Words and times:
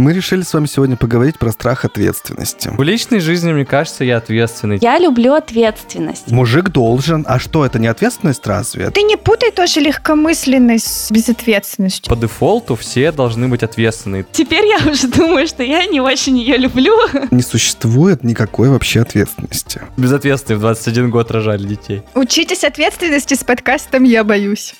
Мы 0.00 0.14
решили 0.14 0.40
с 0.40 0.54
вами 0.54 0.64
сегодня 0.64 0.96
поговорить 0.96 1.38
про 1.38 1.52
страх 1.52 1.84
ответственности. 1.84 2.70
В 2.74 2.82
личной 2.82 3.20
жизни, 3.20 3.52
мне 3.52 3.66
кажется, 3.66 4.02
я 4.02 4.16
ответственный. 4.16 4.78
Я 4.80 4.98
люблю 4.98 5.34
ответственность. 5.34 6.30
Мужик 6.30 6.70
должен. 6.70 7.26
А 7.28 7.38
что, 7.38 7.66
это 7.66 7.78
не 7.78 7.86
ответственность 7.86 8.46
разве? 8.46 8.88
Ты 8.88 9.02
не 9.02 9.16
путай 9.16 9.50
тоже 9.50 9.80
легкомысленность 9.80 10.86
с 10.86 11.10
безответственностью. 11.10 12.08
По 12.08 12.18
дефолту 12.18 12.76
все 12.76 13.12
должны 13.12 13.48
быть 13.48 13.62
ответственны. 13.62 14.24
Теперь 14.32 14.64
я 14.64 14.90
уже 14.90 15.06
думаю, 15.06 15.46
что 15.46 15.62
я 15.62 15.84
не 15.84 16.00
очень 16.00 16.38
ее 16.38 16.56
люблю. 16.56 16.96
Не 17.30 17.42
существует 17.42 18.24
никакой 18.24 18.70
вообще 18.70 19.02
ответственности. 19.02 19.82
Безответственные 19.98 20.56
в 20.56 20.60
21 20.62 21.10
год 21.10 21.30
рожали 21.30 21.66
детей. 21.66 22.02
Учитесь 22.14 22.64
ответственности 22.64 23.34
с 23.34 23.44
подкастом 23.44 24.04
«Я 24.04 24.24
боюсь». 24.24 24.74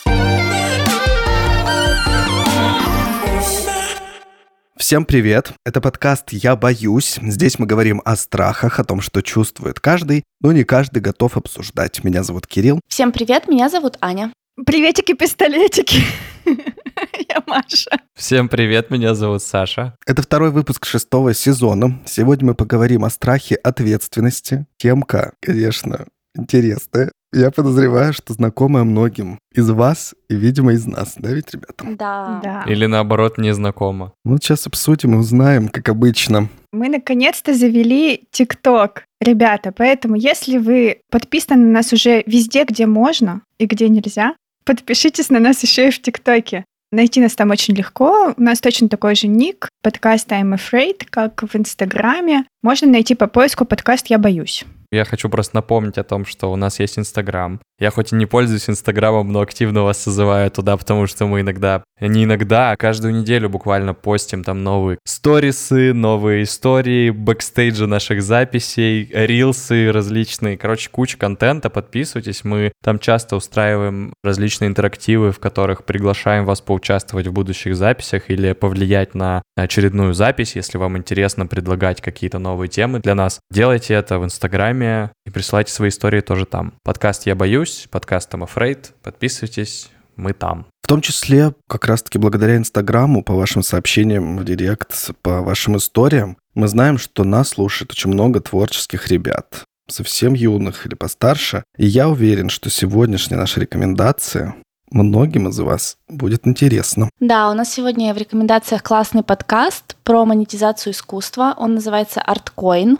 Всем 4.80 5.04
привет! 5.04 5.52
Это 5.66 5.82
подкаст 5.82 6.32
«Я 6.32 6.57
боюсь». 6.57 7.18
Здесь 7.21 7.58
мы 7.58 7.66
говорим 7.66 8.00
о 8.07 8.16
страхах, 8.16 8.80
о 8.80 8.84
том, 8.84 9.02
что 9.02 9.21
чувствует 9.21 9.79
каждый, 9.79 10.25
но 10.40 10.52
не 10.52 10.64
каждый 10.64 11.00
готов 11.00 11.36
обсуждать. 11.36 12.02
Меня 12.02 12.22
зовут 12.22 12.46
Кирилл. 12.46 12.80
Всем 12.88 13.12
привет, 13.12 13.46
меня 13.46 13.68
зовут 13.68 13.98
Аня. 14.00 14.32
Приветики-пистолетики. 14.64 16.00
Я 16.46 17.44
Маша. 17.46 17.90
Всем 18.16 18.48
привет, 18.48 18.90
меня 18.90 19.14
зовут 19.14 19.43
Саша. 19.43 19.94
Это 20.07 20.22
второй 20.22 20.50
выпуск 20.50 20.86
шестого 20.86 21.35
сезона. 21.35 22.00
Сегодня 22.07 22.46
мы 22.46 22.54
поговорим 22.54 23.04
о 23.04 23.10
страхе 23.10 23.57
ответственности. 23.57 24.64
Темка, 24.79 25.35
конечно, 25.40 26.07
интересная. 26.34 27.12
Я 27.32 27.52
подозреваю, 27.52 28.12
что 28.12 28.32
знакомая 28.32 28.82
многим 28.82 29.38
из 29.54 29.71
вас 29.71 30.14
и, 30.29 30.34
видимо, 30.34 30.72
из 30.72 30.84
нас, 30.86 31.14
да 31.16 31.30
ведь, 31.30 31.52
ребята? 31.52 31.84
Да. 31.96 32.41
Да. 32.42 32.64
Или 32.66 32.86
наоборот, 32.86 33.38
незнакомо. 33.38 34.12
Вот 34.25 34.42
сейчас 34.42 34.66
обсудим 34.66 35.14
и 35.14 35.19
узнаем, 35.19 35.69
как 35.69 35.88
обычно. 35.88 36.48
Мы 36.72 36.88
наконец-то 36.88 37.55
завели 37.55 38.24
ТикТок. 38.33 39.05
Ребята, 39.20 39.70
поэтому 39.70 40.16
если 40.16 40.58
вы 40.58 41.02
подписаны 41.10 41.66
на 41.66 41.72
нас 41.72 41.92
уже 41.92 42.24
везде, 42.27 42.64
где 42.64 42.86
можно 42.86 43.42
и 43.58 43.66
где 43.66 43.88
нельзя, 43.88 44.34
подпишитесь 44.64 45.30
на 45.30 45.38
нас 45.38 45.62
еще 45.62 45.88
и 45.88 45.92
в 45.92 46.02
ТикТоке. 46.02 46.64
Найти 46.90 47.20
нас 47.20 47.36
там 47.36 47.50
очень 47.50 47.77
легко. 47.77 48.34
У 48.36 48.42
нас 48.42 48.60
точно 48.60 48.88
такой 48.88 49.14
же 49.14 49.28
ник, 49.28 49.68
подкаст 49.83 50.33
I'm 50.33 50.56
Afraid, 50.56 51.06
как 51.08 51.44
в 51.44 51.55
Инстаграме. 51.55 52.44
Можно 52.62 52.88
найти 52.88 53.14
по 53.14 53.28
поиску 53.28 53.64
подкаст 53.64 54.08
«Я 54.08 54.18
боюсь». 54.18 54.64
Я 54.92 55.05
хочу 55.05 55.28
просто 55.28 55.55
напомнить 55.55 55.98
о 55.98 56.05
том, 56.05 56.27
что 56.27 56.50
у 56.50 56.56
нас 56.56 56.80
есть 56.80 56.98
Инстаграм. 56.98 57.60
Я 57.78 57.91
хоть 57.91 58.12
и 58.12 58.16
не 58.16 58.27
пользуюсь 58.27 58.69
Инстаграмом, 58.69 59.30
но 59.33 59.41
активно 59.41 59.84
вас 59.84 60.02
созываю 60.02 60.50
туда, 60.50 60.77
потому 60.77 61.06
что 61.06 61.27
мы 61.27 61.42
иногда, 61.42 61.84
не 62.00 62.24
иногда, 62.24 62.72
а 62.72 62.77
каждую 62.77 63.14
неделю 63.14 63.48
буквально 63.48 63.94
постим 63.94 64.42
там 64.42 64.64
новые 64.64 64.98
сторисы, 65.05 65.94
новые 65.94 66.42
истории, 66.42 67.11
бэкстейджи 67.11 67.86
наших 67.86 68.22
записей, 68.22 69.08
рилсы 69.12 69.92
различные. 69.92 70.58
Короче, 70.58 70.91
куча 70.91 71.16
контента, 71.16 71.70
подписывайтесь. 71.70 72.42
Мы 72.42 72.72
там 72.83 72.98
часто 72.98 73.36
устраиваем 73.36 74.12
различные 74.24 74.68
интерактивы, 74.68 75.30
в 75.30 75.38
которых 75.38 75.84
приглашаем 75.84 76.44
вас 76.44 76.61
поучаствовать 76.61 77.28
в 77.28 77.33
будущих 77.33 77.77
записях 77.77 78.28
или 78.28 78.52
повлиять 78.55 79.14
на 79.14 79.42
очередную 79.56 80.14
запись, 80.14 80.56
если 80.56 80.78
вам 80.78 80.98
интересно 80.98 81.46
предлагать 81.46 82.00
какие-то 82.00 82.41
новые 82.41 82.68
темы 82.68 82.98
для 82.98 83.14
нас. 83.14 83.41
Делайте 83.52 83.94
это 83.94 84.18
в 84.18 84.24
Инстаграме 84.24 84.80
и 84.83 85.31
присылайте 85.31 85.73
свои 85.73 85.91
истории 85.91 86.20
тоже 86.20 86.47
там. 86.47 86.73
Подкаст 86.83 87.27
«Я 87.27 87.34
боюсь», 87.34 87.86
подкаст 87.91 88.33
«I'm 88.34 88.48
Afraid». 88.48 88.92
Подписывайтесь, 89.03 89.91
мы 90.17 90.33
там. 90.33 90.67
В 90.83 90.89
том 90.89 91.00
числе, 91.00 91.55
как 91.69 91.86
раз-таки 91.86 92.19
благодаря 92.19 92.56
Инстаграму, 92.56 93.23
по 93.23 93.34
вашим 93.34 93.62
сообщениям 93.62 94.39
в 94.39 94.45
Директ, 94.45 95.11
по 95.23 95.41
вашим 95.41 95.77
историям, 95.77 96.36
мы 96.55 96.67
знаем, 96.67 96.98
что 96.98 97.25
нас 97.25 97.51
слушает 97.51 97.92
очень 97.92 98.11
много 98.11 98.41
творческих 98.41 99.08
ребят, 99.08 99.64
совсем 99.89 100.34
юных 100.34 100.86
или 100.86 100.95
постарше. 100.95 101.62
И 101.77 101.86
я 101.86 102.08
уверен, 102.08 102.48
что 102.48 102.70
сегодняшняя 102.70 103.36
наша 103.36 103.61
рекомендация 103.61 104.55
многим 104.90 105.48
из 105.48 105.58
вас 105.61 105.96
будет 106.08 106.46
интересно. 106.46 107.08
Да, 107.20 107.51
у 107.51 107.55
нас 107.55 107.73
сегодня 107.73 108.13
в 108.13 108.19
рекомендациях 108.19 108.83
классный 108.83 109.23
подкаст 109.23 109.96
про 110.02 110.24
монетизацию 110.24 110.92
искусства. 110.92 111.55
Он 111.57 111.74
называется 111.74 112.20
ArtCoin. 112.27 112.98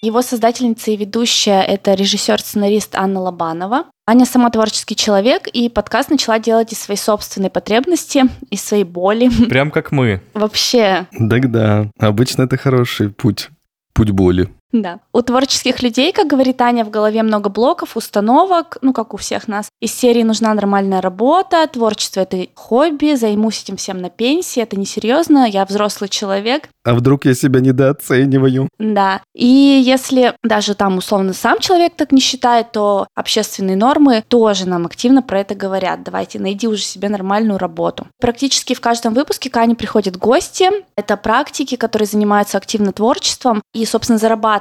Его 0.00 0.22
создательница 0.22 0.92
и 0.92 0.96
ведущая— 0.96 1.60
это 1.66 1.94
режиссер-сценарист 1.94 2.94
Анна 2.94 3.18
Лобанова. 3.18 3.86
Аня 4.06 4.26
сама 4.26 4.48
творческий 4.48 4.94
человек, 4.94 5.48
и 5.48 5.68
подкаст 5.68 6.10
начала 6.10 6.38
делать 6.38 6.72
из 6.72 6.78
своей 6.78 7.00
собственной 7.00 7.50
потребности, 7.50 8.22
из 8.48 8.62
своей 8.62 8.84
боли. 8.84 9.28
Прям 9.48 9.72
как 9.72 9.90
мы. 9.90 10.22
Вообще, 10.34 11.08
Да-да, 11.10 11.90
обычно 11.98 12.42
это 12.42 12.56
хороший 12.56 13.08
путь. 13.10 13.48
Путь 13.92 14.12
боли. 14.12 14.48
Да. 14.70 15.00
У 15.14 15.22
творческих 15.22 15.82
людей, 15.82 16.12
как 16.12 16.26
говорит 16.26 16.60
Аня, 16.60 16.84
в 16.84 16.90
голове 16.90 17.22
много 17.22 17.48
блоков, 17.48 17.96
установок, 17.96 18.76
ну, 18.82 18.92
как 18.92 19.14
у 19.14 19.16
всех 19.16 19.48
нас. 19.48 19.70
Из 19.80 19.94
серии 19.94 20.22
нужна 20.22 20.52
нормальная 20.52 21.00
работа, 21.00 21.66
творчество— 21.66 22.20
это 22.28 22.46
хобби, 22.54 23.14
займусь 23.14 23.62
этим 23.62 23.76
всем 23.76 23.98
на 23.98 24.10
пенсии, 24.10 24.62
это 24.62 24.78
несерьезно, 24.78 25.48
я 25.48 25.64
взрослый 25.64 26.10
человек. 26.10 26.68
А 26.84 26.94
вдруг 26.94 27.24
я 27.24 27.34
себя 27.34 27.60
недооцениваю? 27.60 28.68
Да. 28.78 29.22
И 29.34 29.46
если 29.46 30.34
даже 30.42 30.74
там 30.74 30.98
условно 30.98 31.32
сам 31.32 31.60
человек 31.60 31.94
так 31.96 32.12
не 32.12 32.20
считает, 32.20 32.72
то 32.72 33.06
общественные 33.14 33.76
нормы 33.76 34.22
тоже 34.26 34.68
нам 34.68 34.84
активно 34.84 35.22
про 35.22 35.40
это 35.40 35.54
говорят. 35.54 36.02
Давайте 36.02 36.38
найди 36.38 36.68
уже 36.68 36.82
себе 36.82 37.08
нормальную 37.08 37.58
работу. 37.58 38.06
Практически 38.20 38.74
в 38.74 38.80
каждом 38.80 39.14
выпуске 39.14 39.48
к 39.48 39.56
Ане 39.56 39.74
приходят 39.74 40.18
гости. 40.18 40.68
Это 40.96 41.16
практики, 41.16 41.76
которые 41.76 42.06
занимаются 42.06 42.58
активно 42.58 42.92
творчеством 42.92 43.62
и, 43.74 43.84
собственно, 43.86 44.18
зарабатывают 44.18 44.57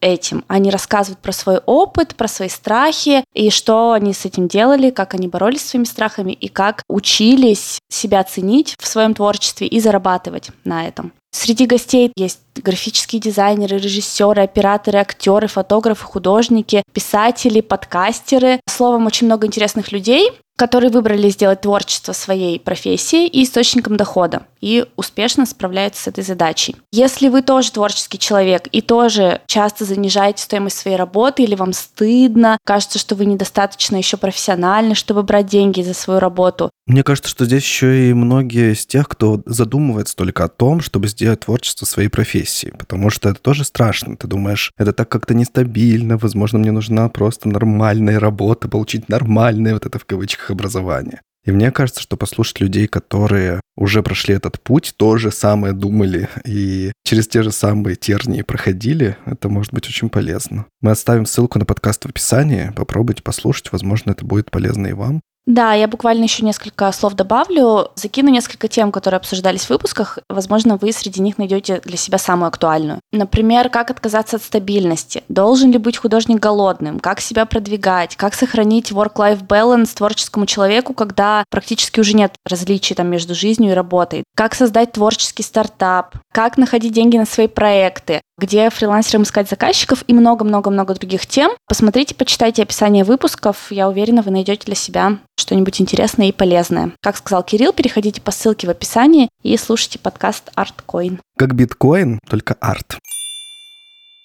этим. 0.00 0.44
Они 0.48 0.70
рассказывают 0.70 1.20
про 1.20 1.32
свой 1.32 1.58
опыт, 1.66 2.14
про 2.14 2.28
свои 2.28 2.48
страхи 2.48 3.24
и 3.34 3.50
что 3.50 3.92
они 3.92 4.12
с 4.12 4.24
этим 4.24 4.48
делали, 4.48 4.90
как 4.90 5.14
они 5.14 5.28
боролись 5.28 5.62
с 5.62 5.70
своими 5.70 5.84
страхами 5.84 6.32
и 6.32 6.48
как 6.48 6.82
учились 6.88 7.78
себя 7.88 8.22
ценить 8.24 8.76
в 8.78 8.86
своем 8.86 9.14
творчестве 9.14 9.66
и 9.66 9.80
зарабатывать 9.80 10.50
на 10.64 10.86
этом. 10.86 11.12
Среди 11.32 11.66
гостей 11.66 12.12
есть 12.16 12.40
графические 12.56 13.20
дизайнеры, 13.20 13.78
режиссеры, 13.78 14.42
операторы, 14.42 14.98
актеры, 14.98 15.46
фотографы, 15.46 16.04
художники, 16.04 16.82
писатели, 16.92 17.60
подкастеры. 17.60 18.60
Словом, 18.68 19.06
очень 19.06 19.26
много 19.26 19.46
интересных 19.46 19.92
людей, 19.92 20.32
которые 20.56 20.90
выбрали 20.90 21.30
сделать 21.30 21.62
творчество 21.62 22.12
своей 22.12 22.60
профессией 22.60 23.28
и 23.28 23.44
источником 23.44 23.96
дохода 23.96 24.42
и 24.60 24.84
успешно 24.96 25.46
справляются 25.46 26.02
с 26.02 26.06
этой 26.08 26.22
задачей. 26.22 26.76
Если 26.92 27.30
вы 27.30 27.40
тоже 27.40 27.72
творческий 27.72 28.18
человек 28.18 28.68
и 28.70 28.82
тоже 28.82 29.40
часто 29.46 29.86
занижаете 29.86 30.42
стоимость 30.42 30.76
своей 30.76 30.98
работы 30.98 31.44
или 31.44 31.54
вам 31.54 31.72
стыдно, 31.72 32.58
кажется, 32.66 32.98
что 32.98 33.14
вы 33.14 33.24
недостаточно 33.24 33.96
еще 33.96 34.18
профессиональны, 34.18 34.94
чтобы 34.94 35.22
брать 35.22 35.46
деньги 35.46 35.80
за 35.80 35.94
свою 35.94 36.20
работу, 36.20 36.70
Мне 36.86 37.04
кажется, 37.04 37.30
что 37.30 37.46
здесь 37.46 37.62
еще 37.62 38.10
и 38.10 38.12
многие 38.12 38.74
из 38.74 38.84
тех, 38.84 39.08
кто 39.08 39.40
задумывается 39.46 40.14
только 40.14 40.44
о 40.44 40.48
том, 40.48 40.82
чтобы 40.82 41.08
сделать 41.08 41.19
творчество 41.36 41.86
своей 41.86 42.08
профессией, 42.08 42.72
потому 42.76 43.10
что 43.10 43.28
это 43.28 43.40
тоже 43.40 43.64
страшно. 43.64 44.16
Ты 44.16 44.26
думаешь, 44.26 44.72
это 44.78 44.92
так 44.92 45.08
как-то 45.08 45.34
нестабильно, 45.34 46.16
возможно, 46.16 46.58
мне 46.58 46.72
нужна 46.72 47.08
просто 47.08 47.48
нормальная 47.48 48.18
работа, 48.18 48.68
получить 48.68 49.08
нормальное 49.08 49.74
вот 49.74 49.86
это 49.86 49.98
в 49.98 50.04
кавычках 50.04 50.50
образование. 50.50 51.20
И 51.44 51.52
мне 51.52 51.70
кажется, 51.70 52.02
что 52.02 52.16
послушать 52.16 52.60
людей, 52.60 52.86
которые 52.86 53.60
уже 53.76 54.02
прошли 54.02 54.34
этот 54.34 54.60
путь, 54.60 54.92
то 54.96 55.16
же 55.16 55.30
самое 55.30 55.72
думали 55.72 56.28
и 56.44 56.92
через 57.02 57.28
те 57.28 57.42
же 57.42 57.50
самые 57.50 57.96
тернии 57.96 58.42
проходили, 58.42 59.16
это 59.24 59.48
может 59.48 59.72
быть 59.72 59.88
очень 59.88 60.10
полезно. 60.10 60.66
Мы 60.82 60.90
оставим 60.90 61.24
ссылку 61.24 61.58
на 61.58 61.64
подкаст 61.64 62.04
в 62.04 62.08
описании, 62.08 62.72
попробуйте 62.76 63.22
послушать, 63.22 63.72
возможно, 63.72 64.10
это 64.10 64.24
будет 64.24 64.50
полезно 64.50 64.88
и 64.88 64.92
вам. 64.92 65.22
Да, 65.50 65.74
я 65.74 65.88
буквально 65.88 66.22
еще 66.22 66.44
несколько 66.44 66.92
слов 66.92 67.14
добавлю. 67.14 67.88
Закину 67.96 68.30
несколько 68.30 68.68
тем, 68.68 68.92
которые 68.92 69.16
обсуждались 69.16 69.64
в 69.64 69.70
выпусках. 69.70 70.20
Возможно, 70.28 70.76
вы 70.76 70.92
среди 70.92 71.20
них 71.20 71.38
найдете 71.38 71.80
для 71.84 71.96
себя 71.96 72.18
самую 72.18 72.46
актуальную. 72.46 73.00
Например, 73.10 73.68
как 73.68 73.90
отказаться 73.90 74.36
от 74.36 74.44
стабильности? 74.44 75.24
Должен 75.28 75.72
ли 75.72 75.78
быть 75.78 75.96
художник 75.96 76.38
голодным? 76.38 77.00
Как 77.00 77.20
себя 77.20 77.46
продвигать? 77.46 78.14
Как 78.14 78.34
сохранить 78.34 78.92
work-life 78.92 79.44
balance 79.44 79.92
творческому 79.92 80.46
человеку, 80.46 80.94
когда 80.94 81.42
практически 81.50 81.98
уже 81.98 82.14
нет 82.14 82.32
различий 82.46 82.94
там, 82.94 83.08
между 83.08 83.34
жизнью 83.34 83.72
и 83.72 83.74
работой? 83.74 84.22
Как 84.36 84.54
создать 84.54 84.92
творческий 84.92 85.42
стартап? 85.42 86.14
Как 86.32 86.58
находить 86.58 86.92
деньги 86.92 87.16
на 87.16 87.26
свои 87.26 87.48
проекты? 87.48 88.20
Где 88.40 88.70
фрилансерам 88.70 89.24
искать 89.24 89.50
заказчиков 89.50 90.02
и 90.06 90.14
много-много-много 90.14 90.94
других 90.94 91.26
тем. 91.26 91.50
Посмотрите, 91.68 92.14
почитайте 92.14 92.62
описание 92.62 93.04
выпусков. 93.04 93.70
Я 93.70 93.86
уверена, 93.86 94.22
вы 94.22 94.30
найдете 94.30 94.64
для 94.64 94.74
себя 94.74 95.18
что-нибудь 95.38 95.78
интересное 95.78 96.28
и 96.28 96.32
полезное. 96.32 96.92
Как 97.02 97.18
сказал 97.18 97.42
Кирилл, 97.42 97.74
переходите 97.74 98.22
по 98.22 98.30
ссылке 98.30 98.66
в 98.66 98.70
описании 98.70 99.28
и 99.42 99.54
слушайте 99.58 99.98
подкаст 99.98 100.50
ArtCoin. 100.56 101.18
Как 101.36 101.54
биткоин, 101.54 102.18
только 102.30 102.56
арт. 102.60 102.96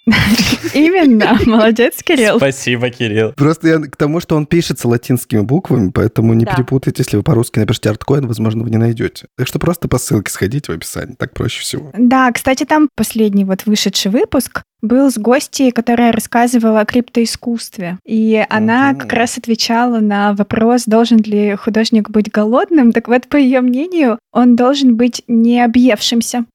Именно, 0.74 1.40
молодец, 1.46 2.04
Кирилл. 2.04 2.38
Спасибо, 2.38 2.90
Кирилл. 2.90 3.34
Просто 3.34 3.68
я 3.68 3.80
к 3.80 3.96
тому, 3.96 4.20
что 4.20 4.36
он 4.36 4.46
пишется 4.46 4.88
латинскими 4.88 5.42
буквами, 5.42 5.90
поэтому 5.90 6.34
не 6.34 6.46
Да. 6.46 6.54
перепутайте, 6.54 7.02
если 7.04 7.18
вы 7.18 7.24
по-русски 7.24 7.60
напишите 7.60 7.90
арткоин, 7.90 8.28
возможно, 8.28 8.64
вы 8.64 8.70
не 8.70 8.78
найдете. 8.78 9.28
Так 9.38 9.48
что 9.48 9.58
просто 9.60 9.88
по 9.88 9.98
ссылке 9.98 10.32
сходите 10.32 10.72
в 10.72 10.76
описании, 10.76 11.16
так 11.16 11.34
проще 11.34 11.62
всего. 11.62 11.92
Да, 11.98 12.32
кстати, 12.32 12.66
там 12.66 12.90
последний 12.96 13.46
вот 13.46 13.66
вышедший 13.66 14.12
выпуск 14.12 14.62
был 14.82 15.10
с 15.10 15.18
гостьей, 15.18 15.72
которая 15.72 16.12
рассказывала 16.12 16.82
о 16.82 16.86
криптоискусстве. 16.86 17.98
И 18.06 18.44
она 18.50 18.92
Мгм. 18.92 19.00
как 19.00 19.14
раз 19.14 19.38
отвечала 19.38 20.00
на 20.00 20.34
вопрос, 20.34 20.84
должен 20.86 21.18
ли 21.20 21.56
художник 21.56 22.10
быть 22.10 22.32
голодным. 22.32 22.92
Так 22.92 23.08
вот, 23.08 23.28
по 23.28 23.38
ее 23.38 23.62
мнению, 23.62 24.20
он 24.32 24.56
должен 24.56 24.96
быть 24.96 25.24
не 25.28 25.62
объевшимся. 25.64 26.46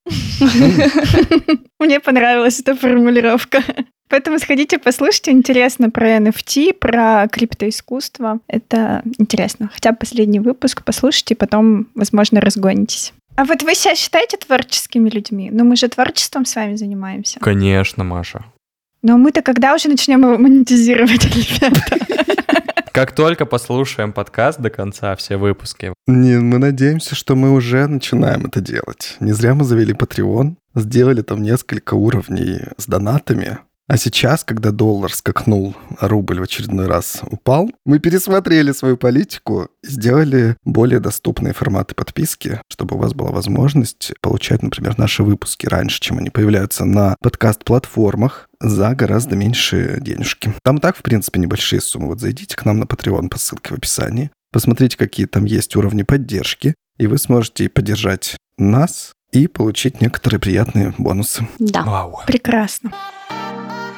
Мне 1.78 2.00
понравилась 2.00 2.60
эта 2.60 2.74
формулировка. 2.76 3.62
Поэтому 4.08 4.38
сходите, 4.40 4.78
послушайте. 4.78 5.30
Интересно 5.30 5.88
про 5.88 6.16
NFT, 6.18 6.74
про 6.74 7.28
криптоискусство. 7.30 8.40
Это 8.48 9.02
интересно. 9.18 9.70
Хотя 9.72 9.92
последний 9.92 10.40
выпуск 10.40 10.82
послушайте, 10.84 11.36
потом, 11.36 11.86
возможно, 11.94 12.40
разгонитесь. 12.40 13.12
А 13.36 13.44
вот 13.44 13.62
вы 13.62 13.74
себя 13.74 13.94
считаете 13.94 14.36
творческими 14.36 15.08
людьми? 15.08 15.50
Ну, 15.52 15.64
мы 15.64 15.76
же 15.76 15.88
творчеством 15.88 16.44
с 16.44 16.54
вами 16.54 16.74
занимаемся. 16.76 17.40
Конечно, 17.40 18.04
Маша. 18.04 18.44
Но 19.02 19.16
мы-то 19.16 19.40
когда 19.42 19.74
уже 19.74 19.88
начнем 19.88 20.22
его 20.22 20.36
монетизировать, 20.36 21.24
ребята? 21.34 22.20
Как 22.92 23.12
только 23.14 23.46
послушаем 23.46 24.12
подкаст 24.12 24.60
до 24.60 24.68
конца, 24.68 25.14
все 25.16 25.36
выпуски, 25.36 25.94
Не, 26.06 26.38
мы 26.38 26.58
надеемся, 26.58 27.14
что 27.14 27.36
мы 27.36 27.52
уже 27.52 27.86
начинаем 27.86 28.46
это 28.46 28.60
делать. 28.60 29.16
Не 29.20 29.32
зря 29.32 29.54
мы 29.54 29.64
завели 29.64 29.94
Patreon, 29.94 30.56
сделали 30.74 31.22
там 31.22 31.42
несколько 31.42 31.94
уровней 31.94 32.60
с 32.76 32.86
донатами. 32.86 33.58
А 33.90 33.96
сейчас, 33.96 34.44
когда 34.44 34.70
доллар 34.70 35.12
скакнул, 35.12 35.74
а 35.98 36.06
рубль 36.06 36.38
в 36.38 36.44
очередной 36.44 36.86
раз 36.86 37.22
упал, 37.28 37.68
мы 37.84 37.98
пересмотрели 37.98 38.70
свою 38.70 38.96
политику 38.96 39.68
и 39.82 39.88
сделали 39.88 40.56
более 40.64 41.00
доступные 41.00 41.54
форматы 41.54 41.96
подписки, 41.96 42.60
чтобы 42.68 42.94
у 42.94 43.00
вас 43.00 43.14
была 43.14 43.32
возможность 43.32 44.12
получать, 44.20 44.62
например, 44.62 44.96
наши 44.96 45.24
выпуски 45.24 45.66
раньше, 45.66 45.98
чем 45.98 46.18
они 46.18 46.30
появляются 46.30 46.84
на 46.84 47.16
подкаст-платформах 47.20 48.46
за 48.60 48.94
гораздо 48.94 49.34
меньшие 49.34 50.00
денежки. 50.00 50.54
Там 50.62 50.78
так, 50.78 50.96
в 50.96 51.02
принципе, 51.02 51.40
небольшие 51.40 51.80
суммы. 51.80 52.06
Вот 52.06 52.20
зайдите 52.20 52.54
к 52.54 52.64
нам 52.64 52.78
на 52.78 52.84
Patreon 52.84 53.28
по 53.28 53.40
ссылке 53.40 53.74
в 53.74 53.78
описании, 53.78 54.30
посмотрите, 54.52 54.96
какие 54.96 55.26
там 55.26 55.46
есть 55.46 55.74
уровни 55.74 56.04
поддержки, 56.04 56.76
и 56.96 57.08
вы 57.08 57.18
сможете 57.18 57.68
поддержать 57.68 58.36
нас 58.56 59.10
и 59.32 59.48
получить 59.48 60.00
некоторые 60.00 60.38
приятные 60.38 60.94
бонусы. 60.96 61.48
Да. 61.58 61.82
вау. 61.82 62.20
Прекрасно. 62.28 62.92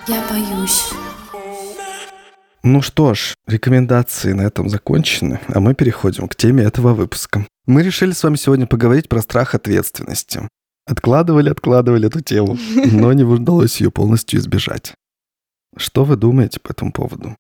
Я 0.09 0.21
боюсь. 0.29 0.91
Ну 2.65 2.83
что 2.83 3.15
ж, 3.15 3.35
рекомендации 3.47 4.33
на 4.33 4.43
этом 4.43 4.69
закончены, 4.69 5.41
а 5.47 5.61
мы 5.61 5.75
переходим 5.75 6.27
к 6.27 6.35
теме 6.35 6.65
этого 6.65 6.93
выпуска. 6.93 7.47
Мы 7.67 7.83
решили 7.85 8.11
с 8.13 8.23
вами 8.25 8.35
сегодня 8.35 8.67
поговорить 8.67 9.09
про 9.09 9.21
страх 9.23 9.55
ответственности. 9.55 10.49
Откладывали, 10.87 11.51
откладывали 11.51 12.09
эту 12.09 12.21
тему, 12.21 12.59
но 12.93 13.13
не 13.13 13.23
удалось 13.23 13.81
ее 13.81 13.93
полностью 13.93 14.41
избежать. 14.41 14.93
Что 15.77 16.05
вы 16.05 16.17
думаете 16.17 16.59
по 16.59 16.73
этому 16.73 16.93
поводу? 16.93 17.37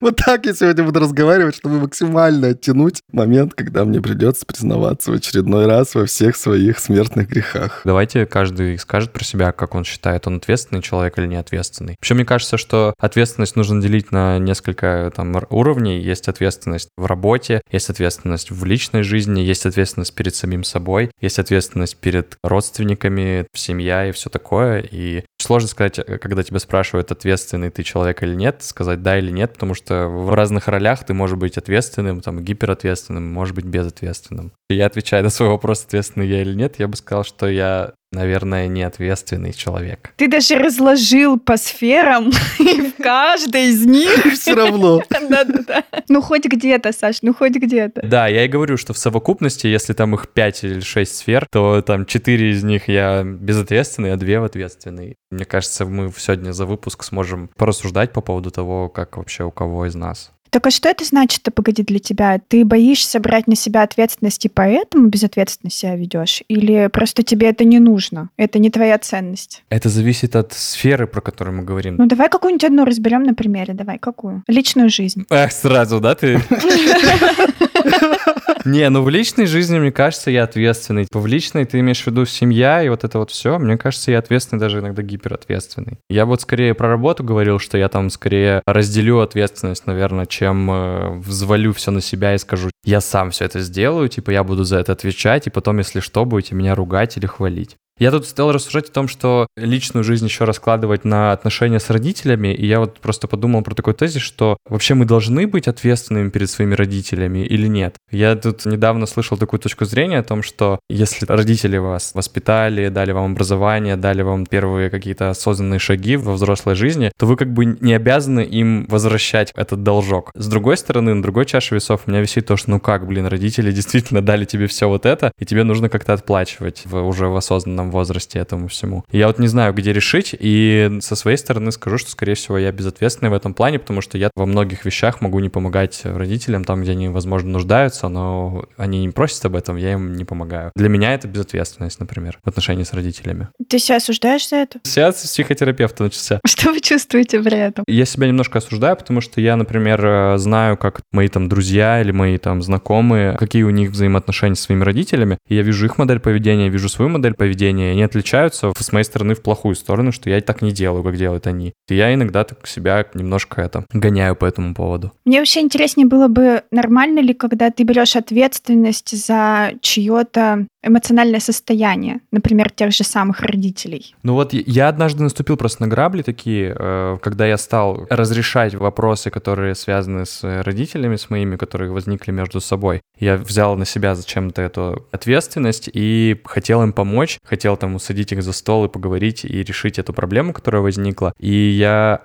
Вот 0.00 0.14
так 0.14 0.46
я 0.46 0.54
сегодня 0.54 0.84
буду 0.84 1.00
разговаривать, 1.00 1.56
чтобы 1.56 1.80
максимально 1.80 2.48
оттянуть 2.48 3.00
момент, 3.10 3.54
когда 3.54 3.84
мне 3.84 4.00
придется 4.00 4.46
признаваться 4.46 5.10
в 5.10 5.14
очередной 5.14 5.66
раз 5.66 5.96
во 5.96 6.06
всех 6.06 6.36
своих 6.36 6.78
смертных 6.78 7.28
грехах. 7.28 7.82
Давайте 7.84 8.24
каждый 8.24 8.78
скажет 8.78 9.12
про 9.12 9.24
себя, 9.24 9.50
как 9.50 9.74
он 9.74 9.82
считает, 9.82 10.28
он 10.28 10.36
ответственный 10.36 10.82
человек 10.82 11.18
или 11.18 11.26
не 11.26 11.34
ответственный. 11.34 11.96
Вообще, 11.98 12.14
мне 12.14 12.24
кажется, 12.24 12.58
что 12.58 12.94
ответственность 12.96 13.56
нужно 13.56 13.82
делить 13.82 14.12
на 14.12 14.38
несколько 14.38 15.12
там 15.16 15.36
уровней. 15.50 16.00
Есть 16.00 16.28
ответственность 16.28 16.90
в 16.96 17.06
работе, 17.06 17.60
есть 17.72 17.90
ответственность 17.90 18.52
в 18.52 18.64
личной 18.64 19.02
жизни, 19.02 19.40
есть 19.40 19.66
ответственность 19.66 20.14
перед 20.14 20.34
самим 20.34 20.62
собой, 20.62 21.10
есть 21.20 21.40
ответственность 21.40 21.96
перед 21.96 22.36
родственниками, 22.44 23.48
семья 23.52 24.08
и 24.08 24.12
все 24.12 24.30
такое. 24.30 24.78
И 24.78 25.24
сложно 25.40 25.68
сказать, 25.68 25.98
э, 25.98 26.18
когда 26.18 26.42
тебя 26.42 26.58
спрашивают, 26.58 27.10
ответственный 27.12 27.70
ты 27.70 27.82
человек 27.82 28.22
или 28.22 28.34
нет, 28.34 28.62
сказать 28.62 29.02
да 29.02 29.18
или 29.18 29.30
нет, 29.30 29.52
потому 29.52 29.74
что 29.74 30.08
в 30.08 30.34
разных 30.34 30.68
ролях 30.68 31.04
ты 31.04 31.14
можешь 31.14 31.36
быть 31.36 31.56
ответственным, 31.56 32.20
там, 32.20 32.42
гиперответственным, 32.42 33.32
может 33.32 33.54
быть 33.54 33.64
безответственным. 33.64 34.52
И 34.68 34.74
Я 34.74 34.86
отвечаю 34.86 35.22
на 35.24 35.30
свой 35.30 35.48
вопрос, 35.48 35.84
ответственный 35.84 36.28
я 36.28 36.42
или 36.42 36.54
нет, 36.54 36.76
я 36.78 36.88
бы 36.88 36.96
сказал, 36.96 37.24
что 37.24 37.48
я, 37.48 37.92
наверное, 38.12 38.68
не 38.68 38.82
ответственный 38.82 39.52
человек. 39.52 40.12
Ты 40.16 40.28
даже 40.28 40.56
разложил 40.56 41.38
по 41.38 41.56
сферам, 41.56 42.30
и 42.58 42.80
в 42.80 43.02
каждой 43.02 43.68
из 43.68 43.84
них... 43.84 44.10
Все 44.34 44.54
равно. 44.54 45.02
Да-да-да. 45.10 45.84
Ну, 46.08 46.22
хоть 46.22 46.44
где-то, 46.44 46.92
Саш, 46.92 47.18
ну, 47.22 47.34
хоть 47.34 47.54
где-то. 47.54 48.02
Да, 48.04 48.28
я 48.28 48.44
и 48.44 48.48
говорю, 48.48 48.76
что 48.76 48.92
в 48.92 48.98
совокупности, 48.98 49.66
если 49.66 49.92
там 49.92 50.14
их 50.14 50.28
5 50.28 50.64
или 50.64 50.80
6 50.80 51.16
сфер, 51.16 51.46
то 51.50 51.82
там 51.82 52.06
4 52.06 52.50
из 52.50 52.64
них 52.64 52.88
я 52.88 53.22
безответственный, 53.24 54.12
а 54.12 54.16
2 54.16 54.44
ответственный. 54.44 55.16
Мне 55.30 55.44
кажется, 55.44 55.84
мы 55.84 56.12
сегодня 56.16 56.52
за 56.52 56.66
выпуск 56.66 57.04
сможем 57.04 57.50
порассуждать 57.56 58.12
по 58.12 58.20
поводу 58.20 58.50
того, 58.50 58.88
как 58.88 59.16
вообще 59.16 59.44
у 59.44 59.50
кого 59.50 59.86
из 59.86 59.94
нас. 59.94 60.32
Так 60.50 60.66
а 60.66 60.70
что 60.70 60.88
это 60.88 61.04
значит-то, 61.04 61.50
погоди, 61.50 61.82
для 61.82 61.98
тебя? 61.98 62.40
Ты 62.48 62.64
боишься 62.64 63.20
брать 63.20 63.46
на 63.46 63.56
себя 63.56 63.82
ответственность 63.82 64.44
и 64.44 64.48
поэтому 64.48 65.08
безответственно 65.08 65.70
себя 65.70 65.96
ведешь? 65.96 66.42
Или 66.48 66.88
просто 66.88 67.22
тебе 67.22 67.48
это 67.48 67.64
не 67.64 67.78
нужно? 67.78 68.30
Это 68.36 68.58
не 68.58 68.70
твоя 68.70 68.98
ценность? 68.98 69.62
Это 69.68 69.88
зависит 69.88 70.36
от 70.36 70.52
сферы, 70.52 71.06
про 71.06 71.20
которую 71.20 71.56
мы 71.58 71.64
говорим. 71.64 71.96
Ну, 71.96 72.06
давай 72.06 72.28
какую-нибудь 72.28 72.64
одну 72.64 72.84
разберем 72.84 73.22
на 73.24 73.34
примере. 73.34 73.74
Давай, 73.74 73.98
какую? 73.98 74.42
Личную 74.46 74.90
жизнь. 74.90 75.26
Эх, 75.30 75.52
сразу, 75.52 76.00
да, 76.00 76.14
ты? 76.14 76.40
Не, 78.68 78.90
ну 78.90 79.02
в 79.02 79.08
личной 79.08 79.46
жизни, 79.46 79.78
мне 79.78 79.90
кажется, 79.90 80.30
я 80.30 80.44
ответственный. 80.44 81.06
В 81.10 81.26
личной 81.26 81.64
ты 81.64 81.80
имеешь 81.80 82.02
в 82.02 82.06
виду 82.06 82.26
семья 82.26 82.82
и 82.82 82.90
вот 82.90 83.02
это 83.02 83.18
вот 83.18 83.30
все. 83.30 83.58
Мне 83.58 83.78
кажется, 83.78 84.10
я 84.10 84.18
ответственный, 84.18 84.60
даже 84.60 84.80
иногда 84.80 85.02
гиперответственный. 85.02 85.98
Я 86.10 86.26
вот 86.26 86.42
скорее 86.42 86.74
про 86.74 86.90
работу 86.90 87.24
говорил, 87.24 87.58
что 87.58 87.78
я 87.78 87.88
там 87.88 88.10
скорее 88.10 88.60
разделю 88.66 89.20
ответственность, 89.20 89.86
наверное, 89.86 90.26
чем 90.26 90.70
э, 90.70 91.18
взвалю 91.18 91.72
все 91.72 91.90
на 91.92 92.02
себя 92.02 92.34
и 92.34 92.38
скажу, 92.38 92.70
я 92.84 93.00
сам 93.00 93.30
все 93.30 93.46
это 93.46 93.60
сделаю, 93.60 94.10
типа 94.10 94.32
я 94.32 94.44
буду 94.44 94.64
за 94.64 94.76
это 94.76 94.92
отвечать, 94.92 95.46
и 95.46 95.50
потом, 95.50 95.78
если 95.78 96.00
что, 96.00 96.26
будете 96.26 96.54
меня 96.54 96.74
ругать 96.74 97.16
или 97.16 97.24
хвалить. 97.24 97.76
Я 97.98 98.12
тут 98.12 98.26
стал 98.26 98.52
рассуждать 98.52 98.90
о 98.90 98.92
том, 98.92 99.08
что 99.08 99.48
личную 99.56 100.04
жизнь 100.04 100.24
еще 100.24 100.44
раскладывать 100.44 101.04
на 101.04 101.32
отношения 101.32 101.80
с 101.80 101.90
родителями, 101.90 102.54
и 102.54 102.64
я 102.64 102.78
вот 102.78 103.00
просто 103.00 103.26
подумал 103.26 103.62
про 103.62 103.74
такой 103.74 103.92
тезис, 103.92 104.22
что 104.22 104.56
вообще 104.68 104.94
мы 104.94 105.04
должны 105.04 105.48
быть 105.48 105.66
ответственными 105.66 106.30
перед 106.30 106.48
своими 106.48 106.74
родителями 106.74 107.40
или 107.40 107.66
нет. 107.66 107.96
Я 108.12 108.36
тут 108.36 108.66
недавно 108.66 109.06
слышал 109.06 109.36
такую 109.36 109.58
точку 109.58 109.84
зрения 109.84 110.18
о 110.18 110.22
том, 110.22 110.44
что 110.44 110.78
если 110.88 111.26
родители 111.26 111.76
вас 111.76 112.12
воспитали, 112.14 112.88
дали 112.88 113.10
вам 113.10 113.32
образование, 113.32 113.96
дали 113.96 114.22
вам 114.22 114.46
первые 114.46 114.90
какие-то 114.90 115.30
осознанные 115.30 115.80
шаги 115.80 116.16
во 116.16 116.34
взрослой 116.34 116.76
жизни, 116.76 117.10
то 117.18 117.26
вы 117.26 117.34
как 117.34 117.52
бы 117.52 117.64
не 117.64 117.94
обязаны 117.94 118.40
им 118.40 118.86
возвращать 118.88 119.52
этот 119.56 119.82
должок. 119.82 120.30
С 120.34 120.46
другой 120.46 120.76
стороны, 120.76 121.14
на 121.14 121.22
другой 121.22 121.46
чаше 121.46 121.74
весов 121.74 122.02
у 122.06 122.10
меня 122.12 122.20
висит 122.20 122.46
то, 122.46 122.56
что 122.56 122.70
ну 122.70 122.78
как, 122.78 123.08
блин, 123.08 123.26
родители 123.26 123.72
действительно 123.78 124.22
дали 124.22 124.44
тебе 124.44 124.68
все 124.68 124.88
вот 124.88 125.04
это, 125.04 125.32
и 125.36 125.44
тебе 125.44 125.64
нужно 125.64 125.88
как-то 125.88 126.12
отплачивать 126.12 126.82
в, 126.84 127.02
уже 127.02 127.26
в 127.26 127.34
осознанном 127.34 127.87
возрасте 127.90 128.38
этому 128.38 128.68
всему. 128.68 129.04
Я 129.10 129.26
вот 129.26 129.38
не 129.38 129.48
знаю, 129.48 129.72
где 129.74 129.92
решить, 129.92 130.34
и 130.38 130.98
со 131.00 131.16
своей 131.16 131.36
стороны 131.36 131.72
скажу, 131.72 131.98
что, 131.98 132.10
скорее 132.10 132.34
всего, 132.34 132.58
я 132.58 132.72
безответственный 132.72 133.30
в 133.30 133.34
этом 133.34 133.54
плане, 133.54 133.78
потому 133.78 134.00
что 134.00 134.18
я 134.18 134.30
во 134.34 134.46
многих 134.46 134.84
вещах 134.84 135.20
могу 135.20 135.38
не 135.40 135.48
помогать 135.48 136.02
родителям 136.04 136.64
там, 136.64 136.82
где 136.82 136.92
они, 136.92 137.08
возможно, 137.08 137.50
нуждаются, 137.50 138.08
но 138.08 138.64
они 138.76 139.00
не 139.00 139.10
просят 139.10 139.44
об 139.44 139.56
этом, 139.56 139.76
я 139.76 139.92
им 139.92 140.14
не 140.14 140.24
помогаю. 140.24 140.72
Для 140.74 140.88
меня 140.88 141.14
это 141.14 141.28
безответственность, 141.28 142.00
например, 142.00 142.38
в 142.44 142.48
отношении 142.48 142.84
с 142.84 142.92
родителями. 142.92 143.48
Ты 143.68 143.78
себя 143.78 143.96
осуждаешь 143.96 144.48
за 144.48 144.56
это? 144.56 144.80
Сеанс 144.82 145.16
психотерапевта 145.16 146.04
начался. 146.04 146.40
Что 146.46 146.72
вы 146.72 146.80
чувствуете 146.80 147.40
при 147.42 147.58
этом? 147.58 147.84
Я 147.86 148.04
себя 148.04 148.26
немножко 148.26 148.58
осуждаю, 148.58 148.96
потому 148.96 149.20
что 149.20 149.40
я, 149.40 149.56
например, 149.56 150.04
э, 150.04 150.38
знаю, 150.38 150.76
как 150.76 151.00
мои 151.12 151.28
там 151.28 151.48
друзья 151.48 152.00
или 152.00 152.10
мои 152.10 152.38
там 152.38 152.62
знакомые, 152.62 153.36
какие 153.36 153.62
у 153.62 153.70
них 153.70 153.90
взаимоотношения 153.90 154.56
с 154.56 154.60
своими 154.60 154.84
родителями, 154.84 155.38
и 155.48 155.54
я 155.54 155.62
вижу 155.62 155.86
их 155.86 155.98
модель 155.98 156.20
поведения, 156.20 156.68
вижу 156.68 156.88
свою 156.88 157.08
модель 157.10 157.34
поведения, 157.34 157.77
и 157.80 157.92
они 157.92 158.02
отличаются 158.02 158.72
с 158.76 158.92
моей 158.92 159.04
стороны 159.04 159.34
в 159.34 159.42
плохую 159.42 159.74
сторону, 159.74 160.12
что 160.12 160.30
я 160.30 160.40
так 160.40 160.62
не 160.62 160.72
делаю, 160.72 161.02
как 161.02 161.16
делают 161.16 161.46
они. 161.46 161.72
И 161.88 161.94
я 161.94 162.12
иногда 162.14 162.44
так 162.44 162.66
себя 162.66 163.06
немножко 163.14 163.60
это 163.60 163.84
гоняю 163.92 164.36
по 164.36 164.44
этому 164.44 164.74
поводу. 164.74 165.12
Мне 165.24 165.38
вообще 165.38 165.60
интереснее 165.60 166.06
было 166.06 166.28
бы, 166.28 166.62
нормально 166.70 167.20
ли, 167.20 167.34
когда 167.34 167.70
ты 167.70 167.82
берешь 167.82 168.16
ответственность 168.16 169.16
за 169.16 169.72
чье-то 169.80 170.66
эмоциональное 170.88 171.40
состояние, 171.40 172.20
например, 172.32 172.70
тех 172.70 172.92
же 172.92 173.04
самых 173.04 173.40
родителей? 173.40 174.14
Ну 174.22 174.34
вот 174.34 174.52
я 174.52 174.88
однажды 174.88 175.22
наступил 175.22 175.56
просто 175.56 175.82
на 175.82 175.88
грабли 175.88 176.22
такие, 176.22 176.74
э, 176.78 177.18
когда 177.22 177.46
я 177.46 177.56
стал 177.56 178.06
разрешать 178.10 178.74
вопросы, 178.74 179.30
которые 179.30 179.74
связаны 179.74 180.26
с 180.26 180.62
родителями, 180.62 181.16
с 181.16 181.30
моими, 181.30 181.56
которые 181.56 181.90
возникли 181.90 182.32
между 182.32 182.60
собой. 182.60 183.02
Я 183.18 183.36
взял 183.36 183.76
на 183.76 183.84
себя 183.84 184.14
зачем-то 184.14 184.62
эту 184.62 185.06
ответственность 185.12 185.88
и 185.92 186.40
хотел 186.44 186.82
им 186.82 186.92
помочь, 186.92 187.38
хотел 187.44 187.76
там 187.76 187.94
усадить 187.94 188.32
их 188.32 188.42
за 188.42 188.52
стол 188.52 188.84
и 188.84 188.88
поговорить 188.88 189.44
и 189.44 189.62
решить 189.62 189.98
эту 189.98 190.12
проблему, 190.12 190.52
которая 190.52 190.82
возникла. 190.82 191.32
И 191.38 191.52
я 191.52 192.20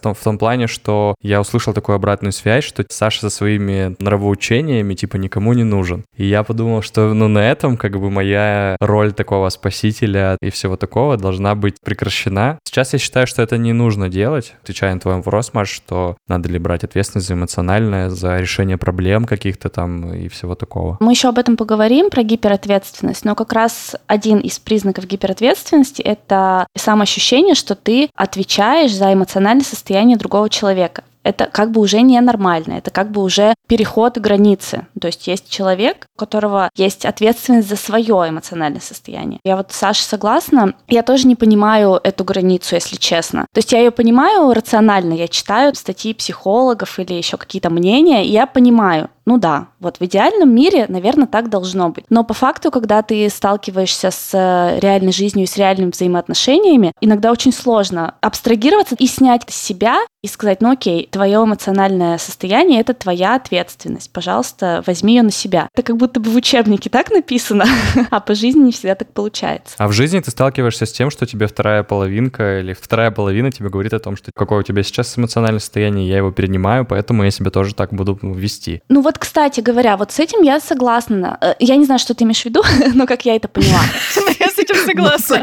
том, 0.00 0.14
в 0.14 0.22
том 0.22 0.38
плане, 0.38 0.66
что 0.66 1.14
я 1.22 1.40
услышал 1.40 1.72
такую 1.72 1.96
обратную 1.96 2.32
связь, 2.32 2.64
что 2.64 2.84
Саша 2.88 3.20
со 3.20 3.30
своими 3.30 3.96
нравоучениями 3.98 4.94
типа 4.94 5.16
никому 5.16 5.52
не 5.52 5.64
нужен. 5.64 6.04
И 6.16 6.26
я 6.26 6.42
подумал, 6.42 6.82
что 6.82 7.14
ну 7.14 7.28
на 7.28 7.50
этом 7.50 7.71
как 7.76 7.98
бы 7.98 8.10
моя 8.10 8.76
роль 8.80 9.12
такого 9.12 9.48
спасителя 9.48 10.36
и 10.40 10.50
всего 10.50 10.76
такого 10.76 11.16
должна 11.16 11.54
быть 11.54 11.76
прекращена. 11.80 12.58
Сейчас 12.64 12.92
я 12.92 12.98
считаю, 12.98 13.26
что 13.26 13.42
это 13.42 13.58
не 13.58 13.72
нужно 13.72 14.08
делать. 14.08 14.54
Отвечая 14.62 14.94
на 14.94 15.00
твой 15.00 15.16
вопрос, 15.16 15.52
Маш, 15.54 15.68
что 15.68 16.16
надо 16.28 16.48
ли 16.48 16.58
брать 16.58 16.84
ответственность 16.84 17.28
за 17.28 17.34
эмоциональное, 17.34 18.08
за 18.08 18.38
решение 18.38 18.78
проблем 18.78 19.24
каких-то 19.24 19.68
там 19.68 20.12
и 20.12 20.28
всего 20.28 20.54
такого. 20.54 20.96
Мы 21.00 21.12
еще 21.12 21.28
об 21.28 21.38
этом 21.38 21.56
поговорим, 21.56 22.10
про 22.10 22.22
гиперответственность, 22.22 23.24
но 23.24 23.34
как 23.34 23.52
раз 23.52 23.96
один 24.06 24.38
из 24.38 24.58
признаков 24.58 25.06
гиперответственности— 25.06 26.02
это 26.02 26.66
самоощущение, 26.76 27.54
что 27.54 27.74
ты 27.74 28.10
отвечаешь 28.14 28.94
за 28.94 29.12
эмоциональное 29.12 29.64
состояние 29.64 30.16
другого 30.16 30.48
человека 30.48 31.04
это 31.22 31.46
как 31.46 31.70
бы 31.70 31.80
уже 31.80 32.00
ненормально, 32.00 32.74
это 32.74 32.90
как 32.90 33.10
бы 33.10 33.22
уже 33.22 33.54
переход 33.68 34.18
границы. 34.18 34.86
То 35.00 35.08
есть 35.08 35.26
есть 35.26 35.48
человек, 35.48 36.06
у 36.16 36.18
которого 36.18 36.70
есть 36.76 37.04
ответственность 37.04 37.68
за 37.68 37.76
свое 37.76 38.28
эмоциональное 38.28 38.80
состояние. 38.80 39.40
Я 39.44 39.56
вот 39.56 39.72
Саша 39.72 40.02
согласна, 40.02 40.74
я 40.88 41.02
тоже 41.02 41.26
не 41.26 41.36
понимаю 41.36 42.00
эту 42.02 42.24
границу, 42.24 42.74
если 42.74 42.96
честно. 42.96 43.46
То 43.52 43.58
есть 43.58 43.72
я 43.72 43.78
ее 43.78 43.90
понимаю 43.90 44.52
рационально, 44.52 45.14
я 45.14 45.28
читаю 45.28 45.74
статьи 45.74 46.14
психологов 46.14 46.98
или 46.98 47.14
еще 47.14 47.36
какие-то 47.36 47.70
мнения, 47.70 48.24
и 48.24 48.30
я 48.30 48.46
понимаю, 48.46 49.08
ну 49.24 49.38
да, 49.38 49.68
вот 49.78 49.98
в 49.98 50.04
идеальном 50.04 50.54
мире, 50.54 50.86
наверное, 50.88 51.26
так 51.26 51.48
должно 51.48 51.90
быть. 51.90 52.04
Но 52.10 52.24
по 52.24 52.34
факту, 52.34 52.70
когда 52.70 53.02
ты 53.02 53.28
сталкиваешься 53.28 54.10
с 54.10 54.30
э, 54.32 54.80
реальной 54.80 55.12
жизнью 55.12 55.44
и 55.44 55.48
с 55.48 55.56
реальными 55.56 55.90
взаимоотношениями, 55.90 56.92
иногда 57.00 57.30
очень 57.30 57.52
сложно 57.52 58.14
абстрагироваться 58.20 58.96
и 58.98 59.06
снять 59.06 59.44
с 59.48 59.54
себя 59.54 59.98
и 60.22 60.28
сказать, 60.28 60.60
ну 60.60 60.70
окей, 60.70 61.08
твое 61.10 61.42
эмоциональное 61.42 62.16
состояние— 62.18 62.80
это 62.82 62.94
твоя 62.94 63.34
ответственность. 63.34 64.12
Пожалуйста, 64.12 64.82
возьми 64.86 65.16
ее 65.16 65.22
на 65.22 65.32
себя. 65.32 65.68
Это 65.74 65.82
как 65.82 65.96
будто 65.96 66.20
бы 66.20 66.30
в 66.30 66.36
учебнике 66.36 66.90
так 66.90 67.10
написано, 67.10 67.64
а 68.10 68.20
по 68.20 68.34
жизни 68.34 68.60
не 68.60 68.72
всегда 68.72 68.94
так 68.94 69.12
получается. 69.12 69.74
А 69.78 69.88
в 69.88 69.92
жизни 69.92 70.20
ты 70.20 70.30
сталкиваешься 70.30 70.86
с 70.86 70.92
тем, 70.92 71.10
что 71.10 71.26
тебе 71.26 71.48
вторая 71.48 71.82
половинка 71.82 72.60
или 72.60 72.72
вторая 72.72 73.10
половина 73.10 73.50
тебе 73.50 73.68
говорит 73.68 73.92
о 73.94 73.98
том, 73.98 74.16
что 74.16 74.30
какое 74.32 74.60
у 74.60 74.62
тебя 74.62 74.84
сейчас 74.84 75.18
эмоциональное 75.18 75.58
состояние, 75.58 76.08
я 76.08 76.18
его 76.18 76.30
перенимаю, 76.30 76.84
поэтому 76.84 77.24
я 77.24 77.30
себя 77.32 77.50
тоже 77.50 77.74
так 77.74 77.92
буду 77.92 78.18
вести. 78.22 78.80
Ну 78.88 79.02
вот, 79.02 79.11
кстати 79.18 79.60
говоря, 79.60 79.96
вот 79.96 80.12
с 80.12 80.18
этим 80.18 80.42
я 80.42 80.60
согласна. 80.60 81.38
Э, 81.40 81.54
я 81.58 81.76
не 81.76 81.84
знаю, 81.84 81.98
что 81.98 82.14
ты 82.14 82.24
имеешь 82.24 82.42
в 82.42 82.44
виду, 82.44 82.62
но 82.94 83.06
как 83.06 83.24
я 83.24 83.36
это 83.36 83.48
поняла. 83.48 83.80
Я 84.38 84.48
с 84.48 84.58
этим 84.58 84.74
согласна. 84.76 85.40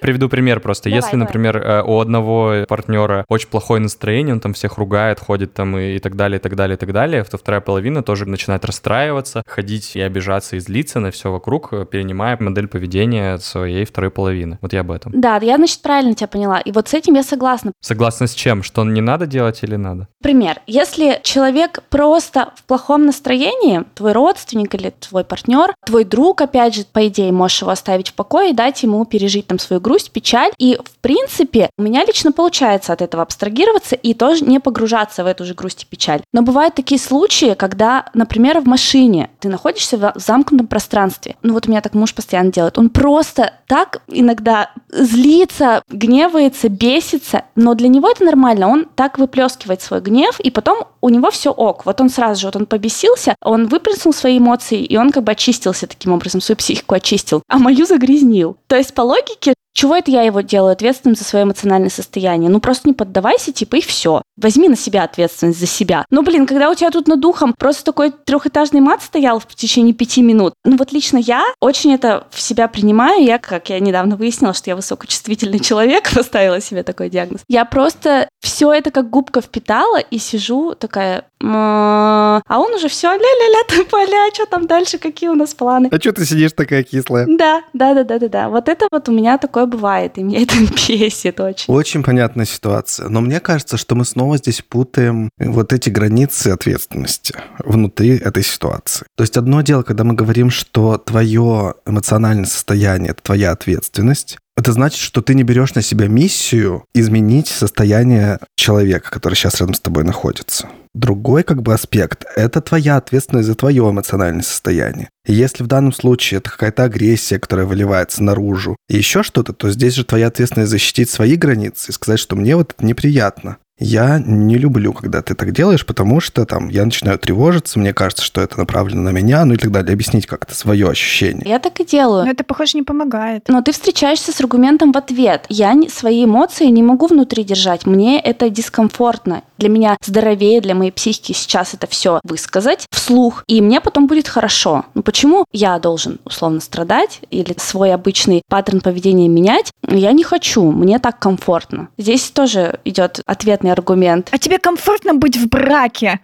Приведу 0.00 0.28
пример 0.28 0.60
просто. 0.60 0.88
Если, 0.88 1.16
например, 1.16 1.56
э, 1.56 1.82
у 1.82 1.98
одного 2.00 2.64
партнера 2.68 3.24
очень 3.28 3.48
плохое 3.48 3.80
настроение, 3.80 4.34
он 4.34 4.40
там 4.40 4.52
всех 4.52 4.78
ругает, 4.78 5.18
ходит 5.20 5.54
там 5.54 5.76
и, 5.78 5.96
и 5.96 5.98
так 5.98 6.16
далее, 6.16 6.38
и 6.38 6.42
так 6.42 6.56
далее, 6.56 6.76
и 6.76 6.78
так 6.78 6.92
далее, 6.92 7.24
то 7.24 7.38
вторая 7.38 7.60
половина 7.60 8.02
тоже 8.02 8.26
начинает 8.26 8.64
расстраиваться, 8.64 9.42
ходить 9.46 9.96
и 9.96 10.00
обижаться 10.00 10.56
и 10.56 10.58
злиться 10.58 11.00
на 11.00 11.10
все 11.10 11.30
вокруг, 11.30 11.72
э, 11.72 11.86
перенимая 11.90 12.36
модель 12.40 12.68
поведения 12.68 13.38
своей 13.38 13.84
второй 13.84 14.10
половины. 14.10 14.58
Вот 14.60 14.72
я 14.72 14.80
об 14.80 14.90
этом. 14.90 15.12
Да, 15.14 15.38
я, 15.42 15.56
значит, 15.56 15.80
правильно 15.80 16.14
тебя 16.14 16.28
поняла. 16.28 16.60
И 16.60 16.72
вот 16.72 16.88
с 16.88 16.94
этим 16.94 17.14
я 17.14 17.22
согласна. 17.22 17.72
Согласна 17.80 18.26
с 18.26 18.34
чем? 18.34 18.62
Что 18.62 18.84
не 18.84 19.00
надо 19.00 19.26
делать 19.26 19.62
или 19.62 19.76
надо? 19.76 20.08
Пример. 20.22 20.60
Если 20.66 21.20
человек 21.22 21.80
просто 21.90 22.52
в 22.56 22.64
плохом 22.64 23.03
настроении, 23.04 23.84
твой 23.94 24.12
родственник 24.12 24.74
или 24.74 24.90
твой 24.90 25.24
партнер, 25.24 25.74
твой 25.84 26.04
друг, 26.04 26.40
опять 26.40 26.74
же, 26.74 26.84
по 26.84 27.06
идее, 27.08 27.32
можешь 27.32 27.62
его 27.62 27.70
оставить 27.70 28.08
в 28.08 28.14
покое 28.14 28.50
и 28.50 28.54
дать 28.54 28.82
ему 28.82 29.04
пережить 29.04 29.46
там 29.46 29.58
свою 29.58 29.80
грусть, 29.80 30.10
печаль. 30.10 30.52
И, 30.58 30.78
в 30.82 30.98
принципе, 31.00 31.70
у 31.78 31.82
меня 31.82 32.04
лично 32.04 32.32
получается 32.32 32.92
от 32.92 33.02
этого 33.02 33.22
абстрагироваться 33.22 33.94
и 33.94 34.14
тоже 34.14 34.44
не 34.44 34.60
погружаться 34.60 35.24
в 35.24 35.26
эту 35.26 35.44
же 35.44 35.54
грусть 35.54 35.84
и 35.84 35.86
печаль. 35.86 36.22
Но 36.32 36.42
бывают 36.42 36.74
такие 36.74 37.00
случаи, 37.00 37.54
когда, 37.54 38.06
например, 38.14 38.60
в 38.60 38.66
машине 38.66 39.30
ты 39.40 39.48
находишься 39.48 39.96
в 39.96 40.12
замкнутом 40.16 40.66
пространстве. 40.66 41.36
Ну 41.42 41.54
вот 41.54 41.66
у 41.66 41.70
меня 41.70 41.80
так 41.80 41.94
муж 41.94 42.14
постоянно 42.14 42.52
делает. 42.52 42.78
Он 42.78 42.90
просто 42.90 43.54
так 43.66 44.02
иногда 44.08 44.70
злится, 44.88 45.82
гневается, 45.88 46.68
бесится, 46.68 47.44
но 47.54 47.74
для 47.74 47.88
него 47.88 48.10
это 48.10 48.24
нормально. 48.24 48.68
Он 48.68 48.86
так 48.94 49.18
выплескивает 49.18 49.82
свой 49.82 50.00
гнев, 50.00 50.40
и 50.40 50.50
потом 50.50 50.84
у 51.00 51.08
него 51.08 51.30
все 51.30 51.50
ок. 51.50 51.84
Вот 51.84 52.00
он 52.00 52.08
сразу 52.08 52.40
же, 52.40 52.46
вот 52.46 52.56
он 52.56 52.66
побесился, 52.66 52.93
он 53.40 53.66
выплеснул 53.68 54.12
свои 54.12 54.38
эмоции, 54.38 54.84
и 54.84 54.96
он 54.96 55.10
как 55.10 55.24
бы 55.24 55.32
очистился 55.32 55.86
таким 55.86 56.12
образом, 56.12 56.40
свою 56.40 56.56
психику 56.56 56.94
очистил, 56.94 57.42
а 57.48 57.58
мою 57.58 57.86
загрязнил. 57.86 58.56
То 58.66 58.76
есть 58.76 58.94
по 58.94 59.02
логике 59.02 59.54
чего 59.74 59.96
это 59.96 60.10
я 60.10 60.22
его 60.22 60.40
делаю 60.40 60.72
ответственным 60.72 61.16
за 61.16 61.24
свое 61.24 61.44
эмоциональное 61.44 61.90
состояние? 61.90 62.48
Ну 62.48 62.60
просто 62.60 62.88
не 62.88 62.94
поддавайся, 62.94 63.52
типа, 63.52 63.76
и 63.76 63.80
все. 63.80 64.22
Возьми 64.36 64.68
на 64.68 64.76
себя 64.76 65.02
ответственность 65.02 65.58
за 65.58 65.66
себя. 65.66 66.06
Ну, 66.10 66.22
блин, 66.22 66.46
когда 66.46 66.70
у 66.70 66.74
тебя 66.74 66.90
тут 66.90 67.08
над 67.08 67.20
духом 67.20 67.54
просто 67.58 67.84
такой 67.84 68.10
трехэтажный 68.10 68.80
мат 68.80 69.02
стоял 69.02 69.40
в 69.40 69.46
течение 69.46 69.92
пяти 69.94 70.22
минут, 70.22 70.54
ну 70.64 70.76
вот 70.76 70.92
лично 70.92 71.18
я 71.18 71.44
очень 71.60 71.92
это 71.92 72.26
в 72.30 72.40
себя 72.40 72.68
принимаю. 72.68 73.22
Я, 73.24 73.38
как 73.38 73.68
я 73.68 73.80
недавно 73.80 74.16
выяснила, 74.16 74.54
что 74.54 74.70
я 74.70 74.76
высокочувствительный 74.76 75.58
человек, 75.60 76.12
поставила 76.14 76.60
себе 76.60 76.82
такой 76.82 77.10
диагноз. 77.10 77.42
Я 77.48 77.64
просто 77.64 78.28
все 78.40 78.72
это 78.72 78.90
как 78.90 79.10
губка 79.10 79.40
впитала 79.40 79.98
и 79.98 80.18
сижу 80.18 80.74
такая, 80.74 81.24
«М, 81.42 81.50
а 81.50 82.58
он 82.58 82.74
уже 82.74 82.88
все, 82.88 83.08
ля-ля-ля, 83.08 83.64
ты 83.68 83.84
поля, 83.84 84.28
что 84.32 84.46
там 84.46 84.66
дальше, 84.66 84.98
какие 84.98 85.30
у 85.30 85.34
нас 85.34 85.54
планы? 85.54 85.88
А 85.90 85.96
что 85.98 86.12
ты 86.12 86.24
сидишь 86.24 86.52
такая 86.52 86.82
кислая? 86.82 87.26
Да, 87.28 87.62
да, 87.72 87.94
да, 87.94 88.04
да, 88.04 88.18
да, 88.18 88.28
да. 88.28 88.48
Вот 88.48 88.68
это 88.68 88.86
вот 88.90 89.08
у 89.08 89.12
меня 89.12 89.38
такое 89.64 89.78
бывает, 89.78 90.18
и 90.18 90.22
меня 90.22 90.42
это 90.42 90.54
бесит 90.88 91.40
очень. 91.40 91.72
Очень 91.72 92.02
понятная 92.02 92.46
ситуация. 92.46 93.08
Но 93.08 93.20
мне 93.20 93.40
кажется, 93.40 93.76
что 93.76 93.94
мы 93.94 94.04
снова 94.04 94.38
здесь 94.38 94.62
путаем 94.62 95.30
вот 95.38 95.72
эти 95.72 95.90
границы 95.90 96.48
ответственности 96.48 97.34
внутри 97.58 98.16
этой 98.16 98.42
ситуации. 98.42 99.06
То 99.16 99.22
есть 99.22 99.36
одно 99.36 99.62
дело, 99.62 99.82
когда 99.82 100.04
мы 100.04 100.14
говорим, 100.14 100.50
что 100.50 100.98
твое 100.98 101.74
эмоциональное 101.86 102.46
состояние– 102.46 103.10
это 103.12 103.22
твоя 103.22 103.52
ответственность, 103.52 104.38
это 104.56 104.72
значит, 104.72 105.00
что 105.00 105.20
ты 105.20 105.34
не 105.34 105.42
берешь 105.42 105.74
на 105.74 105.82
себя 105.82 106.06
миссию 106.06 106.84
изменить 106.94 107.48
состояние 107.48 108.38
человека, 108.54 109.10
который 109.10 109.34
сейчас 109.34 109.60
рядом 109.60 109.74
с 109.74 109.80
тобой 109.80 110.04
находится. 110.04 110.68
Другой 110.94 111.42
как 111.42 111.60
бы 111.60 111.74
аспект– 111.74 112.24
это 112.36 112.60
твоя 112.60 112.96
ответственность 112.96 113.48
за 113.48 113.56
твое 113.56 113.82
эмоциональное 113.90 114.42
состояние. 114.42 115.10
И 115.26 115.32
если 115.32 115.64
в 115.64 115.66
данном 115.66 115.92
случае 115.92 116.38
это 116.38 116.50
какая-то 116.50 116.84
агрессия, 116.84 117.40
которая 117.40 117.66
выливается 117.66 118.22
наружу, 118.22 118.76
и 118.88 118.96
еще 118.96 119.24
что-то, 119.24 119.52
то 119.52 119.70
здесь 119.70 119.94
же 119.94 120.04
твоя 120.04 120.28
ответственность 120.28 120.70
защитить 120.70 121.10
свои 121.10 121.34
границы 121.34 121.90
и 121.90 121.92
сказать, 121.92 122.20
что 122.20 122.36
мне 122.36 122.54
вот 122.54 122.74
это 122.76 122.86
неприятно. 122.86 123.58
Я 123.78 124.22
не 124.24 124.56
люблю, 124.56 124.92
когда 124.92 125.20
ты 125.20 125.34
так 125.34 125.52
делаешь, 125.52 125.84
потому 125.84 126.20
что 126.20 126.46
там 126.46 126.68
я 126.68 126.84
начинаю 126.84 127.18
тревожиться, 127.18 127.78
мне 127.78 127.92
кажется, 127.92 128.24
что 128.24 128.40
это 128.40 128.56
направлено 128.56 129.02
на 129.02 129.08
меня, 129.10 129.44
ну 129.44 129.54
и 129.54 129.56
так 129.56 129.72
далее, 129.72 129.92
объяснить 129.92 130.26
как-то 130.26 130.54
свое 130.54 130.88
ощущение. 130.88 131.42
Я 131.44 131.58
так 131.58 131.80
и 131.80 131.84
делаю. 131.84 132.24
Но 132.24 132.30
это, 132.30 132.44
похоже, 132.44 132.78
не 132.78 132.82
помогает. 132.82 133.44
Но 133.48 133.62
ты 133.62 133.72
встречаешься 133.72 134.32
с 134.32 134.40
аргументом 134.40 134.92
в 134.92 134.96
ответ. 134.96 135.46
Я 135.48 135.74
свои 135.88 136.24
эмоции 136.24 136.66
не 136.66 136.82
могу 136.82 137.08
внутри 137.08 137.42
держать. 137.42 137.84
Мне 137.84 138.20
это 138.20 138.48
дискомфортно. 138.48 139.42
Для 139.58 139.68
меня 139.68 139.96
здоровее, 140.04 140.60
для 140.60 140.74
моей 140.74 140.90
психики 140.90 141.32
сейчас 141.32 141.74
это 141.74 141.86
все 141.86 142.20
высказать 142.24 142.86
вслух, 142.90 143.44
и 143.46 143.60
мне 143.60 143.80
потом 143.80 144.06
будет 144.06 144.28
хорошо. 144.28 144.84
Ну 144.94 145.02
почему 145.02 145.44
я 145.52 145.78
должен 145.78 146.20
условно 146.24 146.60
страдать 146.60 147.20
или 147.30 147.54
свой 147.58 147.92
обычный 147.92 148.42
паттерн 148.48 148.80
поведения 148.80 149.28
менять? 149.28 149.72
Я 149.88 150.12
не 150.12 150.24
хочу, 150.24 150.70
мне 150.70 150.98
так 150.98 151.18
комфортно. 151.18 151.88
Здесь 151.98 152.30
тоже 152.30 152.80
идет 152.84 153.20
ответный 153.64 153.72
аргумент. 153.72 154.28
А 154.30 154.38
тебе 154.38 154.58
комфортно 154.58 155.14
быть 155.14 155.36
в 155.36 155.48
браке? 155.48 156.20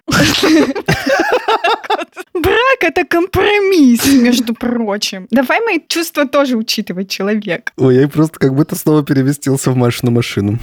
Брак— 2.34 2.78
это 2.80 3.04
компромисс, 3.04 4.06
между 4.06 4.54
прочим. 4.54 5.26
Давай 5.30 5.60
мои 5.60 5.78
чувства 5.86 6.26
тоже 6.26 6.56
учитывать 6.56 7.10
человек. 7.10 7.72
Ой, 7.76 7.96
я 7.96 8.08
просто 8.08 8.38
как 8.38 8.54
будто 8.54 8.76
снова 8.76 9.02
переместился 9.04 9.70
в 9.70 9.76
Машину 9.76 10.10
машину. 10.12 10.58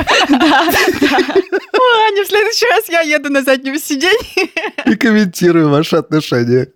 Аня, 1.99 2.23
в 2.23 2.27
следующий 2.27 2.65
раз 2.69 2.89
я 2.89 3.01
еду 3.01 3.29
на 3.29 3.41
заднем 3.41 3.79
сиденье. 3.79 4.49
И 4.85 4.95
комментирую 4.95 5.69
ваши 5.69 5.97
отношения. 5.97 6.67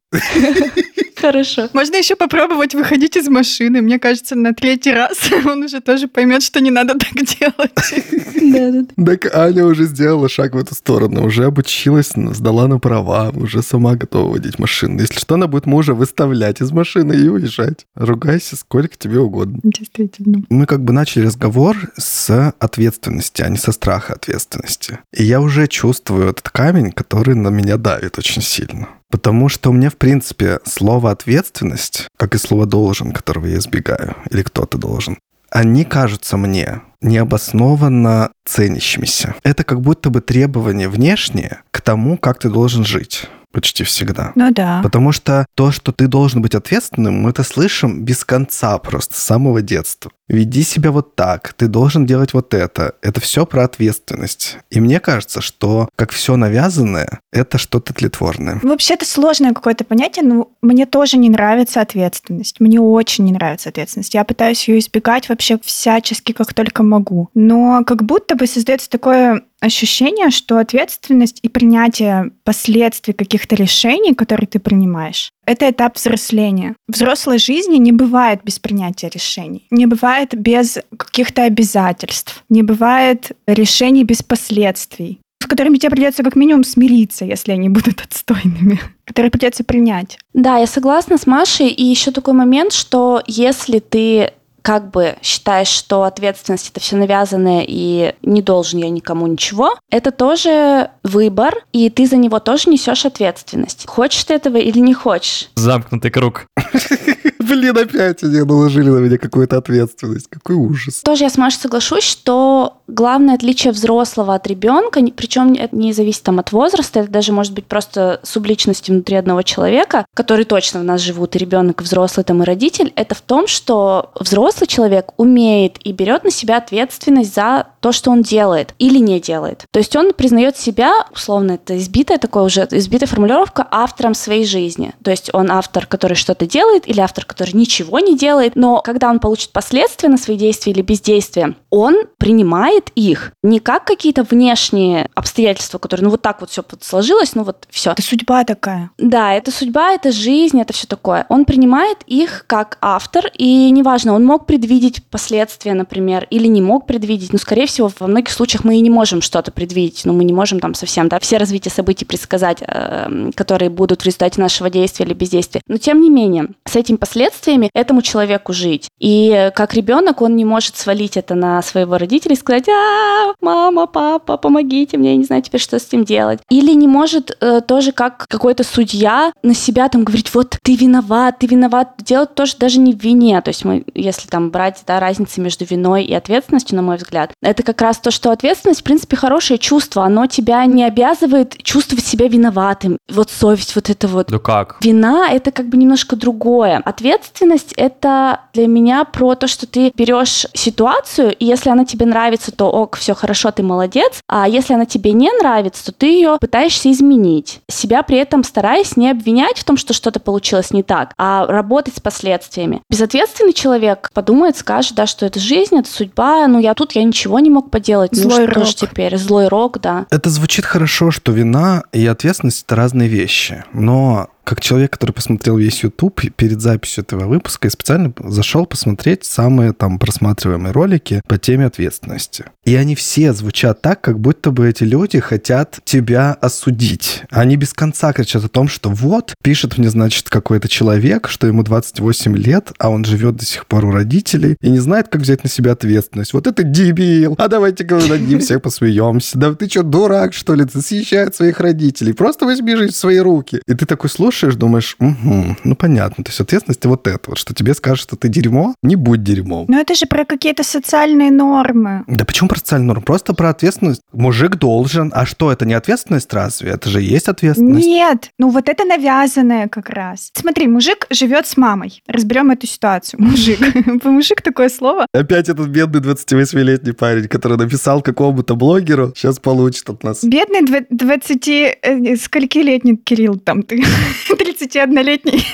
Хорошо. 1.21 1.69
Можно 1.73 1.97
еще 1.97 2.15
попробовать 2.15 2.73
выходить 2.73 3.15
из 3.15 3.27
машины. 3.27 3.81
Мне 3.81 3.99
кажется, 3.99 4.35
на 4.35 4.53
третий 4.53 4.91
раз 4.91 5.17
он 5.45 5.63
уже 5.63 5.79
тоже 5.81 6.07
поймет, 6.07 6.43
что 6.43 6.59
не 6.59 6.71
надо 6.71 6.95
так 6.95 7.13
делать. 7.13 8.91
Так 9.05 9.35
Аня 9.35 9.65
уже 9.65 9.85
сделала 9.85 10.27
шаг 10.29 10.53
в 10.53 10.57
эту 10.57 10.75
сторону, 10.75 11.25
уже 11.25 11.45
обучилась, 11.45 12.11
сдала 12.15 12.67
на 12.67 12.79
права, 12.79 13.29
уже 13.29 13.61
сама 13.61 13.95
готова 13.95 14.31
водить 14.31 14.59
машину. 14.59 14.99
Если 14.99 15.19
что, 15.19 15.35
она 15.35 15.47
будет 15.47 15.65
мужа 15.65 15.93
выставлять 15.93 16.61
из 16.61 16.71
машины 16.71 17.13
и 17.13 17.27
уезжать. 17.27 17.85
Ругайся 17.95 18.55
сколько 18.55 18.97
тебе 18.97 19.19
угодно. 19.19 19.59
Действительно. 19.63 20.43
Мы 20.49 20.65
как 20.65 20.83
бы 20.83 20.93
начали 20.93 21.25
разговор 21.25 21.77
с 21.97 22.53
ответственности, 22.59 23.41
а 23.41 23.49
не 23.49 23.57
со 23.57 23.71
страха 23.71 24.13
ответственности. 24.13 24.99
И 25.13 25.23
я 25.23 25.41
уже 25.41 25.67
чувствую 25.67 26.29
этот 26.29 26.49
камень, 26.49 26.91
который 26.91 27.35
на 27.35 27.49
меня 27.49 27.77
давит 27.77 28.17
очень 28.17 28.41
сильно. 28.41 28.89
Потому 29.11 29.49
что 29.49 29.69
у 29.69 29.73
меня, 29.73 29.89
в 29.89 29.97
принципе, 29.97 30.59
слово 30.65 31.11
«ответственность», 31.11 32.07
как 32.17 32.33
и 32.33 32.37
слово 32.37 32.65
«должен», 32.65 33.11
которого 33.11 33.45
я 33.45 33.57
избегаю, 33.57 34.15
или 34.29 34.41
кто-то 34.41 34.77
должен, 34.77 35.17
они 35.49 35.83
кажутся 35.83 36.37
мне 36.37 36.81
необоснованно 37.01 38.31
ценящимися. 38.45 39.35
Это 39.43 39.63
как 39.63 39.81
будто 39.81 40.09
бы 40.09 40.21
требование 40.21 40.87
внешнее 40.87 41.61
к 41.71 41.81
тому, 41.81 42.17
как 42.17 42.39
ты 42.39 42.49
должен 42.49 42.85
жить 42.85 43.27
почти 43.51 43.84
всегда. 43.84 44.31
Ну 44.36 44.51
да. 44.51 44.81
Потому 44.84 45.12
что 45.12 45.46
то, 45.55 45.72
что 45.72 45.91
ты 45.91 46.08
должен 46.08 46.41
быть 46.41 46.55
ответственным, 46.55 47.22
мы 47.22 47.29
это 47.31 47.43
слышим 47.43 48.03
без 48.03 48.24
конца 48.25 48.77
просто, 48.77 49.15
с 49.15 49.20
самого 49.20 49.62
детства. 49.62 50.12
Веди 50.31 50.63
себя 50.63 50.91
вот 50.91 51.15
так, 51.15 51.53
ты 51.53 51.67
должен 51.67 52.05
делать 52.05 52.34
вот 52.34 52.53
это. 52.53 52.93
Это 53.01 53.20
все 53.20 53.46
про 53.46 53.65
ответственность. 53.65 54.60
И 54.70 54.79
мне 54.79 55.01
кажется, 55.01 55.41
что 55.41 55.89
как 55.98 56.12
все 56.12 56.38
навязанное, 56.38 57.20
это 57.34 57.58
что-то 57.58 57.93
тлетворное. 57.93 58.62
Вообще 58.63 58.93
это 58.93 59.05
сложное 59.05 59.53
какое-то 59.53 59.84
понятие, 59.84 60.24
но 60.24 60.50
мне 60.62 60.86
тоже 60.86 61.17
не 61.17 61.29
нравится 61.29 61.81
ответственность. 61.81 62.62
Мне 62.62 62.79
очень 62.79 63.25
не 63.25 63.34
нравится 63.34 63.67
ответственность. 63.67 64.13
Я 64.13 64.24
пытаюсь 64.24 64.70
ее 64.70 64.79
избегать 64.79 65.27
вообще 65.27 65.60
всячески, 65.62 66.31
как 66.31 66.53
только 66.53 66.81
могу. 66.81 67.29
Но 67.34 67.84
как 67.86 68.03
будто 68.03 68.36
бы 68.36 68.48
создается 68.48 68.89
такое 68.89 69.43
ощущение, 69.62 70.31
что 70.31 70.58
ответственность 70.58 71.39
и 71.41 71.50
принятие 71.50 72.31
последствий 72.43 73.13
каких-то 73.41 73.55
решений, 73.55 74.13
которые 74.13 74.48
ты 74.48 74.60
принимаешь, 74.60 75.31
это 75.45 75.69
этап 75.69 75.98
взросления. 75.98 76.75
Взрослой 76.88 77.39
жизни 77.39 77.77
не 77.77 77.91
бывает 77.91 78.41
без 78.43 78.60
принятия 78.60 79.10
решений, 79.10 79.65
не 79.71 79.88
бывает 79.88 80.36
без 80.36 80.79
каких-то 80.98 81.43
обязательств, 81.43 82.43
не 82.50 82.63
бывает 82.63 83.31
решений 83.48 84.03
без 84.03 84.21
последствий 84.21 85.19
с 85.41 85.48
которыми 85.48 85.77
тебе 85.77 85.89
придется 85.89 86.21
как 86.21 86.36
минимум 86.36 86.63
смириться, 86.63 87.25
если 87.25 87.51
они 87.51 87.67
будут 87.67 88.00
отстойными, 88.01 88.79
которые 89.05 89.31
придется 89.31 89.63
принять. 89.63 90.19
Да, 90.36 90.60
я 90.60 90.67
согласна 90.67 91.17
с 91.17 91.25
Машей. 91.25 91.69
И 91.69 91.83
еще 91.83 92.12
такой 92.12 92.36
момент, 92.36 92.74
что 92.74 93.24
если 93.25 93.79
ты 93.79 94.33
как 94.61 94.91
бы 94.91 95.15
считаешь, 95.21 95.67
что 95.67 96.03
ответственность 96.03 96.69
это 96.69 96.79
все 96.79 96.95
навязанное 96.95 97.65
и 97.67 98.15
не 98.21 98.41
должен 98.41 98.79
я 98.79 98.89
никому 98.89 99.27
ничего, 99.27 99.75
это 99.89 100.11
тоже 100.11 100.91
выбор, 101.03 101.55
и 101.71 101.89
ты 101.89 102.07
за 102.07 102.17
него 102.17 102.39
тоже 102.39 102.69
несешь 102.69 103.05
ответственность. 103.05 103.85
Хочешь 103.87 104.23
ты 104.23 104.33
этого 104.33 104.57
или 104.57 104.79
не 104.79 104.93
хочешь? 104.93 105.49
Замкнутый 105.55 106.11
круг. 106.11 106.45
Блин, 107.39 107.77
опять 107.77 108.23
они 108.23 108.39
наложили 108.39 108.89
на 108.89 108.99
меня 108.99 109.17
какую-то 109.17 109.57
ответственность. 109.57 110.27
Какой 110.29 110.55
ужас. 110.55 111.01
Тоже 111.01 111.23
я 111.23 111.29
с 111.29 111.37
Машей 111.37 111.59
соглашусь, 111.59 112.03
что 112.03 112.77
главное 112.87 113.35
отличие 113.35 113.73
взрослого 113.73 114.35
от 114.35 114.47
ребенка, 114.47 115.01
причем 115.15 115.53
это 115.53 115.75
не 115.75 115.91
зависит 115.91 116.23
там 116.23 116.39
от 116.39 116.51
возраста, 116.51 116.99
это 116.99 117.11
даже 117.11 117.33
может 117.33 117.53
быть 117.53 117.65
просто 117.65 118.19
субличности 118.23 118.91
внутри 118.91 119.15
одного 119.15 119.41
человека, 119.41 120.05
который 120.13 120.45
точно 120.45 120.81
в 120.81 120.83
нас 120.83 121.01
живут, 121.01 121.35
и 121.35 121.39
ребенок, 121.39 121.81
и 121.81 121.83
взрослый, 121.83 122.23
там, 122.23 122.43
и 122.43 122.45
родитель, 122.45 122.93
это 122.95 123.15
в 123.15 123.21
том, 123.21 123.47
что 123.47 124.11
взрослый 124.19 124.50
человек 124.67 125.12
умеет 125.17 125.77
и 125.84 125.91
берет 125.91 126.24
на 126.24 126.31
себя 126.31 126.58
ответственность 126.58 127.34
за 127.34 127.67
то, 127.81 127.91
что 127.91 128.11
он 128.11 128.21
делает 128.21 128.73
или 128.79 129.00
не 129.00 129.19
делает. 129.19 129.65
То 129.71 129.79
есть 129.79 129.95
он 129.95 130.13
признает 130.13 130.55
себя, 130.55 131.05
условно, 131.11 131.53
это 131.53 131.77
избитая 131.77 132.17
такое 132.17 132.43
уже, 132.43 132.67
избитая 132.71 133.07
формулировка, 133.07 133.67
автором 133.69 134.13
своей 134.13 134.45
жизни. 134.45 134.93
То 135.03 135.11
есть 135.11 135.29
он 135.33 135.51
автор, 135.51 135.85
который 135.85 136.13
что-то 136.13 136.45
делает, 136.45 136.88
или 136.88 137.01
автор, 137.01 137.25
который 137.25 137.53
ничего 137.53 138.00
не 138.00 138.15
делает, 138.15 138.55
но 138.55 138.81
когда 138.81 139.09
он 139.09 139.19
получит 139.19 139.51
последствия 139.51 140.09
на 140.09 140.17
свои 140.17 140.38
действия 140.38 140.71
или 140.71 140.81
бездействия, 140.81 141.55
он 141.69 141.95
принимает 142.17 142.91
их 142.95 143.33
не 143.43 143.59
как 143.59 143.85
какие-то 143.85 144.23
внешние 144.23 145.09
обстоятельства, 145.15 145.79
которые, 145.79 146.05
ну 146.05 146.11
вот 146.11 146.21
так 146.21 146.41
вот 146.41 146.51
все 146.51 146.63
сложилось, 146.81 147.35
ну 147.35 147.43
вот 147.43 147.67
все. 147.69 147.91
Это 147.91 148.01
судьба 148.01 148.43
такая. 148.43 148.91
Да, 148.97 149.33
это 149.33 149.51
судьба, 149.51 149.93
это 149.93 150.11
жизнь, 150.11 150.61
это 150.61 150.73
все 150.73 150.85
такое. 150.88 151.25
Он 151.29 151.45
принимает 151.45 152.00
их 152.05 152.45
как 152.47 152.77
автор, 152.81 153.31
и 153.38 153.71
неважно, 153.71 154.13
он 154.13 154.23
мог 154.23 154.45
предвидеть 154.45 155.03
последствия, 155.05 155.73
например, 155.73 156.27
или 156.29 156.47
не 156.47 156.61
мог 156.61 156.85
предвидеть, 156.85 157.33
но, 157.33 157.39
скорее 157.39 157.65
всего, 157.71 157.91
во 157.99 158.07
многих 158.07 158.31
случаях 158.31 158.63
мы 158.63 158.77
и 158.77 158.81
не 158.81 158.89
можем 158.89 159.21
что-то 159.21 159.51
предвидеть, 159.51 160.01
но 160.05 160.13
мы 160.13 160.23
не 160.23 160.33
можем 160.33 160.59
там 160.59 160.73
совсем, 160.73 161.07
да, 161.07 161.19
все 161.19 161.37
развития 161.37 161.69
событий 161.69 162.05
предсказать, 162.05 162.59
э, 162.61 163.31
которые 163.35 163.69
будут 163.69 164.01
в 164.01 164.05
результате 164.05 164.39
нашего 164.41 164.69
действия 164.69 165.05
или 165.05 165.13
бездействия. 165.13 165.61
Но, 165.67 165.77
тем 165.77 166.01
не 166.01 166.09
менее, 166.09 166.49
с 166.65 166.75
этими 166.75 166.97
последствиями 166.97 167.69
этому 167.73 168.01
человеку 168.01 168.53
жить. 168.53 168.87
И 168.99 169.51
как 169.55 169.73
ребенок 169.73 170.21
он 170.21 170.35
не 170.35 170.45
может 170.45 170.77
свалить 170.77 171.17
это 171.17 171.35
на 171.35 171.61
своего 171.61 171.97
родителя 171.97 172.33
и 172.33 172.37
сказать, 172.37 172.67
а, 172.69 173.33
мама, 173.41 173.87
папа, 173.87 174.37
помогите 174.37 174.98
мне, 174.98 175.11
я 175.11 175.17
не 175.17 175.24
знаю 175.24 175.41
теперь, 175.41 175.61
что 175.61 175.79
с 175.79 175.87
этим 175.87 176.03
делать. 176.03 176.39
Или 176.50 176.74
не 176.74 176.87
может 176.87 177.35
э, 177.39 177.61
тоже 177.61 177.91
как 177.91 178.25
какой-то 178.27 178.63
судья 178.63 179.31
на 179.43 179.53
себя 179.53 179.89
там 179.89 180.03
говорить, 180.03 180.33
вот 180.33 180.57
ты 180.61 180.75
виноват, 180.75 181.39
ты 181.39 181.48
виноват, 181.48 181.93
делать 182.00 182.35
тоже 182.35 182.55
даже 182.57 182.79
не 182.79 182.93
в 182.93 183.01
вине. 183.01 183.41
То 183.41 183.50
есть 183.50 183.65
мы, 183.65 183.85
если 183.96 184.27
там 184.27 184.50
брать 184.50 184.81
да, 184.85 185.00
разницу 185.00 185.41
между 185.41 185.65
виной 185.65 186.03
и 186.03 186.13
ответственностью, 186.13 186.75
на 186.75 186.81
мой 186.81 186.98
взгляд, 186.98 187.31
это 187.41 187.60
как 187.63 187.81
раз 187.81 187.97
то, 188.00 188.11
что 188.11 188.31
ответственность, 188.31 188.81
в 188.81 188.83
принципе, 188.83 189.15
хорошее 189.15 189.57
чувство, 189.57 190.03
оно 190.03 190.27
тебя 190.27 190.65
не 190.65 190.83
обязывает 190.83 191.61
чувствовать 191.63 192.05
себя 192.05 192.27
виноватым. 192.27 192.97
Вот 193.09 193.29
совесть, 193.29 193.75
вот 193.75 193.89
это 193.89 194.07
вот. 194.07 194.27
Да 194.27 194.39
как? 194.39 194.77
Вина— 194.81 195.27
это 195.31 195.51
как 195.51 195.67
бы 195.67 195.77
немножко 195.77 196.15
другое. 196.15 196.81
Ответственность— 196.83 197.74
это 197.77 198.41
для 198.53 198.67
меня 198.67 199.03
про 199.03 199.35
то, 199.35 199.47
что 199.47 199.67
ты 199.67 199.91
берешь 199.95 200.45
ситуацию, 200.53 201.35
и 201.35 201.45
если 201.45 201.69
она 201.69 201.85
тебе 201.85 202.05
нравится, 202.05 202.51
то 202.51 202.65
ок, 202.69 202.97
все 202.97 203.13
хорошо, 203.13 203.51
ты 203.51 203.63
молодец. 203.63 204.21
А 204.27 204.47
если 204.47 204.74
она 204.74 204.85
тебе 204.85 205.11
не 205.11 205.31
нравится, 205.31 205.85
то 205.85 205.91
ты 205.91 206.07
ее 206.07 206.37
пытаешься 206.39 206.91
изменить. 206.91 207.61
Себя 207.69 208.03
при 208.03 208.17
этом 208.17 208.43
стараясь 208.43 208.97
не 208.97 209.09
обвинять 209.09 209.57
в 209.57 209.63
том, 209.63 209.77
что 209.77 209.93
что-то 209.93 210.19
получилось 210.19 210.71
не 210.71 210.83
так, 210.83 211.13
а 211.17 211.45
работать 211.45 211.97
с 211.97 212.00
последствиями. 212.00 212.81
Безответственный 212.89 213.53
человек 213.53 214.09
подумает, 214.13 214.57
скажет, 214.57 214.95
да, 214.95 215.05
что 215.05 215.25
это 215.25 215.39
жизнь, 215.39 215.77
это 215.77 215.89
судьба, 215.89 216.47
ну 216.47 216.59
я 216.59 216.74
тут, 216.74 216.93
я 216.93 217.03
ничего 217.03 217.39
не 217.39 217.50
мог 217.51 217.70
поделать. 217.70 218.16
Злой 218.16 218.48
ну, 218.48 218.53
рок. 218.53 218.66
что 218.66 218.66
ж 218.66 218.75
теперь? 218.75 219.18
Злой 219.18 219.48
рок, 219.48 219.79
да. 219.79 220.05
Это 220.09 220.29
звучит 220.29 220.66
хорошо, 220.66 221.11
что 221.11 221.31
вина 221.31 221.83
и 221.92 222.05
ответственность— 222.05 222.64
это 222.66 222.75
разные 222.75 223.07
вещи. 223.07 223.64
Но 223.74 224.29
как 224.43 224.61
человек, 224.61 224.91
который 224.91 225.11
посмотрел 225.11 225.57
весь 225.57 225.83
YouTube 225.83 226.21
перед 226.35 226.61
записью 226.61 227.03
этого 227.03 227.25
выпуска, 227.25 227.67
я 227.67 227.71
специально 227.71 228.13
зашел 228.19 228.65
посмотреть 228.65 229.25
самые 229.25 229.73
там 229.73 229.99
просматриваемые 229.99 230.71
ролики 230.71 231.21
по 231.27 231.37
теме 231.37 231.65
ответственности. 231.65 232.45
И 232.65 232.75
они 232.75 232.95
все 232.95 233.33
звучат 233.33 233.81
так, 233.81 234.01
как 234.01 234.19
будто 234.19 234.51
бы 234.51 234.67
эти 234.69 234.83
люди 234.83 235.19
хотят 235.19 235.79
тебя 235.83 236.33
осудить. 236.33 237.23
Они 237.29 237.55
без 237.55 237.73
конца 237.73 238.13
кричат 238.13 238.43
о 238.43 238.49
том, 238.49 238.67
что 238.67 238.89
вот, 238.89 239.33
пишет 239.43 239.77
мне, 239.77 239.89
значит, 239.89 240.29
какой-то 240.29 240.67
человек, 240.67 241.27
что 241.27 241.47
ему 241.47 241.63
28 241.63 242.37
лет, 242.37 242.71
а 242.77 242.89
он 242.89 243.05
живет 243.05 243.35
до 243.35 243.45
сих 243.45 243.65
пор 243.65 243.85
у 243.85 243.91
родителей 243.91 244.57
и 244.61 244.69
не 244.69 244.79
знает, 244.79 245.07
как 245.07 245.21
взять 245.21 245.43
на 245.43 245.49
себя 245.49 245.71
ответственность. 245.71 246.33
Вот 246.33 246.47
это 246.47 246.63
дебил! 246.63 247.35
А 247.37 247.47
давайте-ка 247.47 247.95
над 247.95 248.21
ним 248.21 248.39
всех 248.39 248.61
посмеемся. 248.61 249.37
Да 249.37 249.53
ты 249.53 249.69
что, 249.69 249.83
дурак, 249.83 250.33
что 250.33 250.53
ли? 250.53 250.65
Ты 250.65 250.81
съезжает 250.81 251.35
своих 251.35 251.59
родителей. 251.59 252.13
Просто 252.13 252.45
возьми 252.45 252.75
жизнь 252.75 252.93
в 252.93 252.97
свои 252.97 253.19
руки. 253.19 253.61
И 253.67 253.73
ты 253.73 253.85
такой 253.85 254.09
слушаешь, 254.31 254.55
думаешь, 254.55 254.96
угу, 255.00 255.57
ну 255.63 255.75
понятно. 255.75 256.24
То 256.24 256.29
есть 256.29 256.39
ответственность 256.39 256.85
вот 256.85 257.05
это 257.07 257.20
вот, 257.27 257.37
что 257.37 257.53
тебе 257.53 257.74
скажут, 257.74 258.00
что 258.00 258.15
ты 258.15 258.29
дерьмо, 258.29 258.74
не 258.81 258.96
будь 258.96 259.24
дерьмом. 259.24 259.65
Но 259.67 259.77
это 259.79 259.94
же 259.94 260.05
про 260.05 260.24
какие-то 260.25 260.63
социальные 260.63 261.31
нормы. 261.31 262.03
Да 262.07 262.24
почему 262.24 262.48
про 262.48 262.57
социальную 262.59 262.87
норму? 262.87 263.03
Просто 263.03 263.33
про 263.33 263.50
ответственность. 263.50 264.01
Мужик 264.13 264.55
должен. 264.55 265.11
А 265.13 265.25
что, 265.25 265.51
это 265.51 265.65
не 265.65 265.74
ответственность 265.74 266.33
разве? 266.33 266.72
Это 266.72 266.89
же 266.89 267.01
есть 267.01 267.27
ответственность. 267.27 267.85
Нет, 267.85 268.29
ну 268.39 268.50
вот 268.50 268.70
это 268.70 268.85
навязанное 268.85 269.67
как 269.67 269.89
раз. 269.89 270.29
Смотри, 270.33 270.67
мужик 270.67 271.07
живет 271.09 271.46
с 271.46 271.57
мамой. 271.57 272.01
Разберем 272.07 272.51
эту 272.51 272.67
ситуацию. 272.67 273.22
Мужик. 273.22 273.59
Мужик 274.05 274.41
такое 274.41 274.70
слово. 274.70 275.05
Опять 275.13 275.50
этот 275.50 275.67
бедный 275.67 276.00
28-летний 276.01 276.94
парень, 276.94 277.27
который 277.27 277.57
написал 277.57 278.01
какому-то 278.01 278.55
блогеру, 278.55 279.11
сейчас 279.15 279.39
получит 279.39 279.89
от 279.89 280.03
нас. 280.03 280.24
Бедный 280.24 280.61
дв- 280.61 280.85
20... 280.89 281.48
э, 281.50 282.15
Скольки 282.15 282.59
летний 282.59 282.96
Кирилл 282.96 283.37
там 283.37 283.63
ты? 283.63 283.83
31-летний. 284.29 285.46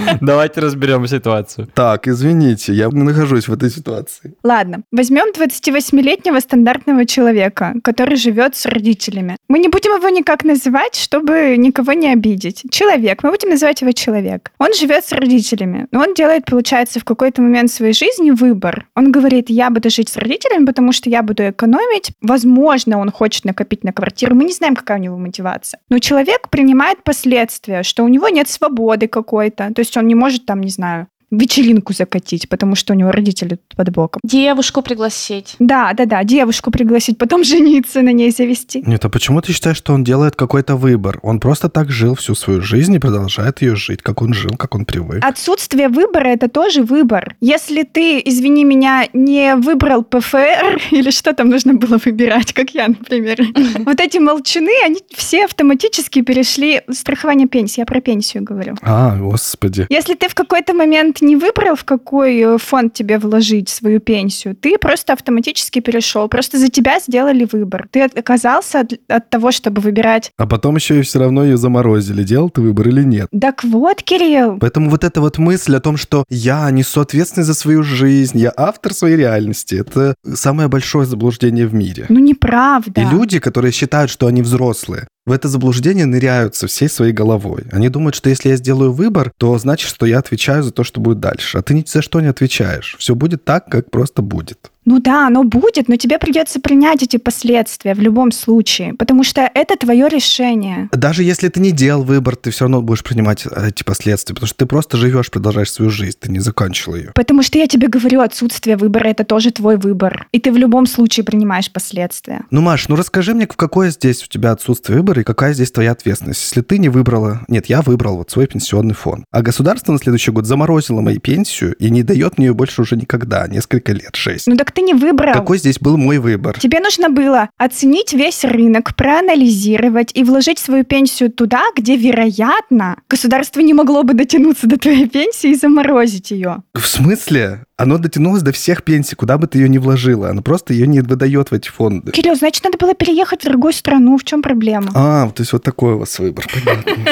Давайте 0.20 0.60
разберем 0.60 1.06
ситуацию. 1.06 1.68
Так, 1.74 2.08
извините, 2.08 2.72
я 2.72 2.88
нахожусь 2.88 3.48
в 3.48 3.52
этой 3.52 3.70
ситуации. 3.70 4.34
Ладно, 4.42 4.82
возьмем 4.92 5.32
28-летнего 5.32 6.40
стандартного 6.40 7.06
человека, 7.06 7.74
который 7.82 8.16
живет 8.16 8.56
с 8.56 8.66
родителями. 8.66 9.36
Мы 9.48 9.58
не 9.58 9.68
будем 9.68 9.96
его 9.96 10.08
никак 10.08 10.44
называть, 10.44 10.94
чтобы 10.94 11.56
никого 11.56 11.92
не 11.92 12.12
обидеть. 12.12 12.62
Человек, 12.70 13.22
мы 13.22 13.30
будем 13.30 13.50
называть 13.50 13.80
его 13.80 13.92
человек. 13.92 14.50
Он 14.58 14.72
живет 14.74 15.04
с 15.04 15.12
родителями, 15.12 15.86
но 15.90 16.00
он 16.00 16.14
делает, 16.14 16.44
получается, 16.44 17.00
в 17.00 17.04
какой-то 17.04 17.42
момент 17.42 17.70
своей 17.70 17.92
жизни 17.92 18.30
выбор. 18.30 18.86
Он 18.94 19.12
говорит, 19.12 19.50
я 19.50 19.70
буду 19.70 19.90
жить 19.90 20.08
с 20.08 20.16
родителями, 20.16 20.64
потому 20.64 20.92
что 20.92 21.10
я 21.10 21.22
буду 21.22 21.50
экономить. 21.50 22.12
Возможно, 22.20 22.98
он 22.98 23.10
хочет 23.10 23.44
накопить 23.44 23.84
на 23.84 23.92
квартиру. 23.92 24.34
Мы 24.34 24.44
не 24.44 24.52
знаем, 24.52 24.76
какая 24.76 24.98
у 24.98 25.02
него 25.02 25.16
мотивация. 25.16 25.80
Но 25.88 25.98
человек 25.98 26.48
принимает 26.48 27.02
последствия, 27.02 27.82
что 27.82 28.04
у 28.04 28.08
него 28.08 28.28
нет 28.28 28.48
свободы 28.48 29.08
какой-то. 29.08 29.72
То 29.74 29.80
есть 29.80 29.89
он 29.96 30.06
не 30.06 30.14
может 30.14 30.46
там, 30.46 30.60
не 30.60 30.70
знаю, 30.70 31.08
вечеринку 31.30 31.92
закатить, 31.92 32.48
потому 32.48 32.74
что 32.74 32.92
у 32.92 32.96
него 32.96 33.10
родители 33.10 33.50
тут 33.50 33.76
под 33.76 33.90
боком. 33.90 34.20
Девушку 34.24 34.82
пригласить. 34.82 35.56
Да, 35.58 35.92
да, 35.92 36.06
да, 36.06 36.24
девушку 36.24 36.70
пригласить, 36.70 37.18
потом 37.18 37.44
жениться 37.50 38.02
на 38.02 38.12
ней 38.12 38.30
завести. 38.30 38.82
Нет, 38.86 39.04
а 39.04 39.08
почему 39.08 39.40
ты 39.40 39.52
считаешь, 39.52 39.76
что 39.76 39.94
он 39.94 40.04
делает 40.04 40.36
какой-то 40.36 40.76
выбор? 40.76 41.20
Он 41.22 41.40
просто 41.40 41.68
так 41.68 41.90
жил 41.90 42.14
всю 42.14 42.34
свою 42.34 42.60
жизнь 42.60 42.94
и 42.94 42.98
продолжает 42.98 43.62
ее 43.62 43.76
жить, 43.76 44.02
как 44.02 44.22
он 44.22 44.34
жил, 44.34 44.50
как 44.56 44.74
он 44.74 44.84
привык. 44.84 45.24
Отсутствие 45.24 45.88
выбора 45.88 46.28
это 46.28 46.48
тоже 46.48 46.82
выбор. 46.82 47.36
Если 47.40 47.82
ты, 47.84 48.20
извини 48.24 48.64
меня, 48.64 49.06
не 49.12 49.54
выбрал 49.56 50.02
ПФР 50.02 50.80
или 50.90 51.10
что 51.10 51.32
там 51.32 51.48
нужно 51.48 51.74
было 51.74 51.98
выбирать, 52.04 52.52
как 52.52 52.70
я, 52.70 52.88
например, 52.88 53.38
вот 53.84 54.00
эти 54.00 54.18
молчуны, 54.18 54.72
они 54.84 54.98
все 55.14 55.44
автоматически 55.44 56.22
перешли 56.22 56.82
страхование 56.90 57.48
пенсии. 57.48 57.80
Я 57.80 57.86
про 57.86 58.00
пенсию 58.00 58.42
говорю. 58.42 58.76
А, 58.82 59.16
господи. 59.16 59.86
Если 59.88 60.14
ты 60.14 60.28
в 60.28 60.34
какой-то 60.34 60.74
момент 60.74 61.19
не 61.20 61.36
выбрал, 61.36 61.76
в 61.76 61.84
какой 61.84 62.38
э, 62.38 62.58
фонд 62.58 62.94
тебе 62.94 63.18
вложить 63.18 63.68
свою 63.68 64.00
пенсию, 64.00 64.54
ты 64.54 64.78
просто 64.78 65.12
автоматически 65.12 65.80
перешел. 65.80 66.28
Просто 66.28 66.58
за 66.58 66.68
тебя 66.68 67.00
сделали 67.00 67.46
выбор. 67.50 67.88
Ты 67.90 68.02
отказался 68.02 68.80
от, 68.80 68.92
от 69.08 69.30
того, 69.30 69.52
чтобы 69.52 69.80
выбирать. 69.80 70.32
А 70.36 70.46
потом 70.46 70.76
еще 70.76 70.98
и 70.98 71.02
все 71.02 71.18
равно 71.18 71.44
ее 71.44 71.56
заморозили. 71.56 72.22
Делал 72.22 72.50
ты 72.50 72.60
выбор 72.60 72.88
или 72.88 73.02
нет? 73.02 73.28
Так 73.38 73.64
вот, 73.64 74.02
Кирилл. 74.02 74.58
Поэтому 74.58 74.90
вот 74.90 75.04
эта 75.04 75.20
вот 75.20 75.38
мысль 75.38 75.76
о 75.76 75.80
том, 75.80 75.96
что 75.96 76.24
я 76.28 76.70
несу 76.70 77.00
ответственность 77.00 77.48
за 77.48 77.54
свою 77.54 77.82
жизнь, 77.82 78.38
я 78.38 78.52
автор 78.56 78.92
своей 78.92 79.16
реальности, 79.16 79.76
это 79.76 80.14
самое 80.34 80.68
большое 80.68 81.06
заблуждение 81.06 81.66
в 81.66 81.74
мире. 81.74 82.06
Ну, 82.08 82.18
неправда. 82.18 83.00
И 83.00 83.04
люди, 83.04 83.38
которые 83.38 83.72
считают, 83.72 84.10
что 84.10 84.26
они 84.26 84.42
взрослые, 84.42 85.06
в 85.26 85.32
это 85.32 85.48
заблуждение 85.48 86.06
ныряют 86.06 86.54
со 86.54 86.66
всей 86.66 86.88
своей 86.88 87.12
головой. 87.12 87.64
Они 87.72 87.88
думают, 87.88 88.14
что 88.14 88.30
если 88.30 88.48
я 88.48 88.56
сделаю 88.56 88.92
выбор, 88.92 89.32
то 89.36 89.56
значит, 89.58 89.88
что 89.88 90.06
я 90.06 90.18
отвечаю 90.18 90.62
за 90.62 90.70
то, 90.70 90.82
что 90.82 91.00
будет 91.00 91.20
дальше. 91.20 91.58
А 91.58 91.62
ты 91.62 91.74
ни 91.74 91.84
за 91.86 92.02
что 92.02 92.20
не 92.20 92.28
отвечаешь. 92.28 92.96
Все 92.98 93.14
будет 93.14 93.44
так, 93.44 93.66
как 93.66 93.90
просто 93.90 94.22
будет. 94.22 94.70
Ну 94.84 94.98
да, 94.98 95.26
оно 95.26 95.44
будет, 95.44 95.88
но 95.88 95.96
тебе 95.96 96.18
придется 96.18 96.60
принять 96.60 97.02
эти 97.02 97.16
последствия 97.16 97.94
в 97.94 98.00
любом 98.00 98.32
случае, 98.32 98.94
потому 98.94 99.24
что 99.24 99.48
это 99.54 99.76
твое 99.76 100.08
решение. 100.08 100.88
Даже 100.92 101.22
если 101.22 101.48
ты 101.48 101.60
не 101.60 101.70
делал 101.70 102.02
выбор, 102.02 102.36
ты 102.36 102.50
все 102.50 102.64
равно 102.64 102.80
будешь 102.80 103.04
принимать 103.04 103.46
эти 103.46 103.82
последствия, 103.82 104.34
потому 104.34 104.48
что 104.48 104.56
ты 104.56 104.66
просто 104.66 104.96
живешь, 104.96 105.30
продолжаешь 105.30 105.70
свою 105.70 105.90
жизнь, 105.90 106.16
ты 106.18 106.30
не 106.30 106.40
закончил 106.40 106.94
ее. 106.94 107.12
Потому 107.14 107.42
что 107.42 107.58
я 107.58 107.66
тебе 107.66 107.88
говорю, 107.88 108.20
отсутствие 108.20 108.76
выбора 108.76 109.08
это 109.08 109.24
тоже 109.24 109.50
твой 109.50 109.76
выбор, 109.76 110.26
и 110.32 110.40
ты 110.40 110.50
в 110.50 110.56
любом 110.56 110.86
случае 110.86 111.24
принимаешь 111.24 111.70
последствия. 111.70 112.44
Ну, 112.50 112.60
Маш, 112.60 112.88
ну 112.88 112.96
расскажи 112.96 113.34
мне, 113.34 113.46
в 113.46 113.56
какое 113.56 113.90
здесь 113.90 114.24
у 114.24 114.28
тебя 114.28 114.52
отсутствие 114.52 114.98
выбора 114.98 115.20
и 115.20 115.24
какая 115.24 115.52
здесь 115.52 115.70
твоя 115.70 115.92
ответственность, 115.92 116.42
если 116.42 116.62
ты 116.62 116.78
не 116.78 116.88
выбрала... 116.88 117.42
Нет, 117.48 117.66
я 117.66 117.82
выбрал 117.82 118.16
вот 118.16 118.30
свой 118.30 118.46
пенсионный 118.46 118.94
фонд, 118.94 119.24
а 119.30 119.42
государство 119.42 119.92
на 119.92 119.98
следующий 119.98 120.30
год 120.30 120.46
заморозило 120.46 121.00
мою 121.00 121.20
пенсию 121.20 121.74
и 121.74 121.90
не 121.90 122.02
дает 122.02 122.38
мне 122.38 122.48
ее 122.48 122.54
больше 122.54 122.82
уже 122.82 122.96
никогда, 122.96 123.46
несколько 123.46 123.92
лет, 123.92 124.16
шесть. 124.16 124.46
Ну 124.46 124.56
так 124.56 124.69
ты 124.70 124.82
не 124.82 124.94
выбрал. 124.94 125.34
Какой 125.34 125.58
здесь 125.58 125.78
был 125.78 125.96
мой 125.96 126.18
выбор? 126.18 126.58
Тебе 126.58 126.80
нужно 126.80 127.08
было 127.10 127.50
оценить 127.58 128.12
весь 128.12 128.44
рынок, 128.44 128.94
проанализировать 128.96 130.10
и 130.14 130.24
вложить 130.24 130.58
свою 130.58 130.84
пенсию 130.84 131.30
туда, 131.30 131.62
где, 131.76 131.96
вероятно, 131.96 132.96
государство 133.08 133.60
не 133.60 133.74
могло 133.74 134.02
бы 134.02 134.14
дотянуться 134.14 134.66
до 134.66 134.78
твоей 134.78 135.08
пенсии 135.08 135.50
и 135.50 135.54
заморозить 135.54 136.30
ее. 136.30 136.62
В 136.74 136.86
смысле? 136.86 137.64
Оно 137.76 137.96
дотянулось 137.96 138.42
до 138.42 138.52
всех 138.52 138.82
пенсий, 138.84 139.16
куда 139.16 139.38
бы 139.38 139.46
ты 139.46 139.58
ее 139.58 139.68
ни 139.68 139.78
вложила. 139.78 140.28
Оно 140.28 140.42
просто 140.42 140.74
ее 140.74 140.86
не 140.86 141.00
выдает 141.00 141.50
в 141.50 141.54
эти 141.54 141.68
фонды. 141.68 142.12
Кирилл, 142.12 142.34
значит, 142.34 142.62
надо 142.62 142.76
было 142.76 142.94
переехать 142.94 143.40
в 143.40 143.44
другую 143.44 143.72
страну. 143.72 144.18
В 144.18 144.24
чем 144.24 144.42
проблема? 144.42 144.90
А, 144.94 145.30
то 145.30 145.40
есть 145.40 145.52
вот 145.52 145.62
такой 145.62 145.94
у 145.94 145.98
вас 145.98 146.18
выбор, 146.18 146.46
понятно. 146.52 146.92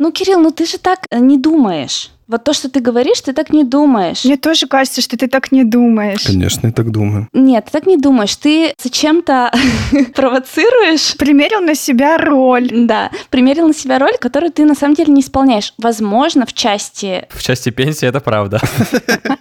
Ну, 0.00 0.12
Кирилл, 0.12 0.40
ну 0.40 0.50
ты 0.50 0.64
же 0.64 0.78
так 0.78 1.00
не 1.12 1.36
думаешь. 1.36 2.10
Вот 2.30 2.44
то, 2.44 2.52
что 2.52 2.70
ты 2.70 2.78
говоришь, 2.78 3.20
ты 3.22 3.32
так 3.32 3.52
не 3.52 3.64
думаешь. 3.64 4.24
Мне 4.24 4.36
тоже 4.36 4.68
кажется, 4.68 5.00
что 5.00 5.16
ты 5.16 5.26
так 5.26 5.50
не 5.50 5.64
думаешь. 5.64 6.22
Конечно, 6.22 6.68
я 6.68 6.72
так 6.72 6.92
думаю. 6.92 7.26
Нет, 7.32 7.64
ты 7.64 7.72
так 7.72 7.86
не 7.86 7.96
думаешь. 7.96 8.36
Ты 8.36 8.72
зачем-то 8.80 9.52
провоцируешь. 10.14 11.16
Примерил 11.16 11.60
на 11.60 11.74
себя 11.74 12.18
роль. 12.18 12.68
Да, 12.70 13.10
примерил 13.30 13.66
на 13.66 13.74
себя 13.74 13.98
роль, 13.98 14.16
которую 14.20 14.52
ты 14.52 14.64
на 14.64 14.76
самом 14.76 14.94
деле 14.94 15.12
не 15.12 15.22
исполняешь. 15.22 15.74
Возможно, 15.76 16.46
в 16.46 16.52
части... 16.52 17.26
В 17.30 17.42
части 17.42 17.70
пенсии 17.70 18.06
это 18.06 18.20
правда. 18.20 18.60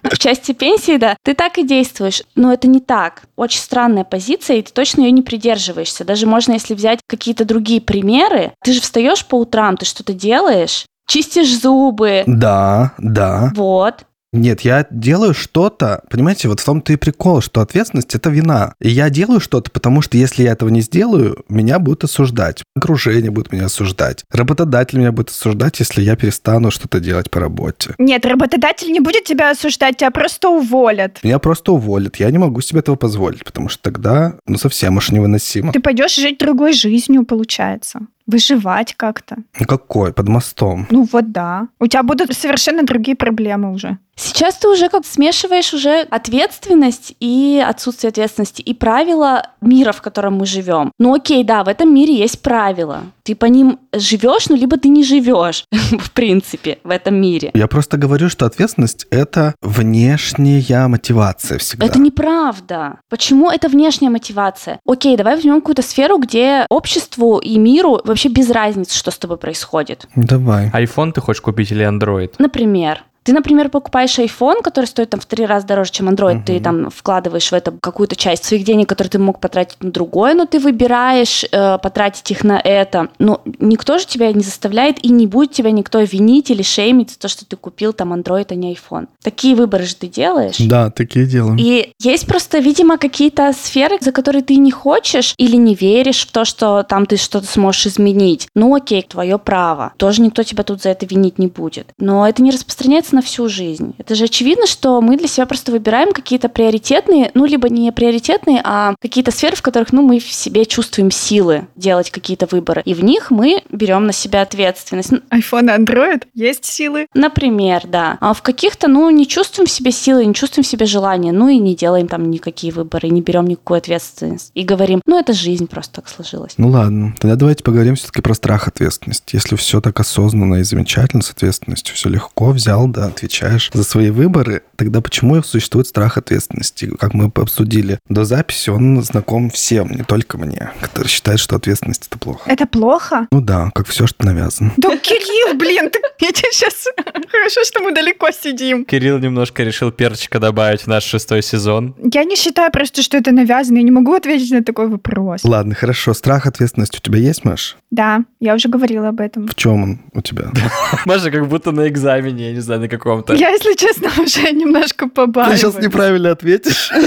В 0.01 0.17
части 0.17 0.53
пенсии, 0.53 0.97
да, 0.97 1.15
ты 1.23 1.35
так 1.35 1.59
и 1.59 1.63
действуешь. 1.63 2.23
Но 2.35 2.51
это 2.51 2.67
не 2.67 2.79
так. 2.79 3.23
Очень 3.35 3.59
странная 3.59 4.03
позиция, 4.03 4.57
и 4.57 4.61
ты 4.63 4.73
точно 4.73 5.01
ее 5.01 5.11
не 5.11 5.21
придерживаешься. 5.21 6.03
Даже 6.03 6.25
можно, 6.25 6.53
если 6.53 6.73
взять 6.73 6.99
какие-то 7.05 7.45
другие 7.45 7.79
примеры, 7.79 8.51
ты 8.63 8.73
же 8.73 8.81
встаешь 8.81 9.25
по 9.25 9.35
утрам, 9.35 9.77
ты 9.77 9.85
что-то 9.85 10.13
делаешь, 10.13 10.85
чистишь 11.09 11.59
зубы. 11.59 12.23
Да, 12.27 12.93
да. 12.97 13.51
Вот. 13.55 14.05
Нет, 14.31 14.61
я 14.61 14.85
делаю 14.91 15.33
что-то, 15.33 16.03
понимаете, 16.09 16.49
вот 16.49 16.59
в 16.59 16.65
том-то 16.65 16.93
и 16.93 16.97
прикол, 16.97 17.41
что 17.41 17.61
ответственность– 17.61 18.13
это 18.15 18.29
вина. 18.29 18.73
И 18.79 18.89
я 18.89 19.09
делаю 19.09 19.39
что-то, 19.39 19.71
потому 19.71 20.01
что 20.01 20.17
если 20.17 20.43
я 20.43 20.51
этого 20.51 20.69
не 20.69 20.81
сделаю, 20.81 21.43
меня 21.49 21.79
будут 21.79 22.03
осуждать. 22.03 22.63
Окружение 22.75 23.31
будет 23.31 23.51
меня 23.51 23.65
осуждать. 23.65 24.23
Работодатель 24.31 24.99
меня 24.99 25.11
будет 25.11 25.29
осуждать, 25.29 25.79
если 25.79 26.01
я 26.01 26.15
перестану 26.15 26.69
что-то 26.69 26.99
делать 26.99 27.31
по 27.31 27.39
работе. 27.39 27.95
Нет, 27.97 28.25
работодатель 28.25 28.91
не 28.91 28.99
будет 28.99 29.23
тебя 29.23 29.51
осуждать, 29.51 29.97
тебя 29.97 30.11
просто 30.11 30.49
уволят. 30.49 31.19
Меня 31.23 31.39
просто 31.39 31.71
уволят. 31.71 32.17
Я 32.17 32.29
не 32.29 32.37
могу 32.37 32.61
себе 32.61 32.81
этого 32.81 32.95
позволить, 32.95 33.43
потому 33.43 33.69
что 33.69 33.81
тогда, 33.81 34.35
ну, 34.45 34.57
совсем 34.57 34.97
уж 34.97 35.09
невыносимо. 35.09 35.73
Ты 35.73 35.79
пойдешь 35.79 36.15
жить 36.15 36.37
другой 36.37 36.73
жизнью, 36.73 37.25
получается 37.25 38.01
выживать 38.29 38.93
как-то. 38.95 39.37
Ну 39.59 39.65
какой? 39.65 40.13
Под 40.13 40.27
мостом. 40.27 40.85
Ну 40.91 41.07
вот 41.11 41.31
да. 41.31 41.67
У 41.79 41.87
тебя 41.87 42.03
будут 42.03 42.33
совершенно 42.33 42.83
другие 42.83 43.17
проблемы 43.17 43.73
уже. 43.73 43.97
Сейчас 44.19 44.57
ты 44.57 44.67
уже 44.67 44.89
как 44.89 45.05
смешиваешь 45.05 45.73
уже 45.73 46.01
ответственность 46.01 47.15
и 47.21 47.63
отсутствие 47.65 48.09
ответственности 48.09 48.61
и 48.61 48.73
правила 48.73 49.43
мира, 49.61 49.93
в 49.93 50.01
котором 50.01 50.33
мы 50.33 50.45
живем. 50.45 50.91
Ну 50.99 51.13
окей, 51.13 51.45
да, 51.45 51.63
в 51.63 51.69
этом 51.69 51.93
мире 51.93 52.15
есть 52.15 52.41
правила. 52.41 53.03
Ты 53.23 53.33
по 53.33 53.45
ним 53.45 53.79
живешь, 53.93 54.49
ну 54.49 54.57
либо 54.57 54.77
ты 54.77 54.89
не 54.89 55.05
живешь, 55.05 55.63
в 55.71 56.11
принципе, 56.11 56.79
в 56.83 56.89
этом 56.89 57.15
мире. 57.15 57.51
Я 57.53 57.67
просто 57.67 57.95
говорю, 57.95 58.27
что 58.27 58.45
ответственность— 58.45 59.07
это 59.09 59.55
внешняя 59.61 60.87
мотивация 60.87 61.57
всегда. 61.57 61.85
Это 61.85 61.99
неправда. 61.99 62.99
Почему 63.09 63.49
это 63.49 63.69
внешняя 63.69 64.09
мотивация? 64.09 64.79
Окей, 64.85 65.15
давай 65.15 65.35
возьмем 65.35 65.61
какую-то 65.61 65.81
сферу, 65.81 66.17
где 66.17 66.65
обществу 66.69 67.39
и 67.39 67.57
миру 67.57 68.01
вообще 68.03 68.27
без 68.27 68.49
разницы, 68.49 68.97
что 68.97 69.11
с 69.11 69.17
тобой 69.17 69.37
происходит. 69.37 70.07
Давай. 70.15 70.69
iPhone 70.71 71.13
ты 71.13 71.21
хочешь 71.21 71.41
купить 71.41 71.71
или 71.71 71.87
Android? 71.87 72.33
Например, 72.37 73.03
ты, 73.23 73.33
например, 73.33 73.69
покупаешь 73.69 74.17
iPhone, 74.19 74.61
который 74.61 74.85
стоит 74.85 75.09
там 75.09 75.19
в 75.19 75.25
три 75.25 75.45
раза 75.45 75.67
дороже, 75.67 75.91
чем 75.91 76.09
Android, 76.09 76.35
Мгм. 76.35 76.43
ты 76.45 76.59
там 76.59 76.89
вкладываешь 76.89 77.49
в 77.51 77.53
это 77.53 77.71
какую-то 77.79 78.15
часть 78.15 78.45
своих 78.45 78.63
денег, 78.63 78.87
которые 78.89 79.11
ты 79.11 79.19
мог 79.19 79.39
потратить 79.39 79.81
на 79.83 79.91
другое, 79.91 80.33
но 80.33 80.45
ты 80.45 80.59
выбираешь 80.59 81.45
э, 81.51 81.77
потратить 81.79 82.29
их 82.31 82.43
на 82.43 82.59
это. 82.59 83.09
Но 83.19 83.41
никто 83.59 83.97
же 83.97 84.05
тебя 84.05 84.31
не 84.33 84.41
заставляет 84.43 85.03
и 85.03 85.09
не 85.09 85.27
будет 85.27 85.51
тебя 85.51 85.71
никто 85.71 85.99
винить 85.99 86.49
или 86.49 86.61
шеймить 86.63 87.11
за 87.11 87.19
то, 87.19 87.27
что 87.27 87.45
ты 87.45 87.55
купил 87.55 87.93
там 87.93 88.13
Android, 88.13 88.47
а 88.49 88.55
не 88.55 88.73
iPhone. 88.73 89.07
Такие 89.23 89.55
выборы 89.55 89.83
же 89.85 89.95
ты 89.95 90.07
делаешь. 90.07 90.55
Да, 90.59 90.89
такие 90.89 91.25
делаем. 91.25 91.57
И 91.59 91.91
есть 92.01 92.25
просто, 92.27 92.59
видимо, 92.59 92.97
какие-то 92.97 93.51
сферы, 93.53 93.97
за 94.01 94.11
которые 94.11 94.43
ты 94.43 94.55
не 94.57 94.71
хочешь 94.71 95.33
или 95.37 95.55
не 95.55 95.75
веришь 95.75 96.25
в 96.25 96.31
то, 96.31 96.45
что 96.45 96.83
там 96.83 97.05
ты 97.05 97.17
что-то 97.17 97.47
сможешь 97.47 97.87
изменить. 97.87 98.47
Ну 98.55 98.73
окей, 98.75 99.01
твое 99.07 99.37
право. 99.37 99.93
Тоже 99.97 100.21
никто 100.21 100.43
тебя 100.43 100.63
тут 100.63 100.81
за 100.81 100.89
это 100.89 101.05
винить 101.05 101.37
не 101.39 101.47
будет. 101.47 101.87
Но 101.99 102.27
это 102.27 102.41
не 102.41 102.51
распространяется 102.51 103.08
останется 103.09 103.15
на 103.15 103.21
всю 103.21 103.49
жизнь. 103.49 103.93
Это 103.97 104.15
же 104.15 104.25
очевидно, 104.25 104.67
что 104.67 105.01
мы 105.01 105.17
для 105.17 105.27
себя 105.27 105.45
просто 105.45 105.71
выбираем 105.71 106.11
какие-то 106.11 106.49
приоритетные, 106.49 107.31
ну, 107.33 107.45
либо 107.45 107.69
не 107.69 107.91
приоритетные, 107.91 108.61
а 108.63 108.95
какие-то 109.01 109.31
сферы, 109.31 109.55
в 109.55 109.61
которых, 109.61 109.93
ну, 109.93 110.01
мы 110.01 110.19
в 110.19 110.31
себе 110.31 110.65
чувствуем 110.65 111.11
силы 111.11 111.67
делать 111.75 112.11
какие-то 112.11 112.47
выборы. 112.51 112.81
И 112.85 112.93
в 112.93 113.03
них 113.03 113.31
мы 113.31 113.63
берем 113.71 114.05
на 114.05 114.13
себя 114.13 114.41
ответственность. 114.41 115.11
iPhone 115.31 115.65
и 115.65 115.83
Android 115.83 116.23
есть 116.33 116.65
силы. 116.65 117.07
Например, 117.13 117.81
да. 117.85 118.17
А 118.21 118.33
в 118.33 118.41
каких-то, 118.41 118.87
ну, 118.87 119.09
не 119.09 119.27
чувствуем 119.27 119.67
в 119.67 119.71
себе 119.71 119.91
силы, 119.91 120.25
не 120.25 120.33
чувствуем 120.33 120.63
в 120.63 120.67
себе 120.67 120.85
желания, 120.85 121.31
ну 121.31 121.47
и 121.47 121.57
не 121.57 121.75
делаем 121.75 122.07
там 122.07 122.29
никакие 122.29 122.73
выборы, 122.73 123.09
не 123.09 123.21
берем 123.21 123.45
никакую 123.45 123.77
ответственность. 123.77 124.51
И 124.53 124.63
говорим, 124.63 125.01
ну, 125.05 125.19
это 125.19 125.33
жизнь 125.33 125.67
просто 125.67 125.95
так 126.01 126.09
сложилась. 126.09 126.53
Ну 126.57 126.69
ладно, 126.69 127.15
тогда 127.19 127.35
давайте 127.35 127.63
поговорим 127.63 127.95
все-таки 127.95 128.21
про 128.21 128.33
страх 128.33 128.67
ответственности. 128.67 129.35
Если 129.35 129.55
все 129.55 129.81
так 129.81 129.99
осознанно 129.99 130.55
и 130.55 130.63
замечательно 130.63 131.23
с 131.23 131.31
ответственностью, 131.31 131.95
все 131.95 132.09
легко, 132.09 132.51
взял, 132.51 132.87
да, 132.99 133.07
отвечаешь 133.07 133.69
за 133.73 133.83
свои 133.83 134.09
выборы, 134.09 134.63
тогда 134.79 135.01
почему 135.01 135.43
существует 135.43 135.87
страх 135.87 136.17
ответственности? 136.17 136.89
Как 136.97 137.13
мы 137.13 137.25
обсудили 137.25 137.99
до 138.07 138.23
записи, 138.23 138.69
он 138.69 139.01
знаком 139.03 139.49
всем, 139.49 139.91
не 139.91 140.03
только 140.03 140.37
мне, 140.37 140.71
который 140.79 141.09
считает, 141.09 141.39
что 141.39 141.57
ответственность 141.57 142.07
это 142.07 142.17
плохо. 142.17 142.49
Это 142.49 142.65
плохо? 142.65 143.27
Ну 143.31 143.41
да, 143.41 143.71
как 143.75 143.87
все, 143.87 144.07
что 144.07 144.25
навязано. 144.25 144.71
Да, 144.77 144.95
Кирилл, 144.97 145.57
блин, 145.57 145.89
ты, 145.89 145.99
я 146.19 146.31
тебе 146.31 146.49
сейчас... 146.51 146.87
Хорошо, 147.29 147.63
что 147.65 147.81
мы 147.81 147.93
далеко 147.93 148.31
сидим. 148.31 148.85
Кирилл 148.85 149.19
немножко 149.19 149.63
решил 149.63 149.91
перчика 149.91 150.39
добавить 150.39 150.81
в 150.81 150.87
наш 150.87 151.03
шестой 151.03 151.43
сезон. 151.43 151.95
Я 152.01 152.23
не 152.23 152.35
считаю 152.35 152.71
просто, 152.71 153.01
что 153.01 153.17
это 153.17 153.31
навязано. 153.31 153.77
Я 153.77 153.83
не 153.83 153.91
могу 153.91 154.13
ответить 154.13 154.51
на 154.51 154.63
такой 154.63 154.87
вопрос. 154.87 155.43
Ладно, 155.43 155.75
хорошо. 155.75 156.13
Страх 156.13 156.45
ответственности 156.45 156.97
у 156.97 157.01
тебя 157.01 157.19
есть, 157.19 157.43
Маш? 157.43 157.77
Да, 157.91 158.23
я 158.39 158.55
уже 158.55 158.69
говорила 158.69 159.09
об 159.09 159.19
этом. 159.19 159.47
В 159.47 159.55
чем 159.55 159.83
он 159.83 159.99
у 160.13 160.21
тебя? 160.21 160.51
Маша 161.05 161.31
как 161.31 161.47
будто 161.47 161.71
на 161.71 161.87
экзамене, 161.87 162.47
я 162.47 162.53
не 162.53 162.61
знаю, 162.61 162.81
на 162.81 162.87
каком-то. 162.87 163.33
Я, 163.33 163.49
если 163.49 163.75
честно, 163.75 164.09
уже 164.23 164.51
немножко 164.69 165.05
Ты 165.05 165.11
побаиваюсь. 165.11 165.59
сейчас 165.59 165.77
неправильно 165.79 166.31
ответишь. 166.31 166.91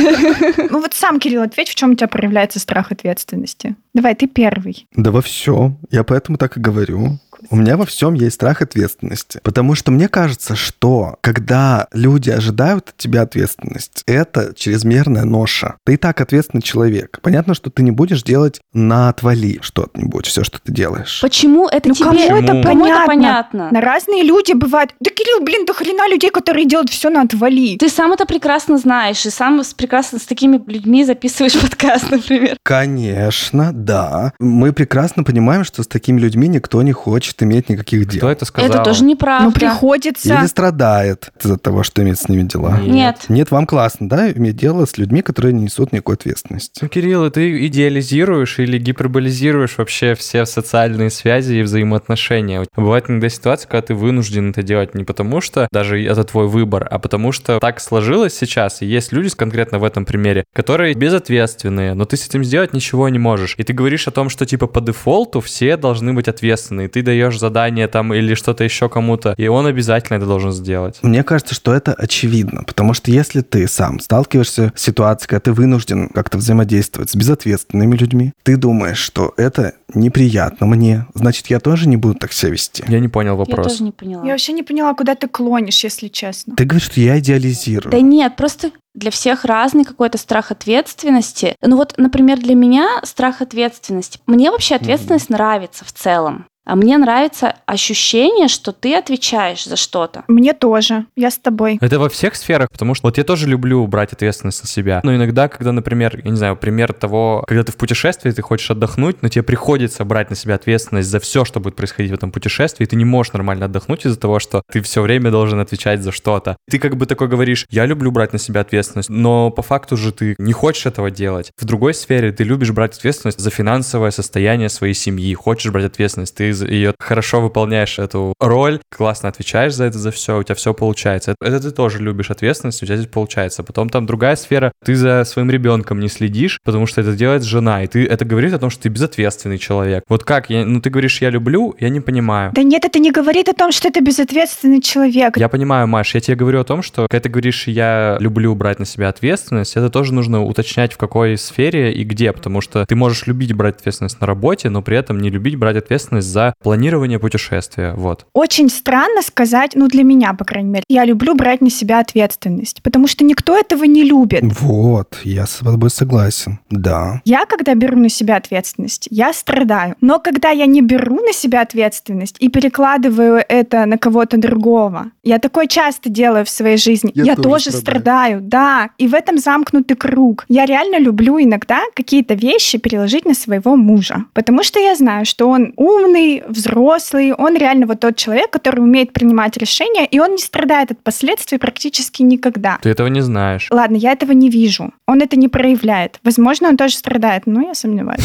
Ну 0.70 0.81
вот 0.81 0.94
сам, 0.94 1.20
Кирилл, 1.20 1.42
ответь, 1.42 1.68
в 1.68 1.75
чем 1.75 1.92
у 1.92 1.94
тебя 1.94 2.09
проявляется 2.09 2.59
страх 2.59 2.92
ответственности. 2.92 3.77
Давай, 3.94 4.14
ты 4.14 4.27
первый. 4.27 4.87
Да 4.94 5.11
во 5.11 5.20
всем. 5.20 5.79
Я 5.90 6.03
поэтому 6.05 6.38
так 6.38 6.57
и 6.57 6.61
говорю. 6.61 7.18
У 7.51 7.57
меня 7.57 7.77
во 7.77 7.85
всем 7.87 8.15
есть 8.15 8.37
страх 8.37 8.63
ответственности. 8.63 9.41
Потому 9.43 9.75
что 9.75 9.91
мне 9.91 10.09
кажется, 10.09 10.55
что 10.57 11.17
когда 11.21 11.89
люди 11.93 12.31
ожидают 12.31 12.91
от 12.91 12.97
тебя 12.97 13.23
ответственность, 13.23 14.03
это 14.07 14.53
чрезмерная 14.55 15.25
ноша. 15.25 15.75
Ты 15.85 15.95
и 15.95 15.97
так 15.97 16.21
ответственный 16.21 16.63
человек. 16.63 17.19
Понятно, 17.23 17.55
что 17.55 17.71
ты 17.71 17.83
не 17.83 17.91
будешь 17.91 18.23
делать 18.23 18.61
на 18.73 19.09
отвали 19.09 19.59
что-нибудь, 19.63 20.27
все, 20.27 20.45
что 20.45 20.59
ты 20.61 20.73
делаешь. 20.73 21.21
Почему 21.21 21.69
это 21.69 21.89
Ну 21.89 21.95
тебе? 21.95 22.05
кому 22.07 22.19
это 22.21 22.53
Почему? 22.53 22.63
Кому 22.63 22.87
это 22.87 22.95
понятно? 23.07 23.07
понятно? 23.07 23.69
На 23.73 23.81
разные 23.81 24.23
люди 24.23 24.53
бывают. 24.53 24.95
Да, 25.01 25.11
Кирилл, 25.11 25.45
блин, 25.45 25.67
до 25.67 25.75
хрена 25.75 26.09
людей, 26.09 26.31
которые 26.31 26.67
делают 26.67 26.91
все 26.91 27.11
на 27.11 27.23
отвали. 27.23 27.77
Ты 27.79 27.89
сам 27.89 28.13
это 28.13 28.27
прекрасно 28.27 28.79
знаешь, 28.79 29.25
и 29.27 29.31
сам 29.31 29.63
с- 29.63 29.75
прекрасно 29.75 30.19
с 30.19 30.23
такими 30.23 30.63
людьми 30.67 31.05
записываешь 31.05 31.53
подкаст, 31.61 32.11
например. 32.11 32.57
Конечно, 32.63 33.73
да. 33.73 34.33
Мы 34.39 34.73
прекрасно 34.73 35.25
понимаем, 35.25 35.65
что 35.65 35.83
с 35.83 35.87
такими 35.87 36.19
людьми 36.21 36.49
никто 36.49 36.83
не 36.83 36.93
хочет 36.93 37.32
иметь 37.40 37.68
никаких 37.68 38.09
Кто 38.09 38.18
дел. 38.18 38.29
это 38.29 38.45
сказал? 38.45 38.71
Это 38.71 38.83
тоже 38.83 39.05
неправда. 39.05 39.47
Ну, 39.47 39.53
приходится. 39.53 40.35
Или 40.35 40.47
страдает 40.47 41.31
из-за 41.42 41.57
того, 41.57 41.83
что 41.83 42.03
имеет 42.03 42.18
с 42.18 42.29
ними 42.29 42.42
дела. 42.42 42.79
Нет. 42.81 42.92
Нет. 42.92 43.16
Нет, 43.29 43.51
вам 43.51 43.66
классно, 43.66 44.09
да, 44.09 44.31
иметь 44.31 44.57
дело 44.57 44.87
с 44.87 44.99
людьми, 44.99 45.23
которые 45.23 45.53
не 45.53 45.64
несут 45.64 45.92
никакой 45.92 46.16
ответственности. 46.16 46.81
Ну, 46.83 46.88
Кирилл, 46.88 47.31
ты 47.31 47.66
идеализируешь 47.66 48.59
или 48.59 48.79
гиперболизируешь 48.79 49.79
вообще 49.79 50.14
все 50.14 50.45
социальные 50.47 51.11
связи 51.11 51.55
и 51.55 51.62
взаимоотношения. 51.62 52.66
Бывает 52.77 53.09
иногда 53.09 53.29
ситуация, 53.29 53.68
когда 53.68 53.87
ты 53.87 53.95
вынужден 53.95 54.51
это 54.51 54.62
делать 54.62 54.95
не 54.95 55.05
потому, 55.05 55.40
что 55.40 55.68
даже 55.73 56.03
это 56.03 56.25
твой 56.25 56.49
выбор, 56.49 56.87
а 56.90 56.99
потому 56.99 57.33
что 57.33 57.59
так 57.61 57.81
сложилось 57.81 58.35
сейчас, 58.35 58.83
и 58.83 58.87
есть 58.87 59.12
люди 59.12 59.31
конкретно 59.31 59.79
в 59.79 59.85
этом 59.85 60.05
примере, 60.05 60.45
которые 60.53 60.95
безответственные, 60.95 61.95
но 61.95 62.05
ты 62.05 62.16
с 62.16 62.27
этим 62.27 62.45
сделать 62.45 62.73
ничего 62.73 63.09
не 63.09 63.18
можешь. 63.18 63.55
И 63.57 63.62
ты 63.62 63.73
говоришь 63.73 64.09
о 64.09 64.11
том, 64.11 64.29
что 64.29 64.45
типа 64.47 64.66
по 64.66 64.81
дефолту 64.81 65.40
все 65.40 65.77
должны 65.77 66.12
быть 66.12 66.29
ответственны, 66.29 66.85
и 66.85 66.88
ты 66.88 67.03
даешь 67.03 67.22
задание 67.31 67.89
там 67.89 68.13
или 68.13 68.35
что-то 68.35 68.65
еще 68.65 68.89
кому-то, 68.89 69.35
и 69.37 69.47
он 69.47 69.67
обязательно 69.67 70.17
это 70.17 70.27
должен 70.27 70.53
сделать. 70.53 70.99
Мне 71.03 71.23
кажется, 71.23 71.55
что 71.55 71.73
это 71.73 71.93
очевидно, 71.93 72.65
потому 72.65 72.95
что 72.95 73.11
если 73.11 73.41
ты 73.41 73.69
сам 73.69 74.01
сталкиваешься 74.01 74.73
с 74.75 74.81
ситуацией, 74.83 75.29
когда 75.29 75.41
ты 75.41 75.53
вынужден 75.53 76.09
как-то 76.09 76.39
взаимодействовать 76.39 77.11
с 77.11 77.15
безответственными 77.15 77.97
людьми, 77.97 78.33
ты 78.43 78.57
думаешь, 78.57 78.99
что 78.99 79.35
это 79.37 79.75
неприятно 79.95 80.67
мне, 80.67 81.07
значит, 81.15 81.47
я 81.49 81.61
тоже 81.61 81.89
не 81.89 81.97
буду 81.97 82.15
так 82.15 82.33
себя 82.33 82.53
вести. 82.53 82.85
Я 82.89 83.01
не 83.01 83.09
понял 83.09 83.33
Я 83.33 83.39
вопрос. 83.39 83.69
тоже 83.69 83.85
не 83.85 83.93
поняла. 83.93 84.25
Я 84.25 84.33
вообще 84.33 84.53
не 84.53 84.63
поняла, 84.63 84.95
куда 84.95 85.15
ты 85.15 85.29
клонишь, 85.29 85.85
если 85.85 86.09
честно. 86.09 86.57
Ты 86.57 86.65
говоришь, 86.65 86.89
что 86.89 87.01
я 87.01 87.19
идеализирую. 87.19 87.91
Да 87.91 88.01
нет, 88.01 88.37
просто 88.37 88.71
для 88.95 89.11
всех 89.11 89.45
разный 89.45 89.85
какой-то 89.85 90.19
страх 90.19 90.51
ответственности. 90.51 91.57
Ну 91.63 91.77
вот, 91.77 91.95
например, 91.97 92.39
для 92.39 92.55
меня 92.55 93.01
страх 93.05 93.41
ответственности. 93.41 94.19
Мне 94.27 94.51
вообще 94.51 94.75
ответственность 94.75 95.31
нравится 95.31 95.85
в 95.85 95.93
целом. 95.93 96.47
А 96.64 96.77
мне 96.77 96.96
нравится 96.96 97.57
ощущение, 97.66 98.46
что 98.46 98.72
ты 98.72 98.94
отвечаешь 98.94 99.64
за 99.64 99.77
что-то. 99.77 100.22
Мне 100.29 100.53
тоже. 100.53 101.07
Я 101.16 101.31
с 101.31 101.38
тобой. 101.38 101.79
Это 101.81 101.98
во 101.98 102.09
всех 102.09 102.37
сферах, 102.37 102.68
потому 102.70 102.94
что 102.94 103.09
вот 103.09 103.18
я 103.18 103.25
тоже 103.25 103.48
люблю 103.48 103.85
брать 103.88 104.12
ответственность 104.12 104.62
на 104.62 104.68
себя. 104.68 105.01
Но 105.03 105.14
иногда, 105.14 105.48
когда, 105.48 105.72
например, 105.72 106.20
я 106.22 106.31
не 106.31 106.37
знаю, 106.37 106.57
пример 106.57 106.92
того, 106.92 107.44
когда 107.48 107.64
ты 107.64 107.72
в 107.72 107.77
путешествии, 107.77 108.31
ты 108.31 108.42
хочешь 108.42 108.70
отдохнуть, 108.70 109.22
но 109.22 109.29
тебе 109.29 109.42
приходится 109.42 110.05
брать 110.05 110.31
на 110.31 110.37
себя 110.37 110.55
ответственность 110.55 111.09
за 111.09 111.18
все, 111.18 111.44
что 111.44 111.59
будет 111.59 111.75
происходить 111.75 112.12
в 112.12 112.14
этом 112.14 112.31
путешествии, 112.31 112.85
и 112.85 112.87
ты 112.87 112.94
не 112.94 113.05
можешь 113.05 113.33
нормально 113.33 113.66
отдохнуть 113.66 114.07
из-за 114.07 114.18
того, 114.18 114.38
что 114.38 114.62
ты 114.70 114.83
все 114.83 115.03
время 115.03 115.33
должен 115.33 115.59
отвечать 115.59 116.03
за 116.03 116.12
что-то. 116.12 116.57
Ты 116.70 116.79
как 116.79 116.96
бы 116.96 117.07
такой 117.07 117.27
говоришь, 117.27 117.66
я 117.70 117.87
люблю 117.87 118.12
брать 118.12 118.33
на 118.33 118.38
себя 118.38 118.61
ответственность, 118.61 119.11
но 119.11 119.51
по 119.51 119.62
факту 119.62 119.96
же 119.96 120.12
ты 120.12 120.37
не 120.38 120.53
хочешь 120.53 120.87
этого 120.87 121.11
делать. 121.11 121.51
В 121.59 121.64
другой 121.64 121.94
сфере 121.94 122.31
ты 122.31 122.44
любишь 122.44 122.70
брать 122.70 122.96
ответственность 122.96 123.40
за 123.40 123.51
финансовое 123.51 124.12
состояние 124.12 124.68
своей 124.68 124.94
семьи, 124.94 125.35
хочешь 125.35 125.72
брать 125.72 125.87
ответственность, 125.87 126.37
ты 126.37 126.52
ее 126.53 126.95
хорошо 126.99 127.41
выполняешь 127.41 127.99
эту 127.99 128.35
роль, 128.38 128.81
классно 128.91 129.29
отвечаешь 129.29 129.75
за 129.75 129.85
это, 129.85 129.99
за 129.99 130.11
все, 130.11 130.38
у 130.38 130.43
тебя 130.43 130.55
все 130.55 130.75
получается. 130.75 131.33
Это, 131.33 131.55
это 131.55 131.61
ты 131.62 131.71
тоже 131.71 131.99
любишь 131.99 132.31
ответственность, 132.31 132.83
у 132.83 132.87
тебя 132.87 132.97
здесь 132.97 133.11
получается. 133.11 133.62
Потом 133.62 133.88
там 133.88 134.07
другая 134.07 134.37
сфера, 134.37 134.73
ты 134.85 134.95
за 134.95 135.25
своим 135.25 135.51
ребенком 135.51 136.01
не 136.01 136.09
следишь, 136.09 136.59
потому 136.65 136.87
что 136.87 137.01
это 137.01 137.12
делает 137.12 137.43
жена, 137.43 137.83
и 137.85 137.87
ты 137.87 138.07
это 138.07 138.25
говорит 138.25 138.53
о 138.55 138.59
том, 138.59 138.71
что 138.71 138.83
ты 138.83 138.88
безответственный 138.88 139.59
человек. 139.59 140.05
Вот 140.09 140.25
как? 140.25 140.51
Я, 140.51 140.65
ну 140.65 140.81
ты 140.81 140.91
говоришь, 140.91 141.21
я 141.21 141.31
люблю, 141.31 141.75
я 141.79 141.88
не 141.88 142.01
понимаю. 142.01 142.53
Да 142.55 142.62
нет, 142.62 142.85
это 142.85 142.99
не 142.99 143.11
говорит 143.11 143.49
о 143.49 143.55
том, 143.55 143.73
что 143.73 143.91
ты 143.91 144.01
безответственный 144.01 144.81
человек. 144.81 145.37
Я 145.37 145.49
понимаю, 145.49 145.87
Маш, 145.87 146.15
я 146.15 146.21
тебе 146.21 146.37
говорю 146.37 146.61
о 146.61 146.65
том, 146.65 146.83
что 146.83 147.07
когда 147.09 147.23
ты 147.23 147.29
говоришь, 147.29 147.67
я 147.67 148.17
люблю 148.21 148.55
брать 148.55 148.79
на 148.79 148.87
себя 148.87 149.09
ответственность, 149.09 149.77
это 149.77 149.91
тоже 149.91 150.12
нужно 150.12 150.43
уточнять 150.43 150.93
в 150.93 150.97
какой 150.97 151.37
сфере 151.37 151.93
и 151.93 152.05
где, 152.05 152.33
потому 152.33 152.61
что 152.61 152.85
ты 152.87 152.95
можешь 152.95 153.27
любить 153.27 153.53
брать 153.53 153.77
ответственность 153.77 154.21
на 154.21 154.27
работе, 154.27 154.69
но 154.71 154.83
при 154.83 154.97
этом 154.97 155.19
не 155.19 155.31
любить 155.31 155.57
брать 155.57 155.77
ответственность 155.77 156.29
за 156.29 156.42
планирование 156.63 157.19
путешествия, 157.19 157.95
вот. 157.97 158.27
Очень 158.33 158.69
странно 158.69 159.23
сказать, 159.23 159.73
ну 159.75 159.89
для 159.89 160.05
меня, 160.05 160.33
по 160.35 160.45
крайней 160.45 160.71
мере, 160.71 160.85
я 160.89 161.05
люблю 161.05 161.35
брать 161.35 161.61
на 161.61 161.71
себя 161.71 162.01
ответственность, 162.01 162.83
потому 162.83 163.07
что 163.07 163.25
никто 163.25 163.57
этого 163.57 163.85
не 163.85 164.05
любит. 164.05 164.43
Вот, 164.61 165.19
я 165.25 165.47
с 165.47 165.57
тобой 165.59 165.91
согласен. 165.91 166.59
Да. 166.71 167.21
Я, 167.25 167.47
когда 167.47 167.75
беру 167.75 167.99
на 167.99 168.09
себя 168.09 168.37
ответственность, 168.37 169.09
я 169.11 169.33
страдаю. 169.33 169.97
Но 170.01 170.19
когда 170.19 170.51
я 170.51 170.67
не 170.67 170.83
беру 170.83 171.17
на 171.17 171.33
себя 171.33 171.61
ответственность 171.63 172.37
и 172.39 172.49
перекладываю 172.49 173.43
это 173.49 173.87
на 173.87 173.99
кого-то 173.99 174.37
другого, 174.39 175.07
я 175.23 175.39
такое 175.39 175.67
часто 175.67 176.09
делаю 176.11 176.45
в 176.45 176.49
своей 176.51 176.77
жизни, 176.77 177.13
Я 177.15 177.25
я, 177.25 177.37
тоже 177.37 177.67
тоже, 177.67 177.77
страдаю. 177.79 178.41
да. 178.41 178.91
И 178.99 179.07
в 179.07 179.15
этом 179.15 179.39
замкнутый 179.39 179.97
круг. 179.97 180.45
Я 180.49 180.67
реально 180.67 180.99
люблю 180.99 181.39
иногда 181.41 181.83
какие-то 181.95 182.35
вещи 182.35 182.79
переложить 182.79 183.25
на 183.25 183.35
своего 183.35 183.77
мужа, 183.77 184.25
потому 184.33 184.63
что 184.63 184.79
я 184.81 184.95
знаю, 184.97 185.27
что 185.27 185.49
он 185.49 185.73
умный, 185.77 186.32
взрослый, 186.40 187.33
он 187.33 187.57
реально 187.57 187.87
вот 187.87 188.01
тот 188.01 188.16
человек, 188.16 188.51
который 188.51 188.81
умеет 188.81 189.12
принимать 189.12 189.57
решения, 189.57 190.07
и 190.07 190.18
он 190.18 190.33
не 190.33 190.38
страдает 190.38 190.92
от 190.92 191.03
последствий 191.03 191.59
практически 191.59 192.23
никогда. 192.23 192.79
Ты 192.83 192.90
этого 192.90 193.09
не 193.09 193.21
знаешь. 193.21 193.68
Ладно, 193.71 193.97
я 193.97 194.12
этого 194.12 194.33
не 194.33 194.49
вижу. 194.49 194.92
Он 195.07 195.21
это 195.21 195.37
не 195.37 195.49
проявляет. 195.49 196.21
Возможно, 196.25 196.68
он 196.68 196.77
тоже 196.77 196.97
страдает, 196.97 197.42
но 197.47 197.62
я 197.62 197.75
сомневаюсь. 197.75 198.23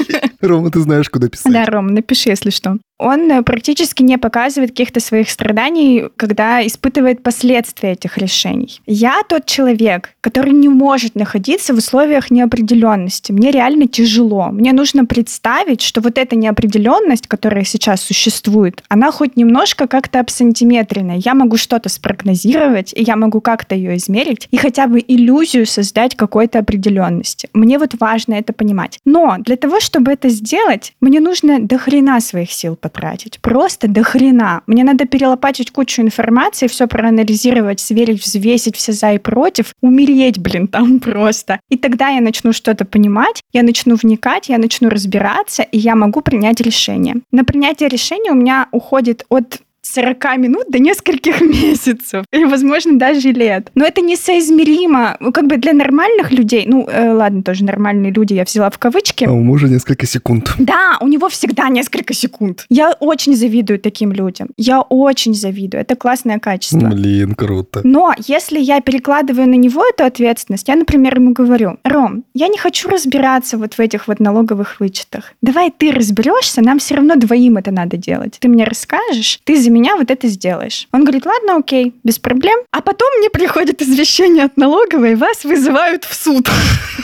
Рома, 0.40 0.70
ты 0.70 0.80
знаешь, 0.80 1.10
куда 1.10 1.28
писать. 1.28 1.52
Да, 1.52 1.66
Ром, 1.66 1.88
напиши, 1.88 2.30
если 2.30 2.50
что. 2.50 2.78
Он 3.02 3.30
э, 3.30 3.42
практически 3.42 4.02
не 4.02 4.16
показывает 4.16 4.70
каких-то 4.70 5.00
своих 5.00 5.28
страданий, 5.28 6.04
когда 6.16 6.64
испытывает 6.64 7.22
последствия 7.22 7.92
этих 7.92 8.16
решений. 8.16 8.80
Я 8.86 9.22
тот 9.28 9.46
человек, 9.46 10.10
который 10.20 10.52
не 10.52 10.68
может 10.68 11.16
находиться 11.16 11.74
в 11.74 11.78
условиях 11.78 12.30
неопределенности. 12.30 13.32
Мне 13.32 13.50
реально 13.50 13.88
тяжело. 13.88 14.50
Мне 14.52 14.72
нужно 14.72 15.04
представить, 15.04 15.82
что 15.82 16.00
вот 16.00 16.16
эта 16.16 16.36
неопределенность, 16.36 17.26
которая 17.26 17.64
сейчас 17.64 18.02
существует, 18.02 18.84
она 18.88 19.10
хоть 19.10 19.36
немножко 19.36 19.88
как-то 19.88 20.20
абсантиметренная. 20.20 21.16
Я 21.16 21.34
могу 21.34 21.56
что-то 21.56 21.88
спрогнозировать, 21.88 22.92
и 22.94 23.02
я 23.02 23.16
могу 23.16 23.40
как-то 23.40 23.74
ее 23.74 23.96
измерить, 23.96 24.46
и 24.52 24.56
хотя 24.56 24.86
бы 24.86 25.04
иллюзию 25.06 25.66
создать 25.66 26.14
какой-то 26.14 26.60
определенности. 26.60 27.48
Мне 27.52 27.78
вот 27.78 27.94
важно 27.98 28.34
это 28.34 28.52
понимать. 28.52 29.00
Но 29.04 29.36
для 29.38 29.56
того, 29.56 29.80
чтобы 29.80 30.12
это 30.12 30.28
сделать, 30.28 30.94
мне 31.00 31.18
нужно 31.18 31.60
до 31.60 31.78
хрена 31.78 32.20
своих 32.20 32.52
сил 32.52 32.76
потратить 32.76 32.91
потратить. 32.92 33.40
Просто 33.40 33.88
до 33.88 34.02
хрена. 34.02 34.62
Мне 34.66 34.84
надо 34.84 35.06
перелопатить 35.06 35.70
кучу 35.70 36.02
информации, 36.02 36.66
все 36.66 36.86
проанализировать, 36.86 37.80
сверить, 37.80 38.22
взвесить 38.22 38.76
все 38.76 38.92
за 38.92 39.12
и 39.12 39.18
против, 39.18 39.72
умереть, 39.80 40.38
блин, 40.38 40.68
там 40.68 41.00
просто. 41.00 41.60
И 41.68 41.76
тогда 41.76 42.08
я 42.08 42.20
начну 42.20 42.52
что-то 42.52 42.84
понимать, 42.84 43.42
я 43.52 43.62
начну 43.62 43.96
вникать, 43.96 44.48
я 44.48 44.58
начну 44.58 44.88
разбираться, 44.88 45.62
и 45.62 45.78
я 45.78 45.94
могу 45.94 46.20
принять 46.20 46.60
решение. 46.60 47.16
На 47.30 47.44
принятие 47.44 47.88
решения 47.88 48.30
у 48.30 48.36
меня 48.36 48.68
уходит 48.70 49.24
от 49.28 49.60
40 49.82 50.38
минут 50.38 50.64
до 50.68 50.78
нескольких 50.78 51.40
месяцев, 51.42 52.24
или, 52.32 52.44
возможно, 52.44 52.98
даже 52.98 53.32
лет. 53.32 53.70
Но 53.74 53.84
это 53.84 54.00
несоизмеримо. 54.00 55.16
Ну, 55.20 55.32
как 55.32 55.46
бы 55.46 55.56
для 55.56 55.72
нормальных 55.72 56.30
людей, 56.30 56.64
ну, 56.66 56.86
э, 56.88 57.12
ладно, 57.12 57.42
тоже 57.42 57.64
нормальные 57.64 58.12
люди 58.12 58.34
я 58.34 58.44
взяла 58.44 58.70
в 58.70 58.78
кавычки. 58.78 59.24
А 59.24 59.32
у 59.32 59.42
мужа 59.42 59.68
несколько 59.68 60.06
секунд. 60.06 60.54
Да, 60.58 60.98
у 61.00 61.08
него 61.08 61.28
всегда 61.28 61.68
несколько 61.68 62.14
секунд. 62.14 62.64
Я 62.68 62.92
очень 63.00 63.34
завидую 63.34 63.78
таким 63.80 64.12
людям. 64.12 64.48
Я 64.56 64.80
очень 64.80 65.34
завидую. 65.34 65.80
Это 65.80 65.96
классное 65.96 66.38
качество. 66.38 66.88
Блин, 66.88 67.34
круто. 67.34 67.80
Но 67.84 68.14
если 68.26 68.60
я 68.60 68.80
перекладываю 68.80 69.48
на 69.48 69.54
него 69.54 69.84
эту 69.84 70.04
ответственность, 70.04 70.68
я, 70.68 70.76
например, 70.76 71.16
ему 71.16 71.32
говорю, 71.32 71.78
Ром, 71.84 72.24
я 72.34 72.48
не 72.48 72.58
хочу 72.58 72.88
разбираться 72.88 73.58
вот 73.58 73.74
в 73.74 73.80
этих 73.80 74.08
вот 74.08 74.20
налоговых 74.20 74.78
вычетах. 74.80 75.32
Давай 75.42 75.72
ты 75.76 75.90
разберешься, 75.90 76.62
нам 76.62 76.78
все 76.78 76.94
равно 76.94 77.16
двоим 77.16 77.56
это 77.56 77.70
надо 77.70 77.96
делать. 77.96 78.36
Ты 78.38 78.48
мне 78.48 78.64
расскажешь, 78.64 79.40
ты 79.44 79.56
за 79.56 79.71
меня 79.72 79.96
вот 79.96 80.10
это 80.10 80.28
сделаешь. 80.28 80.88
Он 80.92 81.02
говорит, 81.02 81.26
ладно, 81.26 81.56
окей, 81.56 81.94
без 82.04 82.18
проблем. 82.18 82.58
А 82.70 82.80
потом 82.80 83.08
мне 83.18 83.30
приходит 83.30 83.82
извещение 83.82 84.44
от 84.44 84.56
налоговой, 84.56 85.16
вас 85.16 85.44
вызывают 85.44 86.04
в 86.04 86.14
суд. 86.14 86.48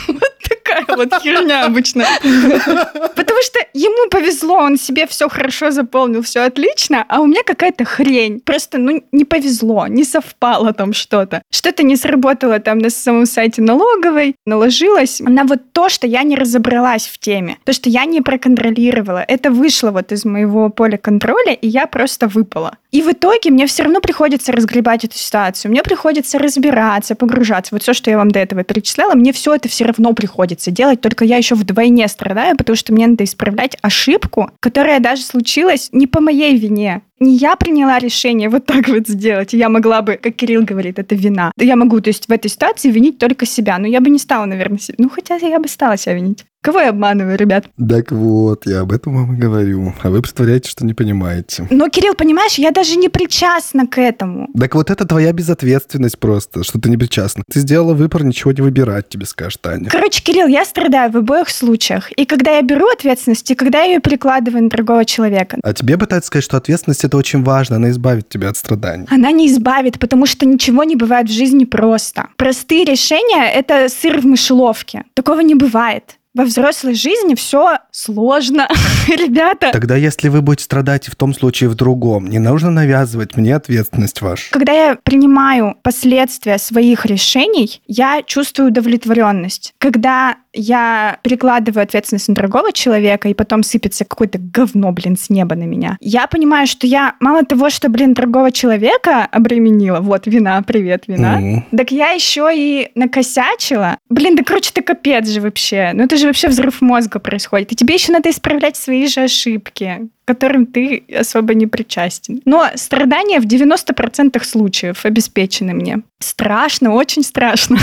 Вот 0.07 0.39
такая 0.49 0.97
вот 0.97 1.21
херня 1.21 1.65
обычно. 1.65 2.05
Потому 2.21 3.41
что 3.43 3.59
ему 3.73 4.09
повезло, 4.09 4.55
он 4.55 4.77
себе 4.77 5.07
все 5.07 5.29
хорошо 5.29 5.71
заполнил, 5.71 6.21
все 6.21 6.41
отлично, 6.41 7.05
а 7.07 7.21
у 7.21 7.27
меня 7.27 7.41
какая-то 7.45 7.85
хрень. 7.85 8.39
Просто, 8.39 8.77
ну, 8.77 9.03
не 9.11 9.25
повезло, 9.25 9.87
не 9.87 10.03
совпало 10.03 10.73
там 10.73 10.93
что-то. 10.93 11.41
Что-то 11.51 11.83
не 11.83 11.95
сработало 11.95 12.59
там 12.59 12.79
на 12.79 12.89
самом 12.89 13.25
сайте 13.25 13.61
налоговой, 13.61 14.35
наложилось 14.45 15.19
на 15.19 15.43
вот 15.43 15.71
то, 15.71 15.89
что 15.89 16.07
я 16.07 16.23
не 16.23 16.35
разобралась 16.35 17.07
в 17.07 17.17
теме, 17.17 17.57
то, 17.63 17.73
что 17.73 17.89
я 17.89 18.05
не 18.05 18.21
проконтролировала. 18.21 19.23
Это 19.27 19.51
вышло 19.51 19.91
вот 19.91 20.11
из 20.11 20.25
моего 20.25 20.69
поля 20.69 20.97
контроля, 20.97 21.53
и 21.53 21.67
я 21.67 21.87
просто 21.87 22.27
выпала. 22.27 22.58
правила. 22.59 22.77
И 22.91 23.01
в 23.01 23.11
итоге 23.11 23.51
мне 23.51 23.67
все 23.67 23.83
равно 23.83 24.01
приходится 24.01 24.51
разгребать 24.51 25.05
эту 25.05 25.15
ситуацию. 25.15 25.71
Мне 25.71 25.83
приходится 25.83 26.39
разбираться, 26.39 27.15
погружаться. 27.15 27.75
Вот 27.75 27.83
все, 27.83 27.93
что 27.93 28.09
я 28.09 28.17
вам 28.17 28.31
до 28.31 28.39
этого 28.39 28.63
перечисляла, 28.63 29.13
мне 29.13 29.31
все 29.31 29.55
это 29.55 29.69
все 29.69 29.85
равно 29.85 30.13
приходится 30.13 30.71
делать, 30.71 31.01
только 31.01 31.25
я 31.25 31.37
еще 31.37 31.55
вдвойне 31.55 32.07
страдаю, 32.07 32.57
потому 32.57 32.75
что 32.75 32.93
мне 32.93 33.07
надо 33.07 33.23
исправлять 33.23 33.77
ошибку, 33.81 34.51
которая 34.59 34.99
даже 34.99 35.21
случилась 35.21 35.89
не 35.91 36.07
по 36.07 36.19
моей 36.19 36.57
вине 36.57 37.01
не 37.19 37.35
я 37.35 37.55
приняла 37.55 37.99
решение 37.99 38.49
вот 38.49 38.65
так 38.65 38.87
вот 38.87 39.07
сделать, 39.07 39.53
я 39.53 39.69
могла 39.69 40.01
бы, 40.01 40.19
как 40.21 40.35
Кирилл 40.35 40.63
говорит, 40.63 40.99
это 40.99 41.15
вина. 41.15 41.51
Я 41.57 41.75
могу, 41.75 41.99
то 42.01 42.09
есть 42.09 42.27
в 42.27 42.31
этой 42.31 42.49
ситуации 42.49 42.89
винить 42.89 43.17
только 43.17 43.45
себя, 43.45 43.77
но 43.77 43.87
я 43.87 44.01
бы 44.01 44.09
не 44.09 44.19
стала, 44.19 44.45
наверное, 44.45 44.79
себя. 44.79 44.95
Ну, 44.99 45.09
хотя 45.09 45.35
я 45.35 45.59
бы 45.59 45.67
стала 45.67 45.97
себя 45.97 46.15
винить. 46.15 46.45
Кого 46.61 46.81
я 46.81 46.89
обманываю, 46.89 47.37
ребят? 47.37 47.69
Так 47.77 48.11
вот, 48.11 48.65
я 48.65 48.81
об 48.81 48.91
этом 48.91 49.15
вам 49.15 49.33
и 49.33 49.37
говорю. 49.37 49.93
А 50.03 50.09
вы 50.09 50.21
представляете, 50.21 50.69
что 50.69 50.85
не 50.85 50.93
понимаете. 50.93 51.65
Но, 51.69 51.87
Кирилл, 51.87 52.15
понимаешь, 52.15 52.55
я 52.55 52.71
даже 52.79 52.95
не 52.95 53.09
причастна 53.09 53.87
к 53.87 53.97
этому. 53.99 54.47
Так 54.57 54.73
вот 54.73 54.89
это 54.89 55.05
твоя 55.05 55.33
безответственность 55.33 56.17
просто, 56.17 56.63
что 56.63 56.79
ты 56.79 56.89
не 56.89 56.95
причастна. 56.95 57.43
Ты 57.51 57.59
сделала 57.59 57.93
выбор 57.93 58.23
ничего 58.23 58.53
не 58.53 58.61
выбирать, 58.61 59.09
тебе 59.09 59.25
скажет 59.25 59.59
Таня. 59.59 59.89
Короче, 59.89 60.23
Кирилл, 60.23 60.47
я 60.47 60.63
страдаю 60.63 61.11
в 61.11 61.17
обоих 61.17 61.49
случаях. 61.49 62.09
И 62.13 62.23
когда 62.23 62.51
я 62.51 62.61
беру 62.61 62.87
ответственность, 62.87 63.51
и 63.51 63.55
когда 63.55 63.79
я 63.79 63.95
ее 63.95 63.99
перекладываю 63.99 64.63
на 64.63 64.69
другого 64.69 65.03
человека. 65.03 65.57
А 65.61 65.73
тебе 65.73 65.97
пытаются 65.97 66.27
сказать, 66.27 66.45
что 66.45 66.55
ответственность 66.55 67.03
это 67.03 67.17
очень 67.17 67.43
важно, 67.43 67.75
она 67.75 67.89
избавит 67.89 68.29
тебя 68.29 68.47
от 68.47 68.55
страданий. 68.55 69.07
Она 69.09 69.31
не 69.31 69.47
избавит, 69.47 69.99
потому 69.99 70.25
что 70.25 70.45
ничего 70.45 70.85
не 70.85 70.95
бывает 70.95 71.27
в 71.27 71.33
жизни 71.33 71.65
просто. 71.65 72.29
Простые 72.37 72.85
решения— 72.85 73.51
это 73.53 73.89
сыр 73.89 74.21
в 74.21 74.25
мышеловке. 74.25 75.03
Такого 75.15 75.41
не 75.41 75.55
бывает. 75.55 76.15
Во 76.35 76.45
взрослой 76.45 76.93
жизни 76.93 77.33
все 77.33 77.79
сложно, 77.91 78.69
ребята. 79.17 79.71
Тогда 79.71 79.95
если 79.95 80.29
вы 80.29 80.41
будете 80.41 80.63
страдать 80.63 81.07
и 81.07 81.11
в 81.11 81.15
том 81.15 81.33
случае 81.33 81.69
в 81.69 81.75
другом, 81.75 82.27
не 82.27 82.39
нужно 82.39 82.71
навязывать 82.71 83.37
мне 83.37 83.55
ответственность 83.55 84.21
вашу. 84.21 84.51
Когда 84.51 84.71
я 84.71 84.97
принимаю 85.03 85.75
последствия 85.81 86.57
своих 86.57 87.05
решений, 87.05 87.81
я 87.87 88.21
чувствую 88.25 88.69
удовлетворенность. 88.69 89.73
Когда 89.77 90.37
я 90.53 91.19
перекладываю 91.21 91.83
ответственность 91.83 92.27
на 92.27 92.35
другого 92.35 92.71
человека, 92.71 93.29
и 93.29 93.33
потом 93.33 93.63
сыпется 93.63 94.05
какое-то 94.05 94.39
говно, 94.39 94.91
блин, 94.91 95.15
с 95.17 95.29
неба 95.29 95.55
на 95.55 95.63
меня. 95.63 95.97
Я 96.01 96.27
понимаю, 96.27 96.67
что 96.67 96.87
я 96.87 97.15
мало 97.19 97.43
того, 97.43 97.69
что, 97.69 97.89
блин, 97.89 98.13
другого 98.13 98.51
человека 98.51 99.25
обременила, 99.25 99.99
вот, 99.99 100.25
вина, 100.25 100.61
привет, 100.63 101.03
вина, 101.07 101.39
mm. 101.39 101.77
так 101.77 101.91
я 101.91 102.11
еще 102.11 102.49
и 102.53 102.89
накосячила. 102.95 103.97
Блин, 104.09 104.35
да 104.35 104.43
короче, 104.43 104.71
ты 104.73 104.81
капец 104.81 105.27
же 105.27 105.41
вообще. 105.41 105.91
Ну 105.93 106.03
это 106.03 106.17
же 106.17 106.27
вообще 106.27 106.47
взрыв 106.47 106.81
мозга 106.81 107.19
происходит. 107.19 107.71
И 107.71 107.75
тебе 107.75 107.93
еще 107.93 108.11
надо 108.11 108.29
исправлять 108.29 108.75
свои 108.75 108.98
же 109.07 109.21
ошибки 109.21 110.09
которым 110.29 110.67
ты 110.67 111.03
особо 111.19 111.55
не 111.55 111.65
причастен. 111.65 112.43
Но 112.45 112.67
страдания 112.75 113.39
в 113.39 113.45
90% 113.45 114.43
случаев 114.43 115.03
обеспечены 115.03 115.73
мне. 115.73 116.03
Страшно, 116.19 116.93
очень 116.93 117.23
страшно. 117.23 117.79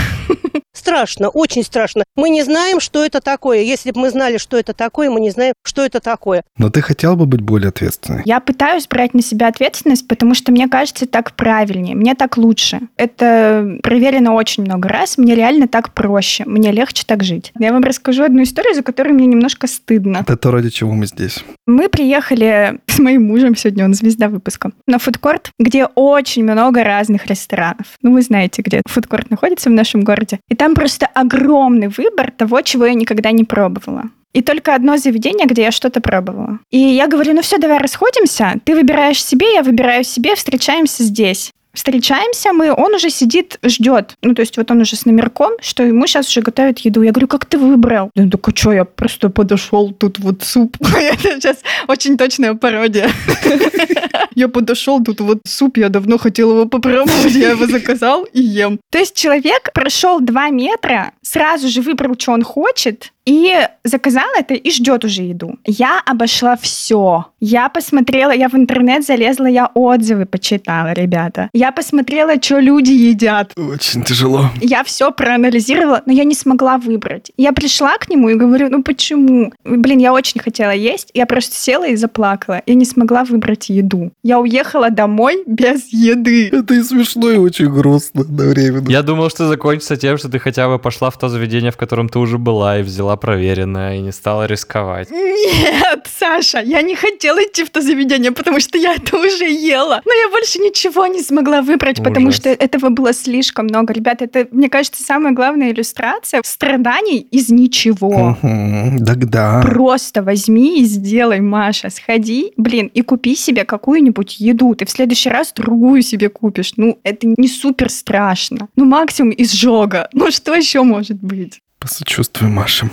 Страшно, 0.77 1.31
очень 1.31 1.65
страшно. 1.65 2.05
Мы 2.17 2.29
не 2.29 2.43
знаем, 2.43 2.81
что 2.81 3.03
это 3.03 3.21
такое. 3.21 3.63
Если 3.63 3.93
бы 3.93 4.01
мы 4.01 4.11
знали, 4.11 4.37
что 4.37 4.59
это 4.59 4.75
такое, 4.75 5.11
мы 5.11 5.21
не 5.21 5.31
знаем, 5.31 5.55
что 5.65 5.83
это 5.83 6.01
такое. 6.01 6.43
Но 6.59 6.69
ты 6.69 6.83
хотел 6.83 7.17
бы 7.17 7.25
быть 7.25 7.41
более 7.41 7.71
ответственной? 7.71 8.23
Я 8.27 8.41
пытаюсь 8.41 8.87
брать 8.87 9.15
на 9.15 9.23
себя 9.23 9.49
ответственность, 9.49 10.07
потому 10.07 10.35
что 10.35 10.53
мне 10.53 10.69
кажется 10.69 11.07
так 11.07 11.33
правильнее, 11.33 11.97
мне 11.97 12.15
так 12.15 12.37
лучше. 12.37 12.81
Это 12.99 13.79
проверено 13.83 14.35
очень 14.35 14.65
много 14.65 14.91
раз, 14.91 15.17
мне 15.17 15.35
реально 15.35 15.67
так 15.67 15.95
проще, 15.95 16.45
мне 16.45 16.71
легче 16.73 17.05
так 17.07 17.25
жить. 17.25 17.53
Я 17.59 17.73
вам 17.73 17.83
расскажу 17.83 18.25
одну 18.25 18.43
историю, 18.43 18.75
за 18.75 18.83
которую 18.83 19.15
мне 19.15 19.27
немножко 19.27 19.67
стыдно. 19.67 20.19
Это 20.19 20.37
то, 20.37 20.51
ради 20.51 20.69
чего 20.69 20.93
мы 20.93 21.07
здесь. 21.07 21.43
Мы 21.67 21.89
приехали 21.89 22.36
с 22.87 22.99
моим 22.99 23.27
мужем, 23.27 23.57
сегодня 23.57 23.85
он 23.85 23.95
звезда 23.95 24.29
выпуска, 24.29 24.73
на 24.87 24.99
фудкорт, 24.99 25.51
где 25.59 25.87
очень 25.87 26.45
много 26.45 26.85
разных 26.85 27.27
ресторанов. 27.27 27.87
Ну, 28.03 28.13
вы 28.13 28.23
знаете, 28.23 28.63
где 28.63 28.83
фудкорт 28.87 29.31
находится 29.31 29.71
в 29.71 29.73
нашем 29.73 30.03
городе. 30.03 30.41
И 30.49 30.55
там 30.55 30.75
просто 30.75 31.07
огромный 31.07 31.89
выбор 31.89 32.31
того, 32.31 32.61
чего 32.63 32.87
я 32.87 32.95
никогда 32.95 33.31
не 33.33 33.45
пробовала. 33.45 34.05
И 34.37 34.43
только 34.43 34.75
одно 34.75 34.99
заведение, 34.99 35.47
где 35.47 35.63
я 35.63 35.71
что-то 35.71 36.03
пробовала. 36.03 36.59
И 36.71 36.79
я 36.79 37.09
говорю, 37.09 37.33
ну 37.33 37.41
все, 37.41 37.57
давай 37.57 37.79
расходимся. 37.79 38.61
Ты 38.65 38.75
выбираешь 38.75 39.25
себе, 39.25 39.55
я 39.55 39.63
выбираю 39.63 40.05
себе, 40.05 40.35
встречаемся 40.35 41.05
здесь. 41.05 41.53
Встречаемся 41.77 42.55
мы, 42.55 42.73
он 42.73 42.95
уже 42.95 43.11
сидит, 43.11 43.59
ждет. 43.63 44.15
Ну, 44.23 44.35
то 44.35 44.41
есть 44.41 44.57
вот 44.57 44.71
он 44.71 44.81
уже 44.81 44.97
с 44.97 45.05
номерком, 45.05 45.53
что 45.61 45.83
ему 45.83 46.07
сейчас 46.07 46.27
уже 46.29 46.41
готовят 46.41 46.79
еду. 46.79 47.03
Я 47.03 47.13
говорю, 47.13 47.29
как 47.29 47.45
ты 47.45 47.59
выбрал? 47.59 48.11
Он 48.17 48.31
такой, 48.31 48.55
что, 48.57 48.73
я 48.73 48.87
просто 48.87 49.29
подошел, 49.29 49.93
тут 49.93 50.19
вот 50.19 50.43
суп. 50.43 50.75
Это 50.81 51.39
сейчас 51.39 51.59
очень 51.87 52.17
точная 52.17 52.55
пародия. 52.55 53.11
Я 54.35 54.49
подошел, 54.49 55.03
тут 55.03 55.21
вот 55.21 55.39
суп, 55.47 55.79
я 55.79 55.89
давно 55.89 56.19
хотел 56.19 56.51
его 56.51 56.67
попробовать, 56.67 57.33
я 57.33 57.51
его 57.51 57.67
заказал 57.67 58.25
и 58.25 58.43
ем. 58.43 58.79
То 58.91 58.99
есть 58.99 59.15
человек 59.15 59.73
прошел 59.73 60.21
два 60.21 60.51
метра, 60.51 61.13
сразу 61.23 61.69
же 61.69 61.81
выбрал, 61.81 62.17
что 62.19 62.33
он 62.33 62.43
хочет, 62.43 63.13
и 63.27 63.55
заказал 63.85 64.29
это 64.39 64.55
и 64.55 64.71
ждет 64.71 65.05
уже 65.05 65.23
еду. 65.23 65.59
Я 65.65 66.01
обошла 66.07 66.57
все. 66.57 67.27
Я 67.41 67.69
посмотрела, 67.69 68.31
я 68.31 68.49
в 68.49 68.55
интернет 68.55 69.05
залезла, 69.05 69.47
я 69.47 69.71
отзывы 69.75 70.27
почитала, 70.27 70.93
ребята. 70.93 71.51
Я 71.53 71.73
посмотрела, 71.73 72.41
что 72.41 72.61
люди 72.61 72.93
едят. 72.93 73.53
Очень 73.57 74.05
тяжело. 74.05 74.51
Я 74.61 74.85
все 74.85 75.11
проанализировала, 75.11 76.03
но 76.07 76.13
я 76.13 76.25
не 76.25 76.35
смогла 76.35 76.79
выбрать. 76.79 77.33
Я 77.37 77.53
пришла 77.53 77.99
к 77.99 78.09
нему 78.09 78.29
и 78.29 78.35
говорю, 78.35 78.69
ну 78.71 78.83
почему? 78.83 79.53
Блин, 79.65 79.99
я 79.99 80.13
очень 80.13 80.41
хотела 80.41 80.71
есть. 80.71 81.11
Я 81.13 81.27
просто 81.27 81.57
села 81.57 81.87
и 81.89 81.97
заплакала. 81.97 82.63
Я 82.67 82.75
не 82.75 82.85
смогла 82.85 83.25
выбрать 83.25 83.69
еду. 83.69 84.13
Я 84.23 84.39
уехала 84.39 84.91
домой 84.91 85.43
без 85.47 85.93
еды. 85.93 86.49
Это 86.49 86.75
и 86.75 86.83
смешно, 86.83 87.31
и 87.31 87.39
очень 87.39 87.69
грустно 87.69 88.21
одновременно. 88.21 88.89
Я 88.89 89.03
думал, 89.03 89.31
что 89.31 89.49
закончится 89.49 89.97
тем, 89.97 90.17
что 90.17 90.29
ты 90.29 90.39
хотя 90.39 90.69
бы 90.69 90.79
пошла 90.79 91.11
в 91.11 91.19
то 91.19 91.29
заведение, 91.29 91.73
в 91.73 91.77
котором 91.77 92.09
ты 92.09 92.21
уже 92.21 92.39
была, 92.39 92.79
и 92.79 92.83
взяла 92.83 93.16
проверенная 93.17 93.97
и 93.97 94.01
не 94.01 94.13
стала 94.13 94.47
рисковать. 94.47 95.11
Нет, 95.11 96.07
Саша, 96.19 96.61
я 96.61 96.83
не 96.83 96.95
хотела 96.95 97.43
идти 97.43 97.65
в 97.65 97.71
то 97.71 97.81
заведение, 97.81 98.33
потому 98.33 98.61
что 98.61 98.79
я 98.79 98.95
это 98.95 99.17
уже 99.17 99.45
ела. 99.45 100.03
Но 100.05 100.13
я 100.13 100.31
больше 100.31 100.59
ничего 100.59 101.07
не 101.07 101.21
смогла 101.23 101.63
выбрать, 101.63 101.99
Ужас. 101.99 102.09
потому 102.09 102.31
что 102.33 102.49
этого 102.49 102.91
было 102.91 103.13
слишком 103.13 103.67
много. 103.67 103.93
Ребята, 103.93 104.25
это, 104.25 104.47
мне 104.51 104.69
кажется, 104.69 105.03
самая 105.03 105.33
главная 105.33 105.73
иллюстрация 105.73 106.43
страданий 106.45 107.19
из 107.31 107.49
ничего. 107.51 108.37
Угу, 108.43 108.99
да. 109.01 109.63
Просто 109.63 110.23
возьми 110.23 110.81
и 110.81 110.85
сделай, 110.85 111.41
Маша, 111.41 111.91
сходи, 111.91 112.53
блин, 112.57 112.91
и 112.93 113.03
купи 113.03 113.37
себе 113.37 113.65
какую-нибудь 113.65 114.41
еду. 114.41 114.75
Ты 114.75 114.87
в 114.87 114.91
следующий 114.91 115.31
раз 115.31 115.53
другую 115.53 116.03
себе 116.03 116.29
купишь. 116.29 116.73
Ну, 116.77 116.99
это 117.03 117.27
не 117.27 117.49
супер 117.49 117.91
страшно. 117.91 118.69
Ну, 118.77 118.85
максимум 118.85 119.35
изжога. 119.37 120.09
Ну, 120.13 120.31
что 120.31 120.55
еще 120.55 120.83
может 120.83 121.23
быть? 121.23 121.61
Посочувствую 121.79 122.51
Маше. 122.51 122.91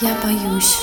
Я 0.00 0.16
боюсь. 0.22 0.78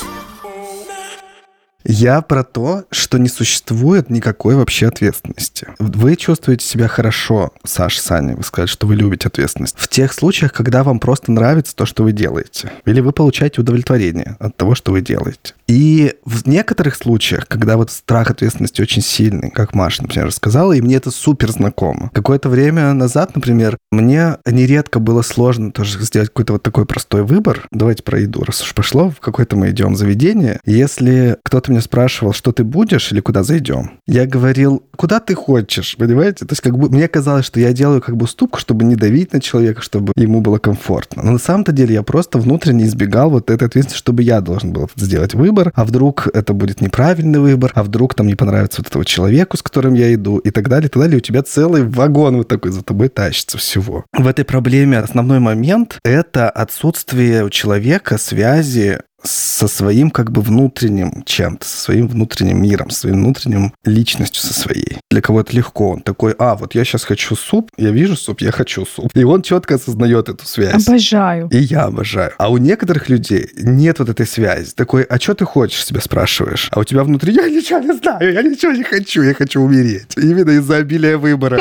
Я 1.89 2.21
про 2.21 2.43
то, 2.43 2.83
что 2.91 3.17
не 3.17 3.29
существует 3.29 4.09
никакой 4.09 4.55
вообще 4.55 4.87
ответственности. 4.87 5.67
Вы 5.79 6.17
чувствуете 6.17 6.65
себя 6.65 6.89
хорошо, 6.89 7.53
Саш, 7.63 7.97
Саня, 7.97 8.35
вы 8.35 8.43
сказали, 8.43 8.67
что 8.67 8.87
вы 8.87 8.97
любите 8.97 9.29
ответственность. 9.29 9.75
В 9.77 9.87
тех 9.87 10.11
случаях, 10.11 10.51
когда 10.51 10.83
вам 10.83 10.99
просто 10.99 11.31
нравится 11.31 11.73
то, 11.73 11.85
что 11.85 12.03
вы 12.03 12.11
делаете. 12.11 12.73
Или 12.83 12.99
вы 12.99 13.13
получаете 13.13 13.61
удовлетворение 13.61 14.35
от 14.39 14.57
того, 14.57 14.75
что 14.75 14.91
вы 14.91 14.99
делаете. 14.99 15.53
И 15.69 16.15
в 16.25 16.45
некоторых 16.45 16.95
случаях, 16.95 17.47
когда 17.47 17.77
вот 17.77 17.89
страх 17.89 18.31
ответственности 18.31 18.81
очень 18.81 19.01
сильный, 19.01 19.49
как 19.49 19.73
Маша, 19.73 20.01
например, 20.01 20.27
рассказала, 20.27 20.73
и 20.73 20.81
мне 20.81 20.97
это 20.97 21.09
супер 21.09 21.51
знакомо. 21.51 22.09
Какое-то 22.13 22.49
время 22.49 22.91
назад, 22.91 23.33
например, 23.33 23.77
мне 23.93 24.37
нередко 24.45 24.99
было 24.99 25.21
сложно 25.21 25.71
тоже 25.71 25.97
сделать 26.01 26.29
какой-то 26.29 26.53
вот 26.53 26.63
такой 26.63 26.85
простой 26.85 27.23
выбор. 27.23 27.65
Давайте 27.71 28.03
про 28.03 28.19
еду, 28.19 28.43
раз 28.43 28.61
уж 28.61 28.73
пошло, 28.73 29.09
в 29.09 29.21
какое-то 29.21 29.55
мы 29.55 29.69
идем 29.69 29.95
заведение. 29.95 30.59
Если 30.65 31.37
кто-то 31.43 31.76
меня 31.77 31.81
спрашивал, 31.81 32.33
что 32.33 32.51
ты 32.51 32.63
будешь 32.63 33.11
или 33.11 33.21
куда 33.21 33.43
зайдем, 33.43 33.99
я 34.07 34.25
говорил, 34.25 34.83
куда 34.95 35.19
ты 35.19 35.35
хочешь, 35.35 35.95
понимаете? 35.97 36.45
То 36.45 36.53
есть 36.53 36.61
как 36.61 36.77
бы 36.77 36.89
мне 36.89 37.07
казалось, 37.07 37.45
что 37.45 37.59
я 37.59 37.71
делаю 37.73 38.01
как 38.01 38.17
бы 38.17 38.25
уступку, 38.25 38.59
чтобы 38.59 38.83
не 38.83 38.95
давить 38.95 39.33
на 39.33 39.39
человека, 39.39 39.81
чтобы 39.81 40.11
ему 40.15 40.41
было 40.41 40.57
комфортно. 40.57 41.23
Но 41.23 41.31
на 41.31 41.39
самом-то 41.39 41.71
деле 41.71 41.93
я 41.93 42.03
просто 42.03 42.39
внутренне 42.39 42.85
избегал 42.85 43.29
вот 43.29 43.49
этой 43.49 43.67
ответственности, 43.67 43.97
чтобы 43.97 44.23
я 44.23 44.41
должен 44.41 44.73
был 44.73 44.89
сделать 44.95 45.33
выбор, 45.33 45.71
а 45.75 45.85
вдруг 45.85 46.27
это 46.33 46.53
будет 46.53 46.81
неправильный 46.81 47.39
выбор, 47.39 47.71
а 47.75 47.83
вдруг 47.83 48.15
там 48.15 48.27
не 48.27 48.35
понравится 48.35 48.81
вот 48.81 48.87
этого 48.87 49.05
человеку, 49.05 49.57
с 49.57 49.61
которым 49.61 49.93
я 49.93 50.13
иду, 50.13 50.37
и 50.37 50.49
так 50.49 50.69
далее, 50.69 50.87
и 50.87 50.89
так 50.89 51.01
далее. 51.01 51.17
У 51.17 51.21
тебя 51.21 51.43
целый 51.43 51.83
вагон 51.83 52.37
вот 52.37 52.47
такой 52.47 52.71
за 52.71 52.83
тобой 52.83 53.09
тащится 53.09 53.57
всего. 53.57 54.05
В 54.13 54.27
этой 54.27 54.45
проблеме 54.45 54.99
основной 54.99 55.39
момент— 55.39 55.99
это 56.03 56.49
отсутствие 56.49 57.45
у 57.45 57.49
человека 57.49 58.17
связи 58.17 58.99
со 59.23 59.67
своим 59.67 60.11
как 60.11 60.31
бы 60.31 60.41
внутренним 60.41 61.23
чем-то, 61.25 61.67
со 61.67 61.77
своим 61.77 62.07
внутренним 62.07 62.61
миром, 62.61 62.89
со 62.89 63.01
своим 63.01 63.23
внутренним 63.23 63.73
личностью 63.83 64.41
со 64.41 64.53
своей. 64.53 64.97
Для 65.09 65.21
кого 65.21 65.41
это 65.41 65.55
легко. 65.55 65.91
Он 65.91 66.01
такой, 66.01 66.35
а, 66.37 66.55
вот 66.55 66.75
я 66.75 66.83
сейчас 66.85 67.03
хочу 67.03 67.35
суп, 67.35 67.71
я 67.77 67.91
вижу 67.91 68.15
суп, 68.15 68.41
я 68.41 68.51
хочу 68.51 68.85
суп. 68.85 69.09
И 69.15 69.23
он 69.23 69.41
четко 69.41 69.75
осознает 69.75 70.29
эту 70.29 70.45
связь. 70.45 70.87
Обожаю. 70.87 71.49
И 71.51 71.57
я 71.57 71.83
обожаю. 71.85 72.33
А 72.37 72.49
у 72.49 72.57
некоторых 72.57 73.09
людей 73.09 73.49
нет 73.55 73.99
вот 73.99 74.09
этой 74.09 74.27
связи. 74.27 74.71
Такой, 74.75 75.03
а 75.03 75.19
что 75.19 75.33
ты 75.33 75.45
хочешь, 75.45 75.85
себя 75.85 76.01
спрашиваешь? 76.01 76.69
А 76.71 76.79
у 76.79 76.83
тебя 76.83 77.03
внутри, 77.03 77.33
я 77.33 77.49
ничего 77.49 77.79
не 77.79 77.93
знаю, 77.93 78.33
я 78.33 78.41
ничего 78.43 78.71
не 78.71 78.83
хочу, 78.83 79.21
я 79.23 79.33
хочу 79.33 79.61
умереть. 79.61 80.15
Именно 80.15 80.51
из-за 80.51 80.77
обилия 80.77 81.17
выбора. 81.17 81.59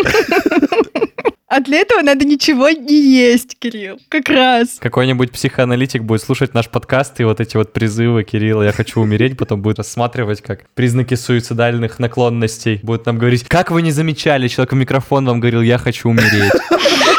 А 1.48 1.60
для 1.60 1.78
этого 1.78 2.02
надо 2.02 2.24
ничего 2.24 2.70
не 2.70 3.00
есть, 3.00 3.56
Кирилл. 3.56 4.00
Как 4.08 4.28
раз. 4.28 4.78
Какой-нибудь 4.80 5.30
психоаналитик 5.30 6.02
будет 6.02 6.22
слушать 6.22 6.54
наш 6.54 6.68
подкаст 6.68 7.20
и 7.20 7.24
вот 7.24 7.40
эти 7.40 7.56
вот 7.56 7.72
призывы 7.72 8.24
Кирилла 8.24 8.64
«я 8.64 8.72
хочу 8.72 9.00
умереть», 9.00 9.36
потом 9.38 9.62
будет 9.62 9.78
рассматривать 9.78 10.42
как 10.42 10.68
признаки 10.70 11.14
суицидальных 11.14 12.00
наклонностей. 12.00 12.80
Будет 12.82 13.06
нам 13.06 13.18
говорить, 13.18 13.44
как 13.46 13.70
вы 13.70 13.82
не 13.82 13.92
замечали, 13.92 14.48
человек 14.48 14.72
в 14.72 14.76
микрофон 14.76 15.24
вам 15.24 15.38
говорил 15.38 15.62
«я 15.62 15.78
хочу 15.78 16.08
умереть». 16.08 16.52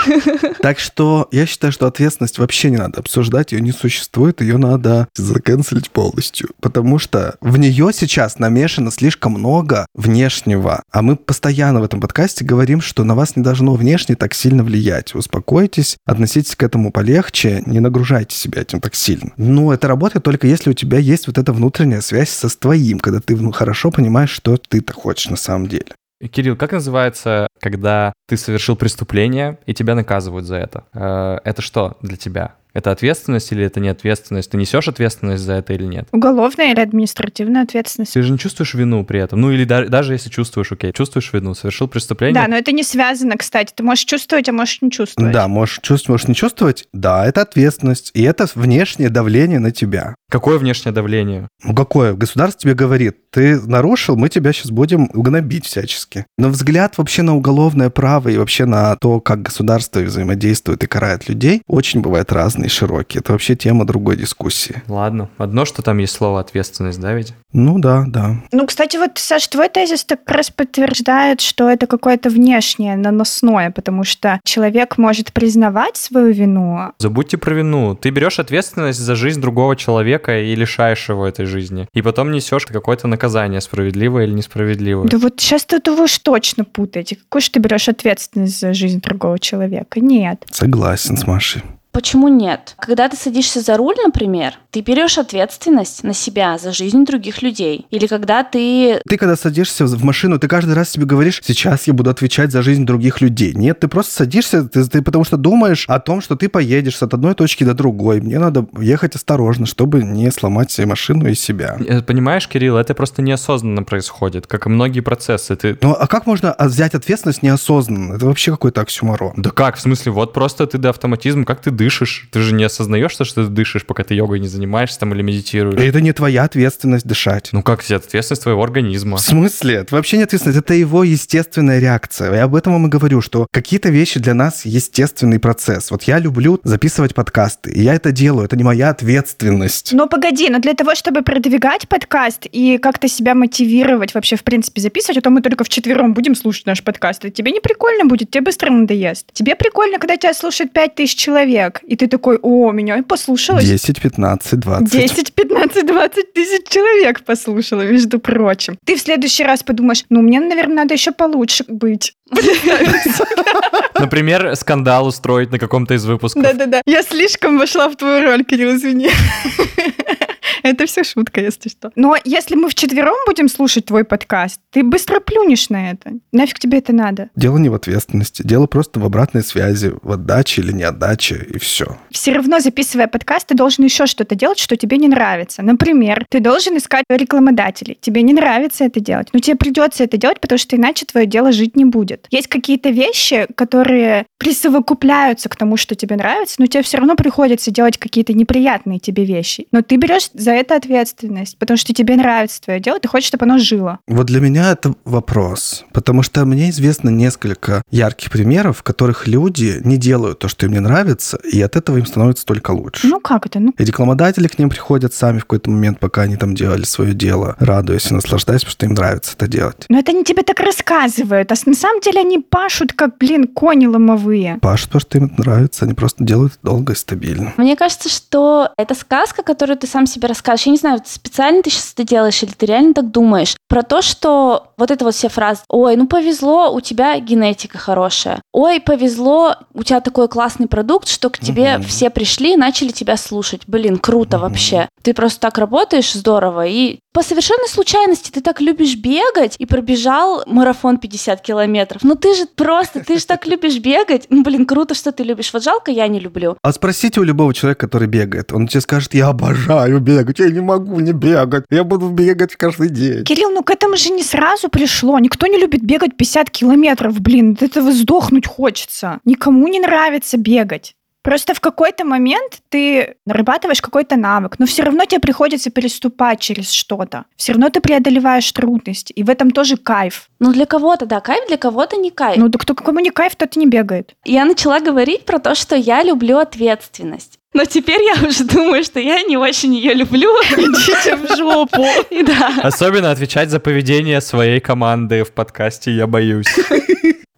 Так 0.62 0.80
что 0.80 1.28
я 1.32 1.46
считаю, 1.46 1.72
что 1.72 1.88
ответственность 1.88 2.40
вообще 2.40 2.70
не 2.70 2.78
надо 2.78 3.00
обсуждать, 3.00 3.52
ее 3.52 3.62
не 3.62 3.72
существует, 3.72 4.42
ее 4.42 4.58
надо 4.58 5.08
заканцелить 5.16 5.92
полностью. 5.92 6.50
Потому 6.62 7.00
что 7.00 7.36
в 7.42 7.58
нее 7.58 7.92
сейчас 7.94 8.40
намешано 8.40 8.92
слишком 8.92 9.34
много 9.34 9.86
внешнего. 9.94 10.84
А 10.92 11.02
мы 11.02 11.16
постоянно 11.16 11.80
в 11.80 11.84
этом 11.84 12.02
подкасте 12.02 12.44
говорим, 12.44 12.82
что 12.82 13.04
на 13.04 13.16
вас 13.16 13.36
не 13.36 13.44
должно 13.44 13.76
внешне 13.76 14.16
так 14.16 14.34
сильно 14.34 14.64
влиять. 14.64 15.16
Успокойтесь, 15.16 15.98
относитесь 16.06 16.56
к 16.56 16.64
этому 16.64 16.92
полегче, 16.92 17.64
не 17.66 17.80
нагружайте 17.80 18.36
себя 18.36 18.62
этим 18.62 18.82
так 18.82 18.96
сильно. 18.96 19.32
Но 19.38 19.74
это 19.74 19.88
работает 19.88 20.24
только 20.24 20.48
если 20.48 20.72
у 20.72 20.74
тебя 20.74 20.98
есть 20.98 21.28
вот 21.28 21.38
эта 21.38 21.54
внутренняя 21.54 22.02
связь 22.02 22.30
со 22.30 22.50
твоим, 22.50 23.00
когда 23.00 23.20
ты 23.20 23.36
ну, 23.36 23.52
хорошо 23.52 23.92
понимаешь, 23.92 24.32
что 24.32 24.58
ты-то 24.58 24.94
хочешь 24.94 25.30
на 25.30 25.38
самом 25.38 25.68
деле. 25.68 25.88
Кирилл, 26.20 26.56
как 26.56 26.72
называется, 26.72 27.48
когда 27.60 28.14
ты 28.28 28.38
совершил 28.38 28.76
преступление 28.76 29.60
и 29.68 29.74
тебя 29.74 29.94
наказывают 29.94 30.46
за 30.46 30.56
это? 30.56 30.84
Э, 30.94 31.38
это 31.44 31.62
что 31.62 31.98
для 32.02 32.18
тебя? 32.18 32.56
Это 32.78 32.92
ответственность 32.92 33.52
или 33.52 33.66
это 33.66 33.80
не 33.80 33.90
ответственность? 33.90 34.52
Ты 34.52 34.58
несешь 34.58 34.88
ответственность 34.88 35.42
за 35.42 35.54
это 35.54 35.74
или 35.74 35.86
нет? 35.86 36.08
Уголовная 36.12 36.74
или 36.74 36.80
административная 36.80 37.64
ответственность? 37.64 38.14
Ты 38.14 38.22
же 38.22 38.32
не 38.32 38.38
чувствуешь 38.38 38.76
вину 38.76 39.04
при 39.04 39.20
этом. 39.20 39.42
Ну 39.42 39.52
или 39.52 39.64
да, 39.64 39.86
даже 39.86 40.14
если 40.14 40.30
чувствуешь, 40.30 40.72
окей, 40.72 40.94
чувствуешь 40.94 41.34
вину, 41.34 41.56
совершил 41.56 41.88
преступление. 41.88 42.40
Да, 42.40 42.48
но 42.48 42.56
это 42.56 42.72
не 42.72 42.84
связано, 42.84 43.36
кстати. 43.36 43.74
Ты 43.76 43.82
можешь 43.82 44.06
чувствовать, 44.06 44.48
а 44.48 44.52
можешь 44.52 44.84
не 44.84 44.92
чувствовать. 44.92 45.34
Да, 45.34 45.48
можешь 45.48 45.80
чувствовать, 45.82 46.10
можешь 46.10 46.28
не 46.28 46.36
чувствовать. 46.36 46.88
Да, 46.94 47.26
это 47.26 47.42
ответственность. 47.42 48.12
И 48.14 48.22
это 48.22 48.46
внешнее 48.54 49.10
давление 49.10 49.58
на 49.58 49.72
тебя. 49.72 50.14
Какое 50.30 50.60
внешнее 50.60 50.94
давление? 50.94 51.48
Ну 51.64 51.74
какое? 51.74 52.14
Государство 52.14 52.62
тебе 52.62 52.76
говорит, 52.76 53.32
ты 53.32 53.60
нарушил, 53.60 54.18
мы 54.18 54.30
тебя 54.30 54.54
сейчас 54.54 54.72
будем 54.72 55.08
гнобить 55.08 55.66
всячески. 55.66 56.26
Но 56.38 56.50
взгляд 56.50 56.98
вообще 56.98 57.24
на 57.24 57.36
уголовное 57.36 57.90
право 57.90 58.30
и 58.30 58.38
вообще 58.38 58.66
на 58.66 58.98
то, 58.98 59.20
как 59.20 59.42
государство 59.42 60.02
взаимодействует 60.02 60.84
и 60.84 60.88
карает 60.88 61.28
людей, 61.30 61.62
очень 61.66 62.02
бывает 62.02 62.32
разный, 62.32 62.67
широкий. 62.70 63.20
Это 63.20 63.32
вообще 63.32 63.56
тема 63.56 63.86
другой 63.86 64.18
дискуссии. 64.18 64.82
Ладно. 64.88 65.30
Одно, 65.38 65.66
что 65.66 65.82
там 65.82 65.98
есть 65.98 66.14
слово 66.14 66.40
ответственность, 66.40 67.00
да 67.00 67.14
ведь? 67.14 67.34
Ну 67.54 67.80
да, 67.80 68.04
да. 68.08 68.36
Ну, 68.52 68.66
кстати, 68.68 68.98
вот, 68.98 69.12
Саш, 69.16 69.48
твой 69.48 69.70
тезис 69.70 70.04
так 70.04 70.20
раз 70.28 70.50
подтверждает, 70.50 71.42
что 71.42 71.70
это 71.70 71.88
какое-то 71.88 72.30
внешнее, 72.30 72.96
наносное, 72.96 73.72
потому 73.72 74.04
что 74.04 74.40
человек 74.44 74.98
может 74.98 75.34
признавать 75.34 75.98
свою 75.98 76.32
вину. 76.32 76.92
Забудьте 77.00 77.38
про 77.38 77.54
вину. 77.54 77.96
Ты 77.96 78.10
берешь 78.10 78.40
ответственность 78.40 79.00
за 79.00 79.16
жизнь 79.16 79.42
другого 79.42 79.76
человека 79.76 80.40
и 80.40 80.56
лишаешь 80.56 81.10
его 81.10 81.28
этой 81.28 81.46
жизни. 81.46 81.88
И 81.94 82.02
потом 82.02 82.32
несешь 82.32 82.66
какое-то 82.66 83.08
наказание, 83.08 83.62
справедливое 83.62 84.26
или 84.26 84.34
несправедливое. 84.34 85.08
Да 85.08 85.18
вот 85.18 85.40
сейчас 85.40 85.66
тут 85.66 85.88
вы 85.88 86.04
уж 86.04 86.18
точно 86.20 86.64
путаете. 86.66 87.16
Какой 87.16 87.42
же 87.42 87.52
ты 87.52 87.60
берешь 87.60 87.90
ответственность 87.90 88.60
за 88.60 88.74
жизнь 88.74 89.02
другого 89.02 89.40
человека? 89.40 90.00
Нет. 90.00 90.46
Согласен 90.52 91.18
с 91.18 91.26
Машей. 91.26 91.64
Почему 91.98 92.28
нет? 92.28 92.76
Когда 92.78 93.10
ты 93.10 93.18
садишься 93.18 93.60
за 93.60 93.76
руль, 93.76 93.96
например, 94.06 94.54
ты 94.70 94.82
берешь 94.82 95.18
ответственность 95.18 96.04
на 96.04 96.14
себя 96.14 96.60
за 96.60 96.72
жизнь 96.72 97.06
других 97.06 97.42
людей. 97.42 97.88
Или 97.90 98.06
когда 98.06 98.44
ты... 98.44 99.02
Ты 99.10 99.18
когда 99.18 99.36
садишься 99.36 99.88
в 99.88 100.04
машину, 100.04 100.38
ты 100.38 100.48
каждый 100.48 100.76
раз 100.76 100.92
себе 100.92 101.08
говоришь, 101.08 101.42
сейчас 101.44 101.88
я 101.88 101.94
буду 101.94 102.12
отвечать 102.12 102.52
за 102.52 102.62
жизнь 102.62 102.86
других 102.86 103.20
людей. 103.20 103.56
Нет, 103.56 103.80
ты 103.80 103.88
просто 103.88 104.14
садишься, 104.14 104.62
ты, 104.70 104.88
ты 104.88 105.02
потому 105.02 105.24
что 105.24 105.38
думаешь 105.38 105.86
о 105.88 106.00
том, 106.00 106.22
что 106.22 106.36
ты 106.36 106.50
поедешь 106.50 107.02
от 107.02 107.16
одной 107.16 107.34
точки 107.34 107.64
до 107.64 107.74
другой. 107.74 108.22
Мне 108.22 108.38
надо 108.38 108.68
ехать 108.80 109.16
осторожно, 109.16 109.66
чтобы 109.66 110.04
не 110.04 110.30
сломать 110.30 110.70
себе 110.70 110.86
машину 110.86 111.28
и 111.28 111.34
себя. 111.34 111.80
Э, 111.80 112.04
Понимаешь, 112.04 112.48
Кирилл, 112.48 112.78
это 112.78 112.94
просто 112.94 113.24
неосознанно 113.24 113.82
происходит, 113.82 114.46
как 114.46 114.68
и 114.68 114.70
многие 114.70 115.00
процессы. 115.00 115.56
Ты... 115.56 115.76
Ну, 115.82 115.94
а 115.94 116.06
как 116.06 116.28
можно 116.28 116.56
взять 116.60 116.94
ответственность 116.94 117.42
неосознанно? 117.42 118.18
Это 118.18 118.28
вообще 118.28 118.52
какой-то 118.52 118.82
оксюмарон. 118.82 119.34
Да 119.38 119.50
как? 119.50 119.78
В 119.78 119.82
смысле, 119.82 120.12
вот 120.12 120.34
просто 120.34 120.68
ты 120.68 120.78
до 120.78 120.92
автоматизма, 120.92 121.44
как 121.44 121.60
ты 121.60 121.72
дышишь? 121.72 121.87
Ты 122.32 122.42
же 122.42 122.54
не 122.54 122.64
осознаешь, 122.64 123.12
что 123.12 123.26
ты 123.26 123.44
дышишь, 123.48 123.86
пока 123.86 124.04
ты 124.04 124.14
йогой 124.14 124.40
не 124.40 124.48
занимаешься 124.48 125.00
там 125.00 125.14
или 125.14 125.22
медитируешь. 125.22 125.80
Это 125.80 126.02
не 126.02 126.14
твоя 126.14 126.44
ответственность 126.44 127.06
дышать. 127.06 127.50
Ну 127.52 127.64
как, 127.64 127.84
это 127.84 127.96
ответственность 127.96 128.44
твоего 128.44 128.64
организма. 128.64 129.18
В 129.18 129.22
смысле? 129.22 129.76
Это 129.76 129.96
вообще 129.96 130.18
не 130.18 130.24
ответственность, 130.24 130.60
это 130.60 130.74
его 130.74 131.04
естественная 131.04 131.80
реакция. 131.80 132.34
Я 132.34 132.44
об 132.44 132.56
этом 132.56 132.74
вам 132.74 132.88
и 132.88 132.90
говорю, 132.90 133.22
что 133.22 133.48
какие-то 133.52 133.90
вещи 133.90 134.20
для 134.20 134.34
нас 134.34 134.66
естественный 134.66 135.40
процесс. 135.40 135.92
Вот 135.92 136.04
я 136.04 136.20
люблю 136.20 136.60
записывать 136.64 137.14
подкасты, 137.16 137.72
и 137.72 137.82
я 137.82 137.94
это 137.96 138.12
делаю, 138.12 138.46
это 138.46 138.56
не 138.56 138.64
моя 138.64 138.90
ответственность. 138.90 139.94
Но 139.94 140.08
погоди, 140.08 140.50
но 140.50 140.60
для 140.60 140.74
того, 140.74 140.96
чтобы 140.96 141.22
продвигать 141.22 141.88
подкаст 141.88 142.46
и 142.52 142.78
как-то 142.78 143.08
себя 143.08 143.36
мотивировать 143.36 144.14
вообще, 144.14 144.36
в 144.36 144.44
принципе, 144.44 144.82
записывать, 144.82 145.18
а 145.18 145.22
то 145.22 145.30
мы 145.30 145.42
только 145.42 145.64
вчетвером 145.64 146.14
будем 146.14 146.36
слушать 146.36 146.66
наш 146.66 146.84
подкаст, 146.84 147.26
и 147.26 147.32
тебе 147.32 147.52
не 147.52 147.60
прикольно 147.60 148.06
будет, 148.06 148.32
тебе 148.32 148.44
быстро 148.44 148.72
надоест. 148.72 149.34
Тебе 149.34 149.56
прикольно, 149.56 150.00
когда 150.00 150.18
тебя 150.18 150.34
слушает 150.34 150.72
5000 150.72 151.18
человек, 151.18 151.67
и 151.84 151.96
ты 151.96 152.08
такой, 152.08 152.38
о, 152.42 152.72
меня 152.72 153.02
послушалось. 153.04 153.66
10, 153.66 154.02
15, 154.02 154.60
20. 154.60 154.92
10, 154.92 155.34
15, 155.34 155.86
20 155.86 156.34
тысяч 156.34 156.68
человек 156.70 157.24
послушала, 157.24 157.82
между 157.82 158.20
прочим. 158.20 158.78
Ты 158.86 158.96
в 158.96 159.02
следующий 159.02 159.44
раз 159.44 159.64
подумаешь, 159.64 160.04
ну, 160.10 160.22
мне, 160.22 160.40
наверное, 160.40 160.78
надо 160.78 160.94
еще 160.94 161.12
получше 161.12 161.64
быть. 161.68 162.14
Например, 164.00 164.56
скандал 164.56 165.08
устроить 165.08 165.52
на 165.52 165.60
каком-то 165.60 165.94
из 165.94 166.06
выпусков. 166.06 166.44
Да-да-да. 166.44 166.82
Я 166.86 167.04
слишком 167.04 167.58
вошла 167.58 167.90
в 167.90 167.96
твою 167.96 168.24
роль, 168.24 168.44
Кирилл, 168.44 168.76
извини. 168.76 169.10
Это 170.64 170.86
все 170.86 171.04
шутка, 171.04 171.42
если 171.42 171.70
что. 171.70 171.92
Но 171.96 172.16
если 172.24 172.56
мы 172.56 172.70
вчетвером 172.70 173.16
будем 173.26 173.50
слушать 173.50 173.86
твой 173.86 174.04
подкаст, 174.04 174.60
ты 174.72 174.84
быстро 174.84 175.20
плюнешь 175.20 175.70
на 175.70 175.92
это. 175.92 176.14
Нафиг 176.32 176.60
тебе 176.60 176.80
это 176.80 176.94
надо? 176.94 177.30
Дело 177.36 177.58
не 177.58 177.70
в 177.70 177.74
ответственности. 177.74 178.44
Дело 178.44 178.68
просто 178.68 179.00
в 179.00 179.06
обратной 179.06 179.44
связи, 179.44 179.94
в 180.02 180.12
отдаче 180.12 180.62
или 180.62 180.72
не 180.72 180.84
отдаче, 180.84 181.46
и 181.50 181.58
все. 181.58 181.98
Все 182.12 182.34
равно, 182.34 182.60
записывая 182.60 183.08
подкаст, 183.08 183.48
ты 183.48 183.56
должен 183.56 183.84
еще 183.84 184.06
что-то 184.06 184.36
делать, 184.36 184.60
что 184.60 184.76
тебе 184.76 184.98
не 184.98 185.08
нравится. 185.08 185.62
Например, 185.64 186.26
ты 186.30 186.40
должен 186.40 186.78
искать 186.78 187.06
рекламодателей. 187.10 187.98
Тебе 188.00 188.22
не 188.22 188.34
нравится 188.34 188.86
это 188.86 189.00
делать, 189.00 189.30
но 189.34 189.40
тебе 189.40 189.56
придется 189.58 190.04
это 190.04 190.18
делать, 190.18 190.40
потому 190.40 190.60
что 190.60 190.76
иначе 190.76 191.06
твое 191.06 191.26
дело 191.26 191.52
жить 191.52 191.76
не 191.76 191.86
будет. 191.86 192.28
Есть 192.30 192.48
какие-то 192.48 192.90
вещи, 192.90 193.48
которые 193.56 194.26
присовокупляются 194.38 195.50
к 195.50 195.56
тому, 195.56 195.78
что 195.78 195.96
тебе 195.96 196.16
нравится, 196.16 196.56
но 196.60 196.68
тебе 196.68 196.84
все 196.84 196.98
равно 196.98 197.16
приходится 197.16 197.72
делать 197.72 197.98
какие-то 197.98 198.34
неприятные 198.34 199.00
тебе 199.00 199.26
вещи. 199.26 199.68
Но 199.72 199.82
ты 199.82 199.96
берешь 199.96 200.30
за 200.38 200.52
это 200.52 200.76
ответственность, 200.76 201.58
потому 201.58 201.78
что 201.78 201.94
тебе 201.94 202.16
нравится 202.16 202.62
твое 202.62 202.80
дело, 202.80 203.00
ты 203.00 203.08
хочешь, 203.08 203.28
чтобы 203.28 203.46
оно 203.46 203.58
жило. 203.58 204.00
Вот 204.08 204.28
для 204.28 204.40
меня 204.40 204.72
это 204.72 204.94
вопрос, 205.06 205.86
потому 205.94 206.24
что 206.24 206.46
мне 206.46 206.70
известно 206.70 207.10
несколько 207.10 207.82
ярких 207.92 208.32
примеров, 208.32 208.80
в 208.80 208.84
которых 208.84 209.28
люди 209.28 209.80
не 209.84 209.98
делают 209.98 210.40
то, 210.40 210.48
что 210.48 210.66
им 210.66 210.74
не 210.74 210.80
нравится, 210.80 211.38
и 211.52 211.62
от 211.62 211.76
этого 211.76 211.98
им 211.98 212.06
становится 212.06 212.46
только 212.46 212.72
лучше. 212.72 213.08
Ну 213.08 213.20
как 213.20 213.46
это? 213.46 213.60
Ну, 213.60 213.74
И 213.78 213.84
рекламодатели 213.84 214.48
к 214.48 214.58
ним 214.60 214.70
приходят 214.70 215.14
сами 215.14 215.40
в 215.40 215.42
какой-то 215.42 215.70
момент, 215.70 216.00
пока 216.00 216.22
они 216.24 216.36
там 216.38 216.56
делали 216.56 216.84
свое 216.84 217.14
дело, 217.14 217.56
радуясь 217.60 218.12
и 218.12 218.14
наслаждаясь, 218.14 218.62
потому 218.62 218.72
что 218.72 218.86
им 218.86 218.94
нравится 218.94 219.34
это 219.36 219.48
делать. 219.48 219.86
но 219.90 220.00
это 220.00 220.12
они 220.12 220.24
тебе 220.24 220.44
так 220.44 220.60
рассказывают, 220.60 221.52
а 221.52 221.56
на 221.66 221.74
самом 221.76 222.02
деле 222.02 222.22
они 222.22 222.40
пашут, 222.40 222.94
как, 222.94 223.18
блин, 223.18 223.48
кони 223.48 223.88
ломовые. 223.88 224.58
Пашут, 224.62 224.90
потому 224.90 225.02
что 225.02 225.18
им 225.18 225.26
это 225.26 225.42
нравится, 225.42 225.86
они 225.86 225.94
просто 225.94 226.24
делают 226.24 226.54
долго 226.64 226.94
и 226.94 226.96
стабильно. 226.96 227.54
Мне 227.58 227.76
кажется, 227.76 228.10
что 228.10 228.70
это 228.78 228.96
сказка, 228.96 229.44
которую 229.44 229.78
ты 229.78 229.88
сам 229.88 230.06
себе 230.06 230.27
расскажешь. 230.28 230.66
Я 230.66 230.72
не 230.74 230.78
знаю, 230.78 231.02
специально 231.06 231.62
ты 231.64 231.70
сейчас 231.70 231.94
это 231.94 232.04
делаешь 232.04 232.42
или 232.44 232.52
ты 232.52 232.66
реально 232.66 232.94
так 232.94 233.12
думаешь. 233.12 233.56
Про 233.68 233.84
то, 233.84 234.02
что 234.02 234.68
вот 234.78 234.92
это 234.92 235.04
вот 235.06 235.16
все 235.16 235.30
фразы. 235.30 235.62
Ой, 235.70 235.96
ну 235.96 236.08
повезло, 236.08 236.72
у 236.72 236.82
тебя 236.82 237.20
генетика 237.20 237.78
хорошая. 237.78 238.42
Ой, 238.54 238.80
повезло, 238.80 239.56
у 239.74 239.84
тебя 239.84 240.02
такой 240.02 240.28
классный 240.28 240.68
продукт, 240.68 241.08
что 241.08 241.30
к 241.30 241.38
тебе 241.40 241.78
Мгм. 241.78 241.88
все 241.88 242.10
пришли 242.10 242.54
и 242.54 242.58
начали 242.58 242.90
тебя 242.90 243.18
слушать. 243.18 243.62
Блин, 243.68 243.98
круто 243.98 244.38
Мгм. 244.38 244.48
вообще. 244.48 244.90
Ты 245.02 245.14
просто 245.14 245.40
так 245.40 245.58
работаешь, 245.58 246.14
здорово. 246.14 246.66
И 246.68 247.00
по 247.18 247.24
совершенной 247.24 247.68
случайности 247.68 248.30
ты 248.30 248.42
так 248.42 248.62
любишь 248.62 248.96
бегать 248.96 249.56
и 249.58 249.66
пробежал 249.66 250.44
марафон 250.46 251.00
50 251.00 251.42
километров. 251.42 252.04
Ну 252.04 252.14
ты 252.14 252.36
же 252.36 252.46
просто, 252.46 253.04
ты 253.04 253.18
же 253.18 253.26
так 253.26 253.48
любишь 253.48 253.80
бегать. 253.80 254.28
Ну, 254.30 254.44
блин, 254.44 254.68
круто, 254.68 254.94
что 254.94 255.12
ты 255.12 255.24
любишь. 255.24 255.52
Вот 255.52 255.64
жалко, 255.64 255.90
я 255.90 256.08
не 256.10 256.20
люблю. 256.20 256.58
А 256.62 256.72
спросите 256.72 257.20
у 257.20 257.24
любого 257.24 257.56
человека, 257.56 257.88
который 257.88 258.08
бегает. 258.08 258.54
Он 258.54 258.68
тебе 258.68 258.82
скажет, 258.82 259.16
я 259.16 259.30
обожаю 259.30 260.00
бегать, 260.00 260.38
я 260.38 260.52
не 260.52 260.60
могу 260.60 261.00
не 261.00 261.12
бегать, 261.12 261.66
я 261.72 261.84
буду 261.84 262.10
бегать 262.10 262.56
каждый 262.56 262.90
день. 262.90 263.24
Кирилл, 263.24 263.50
ну 263.50 263.64
к 263.64 263.72
этому 263.72 263.98
же 263.98 264.12
не 264.12 264.22
сразу 264.22 264.70
пришло. 264.70 265.18
Никто 265.18 265.48
не 265.48 265.58
любит 265.58 265.82
бегать 265.82 266.16
50 266.18 266.52
километров, 266.52 267.20
блин. 267.20 267.54
От 267.54 267.64
этого 267.64 267.94
сдохнуть 267.94 268.46
хочется. 268.46 269.22
Никому 269.26 269.68
не 269.68 269.80
нравится 269.80 270.38
бегать. 270.38 270.94
Просто 271.28 271.54
в 271.54 271.60
какой-то 271.60 272.06
момент 272.06 272.60
ты 272.70 273.16
нарабатываешь 273.26 273.82
какой-то 273.82 274.16
навык, 274.16 274.60
но 274.60 274.66
все 274.66 274.84
равно 274.84 275.04
тебе 275.04 275.20
приходится 275.20 275.70
переступать 275.70 276.40
через 276.40 276.72
что-то. 276.72 277.26
Все 277.36 277.52
равно 277.52 277.70
ты 277.70 277.82
преодолеваешь 277.82 278.50
трудности, 278.54 279.12
и 279.12 279.24
в 279.24 279.30
этом 279.30 279.52
тоже 279.52 279.76
кайф. 279.76 280.30
Ну, 280.40 280.54
для 280.54 280.66
кого-то, 280.66 281.06
да, 281.06 281.20
кайф, 281.20 281.46
для 281.50 281.58
кого-то 281.58 281.98
не 281.98 282.12
кайф. 282.12 282.38
Ну, 282.38 282.48
да 282.48 282.58
кто 282.58 282.74
кому 282.74 283.02
не 283.02 283.10
кайф, 283.10 283.36
тот 283.36 283.58
не 283.58 283.66
бегает. 283.66 284.16
я 284.24 284.46
начала 284.46 284.80
говорить 284.80 285.26
про 285.26 285.40
то, 285.40 285.54
что 285.54 285.76
я 285.76 286.02
люблю 286.02 286.38
ответственность. 286.38 287.40
Но 287.54 287.66
теперь 287.66 288.02
я 288.04 288.26
уже 288.26 288.46
думаю, 288.46 288.86
что 288.86 289.02
я 289.02 289.22
не 289.24 289.36
очень 289.36 289.76
ее 289.76 289.94
люблю. 289.96 290.34
Идите 290.52 291.18
в 291.18 291.36
жопу. 291.36 291.86
И 292.10 292.24
да. 292.24 292.54
Особенно 292.64 293.12
отвечать 293.12 293.50
за 293.50 293.60
поведение 293.60 294.22
своей 294.22 294.62
команды 294.62 295.26
в 295.26 295.34
подкасте 295.34 295.92
«Я 295.92 296.08
боюсь». 296.08 296.48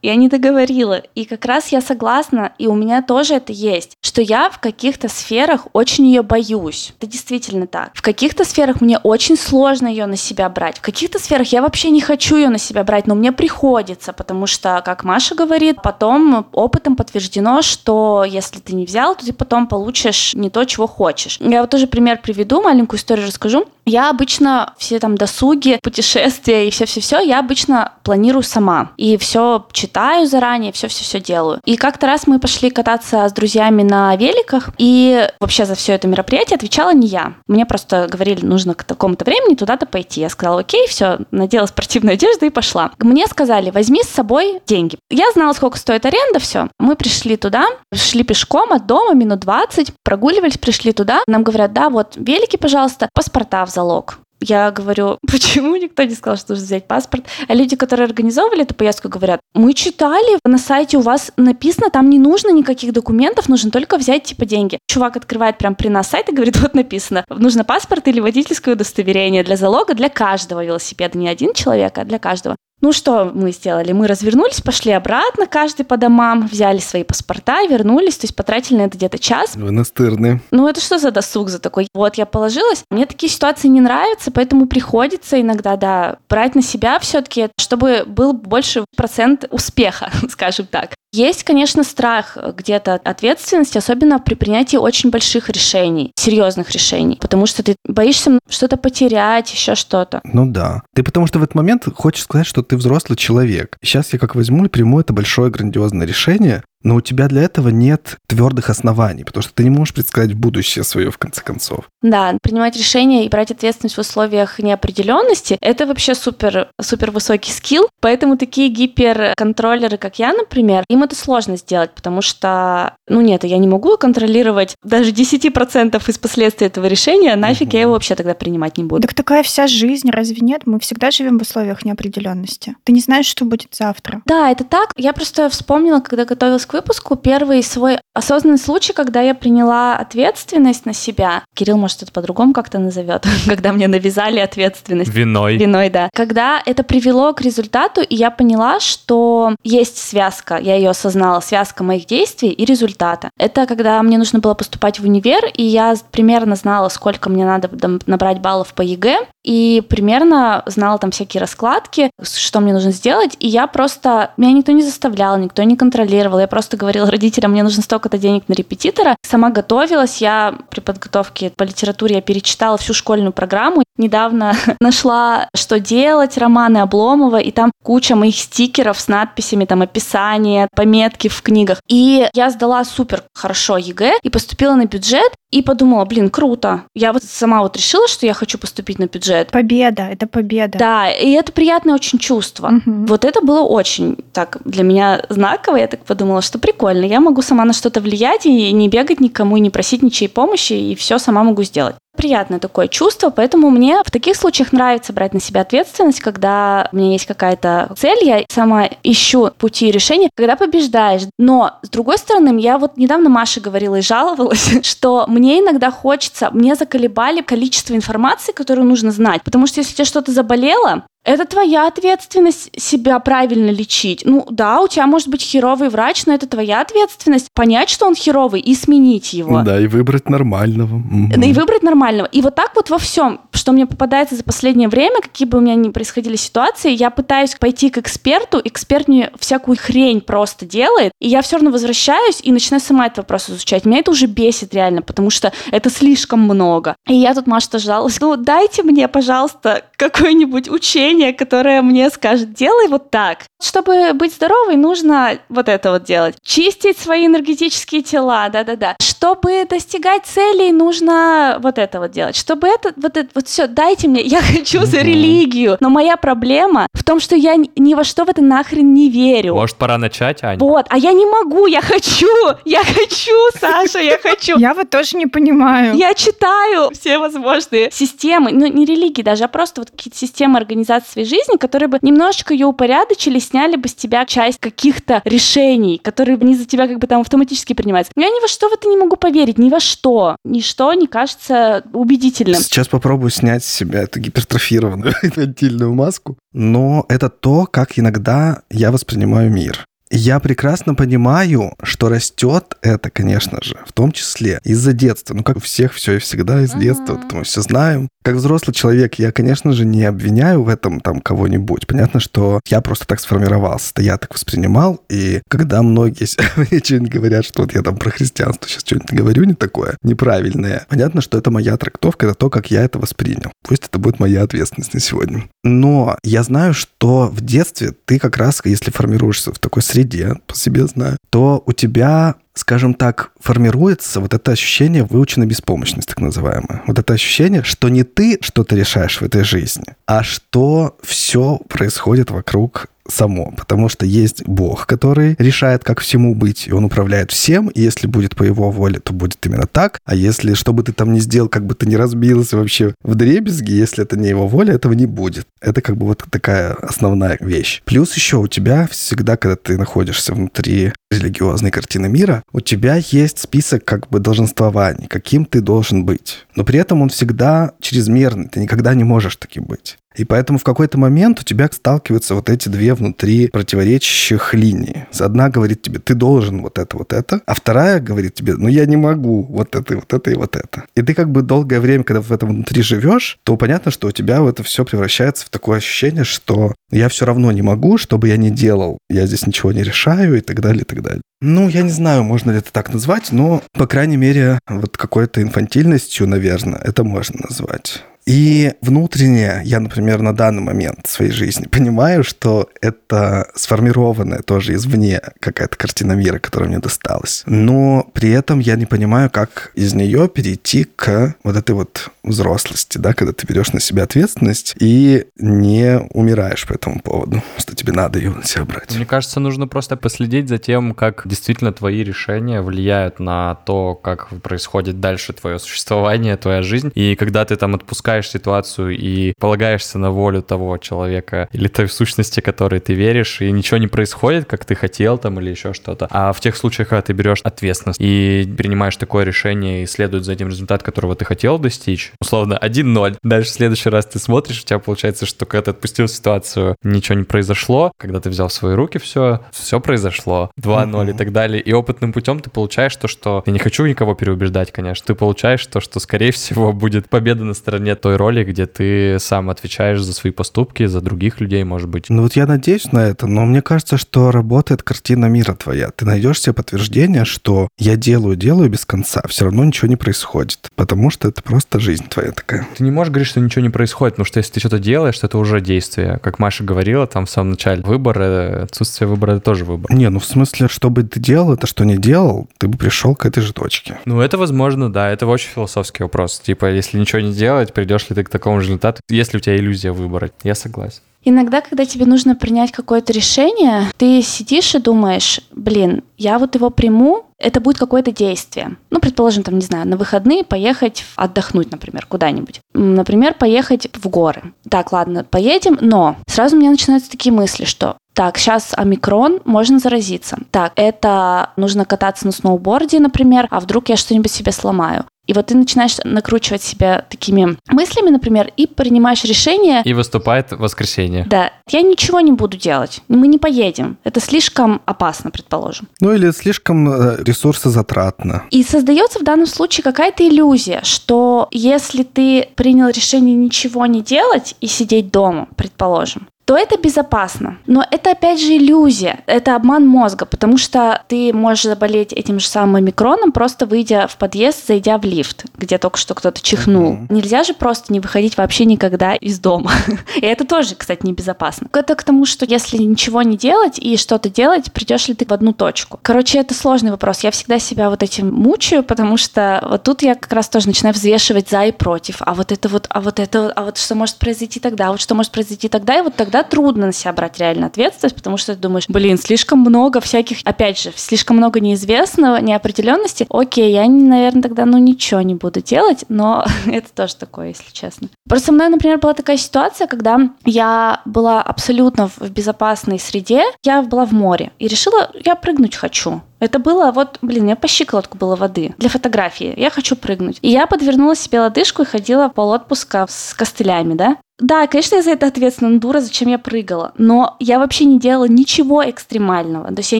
Я 0.02 0.16
не 0.16 0.30
договорила. 0.30 1.02
И 1.16 1.26
как 1.26 1.45
раз 1.45 1.70
я 1.70 1.82
согласна, 1.82 2.54
и 2.58 2.68
у 2.68 2.76
меня 2.76 3.02
тоже 3.02 3.36
это 3.36 3.52
есть, 3.52 3.97
что 4.02 4.22
я 4.22 4.50
в 4.50 4.60
каких-то 4.60 5.10
сферах 5.10 5.68
очень 5.74 6.08
ее 6.08 6.22
боюсь. 6.22 6.93
Это 6.97 7.08
действительно 7.08 7.68
так. 7.68 7.91
В 7.93 8.02
каких-то 8.02 8.45
сферах 8.45 8.80
мне 8.80 8.97
очень 8.97 9.38
сложно 9.38 9.88
ее 9.88 10.06
на 10.06 10.16
себя 10.16 10.47
брать. 10.50 10.78
В 10.78 10.82
каких-то 10.82 11.20
сферах 11.20 11.47
я 11.47 11.62
вообще 11.62 11.89
не 11.89 12.02
хочу 12.02 12.38
ее 12.38 12.50
на 12.50 12.58
себя 12.58 12.84
брать, 12.84 13.08
но 13.08 13.16
мне 13.16 13.32
приходится, 13.32 14.14
потому 14.14 14.47
что, 14.47 14.82
как 14.86 15.04
Маша 15.04 15.36
говорит, 15.36 15.82
потом 15.82 16.47
опытом 16.54 16.95
подтверждено, 16.95 17.62
что 17.62 18.24
если 18.28 18.60
ты 18.60 18.76
не 18.76 18.86
взял, 18.86 19.16
то 19.16 19.26
ты 19.26 19.34
потом 19.34 19.68
получишь 19.68 20.34
не 20.34 20.50
то, 20.50 20.64
чего 20.64 20.88
хочешь. 20.88 21.38
Я 21.41 21.62
вот 21.62 21.70
тоже 21.70 21.88
пример 21.88 22.20
приведу, 22.22 22.62
маленькую 22.62 23.00
историю 23.00 23.28
расскажу. 23.28 23.66
Я 23.89 24.11
обычно 24.11 24.75
все 24.77 24.99
там 24.99 25.17
досуги, 25.17 25.79
путешествия 25.81 26.67
и 26.67 26.69
все-все-все, 26.69 27.21
я 27.21 27.39
обычно 27.39 27.93
планирую 28.03 28.43
сама. 28.43 28.91
И 28.97 29.17
все 29.17 29.65
читаю 29.71 30.27
заранее, 30.27 30.71
все-все-все 30.71 31.19
делаю. 31.19 31.59
И 31.65 31.75
как-то 31.75 32.05
раз 32.05 32.27
мы 32.27 32.37
пошли 32.37 32.69
кататься 32.69 33.27
с 33.27 33.33
друзьями 33.33 33.81
на 33.81 34.15
великах, 34.15 34.69
и 34.77 35.27
вообще 35.39 35.65
за 35.65 35.73
все 35.73 35.93
это 35.93 36.07
мероприятие 36.07 36.57
отвечала 36.57 36.93
не 36.93 37.07
я. 37.07 37.33
Мне 37.47 37.65
просто 37.65 38.07
говорили, 38.07 38.45
нужно 38.45 38.75
к 38.75 38.83
такому-то 38.83 39.25
времени 39.25 39.55
туда-то 39.55 39.87
пойти. 39.87 40.21
Я 40.21 40.29
сказала, 40.29 40.59
окей, 40.59 40.87
все, 40.87 41.21
надела 41.31 41.65
спортивную 41.65 42.13
одежду 42.13 42.45
и 42.45 42.51
пошла. 42.51 42.91
Мне 42.99 43.25
сказали, 43.25 43.71
возьми 43.71 44.03
с 44.03 44.09
собой 44.09 44.61
деньги. 44.67 44.99
Я 45.09 45.31
знала, 45.33 45.53
сколько 45.53 45.79
стоит 45.79 46.05
аренда, 46.05 46.37
все. 46.37 46.69
Мы 46.77 46.95
пришли 46.95 47.37
туда, 47.37 47.65
шли 47.91 48.21
пешком 48.21 48.71
от 48.71 48.85
дома 48.85 49.15
минут 49.15 49.39
20, 49.39 49.93
прогуливались, 50.03 50.59
пришли 50.59 50.91
туда. 50.91 51.21
Нам 51.25 51.41
говорят, 51.41 51.73
да, 51.73 51.89
вот 51.89 52.13
велики, 52.17 52.57
пожалуйста, 52.57 53.09
паспорта 53.15 53.65
в 53.65 53.78
залог. 53.80 54.19
Я 54.41 54.71
говорю, 54.71 55.17
почему 55.32 55.75
никто 55.75 56.03
не 56.03 56.15
сказал, 56.15 56.38
что 56.38 56.53
нужно 56.53 56.65
взять 56.65 56.88
паспорт? 56.88 57.25
А 57.47 57.53
люди, 57.53 57.75
которые 57.75 58.05
организовывали 58.05 58.63
эту 58.63 58.73
поездку, 58.73 59.09
говорят, 59.09 59.39
мы 59.53 59.73
читали, 59.73 60.39
на 60.45 60.57
сайте 60.57 60.97
у 60.97 61.01
вас 61.01 61.32
написано, 61.38 61.89
там 61.89 62.09
не 62.09 62.19
нужно 62.19 62.51
никаких 62.51 62.93
документов, 62.93 63.49
нужно 63.49 63.71
только 63.71 63.97
взять 63.97 64.23
типа 64.23 64.45
деньги. 64.45 64.80
Чувак 64.88 65.17
открывает 65.17 65.57
прям 65.57 65.75
при 65.75 65.89
нас 65.89 66.07
сайт 66.07 66.30
и 66.30 66.36
говорит, 66.36 66.57
вот 66.61 66.73
написано, 66.73 67.25
нужно 67.30 67.63
паспорт 67.63 68.07
или 68.07 68.19
водительское 68.19 68.75
удостоверение 68.75 69.43
для 69.43 69.55
залога 69.55 69.93
для 69.93 70.09
каждого 70.09 70.63
велосипеда, 70.63 71.17
не 71.17 71.27
один 71.27 71.53
человек, 71.53 71.97
а 71.97 72.05
для 72.05 72.19
каждого. 72.19 72.55
Ну 72.82 72.93
что 72.93 73.32
мы 73.34 73.51
сделали? 73.51 73.91
Мы 73.91 74.07
развернулись, 74.07 74.61
пошли 74.61 74.91
обратно, 74.91 75.47
каждый 75.47 75.84
по 75.84 75.97
домам, 75.97 76.47
взяли 76.47 76.80
свои 76.80 77.03
паспорта, 77.03 77.65
вернулись, 77.65 78.17
то 78.17 78.25
есть 78.25 78.36
потратили 78.36 78.77
на 78.77 78.82
это 78.84 78.97
где-то 78.97 79.19
час. 79.19 79.55
Вы 79.55 79.71
настырны. 79.71 80.41
Ну 80.51 80.67
это 80.67 80.80
что 80.80 80.97
за 80.97 81.11
досуг 81.11 81.49
за 81.49 81.59
такой? 81.59 81.88
Вот 81.93 82.15
я 82.15 82.25
положилась. 82.25 82.84
Мне 82.89 83.05
такие 83.05 83.30
ситуации 83.30 83.67
не 83.67 83.82
нравятся, 83.82 84.32
поэтому 84.32 84.67
приходится 84.67 85.41
иногда, 85.41 85.75
да, 85.75 86.19
брать 86.30 86.55
на 86.55 86.61
себя 86.61 86.99
все-таки, 86.99 87.49
чтобы 87.59 88.03
был 88.07 88.34
больше 88.34 88.86
процент 88.95 89.45
успеха, 89.51 90.11
скажем 90.30 90.67
так. 90.67 90.91
Есть, 91.12 91.43
конечно, 91.43 91.84
страх 91.84 92.38
где-то 92.55 92.95
ответственности, 92.95 93.78
особенно 93.78 94.20
при 94.20 94.36
принятии 94.36 94.78
очень 94.78 95.10
больших 95.10 95.49
решений, 95.49 96.12
серьезных 96.16 96.72
решений, 96.72 97.18
потому 97.20 97.47
что 97.47 97.64
ты 97.64 97.76
боишься 97.86 98.39
что-то 98.47 98.78
потерять, 98.78 99.51
еще 99.51 99.76
что-то. 99.76 100.22
Ну 100.24 100.45
да. 100.45 100.84
Ты 100.93 101.03
потому 101.03 101.26
что 101.26 101.39
в 101.39 101.43
этот 101.43 101.55
момент 101.55 101.86
хочешь 101.95 102.24
сказать, 102.24 102.45
что 102.45 102.62
ты 102.62 102.78
взрослый 102.78 103.18
человек. 103.18 103.78
Сейчас 103.84 104.14
я 104.14 104.20
как 104.20 104.36
возьму 104.36 104.66
и 104.66 104.70
приму 104.70 104.99
это 104.99 105.14
большое 105.14 105.49
грандиозное 105.49 106.05
решение, 106.05 106.64
но 106.84 106.95
у 106.95 107.01
тебя 107.01 107.27
для 107.27 107.43
этого 107.43 107.69
нет 107.69 108.17
твердых 108.27 108.69
оснований, 108.69 109.23
потому 109.23 109.43
что 109.43 109.53
ты 109.53 109.63
не 109.63 109.69
можешь 109.69 109.93
предсказать 109.93 110.34
будущее 110.34 110.84
свое 110.84 111.11
в 111.11 111.17
конце 111.17 111.41
концов. 111.41 111.86
Да, 112.01 112.38
принимать 112.41 112.77
решения 112.77 113.25
и 113.25 113.30
брать 113.30 113.51
ответственность 113.51 113.97
в 113.97 113.99
условиях 113.99 114.59
неопределенности– 114.59 115.57
это 115.61 115.86
вообще 115.86 116.15
супер, 116.15 116.69
супер 116.82 117.11
высокий 117.11 117.51
скилл. 117.51 117.89
Поэтому 117.99 118.38
такие 118.38 118.69
гиперконтроллеры, 118.69 119.97
как 119.97 120.19
я, 120.19 120.34
например, 120.34 120.86
им 120.89 121.03
это 121.03 121.15
сложно 121.15 121.57
сделать, 121.57 121.91
потому 121.93 122.21
что, 122.21 122.95
ну 123.09 123.21
нет, 123.21 123.43
я 123.43 123.57
не 123.57 123.67
могу 123.67 123.97
контролировать 123.97 124.75
даже 124.84 125.11
10% 125.11 126.09
из 126.09 126.17
последствий 126.17 126.67
этого 126.67 126.86
решения, 126.86 127.36
нафиг 127.36 127.73
я 127.73 127.82
его 127.82 127.93
вообще 127.93 128.15
тогда 128.15 128.34
принимать 128.34 128.77
не 128.77 128.86
буду. 128.86 129.01
Так 129.01 129.13
такая 129.13 129.43
вся 129.43 129.67
жизнь, 129.67 130.09
разве 130.11 130.38
нет? 130.39 130.61
Мы 130.65 130.80
всегда 130.80 131.11
живем 131.11 131.39
в 131.39 131.41
условиях 131.41 131.84
неопределенности. 131.84 132.75
Ты 132.86 132.93
не 132.93 133.01
знаешь, 133.01 133.25
что 133.25 133.45
будет 133.45 133.75
завтра. 133.75 134.21
Да, 134.25 134.49
это 134.49 134.63
так. 134.63 134.93
Я 134.95 135.13
просто 135.13 135.49
вспомнила, 135.49 135.99
когда 135.99 136.25
готовилась 136.25 136.65
к 136.70 136.74
выпуску, 136.74 137.15
первый 137.15 137.63
свой 137.63 137.97
осознанный 138.13 138.59
случай, 138.59 138.93
когда 138.93 139.22
я 139.22 139.34
приняла 139.34 139.95
ответственность 139.95 140.86
на 140.86 140.93
себя. 140.93 141.43
Кирилл, 141.55 141.78
может, 141.78 142.03
это 142.03 142.11
по-другому 142.11 142.53
как-то 142.53 142.78
назовет, 142.80 143.26
когда 143.47 143.74
мне 143.74 143.88
навязали 143.88 144.39
ответственность. 144.39 145.11
Виной. 145.11 145.57
Виной, 145.57 145.89
да. 145.89 146.09
Когда 146.13 146.61
это 146.65 146.84
привело 146.84 147.34
к 147.34 147.41
результату, 147.41 148.01
и 148.01 148.15
я 148.15 148.30
поняла, 148.30 148.80
что 148.80 149.55
есть 149.63 149.97
связка, 149.97 150.57
я 150.57 150.76
ее 150.76 150.91
осознала, 150.91 151.39
связка 151.39 151.84
моих 151.84 152.05
действий 152.05 152.49
и 152.49 152.65
результата. 152.65 153.30
Это 153.38 153.65
когда 153.65 154.01
мне 154.03 154.17
нужно 154.17 154.39
было 154.39 154.53
поступать 154.53 154.99
в 154.99 155.03
универ, 155.03 155.45
и 155.53 155.63
я 155.63 155.95
примерно 156.11 156.55
знала, 156.55 156.89
сколько 156.89 157.30
мне 157.30 157.45
надо 157.45 157.70
набрать 158.05 158.39
баллов 158.39 158.74
по 158.74 158.82
ЕГЭ, 158.82 159.28
и 159.50 159.82
примерно 159.82 160.62
знала 160.68 161.00
там 161.00 161.10
всякие 161.10 161.41
раскладки, 161.41 162.12
что 162.22 162.60
мне 162.60 162.72
нужно 162.72 162.91
сделать, 162.91 163.36
и 163.39 163.47
я 163.47 163.66
просто... 163.66 164.30
Меня 164.38 164.52
никто 164.52 164.72
не 164.74 164.84
заставлял, 164.84 165.39
никто 165.39 165.64
не 165.64 165.76
контролировал, 165.76 166.38
я 166.38 166.47
просто 166.47 166.78
говорила 166.78 167.10
родителям, 167.10 167.54
мне 167.54 167.64
нужно 167.64 167.82
столько-то 167.82 168.20
денег 168.20 168.43
на 168.47 168.54
репетитора, 168.54 169.16
сама 169.26 169.50
готовилась, 169.50 170.22
я 170.22 170.54
при 170.70 170.82
подготовке 170.82 171.50
по 171.50 171.64
литературе 171.64 172.18
я 172.18 172.22
перечитала 172.22 172.78
всю 172.78 172.93
школьную 172.93 173.32
программу, 173.32 173.82
недавно 173.97 174.56
нашла, 174.80 175.50
что 175.56 175.80
делать, 175.80 176.38
романы 176.38 176.78
Обломова, 176.78 177.38
и 177.38 177.50
там 177.50 177.72
куча 177.84 178.16
моих 178.16 178.36
стикеров 178.36 179.00
с 179.00 179.08
надписями, 179.08 179.66
там, 179.66 179.82
описание, 179.82 180.68
пометки 180.76 181.28
в 181.28 181.41
книгах. 181.41 181.82
И 181.88 182.30
я 182.36 182.52
сдала 182.52 182.84
супер 182.86 183.24
хорошо 183.34 183.78
ЕГЭ 183.78 184.20
и 184.22 184.30
поступила 184.30 184.76
на 184.76 184.86
бюджет, 184.86 185.32
и 185.52 185.62
подумала, 185.62 186.06
блин, 186.06 186.30
круто. 186.30 186.84
Я 186.93 187.12
вот 187.12 187.24
сама 187.24 187.62
вот 187.62 187.76
решила, 187.76 188.08
что 188.08 188.26
я 188.26 188.34
хочу 188.34 188.58
поступить 188.58 189.00
на 189.00 189.08
бюджет. 189.08 189.38
Победа, 189.45 190.03
это 190.03 190.27
победа. 190.27 190.77
Да, 190.77 191.09
и 191.09 191.31
это 191.31 191.51
приятное 191.51 191.95
очень 191.95 192.19
чувство. 192.19 192.69
Мгм. 192.69 193.05
Вот 193.05 193.25
это 193.25 193.41
было 193.41 193.61
очень 193.61 194.17
так 194.33 194.57
для 194.65 194.83
меня 194.83 195.21
знаково. 195.29 195.77
Я 195.77 195.87
так 195.87 196.01
подумала, 196.05 196.41
что 196.41 196.59
прикольно. 196.59 197.05
Я 197.05 197.19
могу 197.19 197.41
сама 197.41 197.65
на 197.65 197.73
что-то 197.73 198.01
влиять 198.01 198.45
и 198.45 198.71
не 198.71 198.89
бегать 198.89 199.19
никому, 199.19 199.57
и 199.57 199.61
не 199.61 199.69
просить 199.69 200.03
ничьей 200.03 200.29
помощи, 200.29 200.73
и 200.73 200.95
все 200.95 201.17
сама 201.19 201.43
могу 201.43 201.63
сделать. 201.63 201.95
Приятное 202.16 202.60
такое 202.60 202.88
чувство, 202.88 203.30
поэтому 203.30 203.70
мне 203.70 204.01
в 204.05 204.12
таких 204.12 204.36
случаях 204.36 204.74
нравится 204.74 205.14
брать 205.14 205.34
на 205.34 205.39
себя 205.39 205.62
ответственность, 205.62 206.20
когда 206.20 206.89
у 206.91 206.95
меня 206.95 207.12
есть 207.14 207.26
какая-то 207.26 207.93
цель, 207.97 208.24
я 208.24 208.43
сама 208.49 208.89
ищу 209.03 209.51
пути 209.57 209.91
решения, 209.91 210.30
когда 210.36 210.55
побеждаешь. 210.55 211.24
Но, 211.38 211.80
с 211.82 211.89
другой 211.89 212.18
стороны, 212.18 212.60
я 212.60 212.78
вот 212.78 212.97
недавно 212.97 213.30
Маша 213.30 213.62
говорила 213.62 213.95
и 213.95 214.01
жаловалась, 214.01 214.70
что 214.84 215.26
мне 215.28 215.60
иногда 215.60 215.91
хочется, 215.91 216.49
мне 216.51 216.76
заколебали 216.76 217.41
количество 217.41 217.93
информации, 217.93 218.51
которую 218.51 218.88
нужно 218.88 219.12
знать, 219.12 219.43
потому 219.43 219.68
что 219.68 219.80
если 219.80 219.95
тебе 219.95 220.05
что-то 220.05 220.32
заболело, 220.32 221.05
это 221.24 221.45
твоя 221.45 221.88
ответственность 221.88 222.72
себя 222.80 223.20
правильно 223.20 223.70
лечить. 223.70 224.24
Ну 224.26 224.45
да, 224.49 224.82
у 224.82 224.88
тебя 224.88 225.05
может 225.07 225.28
быть 225.28 225.41
херовый 225.41 225.89
врач, 225.89 226.26
но 226.26 226.34
это 226.34 226.47
твоя 226.47 226.82
ответственность 226.82 227.49
понять, 227.53 227.89
что 227.89 228.07
он 228.07 228.15
херовый, 228.15 228.61
и 228.61 228.74
сменить 228.74 229.34
его. 229.34 229.61
Да, 229.61 229.80
и 229.80 229.88
выбрать 229.88 230.30
нормального. 230.30 231.01
И 231.32 231.53
выбрать 231.53 231.84
нормального. 231.84 232.28
И 232.28 232.41
вот 232.41 232.55
так 232.55 232.72
вот 232.76 232.89
во 232.89 232.97
всем, 232.97 233.41
что 233.51 233.72
мне 233.72 233.86
попадается 233.86 234.36
за 234.36 234.43
последнее 234.43 234.88
время, 234.88 235.22
какие 235.22 235.47
бы 235.47 235.57
у 235.57 235.61
меня 235.61 235.76
ни 235.76 235.89
происходили 235.89 236.36
ситуации, 236.36 236.91
я 236.91 237.09
пытаюсь 237.09 237.55
пойти 237.55 237.89
к 237.89 237.97
эксперту, 237.97 238.61
эксперт 238.63 239.07
мне 239.07 239.32
всякую 239.39 239.78
хрень 239.78 240.22
просто 240.22 240.65
делает, 240.65 241.11
и 241.20 241.28
я 241.28 241.41
все 241.41 241.57
равно 241.57 241.72
возвращаюсь 241.72 242.39
и 242.41 242.51
начинаю 242.51 242.82
сама 242.82 243.07
этот 243.07 243.20
вопрос 243.20 243.49
изучать. 243.49 243.86
Меня 243.86 243.99
это 243.99 244.11
уже 244.11 244.26
бесит 244.26 244.74
реально, 244.74 245.01
потому 245.01 245.30
что 245.30 245.51
это 245.72 245.89
слишком 245.89 246.41
много. 246.41 246.95
И 247.07 247.15
я 247.15 247.34
тут, 247.34 247.47
Маша, 247.47 247.78
жаловалась, 247.78 248.20
ну 248.22 248.36
дайте 248.36 248.84
мне, 248.84 249.07
пожалуйста, 249.07 249.84
какое-нибудь 249.97 250.70
учение, 250.70 251.09
которое 251.34 251.82
мне 251.82 252.10
скажет, 252.10 252.53
делай 252.53 252.88
вот 252.88 253.10
так. 253.10 253.45
Чтобы 253.62 254.14
быть 254.14 254.34
здоровой, 254.34 254.76
нужно 254.76 255.39
вот 255.49 255.68
это 255.68 255.91
вот 255.91 256.03
делать. 256.03 256.36
Чистить 256.43 256.97
свои 256.97 257.26
энергетические 257.26 258.01
тела, 258.01 258.49
да-да-да. 258.49 258.95
Чтобы 259.01 259.66
достигать 259.70 260.26
целей, 260.26 260.72
нужно 260.72 261.57
вот 261.62 261.78
это 261.78 261.99
вот 261.99 262.12
делать. 262.12 262.36
Чтобы 262.36 262.68
это, 262.68 262.93
вот 262.95 263.18
это, 263.18 263.30
вот 263.36 263.47
все, 263.47 263.68
дайте 263.68 264.07
мне, 264.07 264.22
я 264.22 264.41
хочу 264.41 264.86
за 264.86 265.01
религию. 265.01 265.78
Но 265.80 265.89
моя 265.89 266.18
проблема 266.18 266.88
в 266.93 267.03
том, 267.03 267.20
что 267.20 267.36
я 267.36 267.55
ни 267.55 267.93
во 267.93 268.03
что 268.03 268.26
в 268.26 268.30
это 268.30 268.41
нахрен 268.41 268.93
не 268.93 269.10
верю. 269.10 269.55
Может, 269.55 269.76
пора 269.76 269.97
начать, 269.97 270.43
Аня? 270.43 270.60
Вот, 270.60 270.86
а 270.89 270.97
я 270.97 271.12
не 271.14 271.26
могу, 271.26 271.68
я 271.68 271.82
хочу, 271.82 272.28
я 272.66 272.84
хочу, 272.84 273.36
Саша, 273.60 273.99
я 273.99 274.18
хочу. 274.18 274.57
Я 274.57 274.74
вот 274.74 274.89
тоже 274.89 275.18
не 275.18 275.28
понимаю. 275.28 275.95
Я 275.95 276.14
читаю 276.14 276.91
все 276.91 277.18
возможные 277.18 277.91
системы, 277.91 278.51
ну 278.51 278.68
не 278.68 278.86
религии 278.86 279.22
даже, 279.22 279.43
а 279.43 279.47
просто 279.47 279.82
вот 279.82 279.91
какие-то 279.91 280.18
системы 280.18 280.57
организации 280.57 280.99
своей 281.08 281.28
жизни, 281.28 281.58
которые 281.58 281.88
бы 281.88 282.00
немножечко 282.02 282.54
ее 282.54 282.66
упорядочили, 282.66 283.39
сняли 283.39 283.76
бы 283.76 283.88
с 283.88 283.95
тебя 283.95 284.26
часть 284.26 284.60
каких-то 284.60 285.22
решений, 285.26 286.00
которые 286.04 286.38
не 286.38 286.56
за 286.56 286.66
тебя 286.66 286.88
как 286.88 287.00
бы 287.00 287.08
там 287.08 287.22
автоматически 287.22 287.74
принимаются. 287.74 288.12
Я 288.16 288.30
ни 288.30 288.41
во 288.41 288.47
что 288.47 288.70
в 288.70 288.74
это 288.74 288.88
не 288.88 288.97
могу 288.97 289.16
поверить, 289.16 289.58
ни 289.58 289.70
во 289.70 289.80
что. 289.80 290.36
Ничто 290.43 290.93
не 290.93 291.08
кажется 291.08 291.84
убедительным. 291.93 292.62
Сейчас 292.62 292.88
попробую 292.88 293.30
снять 293.30 293.64
с 293.64 293.74
себя 293.74 294.04
эту 294.04 294.20
гипертрофированную 294.20 295.14
инфантильную 295.24 295.93
маску. 295.93 296.38
Но 296.54 297.06
это 297.10 297.30
то, 297.30 297.66
как 297.66 297.97
иногда 298.00 298.64
я 298.70 298.91
воспринимаю 298.91 299.52
мир. 299.52 299.86
Я 300.12 300.39
прекрасно 300.39 300.95
понимаю, 300.95 301.74
что 301.84 302.10
растет 302.10 302.76
это, 302.82 303.12
конечно 303.12 303.60
же, 303.62 303.78
в 303.86 303.93
том 303.93 304.12
числе 304.12 304.60
из-за 304.64 304.93
детства. 304.93 305.36
Ну, 305.36 305.43
как 305.43 305.57
у 305.57 305.60
всех 305.60 305.93
все 305.93 306.14
и 306.14 306.20
всегда 306.20 306.62
из 306.64 306.72
детства, 306.74 307.14
uh-huh. 307.14 307.26
это 307.28 307.36
мы 307.36 307.43
все 307.43 307.62
знаем. 307.62 308.10
Как 308.24 308.36
взрослый 308.36 308.74
человек, 308.74 309.16
я, 309.16 309.32
конечно 309.32 309.72
же, 309.72 309.86
не 309.86 310.03
обвиняю 310.03 310.64
в 310.64 310.70
этом 310.70 310.99
там 310.99 311.22
кого-нибудь. 311.22 311.86
Понятно, 311.86 312.20
что 312.20 312.60
я 312.68 312.82
просто 312.82 313.05
так 313.05 313.20
сформировался, 313.20 313.91
это 313.93 314.01
я 314.01 314.18
так 314.18 314.34
воспринимал. 314.34 315.03
И 315.10 315.41
когда 315.47 315.84
многие 315.84 316.28
мне 316.57 316.80
что-нибудь 316.84 317.12
говорят, 317.12 317.45
что 317.45 317.62
вот 317.62 317.74
я 317.74 317.84
там 317.84 317.97
про 317.97 318.10
христианство 318.10 318.68
сейчас 318.68 318.84
что-нибудь 318.84 319.14
говорю 319.14 319.43
не 319.43 319.53
такое, 319.53 319.95
неправильное, 320.01 320.86
понятно, 320.89 321.22
что 321.22 321.38
это 321.38 321.51
моя 321.51 321.78
трактовка, 321.78 322.26
это 322.26 322.36
то, 322.36 322.49
как 322.49 322.72
я 322.72 322.84
это 322.84 322.97
воспринял. 322.97 323.51
Пусть 323.64 323.86
это 323.86 323.99
будет 323.99 324.20
моя 324.20 324.43
ответственность 324.43 324.93
на 324.95 324.99
сегодня. 324.99 325.43
Но 325.64 326.18
я 326.24 326.41
знаю, 326.43 326.74
что 326.74 327.28
в 327.28 327.41
детстве 327.41 327.93
ты 328.05 328.18
как 328.18 328.38
раз, 328.38 328.62
если 328.64 328.89
формируешься 328.89 329.53
в 329.53 329.60
такой 329.60 329.84
среде, 329.84 329.99
по 330.47 330.56
себе 330.56 330.88
знаю, 330.88 331.18
то 331.30 331.64
у 331.66 331.74
тебя 331.74 332.36
скажем 332.60 332.93
так, 332.93 333.32
формируется 333.39 334.20
вот 334.20 334.34
это 334.34 334.52
ощущение 334.52 335.04
выученной 335.04 335.47
беспомощности, 335.47 336.10
так 336.10 336.20
называемое. 336.20 336.84
Вот 336.86 337.00
это 337.00 337.14
ощущение, 337.14 337.64
что 337.64 337.88
не 337.88 338.04
ты 338.04 338.38
что-то 338.41 338.76
решаешь 338.76 339.22
в 339.22 339.24
этой 339.24 339.43
жизни, 339.43 339.95
а 340.06 340.24
что 340.24 340.97
все 341.02 341.60
происходит 341.70 342.32
вокруг 342.32 342.88
само, 343.10 343.51
потому 343.57 343.89
что 343.89 344.05
есть 344.05 344.43
Бог, 344.45 344.88
который 344.88 345.36
решает, 345.39 345.84
как 345.84 345.99
всему 345.99 346.36
быть, 346.36 346.68
и 346.68 346.72
он 346.72 346.86
управляет 346.86 347.32
всем, 347.32 347.68
и 347.68 347.82
если 347.82 348.07
будет 348.07 348.36
по 348.36 348.43
его 348.43 348.72
воле, 348.72 348.99
то 348.99 349.14
будет 349.14 349.45
именно 349.45 349.68
так, 349.68 349.99
а 350.05 350.16
если, 350.16 350.53
что 350.53 350.74
бы 350.74 350.84
ты 350.84 350.93
там 350.93 351.14
ни 351.14 351.20
сделал, 351.20 351.49
как 351.49 351.66
бы 351.66 351.76
ты 351.76 351.86
ни 351.86 351.95
разбился 351.95 352.57
вообще 352.57 352.93
в 353.03 353.16
дребезги, 353.16 353.72
если 353.72 354.03
это 354.03 354.18
не 354.18 354.30
его 354.30 354.47
воля, 354.47 354.74
этого 354.74 354.93
не 354.93 355.05
будет. 355.05 355.45
Это 355.62 355.82
как 355.82 355.97
бы 355.97 356.05
вот 356.05 356.24
такая 356.30 356.74
основная 356.74 357.38
вещь. 357.39 357.82
Плюс 357.86 358.14
еще 358.16 358.38
у 358.38 358.47
тебя 358.47 358.88
всегда, 358.88 359.38
когда 359.38 359.55
ты 359.55 359.78
находишься 359.78 360.34
внутри 360.34 360.93
религиозной 361.12 361.72
картины 361.72 362.07
мира, 362.07 362.43
у 362.53 362.62
тебя 362.62 362.95
есть 362.95 363.39
список 363.39 363.84
как 363.86 364.10
бы 364.10 364.20
долженствований, 364.20 365.07
каким 365.07 365.45
ты 365.45 365.62
должен 365.62 366.05
быть. 366.05 366.45
Но 366.55 366.64
при 366.64 366.80
этом 366.80 367.01
он 367.01 367.10
всегда 367.10 367.74
чрезмерный, 367.82 368.47
ты 368.47 368.60
никогда 368.60 368.93
не 368.93 369.03
можешь 369.03 369.36
таким 369.36 369.64
быть. 369.64 369.97
И 370.16 370.26
поэтому 370.26 370.57
в 370.57 370.64
какой-то 370.64 370.97
момент 370.97 371.39
у 371.39 371.43
тебя 371.43 371.70
сталкиваются 371.72 372.36
вот 372.36 372.49
эти 372.49 372.68
две 372.68 372.93
внутри 372.93 373.47
противоречащих 373.47 374.53
линии. 374.53 375.07
Одна 375.20 375.49
говорит 375.49 375.82
тебе, 375.82 375.99
ты 375.99 376.16
должен 376.16 376.62
вот 376.62 376.80
это, 376.80 376.97
вот 376.97 377.14
это, 377.14 377.41
а 377.45 377.53
вторая 377.53 377.99
говорит 377.99 378.34
тебе, 378.34 378.55
ну 378.55 378.68
я 378.68 378.86
не 378.86 378.97
могу 378.97 379.43
вот 379.43 379.76
это, 379.76 379.95
вот 379.95 380.12
это 380.12 380.32
и 380.32 380.36
вот 380.36 380.55
это. 380.55 380.86
И 380.95 381.01
ты 381.01 381.14
как 381.14 381.32
бы 381.32 381.41
долгое 381.41 381.80
время, 381.80 382.03
когда 382.03 382.22
в 382.22 382.32
этом 382.32 382.49
внутри 382.49 382.82
живешь, 382.82 383.38
то 383.43 383.55
понятно, 383.55 383.91
что 383.91 384.07
у 384.07 384.12
тебя 384.12 384.39
это 384.47 384.64
все 384.64 384.84
превращается 384.84 385.45
в 385.45 385.49
такое 385.49 385.78
ощущение, 385.78 386.24
что 386.24 386.74
я 386.91 387.07
все 387.10 387.26
равно 387.26 387.51
не 387.51 387.62
могу, 387.62 387.97
что 387.97 388.18
бы 388.18 388.28
я 388.28 388.38
ни 388.38 388.49
делал, 388.49 388.97
я 389.10 389.28
здесь 389.28 389.45
ничего 389.45 389.72
не 389.72 389.84
решаю 389.84 390.38
и 390.38 390.41
так 390.41 390.60
далее, 390.60 390.82
и 390.82 390.86
так 390.86 391.01
далее. 391.01 391.22
Ну, 391.41 391.70
я 391.70 391.84
не 391.84 391.91
знаю, 391.91 392.24
можно 392.24 392.51
ли 392.51 392.57
это 392.57 392.74
так 392.74 392.91
назвать, 392.91 393.32
но, 393.32 393.64
по 393.74 393.88
крайней 393.88 394.18
мере, 394.18 394.60
вот 394.68 394.97
какой-то 394.97 395.41
инфантильностью, 395.41 396.28
наверное, 396.28 396.80
это 396.84 397.05
можно 397.05 397.39
назвать. 397.47 398.03
И 398.30 398.73
внутренне 398.82 399.61
я, 399.63 399.80
например, 399.80 400.21
на 400.21 400.36
данный 400.36 400.61
момент 400.61 401.07
своей 401.07 401.32
жизни 401.32 401.65
понимаю, 401.71 402.23
что 402.23 402.69
это 402.80 403.47
сформированная 403.55 404.43
тоже 404.43 404.75
извне 404.75 405.19
какая-то 405.39 405.75
картина 405.75 406.11
мира, 406.11 406.38
которая 406.38 406.69
мне 406.69 406.77
досталась. 406.77 407.41
Но 407.47 408.07
при 408.13 408.30
этом 408.30 408.59
я 408.59 408.75
не 408.75 408.86
понимаю, 408.86 409.32
как 409.32 409.71
из 409.73 409.95
нее 409.95 410.30
перейти 410.30 410.84
к 410.84 411.34
вот 411.43 411.55
этой 411.55 411.71
вот 411.71 412.11
взрослости, 412.21 412.99
да, 412.99 413.15
когда 413.15 413.34
ты 413.34 413.47
берешь 413.47 413.73
на 413.73 413.80
себя 413.80 414.03
ответственность 414.03 414.75
и 414.80 415.25
не 415.39 415.99
умираешь 416.11 416.67
по 416.67 416.73
этому 416.73 416.99
поводу, 416.99 417.41
что 417.57 417.75
тебе 417.75 417.93
надо 417.93 418.19
ее 418.19 418.30
на 418.30 418.43
себя 418.43 418.65
брать. 418.65 418.95
Мне 418.95 419.07
кажется, 419.07 419.39
нужно 419.39 419.67
просто 419.67 419.97
последить 419.97 420.49
за 420.49 420.59
тем, 420.59 420.93
как 420.93 421.23
действительно 421.25 421.73
твои 421.73 422.03
решения 422.03 422.61
влияют 422.61 423.19
на 423.19 423.55
то, 423.55 423.95
как 423.95 424.30
происходит 424.43 424.99
дальше 424.99 425.34
твое 425.34 425.57
существование, 425.57 426.38
твоя 426.38 426.61
жизнь. 426.61 426.91
И 426.93 427.15
когда 427.15 427.43
ты 427.43 427.55
там 427.55 427.73
отпускаешь 427.73 428.18
отпускаешь 428.20 428.30
ситуацию 428.30 428.97
и 428.97 429.34
полагаешься 429.39 429.97
на 429.97 430.11
волю 430.11 430.41
того 430.41 430.78
человека 430.78 431.47
или 431.51 431.67
той 431.67 431.88
сущности, 431.89 432.41
которой 432.41 432.80
ты 432.80 432.93
веришь, 432.93 433.41
и 433.41 433.51
ничего 433.51 433.78
не 433.78 433.88
происходит, 433.88 434.45
как 434.45 434.65
ты 434.65 434.76
хотел 434.76 435.17
там 435.17 435.39
или 435.39 435.49
еще 435.49 435.74
что-то. 435.74 436.07
А 436.09 436.32
в 436.32 436.39
тех 436.39 436.55
случаях, 436.55 436.89
когда 436.89 437.01
ты 437.01 437.13
берешь 437.13 437.41
ответственность 437.43 437.99
и 438.01 438.47
принимаешь 438.57 438.97
такое 438.97 439.24
решение 439.24 439.84
и 439.84 439.88
следует 439.88 440.24
за 440.26 440.34
этим 440.34 440.49
результат, 440.49 440.84
которого 440.84 441.15
ты 441.15 441.26
хотел 441.26 441.59
достичь, 441.59 442.11
условно 442.22 442.59
1-0, 442.61 443.17
дальше 443.24 443.49
в 443.49 443.53
следующий 443.53 443.89
раз 443.89 444.05
ты 444.05 444.20
смотришь, 444.20 444.61
у 444.61 444.65
тебя 444.65 444.80
получается, 444.80 445.26
что 445.26 445.45
когда 445.45 445.63
ты 445.63 445.72
отпустил 445.72 446.07
ситуацию, 446.07 446.76
ничего 446.84 447.17
не 447.17 447.26
произошло, 447.26 447.91
когда 447.97 448.20
ты 448.20 448.30
взял 448.30 448.47
в 448.47 448.53
свои 448.53 448.76
руки 448.76 448.97
все, 448.99 449.41
все 449.51 449.80
произошло, 449.80 450.51
2-0 450.59 450.91
uh-huh. 450.91 451.09
и 451.09 451.13
так 451.13 451.32
далее, 451.32 451.61
и 451.61 451.74
опытным 451.74 452.13
путем 452.13 452.39
ты 452.39 452.49
получаешь 452.49 452.95
то, 452.95 453.07
что... 453.07 453.43
Я 453.45 453.53
не 453.53 453.59
хочу 453.59 453.86
никого 453.86 454.15
переубеждать, 454.15 454.72
конечно, 454.72 455.05
ты 455.07 455.15
получаешь 455.15 455.65
то, 455.67 455.80
что, 455.80 455.99
скорее 455.99 456.32
всего, 456.32 456.74
будет 456.74 457.09
победа 457.09 457.43
на 457.43 457.53
стороне 457.53 457.95
той 457.95 458.09
роли, 458.18 458.43
где 458.43 458.66
ты 458.66 459.18
сам 459.20 459.49
отвечаешь 459.49 460.01
за 460.01 460.14
свои 460.14 460.32
поступки, 460.32 460.86
за 460.86 461.01
других 461.01 461.39
людей, 461.39 461.64
может 461.64 461.89
быть. 461.89 462.10
Ну 462.10 462.24
вот 462.24 462.36
я 462.36 462.45
надеюсь 462.45 462.91
на 462.91 463.07
это, 463.07 463.28
но 463.28 463.45
мне 463.45 463.62
кажется, 463.62 463.97
что 463.97 464.32
работает 464.32 464.84
картина 464.84 465.26
мира 465.26 465.53
твоя. 465.53 465.89
Ты 465.91 466.05
найдешь 466.05 466.41
себе 466.41 466.53
подтверждение, 466.53 467.26
что 467.26 467.70
я 467.78 467.95
делаю, 467.95 468.36
делаю 468.36 468.70
без 468.70 468.86
конца, 468.86 469.22
все 469.28 469.45
равно 469.45 469.64
ничего 469.64 469.88
не 469.88 469.95
происходит, 469.95 470.70
потому 470.76 471.10
что 471.10 471.28
это 471.28 471.41
просто 471.41 471.80
жизнь 471.80 472.07
твоя 472.10 472.32
такая. 472.32 472.68
Ты 472.76 472.84
не 472.84 472.91
можешь 472.91 473.12
говорить, 473.12 473.28
что 473.28 473.39
ничего 473.39 473.62
не 473.62 473.70
происходит, 473.70 474.16
потому 474.16 474.26
что 474.26 474.39
если 474.39 474.53
ты 474.53 474.60
что-то 474.60 474.80
делаешь, 474.80 475.18
то 475.20 475.28
это 475.28 475.38
уже 475.38 475.62
действие. 475.62 476.20
Как 476.22 476.39
Маша 476.39 476.64
говорила 476.64 477.07
там 477.07 477.26
в 477.26 477.30
самом 477.30 477.51
начале, 477.51 477.82
выбор, 477.84 478.20
э, 478.20 478.64
отсутствие 478.64 479.07
выбора— 479.07 479.32
это 479.34 479.41
тоже 479.41 479.66
выбор. 479.66 479.91
Не, 479.91 480.10
ну 480.10 480.20
в 480.20 480.26
смысле, 480.26 480.68
что 480.68 480.89
бы 480.89 481.03
ты 481.03 481.20
делал, 481.20 481.53
это 481.53 481.68
что 481.68 481.84
не 481.84 481.97
делал, 481.97 482.47
ты 482.57 482.68
бы 482.68 482.78
пришел 482.78 483.16
к 483.16 483.26
этой 483.26 483.41
же 483.41 483.53
точке. 483.53 483.99
Ну 484.05 484.22
это 484.22 484.38
возможно, 484.38 484.91
да, 484.91 485.10
это 485.10 485.28
очень 485.28 485.49
философский 485.49 486.03
вопрос. 486.03 486.39
Типа, 486.39 486.72
если 486.72 486.97
ничего 486.99 487.22
не 487.22 487.34
делать, 487.34 487.74
придешь 487.89 488.09
ли 488.09 488.15
ты 488.15 488.23
к 488.23 488.29
такому 488.29 488.59
результату, 488.59 489.01
если 489.09 489.37
у 489.37 489.39
тебя 489.39 489.57
иллюзия 489.57 489.91
выбора. 489.91 490.29
Я 490.43 490.53
согласен. 490.53 491.01
Иногда, 491.25 491.59
когда 491.61 491.85
тебе 491.85 492.05
нужно 492.05 492.35
принять 492.35 492.71
какое-то 492.71 493.11
решение, 493.11 493.91
ты 493.97 494.21
сидишь 494.21 494.75
и 494.75 494.79
думаешь, 494.79 495.41
блин, 495.51 496.03
я 496.17 496.37
вот 496.37 496.55
его 496.55 496.69
приму, 496.69 497.25
Это 497.41 497.61
будет 497.61 497.77
какое-то 497.77 498.11
действие. 498.11 498.75
Ну, 498.89 498.99
предположим, 498.99 499.43
там, 499.43 499.55
не 499.55 499.61
знаю, 499.61 499.87
на 499.87 499.95
выходные 499.95 500.43
поехать 500.43 501.05
отдохнуть, 501.15 501.71
например, 501.71 502.05
куда-нибудь. 502.05 502.59
Например, 502.73 503.33
поехать 503.33 503.87
в 503.93 504.09
горы. 504.09 504.53
Так, 504.69 504.91
ладно, 504.91 505.23
поедем, 505.23 505.77
но 505.79 506.17
сразу 506.27 506.57
у 506.57 506.59
меня 506.59 506.69
начинаются 506.69 507.09
такие 507.09 507.31
мысли, 507.31 507.63
что 507.63 507.95
так, 508.13 508.37
сейчас 508.37 508.73
омикрон, 508.75 509.39
можно 509.45 509.79
заразиться. 509.79 510.37
Так, 510.51 510.73
это 510.75 511.51
нужно 511.55 511.85
кататься 511.85 512.25
на 512.25 512.33
сноуборде, 512.33 512.99
например, 512.99 513.47
а 513.49 513.61
вдруг 513.61 513.87
я 513.87 513.95
что-нибудь 513.95 514.31
себе 514.31 514.51
сломаю. 514.51 515.05
И 515.30 515.34
вот 515.34 515.45
ты 515.45 515.55
начинаешь 515.55 515.97
накручивать 516.03 516.63
себя 516.63 517.05
такими 517.07 517.55
мыслями, 517.67 518.09
например, 518.09 518.51
и 518.57 518.65
принимаешь 518.65 519.23
решение. 519.25 519.84
И 519.86 519.93
выступает 519.93 520.51
воскресенье. 520.51 521.23
Да, 521.30 521.53
я 521.69 521.84
ничего 521.84 522.19
не 522.19 522.32
буду 522.32 522.57
делать, 522.57 523.01
мы 523.09 523.27
не 523.27 523.38
поедем. 523.38 523.99
Это 524.03 524.19
слишком 524.21 524.82
опасно, 524.86 525.30
предположим. 525.30 525.88
Ну 526.01 526.13
или 526.13 526.32
слишком 526.32 526.89
э, 526.89 527.17
ресурсозатратно. 527.23 528.45
И 528.49 528.63
создается 528.63 529.19
в 529.19 529.23
данном 529.23 529.45
случае 529.45 529.84
какая-то 529.84 530.27
иллюзия, 530.27 530.82
что 530.84 531.47
если 531.51 532.01
ты 532.01 532.49
принял 532.55 532.88
решение 532.88 533.36
ничего 533.36 533.86
не 533.86 534.01
делать 534.01 534.55
и 534.61 534.65
сидеть 534.65 535.11
дома, 535.11 535.47
предположим, 535.55 536.27
то 536.50 536.58
это 536.58 536.80
безопасно. 536.80 537.60
Но 537.68 537.86
это 537.91 538.10
опять 538.10 538.41
же 538.41 538.58
иллюзия, 538.58 539.20
это 539.28 539.56
обман 539.56 539.88
мозга, 539.88 540.26
потому 540.26 540.58
что 540.58 541.04
ты 541.08 541.32
можешь 541.32 541.66
заболеть 541.66 542.12
этим 542.12 542.39
же 542.39 542.47
самым 542.47 542.84
микроном, 542.84 543.32
просто 543.32 543.68
выйдя 543.68 544.08
в 544.08 544.18
подъезд, 544.18 544.66
зайдя 544.66 544.97
в 544.97 545.04
лифт, 545.04 545.45
где 545.56 545.78
только 545.78 546.00
что 546.00 546.16
кто-то 546.16 546.41
чихнул. 546.41 546.93
Mm-hmm. 546.93 547.14
Нельзя 547.14 547.43
же 547.43 547.54
просто 547.54 547.93
не 547.93 548.00
выходить 548.00 548.36
вообще 548.36 548.66
никогда 548.66 549.14
из 549.14 549.38
дома. 549.38 549.72
и 550.16 550.22
это 550.22 550.43
тоже, 550.43 550.74
кстати, 550.74 551.06
небезопасно. 551.06 551.68
Это 551.72 551.93
к 551.93 552.02
тому, 552.02 552.26
что 552.26 552.45
если 552.45 552.78
ничего 552.78 553.22
не 553.22 553.38
делать 553.38 553.78
и 553.78 553.95
что-то 553.95 554.32
делать, 554.32 554.74
придешь 554.74 555.08
ли 555.08 555.14
ты 555.14 555.28
в 555.28 555.32
одну 555.32 555.54
точку. 555.54 556.00
Короче, 556.02 556.39
это 556.39 556.56
сложный 556.56 556.89
вопрос. 556.89 557.20
Я 557.20 557.30
всегда 557.30 557.60
себя 557.60 557.91
вот 557.91 558.02
этим 558.02 558.34
мучаю, 558.34 558.82
потому 558.82 559.18
что 559.18 559.64
вот 559.70 559.84
тут 559.84 560.02
я 560.02 560.16
как 560.16 560.34
раз 560.34 560.50
тоже 560.50 560.66
начинаю 560.66 560.95
взвешивать 560.95 561.47
за 561.47 561.66
и 561.66 561.72
против. 561.72 562.24
А 562.26 562.34
вот 562.34 562.52
это 562.52 562.70
вот, 562.70 562.88
а 562.89 563.02
вот 563.02 563.20
это, 563.20 563.52
а 563.56 563.66
вот 563.66 563.78
что 563.78 563.93
может 563.93 564.16
произойти 564.16 564.60
тогда, 564.60 564.88
а 564.88 564.91
вот 564.93 565.00
что 565.00 565.14
может 565.14 565.32
произойти 565.32 565.70
тогда, 565.70 566.00
и 566.00 566.02
вот 566.02 566.16
тогда 566.16 566.38
тогда 566.39 566.49
трудно 566.49 566.87
на 566.87 566.93
себя 566.93 567.13
брать 567.13 567.39
реально 567.39 567.67
ответственность, 567.67 568.15
потому 568.15 568.37
что 568.37 568.53
ты 568.53 568.59
думаешь, 568.59 568.85
блин, 568.87 569.17
слишком 569.17 569.59
много 569.59 569.99
всяких, 569.99 570.39
опять 570.43 570.79
же, 570.79 570.91
слишком 570.95 571.37
много 571.37 571.59
неизвестного, 571.59 572.37
неопределенности. 572.37 573.25
Окей, 573.29 573.73
я, 573.73 573.87
наверное, 573.87 574.41
тогда, 574.41 574.65
ну, 574.65 574.77
ничего 574.77 575.21
не 575.21 575.35
буду 575.35 575.61
делать, 575.61 576.05
но 576.09 576.45
это 576.65 576.89
тоже 576.93 577.15
такое, 577.15 577.49
если 577.49 577.71
честно. 577.71 578.09
Просто 578.27 578.47
со 578.47 578.51
мной, 578.51 578.69
например, 578.69 578.99
была 578.99 579.13
такая 579.13 579.37
ситуация, 579.37 579.87
когда 579.87 580.29
я 580.45 581.01
была 581.05 581.41
абсолютно 581.41 582.07
в 582.07 582.29
безопасной 582.29 582.99
среде, 582.99 583.43
я 583.63 583.81
была 583.81 584.05
в 584.05 584.11
море 584.11 584.51
и 584.59 584.67
решила, 584.67 585.11
я 585.25 585.35
прыгнуть 585.35 585.75
хочу. 585.75 586.21
Это 586.39 586.57
было 586.57 586.91
вот, 586.91 587.17
блин, 587.21 587.41
у 587.41 587.45
меня 587.45 587.55
по 587.55 587.67
щиколотку 587.67 588.17
было 588.17 588.35
воды 588.35 588.73
для 588.77 588.89
фотографии. 588.89 589.53
Я 589.57 589.69
хочу 589.69 589.95
прыгнуть. 589.97 590.39
И 590.41 590.49
я 590.49 590.67
подвернула 590.67 591.15
себе 591.15 591.41
лодыжку 591.41 591.81
и 591.81 591.85
ходила 591.85 592.29
пол 592.29 592.51
отпуска 592.51 593.07
с 593.09 593.33
костылями, 593.33 593.95
да. 593.95 594.17
Да, 594.39 594.67
конечно, 594.67 594.95
я 594.95 595.01
за 595.01 595.11
это 595.11 595.27
ответственна, 595.27 595.71
ну, 595.71 595.79
дура, 595.79 595.99
зачем 595.99 596.29
я 596.29 596.39
прыгала. 596.39 596.93
Но 596.97 597.35
я 597.39 597.59
вообще 597.59 597.85
не 597.85 597.99
делала 597.99 598.27
ничего 598.27 598.89
экстремального. 598.89 599.67
То 599.67 599.79
есть 599.79 599.91
я 599.91 599.99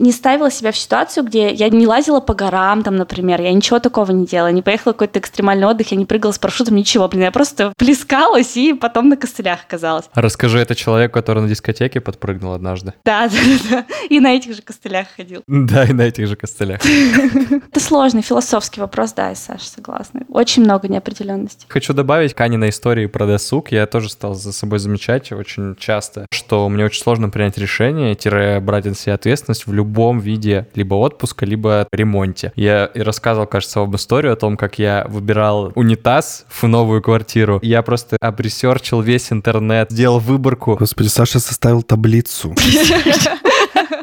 не 0.00 0.12
ставила 0.12 0.50
себя 0.50 0.72
в 0.72 0.76
ситуацию, 0.76 1.24
где 1.24 1.52
я 1.52 1.68
не 1.68 1.86
лазила 1.86 2.20
по 2.20 2.34
горам, 2.34 2.82
там, 2.82 2.96
например, 2.96 3.40
я 3.40 3.52
ничего 3.52 3.78
такого 3.78 4.12
не 4.12 4.26
делала, 4.26 4.50
не 4.50 4.62
поехала 4.62 4.92
в 4.92 4.96
какой-то 4.96 5.18
экстремальный 5.18 5.66
отдых, 5.66 5.90
я 5.90 5.96
не 5.96 6.06
прыгала 6.06 6.32
с 6.32 6.38
парашютом, 6.38 6.76
ничего, 6.76 7.08
блин, 7.08 7.24
я 7.24 7.30
просто 7.30 7.72
плескалась 7.76 8.56
и 8.56 8.72
потом 8.72 9.08
на 9.08 9.16
костылях 9.16 9.60
оказалась. 9.66 10.06
Расскажи 10.14 10.58
это 10.58 10.74
человеку, 10.74 11.14
который 11.14 11.42
на 11.42 11.48
дискотеке 11.48 12.00
подпрыгнул 12.00 12.52
однажды. 12.52 12.94
Да, 13.10 13.28
да, 13.28 13.36
да, 13.68 13.86
и 14.08 14.20
на 14.20 14.36
этих 14.36 14.54
же 14.54 14.62
костылях 14.62 15.08
ходил. 15.16 15.42
Да, 15.48 15.84
и 15.84 15.92
на 15.92 16.02
этих 16.02 16.28
же 16.28 16.36
костылях. 16.36 16.80
Это 16.86 17.80
сложный 17.80 18.22
философский 18.22 18.80
вопрос, 18.80 19.12
да, 19.14 19.32
и 19.32 19.34
Саша 19.34 19.64
согласна. 19.64 20.22
Очень 20.28 20.62
много 20.62 20.86
неопределенности. 20.86 21.66
Хочу 21.68 21.92
добавить 21.92 22.34
Кани 22.34 22.56
на 22.56 22.68
истории 22.68 23.06
про 23.06 23.26
досуг. 23.26 23.72
Я 23.72 23.86
тоже 23.86 24.08
стал 24.08 24.29
за 24.34 24.52
собой 24.52 24.78
замечать 24.78 25.32
очень 25.32 25.76
часто, 25.76 26.26
что 26.32 26.68
мне 26.68 26.84
очень 26.84 27.02
сложно 27.02 27.28
принять 27.30 27.58
решение, 27.58 28.14
тире 28.14 28.60
брать 28.60 28.84
на 28.84 28.94
себя 28.94 29.14
ответственность 29.14 29.66
в 29.66 29.72
любом 29.72 30.18
виде 30.20 30.66
либо 30.74 30.94
отпуска, 30.94 31.46
либо 31.46 31.86
ремонте. 31.92 32.52
Я 32.56 32.86
и 32.86 33.00
рассказывал, 33.00 33.46
кажется, 33.46 33.80
вам 33.80 33.94
историю 33.96 34.32
о 34.32 34.36
том, 34.36 34.56
как 34.56 34.78
я 34.78 35.06
выбирал 35.08 35.72
унитаз 35.74 36.46
в 36.48 36.64
новую 36.64 37.02
квартиру. 37.02 37.58
Я 37.62 37.82
просто 37.82 38.16
обресерчил 38.20 39.00
весь 39.00 39.32
интернет, 39.32 39.90
сделал 39.90 40.18
выборку. 40.18 40.76
Господи, 40.76 41.08
Саша 41.08 41.40
составил 41.40 41.82
таблицу. 41.82 42.54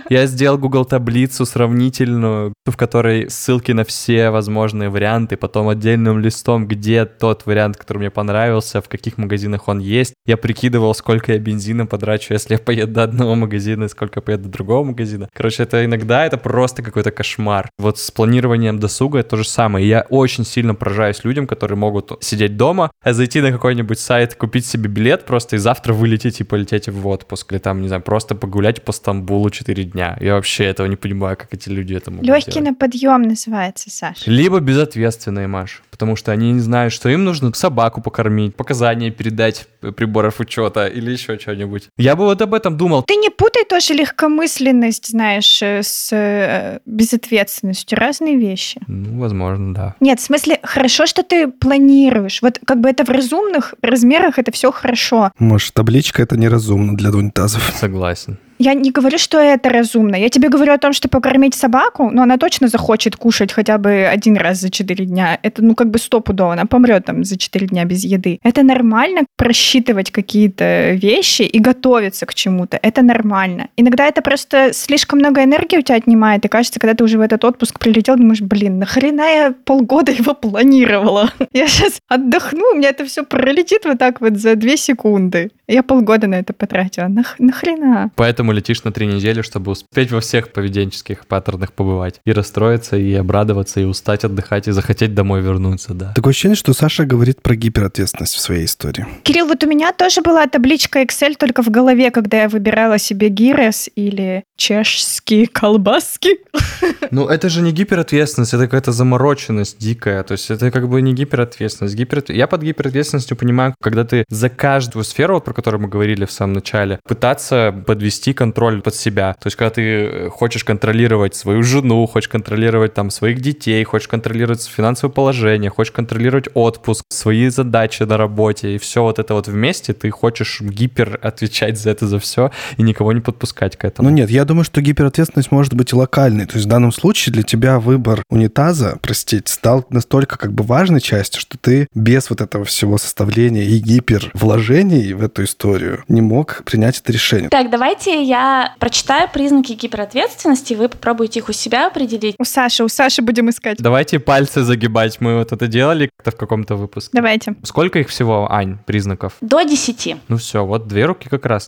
Я 0.09 0.25
сделал 0.25 0.57
Google 0.57 0.85
таблицу 0.85 1.45
сравнительную, 1.45 2.53
в 2.65 2.77
которой 2.77 3.29
ссылки 3.29 3.73
на 3.73 3.83
все 3.83 4.29
возможные 4.29 4.89
варианты, 4.89 5.35
потом 5.35 5.67
отдельным 5.67 6.19
листом, 6.19 6.65
где 6.65 7.03
тот 7.05 7.45
вариант, 7.45 7.75
который 7.75 7.97
мне 7.99 8.09
понравился, 8.09 8.81
в 8.81 8.87
каких 8.87 9.17
магазинах 9.17 9.67
он 9.67 9.79
есть. 9.79 10.13
Я 10.25 10.37
прикидывал, 10.37 10.95
сколько 10.95 11.33
я 11.33 11.39
бензина 11.39 11.85
потрачу, 11.85 12.33
если 12.33 12.53
я 12.53 12.59
поеду 12.59 12.93
до 12.93 13.03
одного 13.03 13.35
магазина, 13.35 13.85
и 13.85 13.89
сколько 13.89 14.21
поеду 14.21 14.43
до 14.43 14.49
другого 14.49 14.85
магазина. 14.85 15.27
Короче, 15.33 15.63
это 15.63 15.83
иногда 15.83 16.25
это 16.25 16.37
просто 16.37 16.83
какой-то 16.83 17.11
кошмар. 17.11 17.69
Вот 17.77 17.99
с 17.99 18.09
планированием 18.09 18.79
досуга 18.79 19.23
то 19.23 19.35
же 19.35 19.45
самое. 19.45 19.87
Я 19.87 20.05
очень 20.09 20.45
сильно 20.45 20.73
поражаюсь 20.73 21.25
людям, 21.25 21.47
которые 21.47 21.77
могут 21.77 22.13
сидеть 22.21 22.55
дома, 22.55 22.91
а 23.03 23.11
зайти 23.11 23.41
на 23.41 23.51
какой-нибудь 23.51 23.99
сайт, 23.99 24.35
купить 24.35 24.65
себе 24.65 24.87
билет 24.87 25.25
просто 25.25 25.57
и 25.57 25.59
завтра 25.59 25.91
вылететь 25.91 26.39
и 26.39 26.45
полететь 26.45 26.87
в 26.87 27.07
отпуск. 27.07 27.51
Или 27.51 27.59
там, 27.59 27.81
не 27.81 27.89
знаю, 27.89 28.01
просто 28.01 28.35
погулять 28.35 28.85
по 28.85 28.93
Стамбулу 28.93 29.49
4 29.49 29.83
дня 29.83 29.96
дня. 29.97 30.15
Я 30.21 30.35
вообще 30.35 30.65
этого 30.65 30.85
не 30.87 30.95
понимаю, 30.95 31.35
как 31.37 31.51
эти 31.53 31.69
люди 31.69 31.95
это 31.95 32.11
могут 32.11 32.27
Легкий 32.27 32.51
делать. 32.51 32.69
на 32.69 32.75
подъем 32.75 33.23
называется, 33.23 33.89
Саша. 33.89 34.29
Либо 34.29 34.59
безответственные, 34.59 35.47
Маш. 35.47 35.81
Потому 35.89 36.15
что 36.15 36.31
они 36.31 36.51
не 36.51 36.59
знают, 36.59 36.93
что 36.93 37.09
им 37.09 37.23
нужно 37.23 37.51
собаку 37.53 38.01
покормить, 38.01 38.55
показания 38.55 39.09
передать 39.09 39.67
приборов 39.95 40.39
учета 40.39 40.85
или 40.85 41.11
еще 41.11 41.39
что-нибудь. 41.39 41.89
Я 41.97 42.15
бы 42.15 42.25
вот 42.25 42.39
об 42.43 42.53
этом 42.53 42.77
думал. 42.77 43.01
Ты 43.01 43.15
не 43.15 43.31
путай 43.31 43.65
тоже 43.65 43.93
легкомысленность, 43.95 45.07
знаешь, 45.09 45.59
э, 45.63 45.81
с 45.81 46.09
э, 46.13 46.79
безответственностью. 46.85 47.97
Разные 47.97 48.37
вещи. 48.37 48.79
Ну, 48.87 49.19
возможно, 49.19 49.73
да. 49.73 49.95
Нет, 49.99 50.19
в 50.19 50.23
смысле, 50.23 50.59
хорошо, 50.61 51.07
что 51.07 51.23
ты 51.23 51.47
планируешь. 51.47 52.43
Вот 52.43 52.59
как 52.65 52.79
бы 52.79 52.89
это 52.89 53.03
в 53.03 53.09
разумных 53.09 53.73
размерах, 53.81 54.37
это 54.37 54.51
все 54.51 54.71
хорошо. 54.71 55.31
Может, 55.39 55.73
табличка 55.73 56.21
это 56.21 56.37
неразумно 56.37 56.95
для 56.95 57.09
унитазов. 57.09 57.73
Согласен. 57.79 58.37
Я 58.59 58.73
не 58.73 58.91
говорю, 58.91 59.17
что 59.17 59.39
это 59.39 59.69
разумно. 59.69 60.15
Я 60.15 60.29
тебе 60.29 60.49
говорю 60.49 60.73
о 60.73 60.77
том, 60.77 60.93
что 60.93 61.09
покормить 61.09 61.55
собаку, 61.55 62.09
но 62.11 62.23
она 62.23 62.37
точно 62.37 62.67
захочет 62.67 63.15
кушать 63.15 63.51
хотя 63.51 63.77
бы 63.77 64.05
один 64.05 64.37
раз 64.37 64.59
за 64.59 64.69
4 64.69 65.05
дня. 65.05 65.39
Это, 65.43 65.63
ну, 65.63 65.75
как 65.75 65.89
бы 65.89 65.99
стопудово. 65.99 66.53
Она 66.53 66.65
помрет 66.65 67.05
там 67.05 67.23
за 67.23 67.37
4 67.37 67.67
дня 67.67 67.85
без 67.85 68.03
еды. 68.03 68.39
Это 68.43 68.63
нормально 68.63 69.25
просчитывать 69.35 70.11
какие-то 70.11 70.91
вещи 70.91 71.43
и 71.43 71.59
готовиться 71.59 72.25
к 72.25 72.33
чему-то. 72.33 72.79
Это 72.81 73.01
нормально. 73.03 73.67
Иногда 73.77 74.05
это 74.05 74.21
просто 74.21 74.73
слишком 74.73 75.19
много 75.19 75.43
энергии 75.43 75.77
у 75.77 75.81
тебя 75.81 75.97
отнимает, 75.97 76.45
и 76.45 76.47
кажется, 76.47 76.79
когда 76.79 76.93
ты 76.93 77.03
уже 77.03 77.17
в 77.17 77.21
этот 77.21 77.43
отпуск 77.45 77.79
прилетел, 77.79 78.15
думаешь, 78.15 78.41
блин, 78.41 78.79
нахрена 78.79 79.21
я 79.21 79.53
полгода 79.65 80.11
его 80.11 80.33
планировала? 80.33 81.31
Я 81.53 81.67
сейчас 81.67 81.99
отдохну, 82.07 82.71
у 82.73 82.77
меня 82.77 82.89
это 82.89 83.05
все 83.05 83.23
пролетит 83.23 83.85
вот 83.85 83.97
так 83.99 84.21
вот 84.21 84.37
за 84.37 84.55
2 84.55 84.77
секунды. 84.77 85.51
Я 85.67 85.83
полгода 85.83 86.27
на 86.27 86.35
это 86.35 86.53
потратила. 86.53 87.07
Нах, 87.07 87.35
нахрена? 87.39 88.11
Поэтому 88.15 88.46
летишь 88.53 88.83
на 88.83 88.91
три 88.91 89.07
недели, 89.07 89.41
чтобы 89.41 89.71
успеть 89.71 90.11
во 90.11 90.19
всех 90.19 90.51
поведенческих 90.51 91.27
паттернах 91.27 91.73
побывать. 91.73 92.21
И 92.25 92.31
расстроиться, 92.31 92.97
и 92.97 93.13
обрадоваться, 93.13 93.79
и 93.79 93.83
устать 93.83 94.23
отдыхать, 94.23 94.67
и 94.67 94.71
захотеть 94.71 95.13
домой 95.13 95.41
вернуться, 95.41 95.93
да. 95.93 96.13
Такое 96.15 96.31
ощущение, 96.31 96.55
что 96.55 96.73
Саша 96.73 97.05
говорит 97.05 97.41
про 97.41 97.55
гиперответственность 97.55 98.35
в 98.35 98.39
своей 98.39 98.65
истории. 98.65 99.05
Кирилл, 99.23 99.47
вот 99.47 99.63
у 99.63 99.67
меня 99.67 99.93
тоже 99.93 100.21
была 100.21 100.45
табличка 100.47 101.01
Excel 101.01 101.35
только 101.35 101.63
в 101.63 101.69
голове, 101.69 102.11
когда 102.11 102.43
я 102.43 102.49
выбирала 102.49 102.97
себе 102.97 103.29
гирес 103.29 103.89
или 103.95 104.43
чешские 104.55 105.47
колбаски. 105.47 106.39
Ну, 107.09 107.27
это 107.27 107.47
же 107.47 107.61
не 107.61 107.71
гиперответственность, 107.71 108.53
это 108.53 108.65
какая-то 108.65 108.91
замороченность 108.91 109.77
дикая. 109.77 110.23
То 110.23 110.33
есть 110.33 110.51
это 110.51 110.71
как 110.71 110.89
бы 110.89 111.01
не 111.01 111.13
гиперответственность. 111.13 111.95
Гиперот... 111.95 112.29
Я 112.29 112.47
под 112.47 112.63
гиперответственностью 112.63 113.37
понимаю, 113.37 113.75
когда 113.81 114.03
ты 114.03 114.25
за 114.29 114.49
каждую 114.49 115.03
сферу, 115.03 115.35
вот, 115.35 115.45
про 115.45 115.53
которую 115.53 115.81
мы 115.81 115.87
говорили 115.87 116.25
в 116.25 116.31
самом 116.31 116.53
начале, 116.53 116.99
пытаться 117.07 117.73
подвести 117.85 118.33
контроль 118.37 118.81
под 118.81 118.95
себя. 118.95 119.33
То 119.33 119.47
есть 119.47 119.57
когда 119.57 119.71
ты 119.71 119.81
э, 119.81 120.29
хочешь 120.29 120.63
контролировать 120.63 121.35
свою 121.35 121.63
жену, 121.63 122.05
хочешь 122.07 122.29
контролировать 122.29 122.93
там 122.93 123.09
своих 123.09 123.41
детей, 123.41 123.83
хочешь 123.83 124.07
контролировать 124.07 124.63
финансовое 124.63 125.13
положение, 125.13 125.69
хочешь 125.69 125.91
контролировать 125.91 126.47
отпуск, 126.53 127.03
свои 127.09 127.49
задачи 127.49 128.03
на 128.03 128.17
работе, 128.17 128.75
и 128.75 128.77
все 128.77 129.01
вот 129.03 129.19
это 129.19 129.33
вот 129.33 129.47
вместе, 129.47 129.93
ты 129.93 130.09
хочешь 130.11 130.61
гипер 130.61 131.19
отвечать 131.21 131.79
за 131.79 131.89
это 131.89 132.07
за 132.07 132.19
все 132.19 132.51
и 132.77 132.83
никого 132.83 133.11
не 133.11 133.21
подпускать 133.21 133.75
к 133.75 133.83
этому. 133.83 134.09
Ну 134.09 134.15
нет, 134.15 134.29
я 134.29 134.45
думаю, 134.45 134.63
что 134.63 134.81
гиперответственность 134.81 135.51
может 135.51 135.73
быть 135.73 135.91
и 135.91 135.95
локальной. 135.95 136.45
То 136.45 136.53
есть 136.55 136.65
в 136.65 136.69
данном 136.69 136.91
случае 136.91 137.33
для 137.33 137.43
тебя 137.43 137.79
выбор 137.79 138.23
унитаза, 138.29 138.97
простите, 139.01 139.51
стал 139.51 139.85
настолько 139.89 140.37
как 140.37 140.53
бы 140.53 140.63
важной 140.63 141.01
частью, 141.01 141.41
что 141.41 141.57
ты 141.57 141.87
без 141.95 142.29
вот 142.29 142.41
этого 142.41 142.63
всего 142.65 142.97
составления 142.97 143.63
и 143.63 143.79
гипер 143.79 144.31
вложений 144.33 145.13
в 145.13 145.23
эту 145.23 145.43
историю 145.43 146.03
не 146.07 146.21
мог 146.21 146.63
принять 146.65 146.99
это 146.99 147.11
решение. 147.11 147.49
Так, 147.49 147.71
давайте 147.71 148.23
я 148.27 148.75
прочитаю 148.79 149.29
признаки 149.31 149.73
гиперответственности, 149.73 150.73
вы 150.73 150.89
попробуете 150.89 151.39
их 151.39 151.49
у 151.49 151.53
себя 151.53 151.87
определить. 151.87 152.35
У 152.37 152.43
Саши, 152.43 152.83
у 152.83 152.89
Саши 152.89 153.21
будем 153.21 153.49
искать. 153.49 153.77
Давайте 153.79 154.19
пальцы 154.19 154.63
загибать. 154.63 155.21
Мы 155.21 155.37
вот 155.37 155.51
это 155.51 155.67
делали 155.67 156.09
как-то 156.17 156.31
в 156.31 156.39
каком-то 156.39 156.75
выпуске. 156.75 157.11
Давайте. 157.13 157.55
Сколько 157.63 157.99
их 157.99 158.09
всего, 158.09 158.51
Ань, 158.51 158.77
признаков? 158.85 159.33
До 159.41 159.61
10. 159.61 160.15
Ну 160.27 160.37
все, 160.37 160.65
вот 160.65 160.87
две 160.87 161.05
руки 161.05 161.29
как 161.29 161.45
раз. 161.45 161.67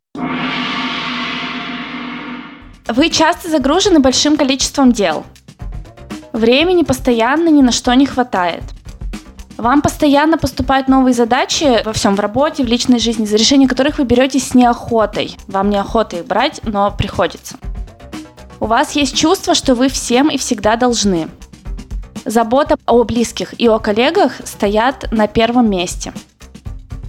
Вы 2.88 3.10
часто 3.10 3.50
загружены 3.50 4.00
большим 4.00 4.36
количеством 4.36 4.92
дел. 4.92 5.24
Времени 6.34 6.84
постоянно 6.84 7.50
ни 7.50 7.62
на 7.62 7.72
что 7.72 7.94
не 7.94 8.06
хватает. 8.06 8.64
Вам 9.60 9.82
постоянно 9.82 10.38
поступают 10.38 10.88
новые 10.88 11.14
задачи 11.14 11.84
во 11.84 11.92
всем, 11.92 12.16
в 12.16 12.22
работе, 12.22 12.64
в 12.64 12.68
личной 12.68 12.98
жизни, 12.98 13.26
за 13.26 13.36
решение 13.36 13.68
которых 13.68 13.98
вы 13.98 14.06
беретесь 14.06 14.48
с 14.48 14.54
неохотой. 14.54 15.36
Вам 15.48 15.70
неохота 15.70 16.16
их 16.16 16.26
брать, 16.26 16.62
но 16.64 16.90
приходится. 16.92 17.58
У 18.62 18.68
вас 18.68 18.94
есть 18.94 19.18
чувство, 19.18 19.54
что 19.54 19.76
вы 19.76 19.90
всем 19.90 20.30
и 20.30 20.38
всегда 20.38 20.78
должны. 20.78 21.28
Забота 22.24 22.78
о 22.86 23.04
близких 23.04 23.54
и 23.60 23.68
о 23.68 23.80
коллегах 23.80 24.32
стоят 24.46 25.12
на 25.12 25.28
первом 25.28 25.70
месте. 25.70 26.14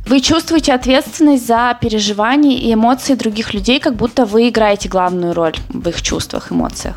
Вы 0.09 0.18
чувствуете 0.20 0.72
ответственность 0.72 1.46
за 1.46 1.78
переживания 1.80 2.59
и 2.59 2.74
эмоции 2.74 3.14
других 3.14 3.55
людей, 3.55 3.78
как 3.78 3.94
будто 3.94 4.26
вы 4.26 4.48
играете 4.48 4.88
главную 4.88 5.34
роль 5.34 5.55
в 5.68 5.88
их 5.88 6.03
чувствах, 6.03 6.51
эмоциях. 6.51 6.96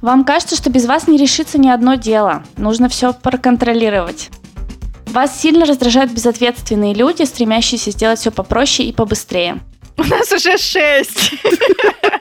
Вам 0.00 0.24
кажется, 0.24 0.56
что 0.56 0.70
без 0.70 0.86
вас 0.86 1.06
не 1.06 1.18
решится 1.18 1.58
ни 1.58 1.68
одно 1.68 1.96
дело. 1.96 2.44
Нужно 2.56 2.88
все 2.88 3.12
проконтролировать. 3.12 4.30
Вас 5.08 5.40
сильно 5.40 5.64
раздражают 5.64 6.12
безответственные 6.12 6.92
люди, 6.92 7.22
стремящиеся 7.22 7.92
сделать 7.92 8.18
все 8.18 8.30
попроще 8.30 8.90
и 8.90 8.92
побыстрее. 8.92 9.58
У 9.98 10.04
нас 10.04 10.30
уже 10.32 10.56
шесть. 10.58 11.34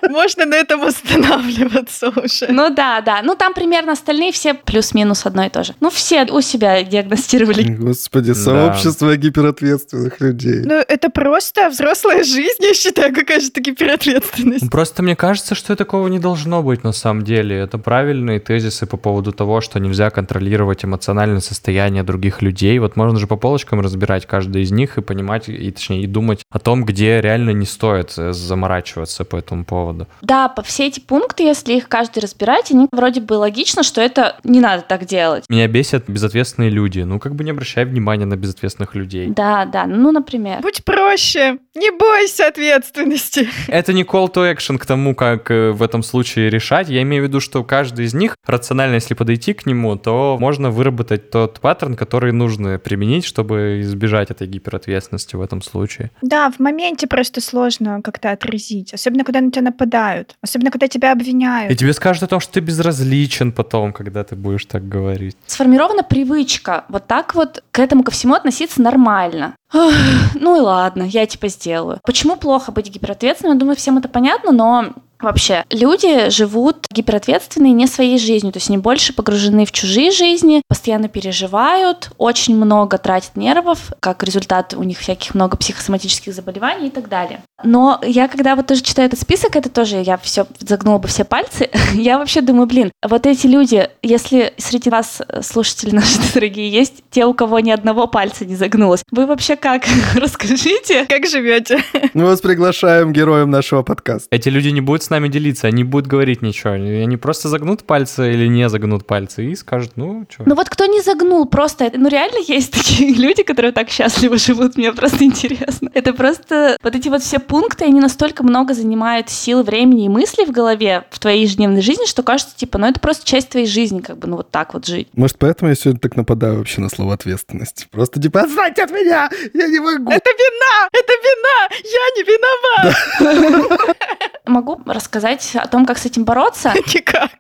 Можно 0.10 0.46
на 0.46 0.56
этом 0.56 0.82
останавливаться 0.84 2.10
уже. 2.10 2.48
Ну 2.50 2.70
да, 2.70 3.02
да. 3.02 3.22
Ну 3.24 3.36
там 3.36 3.54
примерно 3.54 3.92
остальные 3.92 4.32
все 4.32 4.54
плюс-минус 4.54 5.26
одно 5.26 5.46
и 5.46 5.50
то 5.50 5.64
же. 5.64 5.76
Ну 5.80 5.90
все 5.90 6.26
у 6.26 6.42
себя 6.42 6.82
диагностировали. 6.84 7.64
Господи, 7.76 8.30
Да. 8.30 8.36
сообщество 8.36 9.16
гиперответственных 9.16 10.20
людей. 10.22 10.62
Ну, 10.66 10.74
это 10.88 11.10
просто 11.10 11.70
взрослая 11.70 12.24
жизнь, 12.24 12.62
я 12.62 12.74
считаю, 12.74 13.14
какая 13.14 13.40
же 13.40 13.50
это 13.50 13.62
гиперответственность. 13.62 14.70
Просто 14.72 15.04
мне 15.04 15.16
кажется, 15.16 15.54
что 15.56 15.76
такого 15.76 16.08
не 16.08 16.20
должно 16.20 16.64
быть 16.64 16.84
на 16.84 16.94
самом 16.94 17.24
деле. 17.24 17.58
Это 17.58 17.78
правильные 17.78 18.40
тезисы 18.40 18.86
по 18.88 18.98
поводу 18.98 19.32
того, 19.32 19.62
что 19.62 19.80
нельзя 19.80 20.10
контролировать 20.10 20.84
эмоциональное 20.84 21.42
состояние 21.42 22.04
других 22.04 22.42
людей. 22.42 22.80
Вот 22.80 22.96
можно 22.96 23.20
же 23.20 23.28
по 23.28 23.36
полочкам 23.36 23.82
разбирать 23.82 24.26
каждый 24.26 24.64
из 24.64 24.72
них 24.72 24.98
и 24.98 25.02
понимать, 25.02 25.48
и 25.50 25.70
точнее, 25.72 26.02
и 26.02 26.08
думать 26.08 26.42
о 26.50 26.60
том, 26.60 26.84
где 26.86 27.22
реально 27.22 27.52
не 27.52 27.67
стоит 27.68 28.14
э, 28.18 28.34
заморачиваться 28.34 29.26
по 29.26 29.38
этому 29.38 29.66
поводу. 29.66 30.08
Да, 30.22 30.50
по 30.50 30.64
все 30.64 30.88
эти 30.88 31.00
пункты, 31.00 31.44
если 31.44 31.74
их 31.74 31.88
каждый 31.88 32.20
разбирать, 32.20 32.72
они 32.72 32.88
вроде 32.92 33.22
бы 33.22 33.34
логично, 33.34 33.84
что 33.84 34.02
это 34.02 34.38
не 34.44 34.60
надо 34.60 34.84
так 34.84 35.06
делать. 35.06 35.46
Меня 35.50 35.68
бесят 35.68 36.10
безответственные 36.10 36.70
люди. 36.70 37.02
Ну, 37.02 37.20
как 37.20 37.36
бы 37.36 37.44
не 37.44 37.52
обращай 37.52 37.86
внимания 37.86 38.26
на 38.26 38.36
безответственных 38.36 38.96
людей. 38.96 39.30
Да, 39.30 39.66
да, 39.66 39.86
ну, 39.86 40.12
например. 40.12 40.62
Будь 40.62 40.84
проще, 40.84 41.60
не 41.76 41.92
бойся 41.92 42.48
ответственности. 42.48 43.48
Это 43.68 43.94
не 43.94 44.04
call 44.04 44.32
to 44.34 44.54
action 44.54 44.78
к 44.78 44.86
тому, 44.86 45.16
как 45.16 45.52
э, 45.52 45.72
в 45.72 45.84
этом 45.84 46.04
случае 46.04 46.50
решать. 46.50 46.90
Я 46.90 47.02
имею 47.02 47.24
в 47.24 47.28
виду, 47.28 47.40
что 47.40 47.64
каждый 47.64 48.06
из 48.06 48.14
них, 48.14 48.36
рационально, 48.46 48.96
если 48.96 49.14
подойти 49.14 49.54
к 49.54 49.66
нему, 49.66 49.96
то 49.98 50.38
можно 50.40 50.72
выработать 50.72 51.30
тот 51.30 51.60
паттерн, 51.60 51.96
который 51.96 52.32
нужно 52.32 52.80
применить, 52.80 53.26
чтобы 53.26 53.82
избежать 53.82 54.32
этой 54.32 54.48
гиперответственности 54.48 55.36
в 55.36 55.42
этом 55.42 55.62
случае. 55.62 56.12
Да, 56.22 56.52
в 56.52 56.60
моменте 56.60 57.08
просто 57.08 57.42
сложно 57.42 57.57
как-то 58.04 58.32
отразить. 58.32 58.94
Особенно, 58.94 59.24
когда 59.24 59.42
на 59.42 59.52
тебя 59.52 59.64
нападают. 59.64 60.36
Особенно, 60.42 60.72
когда 60.72 60.88
тебя 60.88 61.12
обвиняют. 61.12 61.72
И 61.72 61.76
тебе 61.76 61.94
скажут 61.94 62.24
о 62.24 62.28
том, 62.28 62.40
что 62.40 62.54
ты 62.54 62.60
безразличен 62.60 63.52
потом, 63.52 63.94
когда 63.94 64.24
ты 64.24 64.36
будешь 64.36 64.66
так 64.66 64.88
говорить. 64.88 65.36
Сформирована 65.46 66.04
привычка 66.04 66.86
вот 66.90 67.08
так 67.08 67.36
вот 67.36 67.64
к 67.72 67.80
этому 67.80 68.04
ко 68.04 68.12
всему 68.12 68.34
относиться 68.34 68.82
нормально. 68.82 69.56
Ну 69.74 70.58
и 70.58 70.60
ладно, 70.60 71.04
я 71.04 71.26
типа 71.26 71.48
сделаю. 71.50 72.00
Почему 72.04 72.38
плохо 72.38 72.72
быть 72.72 72.90
гиперответственным? 72.90 73.56
Я 73.56 73.60
думаю, 73.60 73.76
всем 73.76 73.98
это 73.98 74.08
понятно, 74.08 74.52
но 74.52 74.94
Вообще, 75.20 75.66
люди 75.72 76.30
живут 76.30 76.86
гиперответственные 76.92 77.74
не 77.74 77.88
своей 77.88 78.20
жизнью, 78.20 78.54
то 78.54 78.58
есть 78.58 78.70
они 78.70 78.78
больше 78.78 79.14
погружены 79.14 79.66
в 79.66 79.72
чужие 79.72 80.12
жизни, 80.12 80.62
постоянно 80.68 81.08
переживают, 81.08 82.12
очень 82.18 82.56
много 82.56 82.98
тратят 82.98 83.36
нервов, 83.36 83.92
как 84.00 84.24
результат 84.24 84.74
у 84.76 84.84
них 84.84 85.00
всяких 85.00 85.34
много 85.34 85.58
психосоматических 85.58 86.34
заболеваний 86.34 86.88
и 86.88 86.92
так 86.92 87.10
далее. 87.10 87.42
Но 87.64 88.00
я 88.04 88.28
когда 88.28 88.56
вот 88.56 88.68
тоже 88.68 88.82
читаю 88.82 89.08
этот 89.08 89.20
список, 89.20 89.56
это 89.56 89.70
тоже 89.70 89.98
я 89.98 90.18
все 90.18 90.46
загнула 90.60 91.00
бы 91.00 91.08
все 91.08 91.24
пальцы, 91.24 91.70
я 91.94 92.20
вообще 92.20 92.42
думаю, 92.42 92.68
блин, 92.68 92.92
вот 93.04 93.26
эти 93.26 93.48
люди, 93.48 93.90
если 94.04 94.54
среди 94.58 94.90
вас, 94.90 95.22
э, 95.28 95.42
слушатели 95.42 95.96
наши 95.96 96.20
дорогие, 96.34 96.70
есть 96.70 97.04
те, 97.10 97.26
у 97.26 97.34
кого 97.34 97.60
ни 97.60 97.72
одного 97.72 98.08
пальца 98.08 98.46
не 98.46 98.56
загнулось, 98.56 99.04
вы 99.12 99.26
вообще 99.26 99.56
как? 99.56 99.84
Расскажите. 100.16 101.06
Как 101.06 101.26
живете? 101.26 101.84
Мы 102.14 102.26
вас 102.26 102.42
приглашаем 102.42 103.14
героем 103.14 103.50
нашего 103.50 103.82
подкаста. 103.82 104.28
Эти 104.32 104.50
люди 104.50 104.70
не 104.70 104.82
будут 104.82 105.07
с 105.08 105.10
нами 105.10 105.30
делиться, 105.30 105.68
они 105.68 105.84
будут 105.84 106.08
говорить 106.08 106.42
ничего. 106.42 106.74
Они 106.74 107.18
просто 107.18 107.50
загнут 107.50 107.84
пальцы 107.84 108.32
или 108.34 108.48
не 108.48 108.70
загнут 108.70 109.08
пальцы 109.08 109.46
и 109.46 109.56
скажут, 109.56 109.94
ну, 109.96 110.26
что. 110.30 110.44
Ну 110.46 110.56
вот 110.56 110.70
кто 110.70 110.86
не 110.86 111.02
загнул, 111.02 111.46
просто, 111.48 111.92
ну 111.96 112.10
реально 112.10 112.40
есть 112.46 112.74
такие 112.74 113.14
люди, 113.18 113.44
которые 113.44 113.72
так 113.72 113.90
счастливо 113.90 114.38
живут, 114.38 114.78
мне 114.78 114.92
просто 114.92 115.24
интересно. 115.24 115.90
Это 115.94 116.14
просто 116.14 116.78
вот 116.84 116.96
эти 116.96 117.08
вот 117.10 117.24
все 117.24 117.40
пункты, 117.40 117.86
они 117.86 118.02
настолько 118.02 118.44
много 118.44 118.74
занимают 118.74 119.30
сил, 119.30 119.64
времени 119.64 120.06
и 120.06 120.10
мыслей 120.10 120.46
в 120.46 120.52
голове 120.52 121.06
в 121.10 121.20
твоей 121.20 121.44
ежедневной 121.44 121.82
жизни, 121.82 122.06
что 122.06 122.22
кажется, 122.24 122.56
типа, 122.56 122.78
ну 122.78 122.88
это 122.88 123.00
просто 123.00 123.26
часть 123.26 123.50
твоей 123.50 123.68
жизни, 123.68 124.02
как 124.02 124.18
бы, 124.18 124.28
ну 124.28 124.38
вот 124.38 124.52
так 124.52 124.74
вот 124.74 124.86
жить. 124.86 125.08
Может, 125.14 125.38
поэтому 125.38 125.70
я 125.70 125.76
сегодня 125.76 126.00
так 126.00 126.16
нападаю 126.16 126.58
вообще 126.58 126.82
на 126.82 126.90
слово 126.90 127.14
ответственность. 127.14 127.88
Просто 127.92 128.22
типа, 128.22 128.42
отстаньте 128.42 128.84
от 128.84 128.92
меня! 128.92 129.30
Я 129.54 129.68
не 129.68 129.80
могу! 129.80 130.12
Это 130.12 130.30
вина! 130.30 130.90
Это 130.92 131.14
вина! 131.24 131.68
Я 131.84 132.06
не 132.16 132.24
виноват! 132.24 133.98
Могу 134.48 134.78
рассказать 134.98 135.56
о 135.56 135.68
том, 135.68 135.86
как 135.86 135.98
с 135.98 136.06
этим 136.06 136.26
бороться. 136.26 136.74
Никак. 136.94 137.32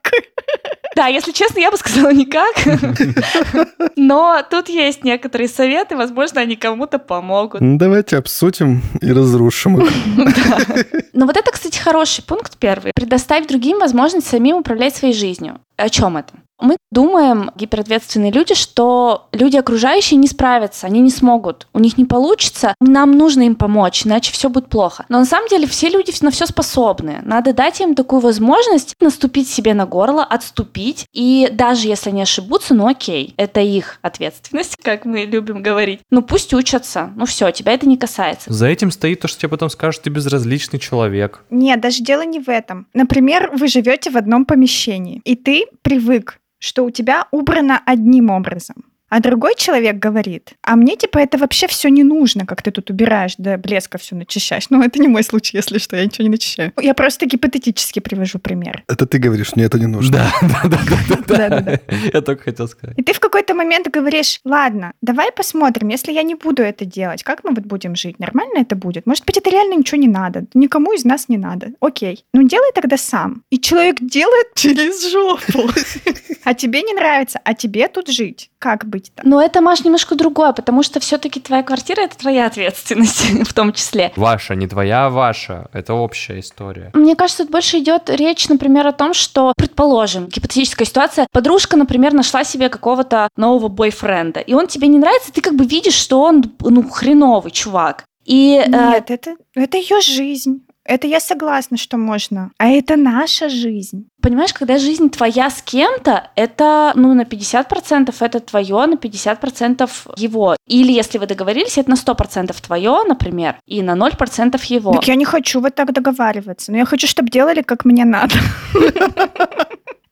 Да, 0.97 1.05
если 1.05 1.31
честно, 1.31 1.59
я 1.59 1.69
бы 1.69 1.77
сказала 1.77 2.11
никак. 2.11 2.55
Но 3.95 4.43
тут 4.49 4.67
есть 4.67 5.03
некоторые 5.03 5.47
советы, 5.47 5.95
возможно, 5.95 6.41
они 6.41 6.55
кому-то 6.55 6.97
помогут. 6.97 7.61
Ну, 7.61 7.77
давайте 7.77 8.17
обсудим 8.17 8.81
и 8.99 9.11
разрушим 9.11 9.79
их. 9.79 9.91
Но 11.13 11.27
вот 11.27 11.37
это, 11.37 11.51
кстати, 11.51 11.77
хороший 11.77 12.23
пункт 12.23 12.57
первый. 12.57 12.93
Предоставь 12.95 13.45
другим 13.45 13.77
возможность 13.77 14.27
самим 14.27 14.57
управлять 14.57 14.95
своей 14.95 15.13
жизнью. 15.13 15.59
О 15.75 15.87
чем 15.89 16.17
это? 16.17 16.33
Мы 16.59 16.77
думаем, 16.91 17.51
гиперответственные 17.55 18.31
люди, 18.31 18.55
что 18.55 19.27
люди 19.31 19.57
окружающие 19.57 20.17
не 20.17 20.27
справятся, 20.27 20.87
они 20.87 21.01
не 21.01 21.11
смогут, 21.11 21.67
у 21.73 21.79
них 21.79 21.97
не 21.97 22.05
получится, 22.05 22.73
нам 22.79 23.11
нужно 23.11 23.43
им 23.43 23.55
помочь, 23.55 24.05
иначе 24.05 24.31
все 24.31 24.49
будет 24.49 24.67
плохо. 24.67 25.05
Но 25.09 25.19
на 25.19 25.25
самом 25.25 25.47
деле 25.49 25.67
все 25.67 25.89
люди 25.89 26.11
на 26.21 26.31
все 26.31 26.47
способны. 26.47 27.21
Надо 27.23 27.53
дать 27.53 27.79
им 27.81 27.93
такую 27.93 28.21
возможность 28.21 28.95
наступить 28.99 29.49
себе 29.49 29.73
на 29.73 29.85
горло, 29.85 30.23
отступить, 30.23 31.05
и 31.13 31.49
даже 31.51 31.87
если 31.87 32.09
они 32.09 32.23
ошибутся, 32.23 32.73
ну 32.73 32.87
окей, 32.87 33.33
это 33.37 33.61
их 33.61 33.99
ответственность, 34.01 34.75
как 34.83 35.05
мы 35.05 35.25
любим 35.25 35.61
говорить. 35.61 35.99
Ну 36.09 36.21
пусть 36.21 36.53
учатся, 36.53 37.11
ну 37.15 37.25
все, 37.25 37.51
тебя 37.51 37.73
это 37.73 37.87
не 37.87 37.97
касается. 37.97 38.51
За 38.51 38.67
этим 38.67 38.91
стоит 38.91 39.19
то, 39.19 39.27
что 39.27 39.41
тебе 39.41 39.49
потом 39.49 39.69
скажут, 39.69 40.03
ты 40.03 40.09
безразличный 40.09 40.79
человек. 40.79 41.43
Нет, 41.49 41.81
даже 41.81 42.01
дело 42.01 42.23
не 42.23 42.39
в 42.39 42.49
этом. 42.49 42.87
Например, 42.93 43.51
вы 43.53 43.67
живете 43.67 44.09
в 44.09 44.17
одном 44.17 44.45
помещении, 44.45 45.21
и 45.23 45.35
ты 45.35 45.65
привык, 45.81 46.39
что 46.59 46.85
у 46.85 46.89
тебя 46.89 47.27
убрано 47.31 47.81
одним 47.85 48.29
образом. 48.29 48.85
А 49.09 49.19
другой 49.19 49.53
человек 49.55 49.97
говорит, 49.97 50.53
а 50.61 50.75
мне 50.75 50.95
типа 50.95 51.19
это 51.19 51.37
вообще 51.37 51.67
все 51.67 51.89
не 51.89 52.03
нужно, 52.03 52.45
как 52.45 52.61
ты 52.61 52.71
тут 52.71 52.89
убираешь, 52.89 53.35
до 53.37 53.57
блеска 53.57 53.97
все 53.97 54.15
начищаешь. 54.15 54.69
Ну, 54.69 54.83
это 54.83 54.99
не 54.99 55.07
мой 55.07 55.23
случай, 55.23 55.57
если 55.57 55.77
что, 55.77 55.95
я 55.95 56.05
ничего 56.05 56.23
не 56.23 56.31
начищаю. 56.31 56.73
Я 56.81 56.93
просто 56.93 57.25
гипотетически 57.25 57.99
привожу 57.99 58.39
пример. 58.39 58.83
Это 58.87 59.05
ты 59.05 59.17
говоришь, 59.17 59.55
мне 59.55 59.65
это 59.65 59.79
не 59.79 59.87
нужно. 59.87 60.27
Да, 60.47 60.61
да, 60.69 60.79
да, 61.27 61.49
да, 61.49 61.59
да. 61.59 61.79
Я 62.13 62.21
только 62.21 62.43
хотел 62.43 62.67
сказать. 62.67 62.97
И 62.97 63.03
ты 63.03 63.13
в 63.13 63.19
какой-то 63.19 63.53
момент 63.53 63.87
говоришь, 63.89 64.39
ладно, 64.45 64.93
давай 65.01 65.31
посмотрим, 65.31 65.89
если 65.89 66.11
я 66.11 66.23
не 66.23 66.35
буду 66.35 66.61
это 66.61 66.85
делать, 66.85 67.23
как 67.23 67.43
мы 67.43 67.51
вот 67.51 67.65
будем 67.65 67.95
жить? 67.95 68.19
Нормально 68.19 68.59
это 68.59 68.75
будет? 68.75 69.05
Может 69.05 69.25
быть, 69.25 69.37
это 69.37 69.49
реально 69.49 69.75
ничего 69.75 69.99
не 69.99 70.07
надо? 70.07 70.45
Никому 70.53 70.93
из 70.93 71.05
нас 71.05 71.29
не 71.29 71.37
надо. 71.37 71.71
Окей. 71.79 72.25
Ну, 72.33 72.43
делай 72.43 72.71
тогда 72.73 72.97
сам. 72.97 73.43
И 73.49 73.59
человек 73.59 73.97
делает 73.99 74.47
через 74.55 75.11
жопу. 75.11 75.69
А 76.43 76.53
тебе 76.53 76.81
не 76.81 76.93
нравится, 76.93 77.41
а 77.43 77.53
тебе 77.53 77.89
тут 77.89 78.07
жить. 78.07 78.51
Как 78.57 78.85
быть-то? 78.97 79.21
Но 79.25 79.41
это, 79.41 79.61
Маш, 79.61 79.83
немножко 79.83 80.15
другое, 80.15 80.53
потому 80.53 80.83
что 80.83 80.99
все-таки 80.99 81.39
твоя 81.39 81.63
квартира 81.63 82.01
это 82.01 82.17
твоя 82.17 82.47
ответственность 82.47 83.29
в 83.47 83.53
том 83.53 83.73
числе. 83.73 84.11
Ваша, 84.15 84.55
не 84.55 84.67
твоя, 84.67 85.05
а 85.05 85.09
ваша. 85.09 85.67
Это 85.73 85.93
общая 85.93 86.39
история. 86.39 86.91
Мне 86.93 87.15
кажется, 87.15 87.43
тут 87.43 87.51
больше 87.51 87.77
идет 87.79 88.09
речь, 88.09 88.49
например, 88.49 88.87
о 88.87 88.91
том, 88.91 89.13
что, 89.13 89.53
предположим, 89.55 90.27
гипотетическая 90.27 90.85
ситуация, 90.85 91.27
подружка, 91.31 91.77
например, 91.77 92.13
нашла 92.13 92.43
себе 92.43 92.69
какого-то 92.69 93.29
нового 93.37 93.67
бойфренда, 93.67 94.39
и 94.39 94.53
он 94.53 94.67
тебе 94.67 94.87
не 94.87 94.97
нравится, 94.97 95.31
ты 95.31 95.41
как 95.41 95.55
бы 95.55 95.65
видишь, 95.65 95.93
что 95.93 96.21
он, 96.21 96.43
ну, 96.59 96.87
хреновый 96.89 97.51
чувак. 97.51 98.05
И 98.25 98.61
э, 98.63 98.69
Нет, 98.69 99.09
это, 99.09 99.35
это 99.55 99.77
ее 99.77 100.01
жизнь. 100.01 100.66
Это 100.87 101.05
я 101.05 101.19
согласна, 101.19 101.77
что 101.77 101.97
можно. 101.97 102.51
А 102.57 102.69
это 102.69 102.95
наша 102.95 103.49
жизнь. 103.49 104.07
Понимаешь, 104.21 104.53
когда 104.53 104.77
жизнь 104.77 105.09
твоя 105.09 105.49
с 105.49 105.61
кем-то, 105.61 106.31
это, 106.35 106.93
ну, 106.95 107.13
на 107.13 107.23
50% 107.23 108.15
это 108.19 108.39
твое, 108.39 108.85
на 108.85 108.95
50% 108.95 109.89
его. 110.15 110.55
Или 110.65 110.93
если 110.93 111.17
вы 111.17 111.27
договорились, 111.27 111.77
это 111.77 111.89
на 111.89 111.95
100% 111.95 112.55
твое, 112.65 113.03
например, 113.05 113.57
и 113.65 113.81
на 113.81 113.95
0% 113.95 114.59
его. 114.69 114.93
Так 114.93 115.07
я 115.07 115.15
не 115.15 115.25
хочу 115.25 115.59
вот 115.59 115.75
так 115.75 115.91
договариваться. 115.91 116.71
Но 116.71 116.77
я 116.77 116.85
хочу, 116.85 117.05
чтобы 117.05 117.29
делали, 117.29 117.61
как 117.61 117.83
мне 117.83 118.05
надо. 118.05 118.35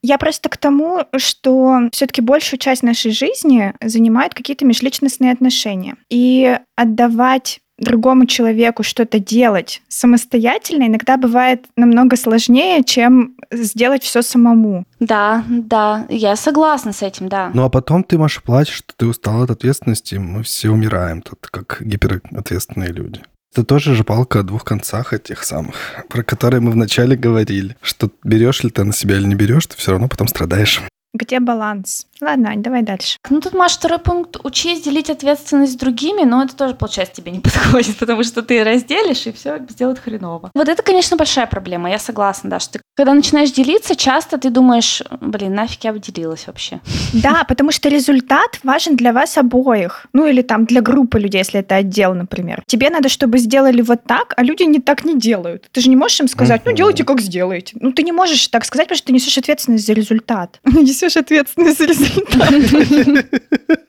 Я 0.08 0.20
просто 0.20 0.50
к 0.50 0.58
тому, 0.58 1.00
что 1.18 1.90
все-таки 1.92 2.22
большую 2.22 2.60
часть 2.60 2.84
нашей 2.84 3.10
жизни 3.10 3.74
занимают 3.82 4.36
какие-то 4.36 4.64
межличностные 4.64 5.32
отношения. 5.32 5.96
И 6.12 6.60
отдавать 6.76 7.62
другому 7.78 8.26
человеку 8.26 8.84
что-то 8.84 9.20
делать 9.20 9.82
самостоятельно 9.88 10.88
иногда 10.88 11.18
бывает 11.18 11.66
намного 11.76 12.16
сложнее, 12.16 12.84
чем 12.84 13.36
сделать 13.52 14.04
все 14.04 14.22
самому. 14.22 14.86
Да, 15.00 15.44
да, 15.48 16.06
я 16.10 16.36
согласна 16.36 16.94
с 16.94 17.02
этим, 17.02 17.30
да. 17.30 17.52
Ну 17.54 17.64
а 17.64 17.70
потом 17.70 18.04
ты, 18.04 18.18
Маша, 18.18 18.42
плачешь, 18.42 18.78
что 18.78 18.94
ты 18.96 19.06
устала 19.06 19.44
от 19.44 19.52
ответственности, 19.52 20.16
мы 20.16 20.44
все 20.44 20.70
умираем 20.70 21.22
тут, 21.22 21.48
как 21.48 21.78
гиперответственные 21.82 22.92
люди. 22.92 23.22
Это 23.54 23.64
тоже 23.64 23.96
же 23.96 24.04
палка 24.04 24.42
о 24.42 24.44
двух 24.44 24.66
концах 24.66 25.14
этих 25.14 25.44
самых, 25.46 25.76
про 26.10 26.24
которые 26.24 26.60
мы 26.60 26.72
вначале 26.72 27.16
говорили, 27.16 27.78
что 27.82 28.12
берешь 28.24 28.64
ли 28.64 28.70
ты 28.70 28.84
на 28.84 28.92
себя 28.92 29.16
или 29.16 29.26
не 29.26 29.36
берешь, 29.36 29.68
ты 29.68 29.78
все 29.78 29.92
равно 29.92 30.10
потом 30.10 30.28
страдаешь. 30.28 30.82
Где 31.14 31.40
баланс? 31.40 32.08
Ладно, 32.26 32.50
Ань, 32.50 32.64
давай 32.64 32.82
дальше. 32.82 33.18
Ну, 33.30 33.40
тут, 33.40 33.54
Маш, 33.54 33.74
второй 33.74 34.00
пункт. 34.00 34.38
Учись 34.44 34.82
делить 34.82 35.12
ответственность 35.12 35.74
с 35.74 35.76
другими, 35.76 36.24
но 36.24 36.42
это 36.42 36.56
тоже, 36.56 36.74
получается, 36.74 37.22
тебе 37.22 37.32
не 37.32 37.40
подходит, 37.42 37.98
потому 37.98 38.24
что 38.24 38.42
ты 38.42 38.64
разделишь, 38.64 39.28
и 39.28 39.32
все 39.32 39.60
сделают 39.70 40.00
хреново. 40.00 40.50
Вот 40.56 40.68
это, 40.68 40.82
конечно, 40.82 41.18
большая 41.18 41.46
проблема, 41.46 41.88
я 41.88 42.00
согласна, 42.00 42.50
да, 42.50 42.60
что 42.60 42.74
ты, 42.74 42.82
когда 42.98 43.14
начинаешь 43.14 43.52
делиться, 43.52 43.96
часто 43.96 44.40
ты 44.40 44.50
думаешь, 44.50 45.04
блин, 45.22 45.54
нафиг 45.54 45.84
я 45.84 45.94
выделилась 45.94 46.48
вообще. 46.48 46.80
Да, 47.14 47.44
потому 47.48 47.72
что 47.72 47.90
результат 47.90 48.60
важен 48.64 48.96
для 48.98 49.14
вас 49.14 49.38
обоих. 49.38 50.08
Ну, 50.14 50.28
или 50.28 50.42
там 50.42 50.66
для 50.66 50.82
группы 50.82 51.20
людей, 51.20 51.40
если 51.40 51.62
это 51.62 51.76
отдел, 51.76 52.14
например. 52.14 52.62
Тебе 52.68 52.90
надо, 52.90 53.10
чтобы 53.10 53.38
сделали 53.38 53.82
вот 53.82 54.04
так, 54.04 54.34
а 54.36 54.44
люди 54.44 54.64
не 54.64 54.80
так 54.80 55.06
не 55.06 55.18
делают. 55.18 55.70
Ты 55.72 55.82
же 55.82 55.90
не 55.90 55.96
можешь 55.96 56.20
им 56.20 56.28
сказать, 56.28 56.62
ну, 56.66 56.74
делайте, 56.74 57.04
как 57.04 57.22
сделаете. 57.22 57.78
Ну, 57.80 57.92
ты 57.92 58.04
не 58.04 58.12
можешь 58.12 58.48
так 58.48 58.66
сказать, 58.66 58.88
потому 58.88 58.98
что 58.98 59.08
ты 59.08 59.14
несешь 59.14 59.38
ответственность 59.38 59.86
за 59.86 59.94
результат. 59.94 60.60
Несешь 60.66 61.18
ответственность 61.18 61.78
за 61.78 61.86
результат. 61.86 62.15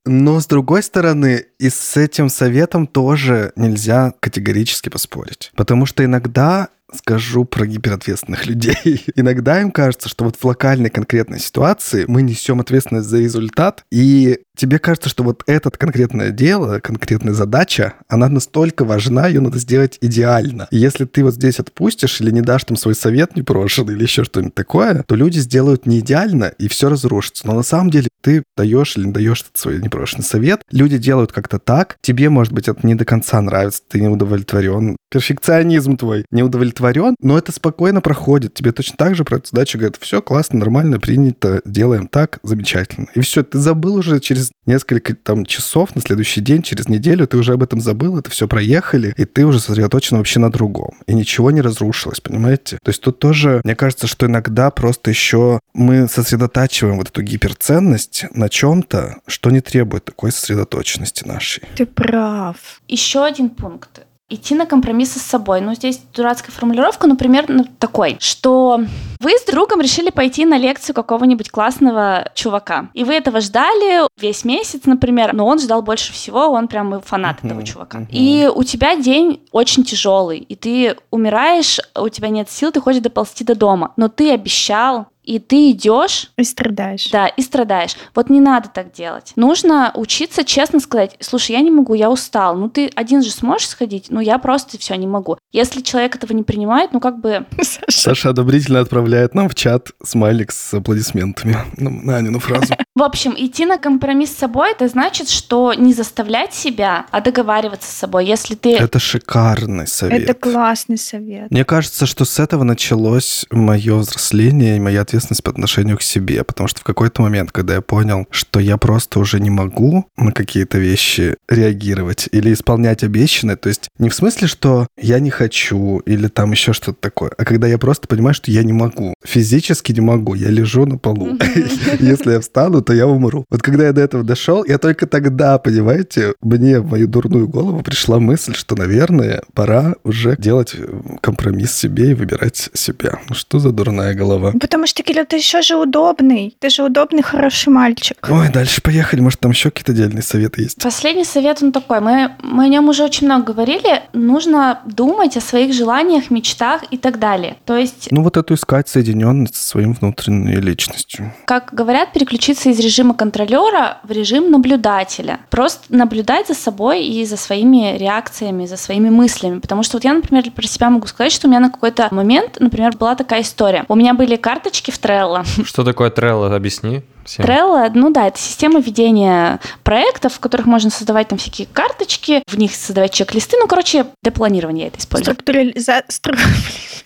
Но 0.05 0.41
с 0.41 0.47
другой 0.47 0.83
стороны, 0.83 1.47
и 1.59 1.69
с 1.69 1.97
этим 1.97 2.29
советом 2.29 2.87
тоже 2.87 3.53
нельзя 3.57 4.13
категорически 4.21 4.89
поспорить. 4.89 5.51
Потому 5.57 5.87
что 5.87 6.05
иногда 6.05 6.69
скажу 6.95 7.45
про 7.45 7.67
гиперответственных 7.67 8.47
людей. 8.47 9.05
Иногда 9.17 9.61
им 9.61 9.71
кажется, 9.71 10.09
что 10.09 10.25
вот 10.25 10.37
в 10.37 10.45
локальной 10.45 10.91
конкретной 10.91 11.41
ситуации 11.41 12.05
мы 12.09 12.23
несем 12.23 12.61
ответственность 12.61 13.09
за 13.09 13.19
результат, 13.19 13.85
и 13.91 14.39
тебе 14.57 14.79
кажется, 14.79 15.09
что 15.09 15.23
вот 15.23 15.43
это 15.47 15.71
конкретное 15.71 16.31
дело, 16.31 16.81
конкретная 16.81 17.35
задача, 17.35 17.95
она 18.09 18.29
настолько 18.29 18.85
важна, 18.85 19.27
ее 19.29 19.41
надо 19.41 19.59
сделать 19.59 19.99
идеально. 20.01 20.69
И 20.71 20.79
если 20.79 21.05
ты 21.05 21.23
вот 21.23 21.35
здесь 21.35 21.61
отпустишь 21.61 22.21
или 22.21 22.31
не 22.31 22.41
дашь 22.41 22.65
там 22.65 22.77
свой 22.77 22.95
совет 22.95 23.37
непрошенный 23.37 23.95
или 23.95 24.03
еще 24.03 24.25
что-нибудь 24.25 24.55
такое, 24.55 25.05
то 25.07 25.15
люди 25.15 25.39
сделают 25.39 25.87
не 25.87 26.01
идеально, 26.01 26.47
и 26.59 26.69
все 26.69 26.89
разрушится. 26.89 27.47
Но 27.47 27.55
на 27.55 27.63
самом 27.63 27.91
деле 27.91 28.09
ты 28.23 28.43
даешь 28.57 28.97
или 28.97 29.07
не 29.07 29.13
даешь 29.13 29.43
этот 29.43 29.57
свой 29.57 29.81
непрошенный 29.81 30.25
совет, 30.25 30.63
люди 30.71 30.99
делают 30.99 31.33
как-то 31.33 31.59
так, 31.59 31.97
тебе, 32.01 32.31
может 32.31 32.53
быть, 32.53 32.69
это 32.69 32.85
не 32.87 32.95
до 32.95 33.05
конца 33.05 33.41
нравится, 33.41 33.83
ты 33.89 34.01
не 34.01 34.09
удовлетворен, 34.09 34.97
перфекционизм 35.11 35.97
твой 35.97 36.25
не 36.31 36.43
удовлетворен, 36.43 36.76
но 37.21 37.39
это 37.39 37.53
спокойно 37.53 38.01
проходит. 38.01 38.55
Тебе 38.55 38.73
точно 38.73 38.97
так 38.97 39.15
же 39.15 39.25
про 39.25 39.39
эту 39.39 39.49
задачу 39.51 39.79
говорят, 39.79 39.97
все 40.01 40.23
классно, 40.23 40.59
нормально, 40.59 41.01
принято, 41.01 41.61
делаем 41.65 42.07
так, 42.07 42.39
замечательно. 42.43 43.09
И 43.15 43.21
все, 43.21 43.43
ты 43.43 43.59
забыл 43.59 43.97
уже 43.97 44.21
через 44.21 44.51
несколько 44.67 45.15
там 45.15 45.45
часов 45.45 45.95
на 45.95 46.03
следующий 46.03 46.41
день, 46.41 46.63
через 46.63 46.89
неделю 46.89 47.27
ты 47.27 47.37
уже 47.37 47.53
об 47.55 47.63
этом 47.63 47.81
забыл, 47.81 48.19
это 48.19 48.31
все 48.31 48.49
проехали, 48.49 49.15
и 49.17 49.25
ты 49.25 49.45
уже 49.45 49.61
сосредоточен 49.61 50.17
вообще 50.17 50.41
на 50.41 50.51
другом. 50.51 50.95
И 51.07 51.15
ничего 51.15 51.51
не 51.51 51.61
разрушилось, 51.61 52.21
понимаете? 52.21 52.79
То 52.83 52.91
есть 52.91 53.01
тут 53.01 53.19
тоже, 53.19 53.61
мне 53.65 53.75
кажется, 53.75 54.07
что 54.07 54.27
иногда 54.27 54.71
просто 54.71 55.11
еще 55.11 55.61
мы 55.75 56.09
сосредотачиваем 56.09 56.97
вот 56.97 57.09
эту 57.09 57.23
гиперценность 57.23 58.27
на 58.33 58.49
чем-то, 58.49 59.17
что 59.27 59.51
не 59.51 59.61
требует 59.61 60.05
такой 60.05 60.33
сосредоточенности 60.33 61.27
нашей. 61.27 61.63
Ты 61.77 61.87
прав. 61.87 62.57
Еще 62.89 63.25
один 63.25 63.51
пункт 63.51 64.01
идти 64.29 64.55
на 64.55 64.67
компромиссы 64.67 65.19
с 65.19 65.23
собой. 65.23 65.61
Ну, 65.61 65.75
здесь 65.75 66.01
дурацкая 66.15 66.51
формулировка, 66.51 67.07
но 67.07 67.17
примерно 67.17 67.65
такой, 67.79 68.17
что 68.21 68.81
вы 69.21 69.31
с 69.33 69.45
другом 69.45 69.81
решили 69.81 70.11
пойти 70.11 70.45
на 70.45 70.59
лекцию 70.59 70.95
какого-нибудь 70.95 71.51
классного 71.51 72.31
чувака. 72.35 72.91
И 72.93 73.05
вы 73.05 73.15
этого 73.15 73.41
ждали 73.41 74.09
весь 74.21 74.45
месяц, 74.45 74.83
например, 74.85 75.33
но 75.33 75.47
он 75.47 75.61
ждал 75.61 75.83
больше 75.83 76.13
всего, 76.13 76.49
он 76.49 76.69
прям 76.69 77.01
фанат 77.03 77.45
этого 77.45 77.63
чувака. 77.63 78.07
И 78.11 78.51
у 78.53 78.65
тебя 78.65 78.97
день 78.97 79.41
очень 79.53 79.85
тяжелый, 79.85 80.39
и 80.39 80.57
ты 80.57 80.97
умираешь, 81.11 81.81
у 81.95 82.09
тебя 82.09 82.29
нет 82.29 82.51
сил, 82.51 82.73
ты 82.73 82.81
хочешь 82.81 83.03
доползти 83.03 83.45
до 83.45 83.55
дома. 83.55 83.93
Но 83.97 84.09
ты 84.09 84.33
обещал, 84.33 85.07
и 85.27 85.41
ты 85.41 85.73
идешь... 85.73 86.31
И 86.37 86.45
страдаешь. 86.45 87.09
Да, 87.11 87.27
и 87.27 87.43
страдаешь. 87.43 87.97
Вот 88.15 88.31
не 88.31 88.41
надо 88.41 88.69
так 88.69 88.93
делать. 88.93 89.33
Нужно 89.37 89.91
учиться 89.95 90.45
честно 90.45 90.81
сказать, 90.81 91.17
слушай, 91.21 91.53
я 91.53 91.61
не 91.61 91.71
могу, 91.71 91.95
я 91.95 92.11
устал. 92.11 92.57
Ну 92.57 92.71
ты 92.71 92.91
один 92.95 93.23
же 93.23 93.31
сможешь 93.31 93.69
сходить? 93.69 94.07
Ну 94.09 94.21
я 94.21 94.39
просто 94.39 94.79
все 94.79 94.95
не 94.95 95.07
могу. 95.07 95.37
Если 95.53 95.81
человек 95.81 96.15
этого 96.17 96.33
не 96.33 96.45
принимает, 96.45 96.93
ну 96.93 97.01
как 97.01 97.21
бы... 97.21 97.45
Саша, 97.61 98.01
Саша 98.01 98.31
одобрительно 98.31 98.81
отправляет 98.81 99.35
нам 99.35 99.49
в 99.49 99.55
чат 99.55 99.89
смайлик 100.03 100.53
с 100.53 100.73
аплодисментами 100.73 101.57
на 101.77 102.17
Анину 102.17 102.39
фразу. 102.39 102.75
В 102.95 103.03
общем, 103.03 103.35
идти 103.37 103.67
на 103.67 103.77
компромисс 103.77 104.31
с 104.31 104.39
собой, 104.39 104.71
это 104.71 104.89
значит, 104.89 105.29
что 105.29 105.75
не 105.75 105.93
заставлять 105.93 106.55
себя, 106.55 107.05
а 107.11 107.21
договариваться 107.21 107.91
с 107.91 107.95
собой. 107.95 108.25
Если 108.25 108.55
ты... 108.55 108.75
Это 108.75 108.99
шикарный 108.99 109.87
совет. 109.87 110.23
Это 110.23 110.33
классный 110.33 110.97
совет. 110.97 111.51
Мне 111.51 111.65
кажется, 111.65 112.07
что 112.07 112.25
с 112.25 112.39
этого 112.39 112.63
началось 112.65 113.45
мое 113.51 113.97
взросление 113.97 114.77
и 114.77 114.81
моя 114.81 115.03
ответственность 115.03 115.16
по 115.43 115.51
отношению 115.51 115.97
к 115.99 116.03
себе, 116.03 116.45
потому 116.45 116.69
что 116.69 116.81
в 116.81 116.85
какой-то 116.85 117.23
момент, 117.23 117.53
когда 117.53 117.75
я 117.75 117.81
понял, 117.81 118.27
что 118.31 118.61
я 118.61 118.77
просто 118.77 119.19
уже 119.19 119.41
не 119.41 119.51
могу 119.51 120.07
на 120.17 120.33
какие-то 120.33 120.79
вещи 120.79 121.37
реагировать 121.49 122.29
или 122.33 122.53
исполнять 122.53 123.03
обещанное, 123.03 123.57
то 123.57 123.69
есть 123.69 123.89
не 123.99 124.09
в 124.09 124.15
смысле, 124.15 124.49
что 124.49 124.87
я 125.01 125.19
не 125.21 125.31
хочу 125.31 125.99
или 125.99 126.29
там 126.29 126.53
еще 126.53 126.73
что-то 126.73 126.99
такое, 127.01 127.31
а 127.37 127.45
когда 127.45 127.67
я 127.67 127.79
просто 127.79 128.09
понимаю, 128.09 128.35
что 128.35 128.51
я 128.51 128.63
не 128.63 128.73
могу, 128.73 129.15
физически 129.25 129.93
не 129.93 130.01
могу, 130.01 130.35
я 130.35 130.51
лежу 130.51 130.87
на 130.87 130.99
полу. 130.99 131.39
Если 132.01 132.33
я 132.33 132.41
встану, 132.41 132.83
то 132.83 132.93
я 132.93 133.07
умру. 133.07 133.45
Вот 133.51 133.63
когда 133.63 133.87
я 133.87 133.93
до 133.93 134.01
этого 134.01 134.23
дошел, 134.23 134.65
я 134.65 134.79
только 134.79 135.07
тогда, 135.07 135.59
понимаете, 135.59 136.35
мне 136.43 136.81
в 136.81 136.91
мою 136.91 137.09
дурную 137.09 137.49
голову 137.49 137.83
пришла 137.83 138.19
мысль, 138.19 138.55
что, 138.55 138.77
наверное, 138.77 139.43
пора 139.55 139.95
уже 140.05 140.37
делать 140.39 140.75
э, 140.75 140.87
компромисс 141.21 141.73
себе 141.73 142.11
и 142.11 142.15
выбирать 142.15 142.71
себя. 142.75 143.21
Ну 143.29 143.35
что 143.35 143.59
за 143.59 143.73
дурная 143.73 144.15
голова? 144.15 144.53
Потому 144.61 144.87
что, 144.87 145.03
Кирилл, 145.07 145.27
ты 145.27 145.37
еще 145.37 145.63
же 145.63 145.77
удобный. 145.77 146.57
Ты 146.61 146.71
же 146.71 146.83
удобный, 146.85 147.23
хороший 147.23 147.71
мальчик. 147.71 148.17
Ой, 148.31 148.49
дальше 148.51 148.81
поехали. 148.81 149.21
Может, 149.21 149.41
там 149.41 149.51
еще 149.51 149.71
какие-то 149.71 149.93
отдельные 149.93 150.23
советы 150.23 150.63
есть? 150.63 150.83
Последний 150.83 151.25
совет, 151.25 151.63
он 151.63 151.73
такой. 151.73 152.01
Мы, 152.01 152.31
мы 152.43 152.65
о 152.65 152.69
нем 152.69 152.89
уже 152.89 153.05
очень 153.05 153.27
много 153.27 153.53
говорили. 153.53 154.03
Нужно 154.13 154.81
думать 154.87 155.37
о 155.37 155.41
своих 155.41 155.75
желаниях, 155.75 156.31
мечтах 156.31 156.85
и 156.91 156.99
так 156.99 157.19
далее. 157.19 157.57
То 157.65 157.77
есть... 157.77 158.09
Ну, 158.11 158.23
вот 158.23 158.37
эту 158.37 158.55
искать 158.55 158.89
соединенность 158.89 159.57
со 159.57 159.67
своим 159.67 159.93
внутренней 159.93 160.57
личностью. 160.57 161.33
Как 161.47 161.71
говорят, 161.73 162.13
переключиться 162.13 162.71
из 162.71 162.77
из 162.77 162.81
режима 162.81 163.15
контролера 163.15 163.99
в 164.03 164.11
режим 164.11 164.51
наблюдателя. 164.51 165.41
Просто 165.51 165.85
наблюдать 165.89 166.49
за 166.49 166.55
собой 166.55 167.07
и 167.07 167.25
за 167.25 167.37
своими 167.37 167.97
реакциями, 167.97 168.67
за 168.67 168.77
своими 168.77 169.09
мыслями. 169.09 169.59
Потому 169.61 169.83
что 169.83 169.97
вот 169.97 170.05
я, 170.05 170.13
например, 170.13 170.51
про 170.51 170.67
себя 170.67 170.91
могу 170.91 171.07
сказать, 171.07 171.33
что 171.33 171.47
у 171.47 171.51
меня 171.51 171.61
на 171.61 171.71
какой-то 171.71 172.09
момент, 172.11 172.59
например, 172.61 172.97
была 172.97 173.15
такая 173.15 173.43
история. 173.43 173.85
У 173.89 173.95
меня 173.95 174.15
были 174.15 174.37
карточки 174.37 174.91
в 174.91 174.96
Trello. 175.01 175.45
Что 175.65 175.85
такое 175.85 176.11
Trello? 176.11 176.55
Объясни. 176.55 177.03
Всем. 177.27 177.45
Trello, 177.45 177.91
ну 177.95 178.11
да, 178.11 178.29
это 178.29 178.39
система 178.39 178.81
ведения 178.81 179.61
проектов, 179.83 180.35
в 180.35 180.41
которых 180.41 180.67
можно 180.67 180.91
создавать 180.91 181.29
там 181.29 181.39
всякие 181.39 181.67
карточки, 181.67 182.43
в 182.47 182.57
них 182.57 182.75
создавать 182.75 183.13
чек-листы. 183.13 183.57
Ну, 183.59 183.67
короче, 183.67 184.07
для 184.23 184.33
планирования 184.33 184.85
я 184.85 184.89
это 184.89 184.99
использую. 184.99 185.35
Структурализа... 185.35 186.05
Стру... 186.09 186.35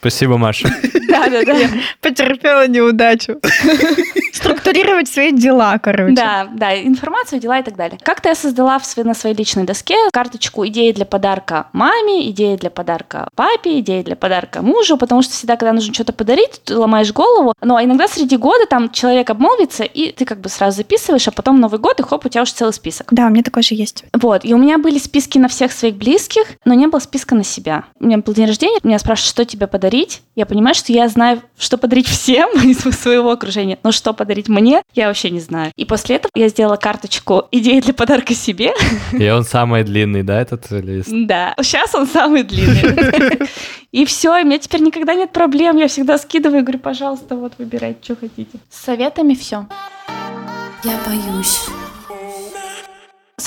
Спасибо, 0.01 0.39
Маша. 0.39 0.68
Да-да-да. 1.09 1.55
Потерпела 2.01 2.66
неудачу. 2.66 3.41
Структурировать 4.33 5.09
свои 5.09 5.33
дела, 5.33 5.79
короче. 5.79 6.14
Да, 6.14 6.49
да, 6.53 6.81
информацию, 6.83 7.41
дела 7.41 7.59
и 7.59 7.62
так 7.62 7.77
далее. 7.77 7.99
Как-то 8.03 8.31
я 8.31 8.35
создала 8.35 8.79
в 8.79 8.87
своей, 8.87 9.07
на 9.07 9.14
своей 9.14 9.37
личной 9.37 9.64
доске 9.64 9.97
карточку 10.12 10.66
идеи 10.66 10.93
для 10.93 11.05
подарка 11.05 11.66
маме, 11.73 12.31
идеи 12.31 12.57
для 12.57 12.71
подарка 12.71 13.29
папе, 13.35 13.81
идеи 13.81 14.03
для 14.03 14.16
подарка 14.16 14.62
мужу, 14.62 14.97
потому 14.97 15.23
что 15.23 15.35
всегда, 15.35 15.57
когда 15.57 15.73
нужно 15.73 15.93
что-то 15.93 16.12
подарить, 16.12 16.62
ты 16.64 16.77
ломаешь 16.77 17.12
голову. 17.12 17.53
Но 17.61 17.83
иногда 17.83 18.09
среди 18.09 18.37
года 18.37 18.66
там 18.66 18.91
человек 18.91 19.29
обмолвится, 19.31 19.85
и 19.85 20.10
и 20.11 20.13
ты 20.13 20.25
как 20.25 20.41
бы 20.41 20.49
сразу 20.49 20.79
записываешь, 20.79 21.29
а 21.29 21.31
потом 21.31 21.61
Новый 21.61 21.81
год, 21.81 22.01
и 22.01 22.03
хоп, 22.03 22.27
у 22.27 22.29
тебя 22.29 22.43
уже 22.43 22.53
целый 22.53 22.73
список. 22.73 23.09
Да, 23.11 23.27
у 23.27 23.31
меня 23.31 23.43
такой 23.43 23.63
же 23.63 23.75
есть. 23.75 24.05
Вот, 24.13 24.45
и 24.45 24.53
у 24.53 24.59
меня 24.59 24.79
были 24.79 24.99
списки 24.99 25.39
на 25.39 25.49
всех 25.49 25.73
своих 25.73 25.95
близких, 25.97 26.45
но 26.65 26.75
не 26.75 26.87
было 26.87 26.99
списка 26.99 27.35
на 27.35 27.45
себя. 27.45 27.85
У 27.99 28.07
меня 28.07 28.19
был 28.19 28.35
день 28.35 28.47
рождения, 28.47 28.79
меня 28.83 28.99
спрашивают, 28.99 29.31
что 29.31 29.45
тебе 29.45 29.67
подарить. 29.67 30.23
Я 30.35 30.47
понимаю, 30.47 30.75
что 30.75 30.93
я 30.93 31.09
знаю, 31.09 31.43
что 31.59 31.79
подарить 31.79 32.07
всем 32.07 32.51
из 32.69 32.79
своего 32.79 33.31
окружения, 33.31 33.79
но 33.83 33.93
что 33.93 34.13
подарить 34.13 34.49
мне, 34.49 34.83
я 34.95 35.09
вообще 35.09 35.31
не 35.31 35.41
знаю. 35.41 35.73
И 35.77 35.85
после 35.85 36.17
этого 36.17 36.31
я 36.35 36.49
сделала 36.49 36.77
карточку 36.77 37.45
идеи 37.53 37.81
для 37.81 37.95
подарка 37.95 38.35
себе. 38.35 38.73
И 39.13 39.29
он 39.29 39.45
самый 39.45 39.85
длинный, 39.85 40.23
да, 40.23 40.41
этот 40.41 40.71
лист? 40.71 41.09
Да, 41.11 41.55
сейчас 41.63 41.95
он 41.95 42.07
самый 42.07 42.43
длинный. 42.43 43.49
И 43.93 44.05
все, 44.05 44.39
и 44.39 44.43
у 44.43 44.47
меня 44.47 44.59
теперь 44.59 44.83
никогда 44.83 45.15
нет 45.15 45.33
проблем. 45.33 45.77
Я 45.77 45.89
всегда 45.89 46.17
скидываю 46.17 46.61
и 46.61 46.63
говорю, 46.63 46.79
пожалуйста, 46.79 47.35
вот 47.35 47.55
выбирайте, 47.59 47.99
что 48.03 48.15
хотите. 48.15 48.59
С 48.69 48.85
советами 48.85 49.35
все. 49.35 49.67
Я 50.83 50.99
боюсь. 51.05 51.80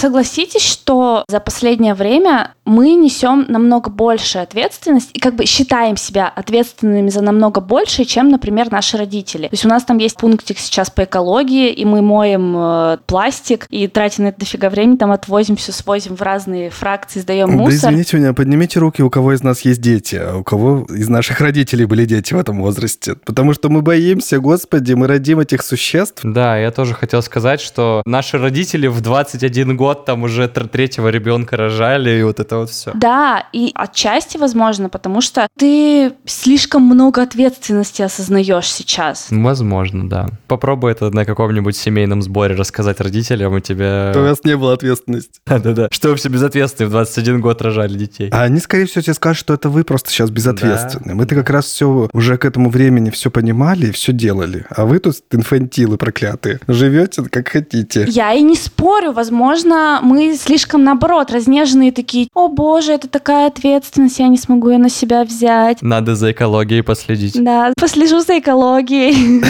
Согласитесь, 0.03 0.63
что 0.63 1.23
за 1.29 1.39
последнее 1.39 1.93
время 1.93 2.55
мы 2.65 2.93
несем 2.95 3.45
намного 3.47 3.89
больше 3.89 4.39
ответственность 4.39 5.09
и 5.13 5.19
как 5.19 5.35
бы 5.35 5.45
считаем 5.45 5.95
себя 5.95 6.27
ответственными 6.27 7.09
за 7.09 7.21
намного 7.21 7.61
больше, 7.61 8.03
чем, 8.03 8.27
например, 8.27 8.69
наши 8.69 8.97
родители. 8.97 9.43
То 9.43 9.53
есть 9.53 9.63
у 9.63 9.69
нас 9.69 9.85
там 9.85 9.99
есть 9.99 10.17
пунктик 10.17 10.59
сейчас 10.59 10.89
по 10.89 11.05
экологии, 11.05 11.71
и 11.71 11.85
мы 11.85 12.01
моем 12.01 12.53
э, 12.57 12.97
пластик 13.05 13.65
и 13.69 13.87
тратим 13.87 14.25
на 14.25 14.27
это 14.29 14.39
дофига 14.39 14.69
времени, 14.69 14.97
там 14.97 15.13
отвозим 15.13 15.55
все, 15.55 15.71
свозим 15.71 16.17
в 16.17 16.21
разные 16.21 16.69
фракции, 16.69 17.21
сдаем 17.21 17.51
Да 17.51 17.55
мусор. 17.55 17.91
извините 17.91 18.17
меня, 18.17 18.33
поднимите 18.33 18.79
руки, 18.79 19.01
у 19.01 19.09
кого 19.09 19.31
из 19.31 19.41
нас 19.41 19.61
есть 19.61 19.79
дети, 19.79 20.15
а 20.17 20.35
у 20.35 20.43
кого 20.43 20.85
из 20.89 21.07
наших 21.07 21.39
родителей 21.39 21.85
были 21.85 22.03
дети 22.03 22.33
в 22.33 22.37
этом 22.37 22.61
возрасте. 22.61 23.15
Потому 23.23 23.53
что 23.53 23.69
мы 23.69 23.81
боимся, 23.81 24.39
господи, 24.39 24.91
мы 24.95 25.07
родим 25.07 25.39
этих 25.39 25.63
существ. 25.63 26.19
Да, 26.23 26.57
я 26.57 26.71
тоже 26.71 26.93
хотел 26.93 27.21
сказать, 27.21 27.61
что 27.61 28.01
наши 28.05 28.37
родители 28.37 28.87
в 28.87 28.99
21 28.99 29.77
год 29.77 29.92
там 29.93 30.23
уже 30.23 30.43
тр- 30.43 30.67
третьего 30.67 31.09
ребенка 31.09 31.57
рожали, 31.57 32.19
и 32.19 32.23
вот 32.23 32.39
это 32.39 32.57
вот 32.57 32.69
все. 32.69 32.91
Да, 32.93 33.45
и 33.53 33.71
отчасти, 33.75 34.37
возможно, 34.37 34.89
потому 34.89 35.21
что 35.21 35.47
ты 35.57 36.13
слишком 36.25 36.83
много 36.83 37.21
ответственности 37.21 38.01
осознаешь 38.01 38.71
сейчас. 38.71 39.27
Возможно, 39.29 40.09
да. 40.09 40.27
Попробуй 40.47 40.91
это 40.91 41.09
на 41.11 41.25
каком-нибудь 41.25 41.75
семейном 41.75 42.21
сборе 42.21 42.55
рассказать 42.55 42.99
родителям, 42.99 43.57
и 43.57 43.61
тебе... 43.61 44.11
У 44.15 44.19
нас 44.19 44.43
не 44.43 44.55
было 44.57 44.73
ответственности. 44.73 45.39
Да-да-да. 45.45 45.87
Что 45.91 46.09
вы 46.09 46.15
все 46.15 46.29
безответственные 46.29 46.89
в 46.89 46.91
21 46.91 47.41
год 47.41 47.61
рожали 47.61 47.97
детей. 47.97 48.29
А 48.31 48.43
они, 48.43 48.59
скорее 48.59 48.85
всего, 48.85 49.01
тебе 49.01 49.13
скажут, 49.13 49.39
что 49.39 49.53
это 49.53 49.69
вы 49.69 49.83
просто 49.83 50.09
сейчас 50.09 50.29
безответственны. 50.29 51.15
Мы-то 51.15 51.35
как 51.35 51.49
раз 51.49 51.65
все 51.65 52.09
уже 52.13 52.37
к 52.37 52.45
этому 52.45 52.69
времени 52.69 53.09
все 53.09 53.29
понимали 53.31 53.87
и 53.87 53.91
все 53.91 54.13
делали. 54.13 54.65
А 54.69 54.85
вы 54.85 54.99
тут 54.99 55.17
инфантилы 55.31 55.97
проклятые. 55.97 56.59
Живете 56.67 57.23
как 57.23 57.49
хотите. 57.49 58.05
Я 58.07 58.33
и 58.33 58.41
не 58.41 58.55
спорю, 58.55 59.11
возможно, 59.11 59.82
мы 60.01 60.35
слишком, 60.35 60.83
наоборот, 60.83 61.31
разнеженные 61.31 61.91
такие, 61.91 62.27
о 62.33 62.47
боже, 62.47 62.93
это 62.93 63.07
такая 63.07 63.47
ответственность, 63.47 64.19
я 64.19 64.27
не 64.27 64.37
смогу 64.37 64.69
ее 64.69 64.77
на 64.77 64.89
себя 64.89 65.23
взять. 65.23 65.81
Надо 65.81 66.15
за 66.15 66.31
экологией 66.31 66.83
последить. 66.83 67.41
Да, 67.41 67.73
послежу 67.79 68.19
за 68.19 68.39
экологией. 68.39 69.43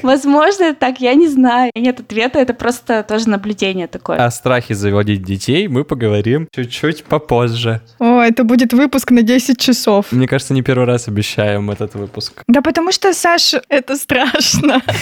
Возможно, 0.02 0.64
это 0.64 0.80
так, 0.80 1.00
я 1.00 1.14
не 1.14 1.28
знаю. 1.28 1.70
Нет 1.74 2.00
ответа, 2.00 2.38
это 2.38 2.54
просто 2.54 3.04
тоже 3.06 3.28
наблюдение 3.28 3.86
такое. 3.86 4.24
О 4.24 4.30
страхе 4.30 4.74
заводить 4.74 5.22
детей 5.22 5.68
мы 5.68 5.84
поговорим 5.84 6.48
чуть-чуть 6.54 7.04
попозже. 7.04 7.80
О, 7.98 8.20
это 8.20 8.44
будет 8.44 8.72
выпуск 8.72 9.10
на 9.10 9.22
10 9.22 9.58
часов. 9.58 10.06
Мне 10.10 10.26
кажется, 10.26 10.54
не 10.54 10.62
первый 10.62 10.86
раз 10.86 11.08
обещаем 11.08 11.70
этот 11.70 11.94
выпуск. 11.94 12.42
Да 12.48 12.62
потому 12.62 12.92
что, 12.92 13.12
Саш, 13.12 13.54
это 13.68 13.96
страшно. 13.96 14.82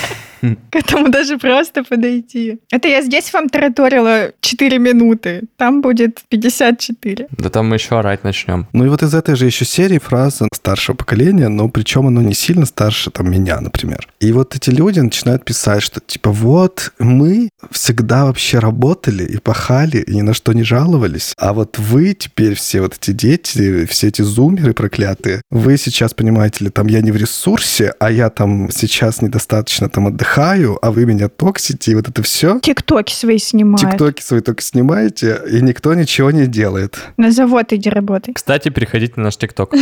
К 0.70 0.76
этому 0.76 1.08
даже 1.08 1.38
просто 1.38 1.84
подойти. 1.84 2.58
Это 2.70 2.88
я 2.88 3.02
здесь 3.02 3.32
вам 3.32 3.48
тараторила 3.48 4.32
4 4.50 4.78
минуты. 4.78 5.42
Там 5.56 5.80
будет 5.80 6.22
54. 6.28 7.28
Да 7.30 7.50
там 7.50 7.68
мы 7.68 7.76
еще 7.76 7.98
орать 7.98 8.24
начнем. 8.24 8.66
Ну 8.72 8.84
и 8.84 8.88
вот 8.88 9.02
из 9.02 9.14
этой 9.14 9.36
же 9.36 9.46
еще 9.46 9.64
серии 9.64 9.98
фраза 9.98 10.48
старшего 10.52 10.96
поколения, 10.96 11.48
но 11.48 11.68
причем 11.68 12.08
оно 12.08 12.20
не 12.20 12.34
сильно 12.34 12.66
старше 12.66 13.12
там 13.12 13.30
меня, 13.30 13.60
например. 13.60 14.08
И 14.18 14.32
вот 14.32 14.56
эти 14.56 14.70
люди 14.70 14.98
начинают 14.98 15.44
писать, 15.44 15.84
что 15.84 16.00
типа 16.00 16.32
вот 16.32 16.92
мы 16.98 17.50
всегда 17.70 18.24
вообще 18.24 18.58
работали 18.58 19.22
и 19.22 19.36
пахали, 19.38 19.98
и 19.98 20.16
ни 20.16 20.22
на 20.22 20.34
что 20.34 20.52
не 20.52 20.64
жаловались, 20.64 21.32
а 21.36 21.52
вот 21.52 21.78
вы 21.78 22.14
теперь 22.14 22.54
все 22.54 22.80
вот 22.80 22.96
эти 23.00 23.12
дети, 23.12 23.86
все 23.86 24.08
эти 24.08 24.22
зумеры 24.22 24.72
проклятые, 24.74 25.42
вы 25.50 25.76
сейчас, 25.76 26.12
понимаете 26.12 26.64
ли, 26.64 26.70
там 26.70 26.88
я 26.88 27.02
не 27.02 27.12
в 27.12 27.16
ресурсе, 27.16 27.94
а 28.00 28.10
я 28.10 28.30
там 28.30 28.68
сейчас 28.72 29.22
недостаточно 29.22 29.88
там 29.88 30.08
отдыхаю, 30.08 30.76
а 30.82 30.90
вы 30.90 31.06
меня 31.06 31.28
токсите, 31.28 31.92
и 31.92 31.94
вот 31.94 32.08
это 32.08 32.22
все. 32.22 32.58
Тиктоки 32.60 33.12
свои 33.14 33.38
снимают. 33.38 33.80
Тиктоки 33.80 34.22
свои 34.30 34.40
только 34.40 34.62
снимаете, 34.62 35.40
и 35.50 35.60
никто 35.60 35.92
ничего 35.94 36.30
не 36.30 36.46
делает. 36.46 36.98
На 37.16 37.32
завод 37.32 37.72
иди 37.72 37.90
работай. 37.90 38.32
Кстати, 38.32 38.68
переходите 38.68 39.14
на 39.16 39.24
наш 39.24 39.36
ТикТок. 39.36 39.74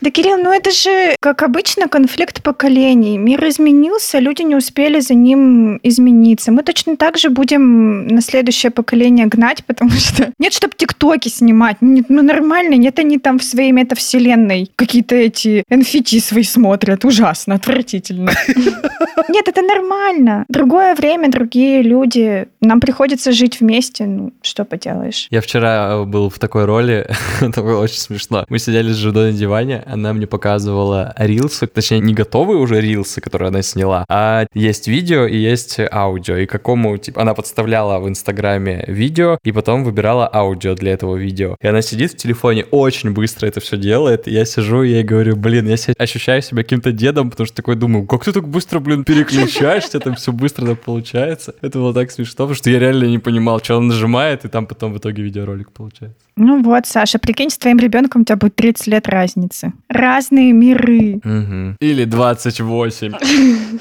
Да, 0.00 0.10
Кирилл, 0.10 0.38
ну 0.38 0.50
это 0.52 0.70
же, 0.70 1.14
как 1.20 1.42
обычно, 1.42 1.86
конфликт 1.88 2.42
поколений. 2.42 3.18
Мир 3.18 3.46
изменился, 3.48 4.20
люди 4.20 4.42
не 4.42 4.56
успели 4.56 5.00
за 5.00 5.14
ним 5.14 5.78
измениться. 5.82 6.50
Мы 6.50 6.62
точно 6.62 6.96
так 6.96 7.18
же 7.18 7.28
будем 7.28 8.06
на 8.06 8.22
следующее 8.22 8.70
поколение 8.70 9.26
гнать, 9.26 9.64
потому 9.66 9.90
что 9.90 10.32
нет, 10.38 10.54
чтобы 10.54 10.74
тиктоки 10.74 11.28
снимать. 11.28 11.76
Нет, 11.82 12.06
ну 12.08 12.22
нормально, 12.22 12.74
нет, 12.74 12.98
они 12.98 13.18
там 13.18 13.38
в 13.38 13.44
своей 13.44 13.72
метавселенной 13.72 14.70
какие-то 14.76 15.14
эти 15.14 15.62
NFT 15.70 16.20
свои 16.20 16.44
смотрят. 16.44 17.04
Ужасно, 17.04 17.56
отвратительно. 17.56 18.32
Нет, 19.28 19.48
это 19.48 19.62
нормально. 19.62 20.44
Другое 20.48 20.94
время, 20.94 21.30
другие 21.30 21.82
люди. 21.82 22.46
Нам 22.60 22.80
приходится 22.80 23.32
жить 23.32 23.41
вместе. 23.50 24.04
Ну, 24.06 24.32
что 24.42 24.64
поделаешь. 24.64 25.26
Я 25.30 25.40
вчера 25.40 25.92
э, 25.92 26.04
был 26.04 26.30
в 26.30 26.38
такой 26.38 26.64
роли, 26.64 27.08
это 27.40 27.62
было 27.62 27.80
очень 27.80 27.98
смешно. 27.98 28.44
Мы 28.48 28.58
сидели 28.58 28.92
с 28.92 28.96
женой 28.96 29.32
на 29.32 29.38
диване, 29.38 29.82
она 29.86 30.12
мне 30.12 30.26
показывала 30.26 31.14
рилсы, 31.18 31.66
точнее, 31.66 32.00
не 32.00 32.14
готовые 32.14 32.58
уже 32.58 32.80
рилсы, 32.80 33.20
которые 33.20 33.48
она 33.48 33.62
сняла, 33.62 34.04
а 34.08 34.46
есть 34.54 34.88
видео 34.88 35.26
и 35.26 35.36
есть 35.36 35.78
аудио. 35.90 36.36
И 36.36 36.46
какому, 36.46 36.96
типа, 36.98 37.22
она 37.22 37.34
подставляла 37.34 37.98
в 37.98 38.08
Инстаграме 38.08 38.84
видео, 38.86 39.38
и 39.44 39.52
потом 39.52 39.84
выбирала 39.84 40.28
аудио 40.32 40.74
для 40.74 40.92
этого 40.92 41.16
видео. 41.16 41.56
И 41.60 41.66
она 41.66 41.82
сидит 41.82 42.12
в 42.12 42.16
телефоне, 42.16 42.64
очень 42.70 43.12
быстро 43.12 43.46
это 43.46 43.60
все 43.60 43.76
делает. 43.76 44.28
И 44.28 44.32
я 44.32 44.44
сижу, 44.44 44.82
и 44.82 44.90
ей 44.90 45.02
говорю, 45.02 45.36
блин, 45.36 45.68
я 45.68 45.76
себя 45.76 45.94
ощущаю 45.98 46.42
себя 46.42 46.62
каким-то 46.62 46.92
дедом, 46.92 47.30
потому 47.30 47.46
что 47.46 47.56
такой 47.56 47.76
думаю, 47.76 48.06
как 48.06 48.24
ты 48.24 48.32
так 48.32 48.48
быстро, 48.48 48.80
блин, 48.80 49.04
переключаешься, 49.04 50.00
там 50.00 50.14
все 50.14 50.32
быстро 50.32 50.74
получается. 50.74 51.54
Это 51.60 51.78
было 51.78 51.94
так 51.94 52.10
смешно, 52.10 52.44
потому 52.44 52.54
что 52.54 52.70
я 52.70 52.78
реально 52.78 53.04
не 53.04 53.18
понимал, 53.32 53.60
что 53.60 53.76
он 53.76 53.88
нажимает, 53.88 54.44
и 54.44 54.48
там 54.48 54.66
потом 54.66 54.92
в 54.92 54.98
итоге 54.98 55.22
видеоролик 55.22 55.70
получается. 55.72 56.18
Ну 56.36 56.62
вот, 56.62 56.86
Саша, 56.86 57.18
прикинь, 57.18 57.48
с 57.48 57.56
твоим 57.56 57.78
ребенком 57.78 58.22
у 58.22 58.24
тебя 58.24 58.36
будет 58.36 58.56
30 58.56 58.86
лет 58.88 59.08
разницы. 59.08 59.72
Разные 59.88 60.52
миры. 60.52 61.20
Мгм. 61.24 61.76
Или 61.80 62.04
28. 62.04 63.12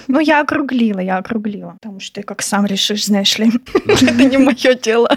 Ну, 0.07 0.19
я 0.19 0.41
округлила, 0.41 0.99
я 0.99 1.17
округлила. 1.17 1.75
Потому 1.81 1.99
что 1.99 2.15
ты 2.15 2.23
как 2.23 2.41
сам 2.41 2.65
решишь, 2.65 3.05
знаешь 3.05 3.37
ли. 3.39 3.51
Это 3.85 4.23
не 4.23 4.37
мое 4.37 4.75
дело. 4.75 5.09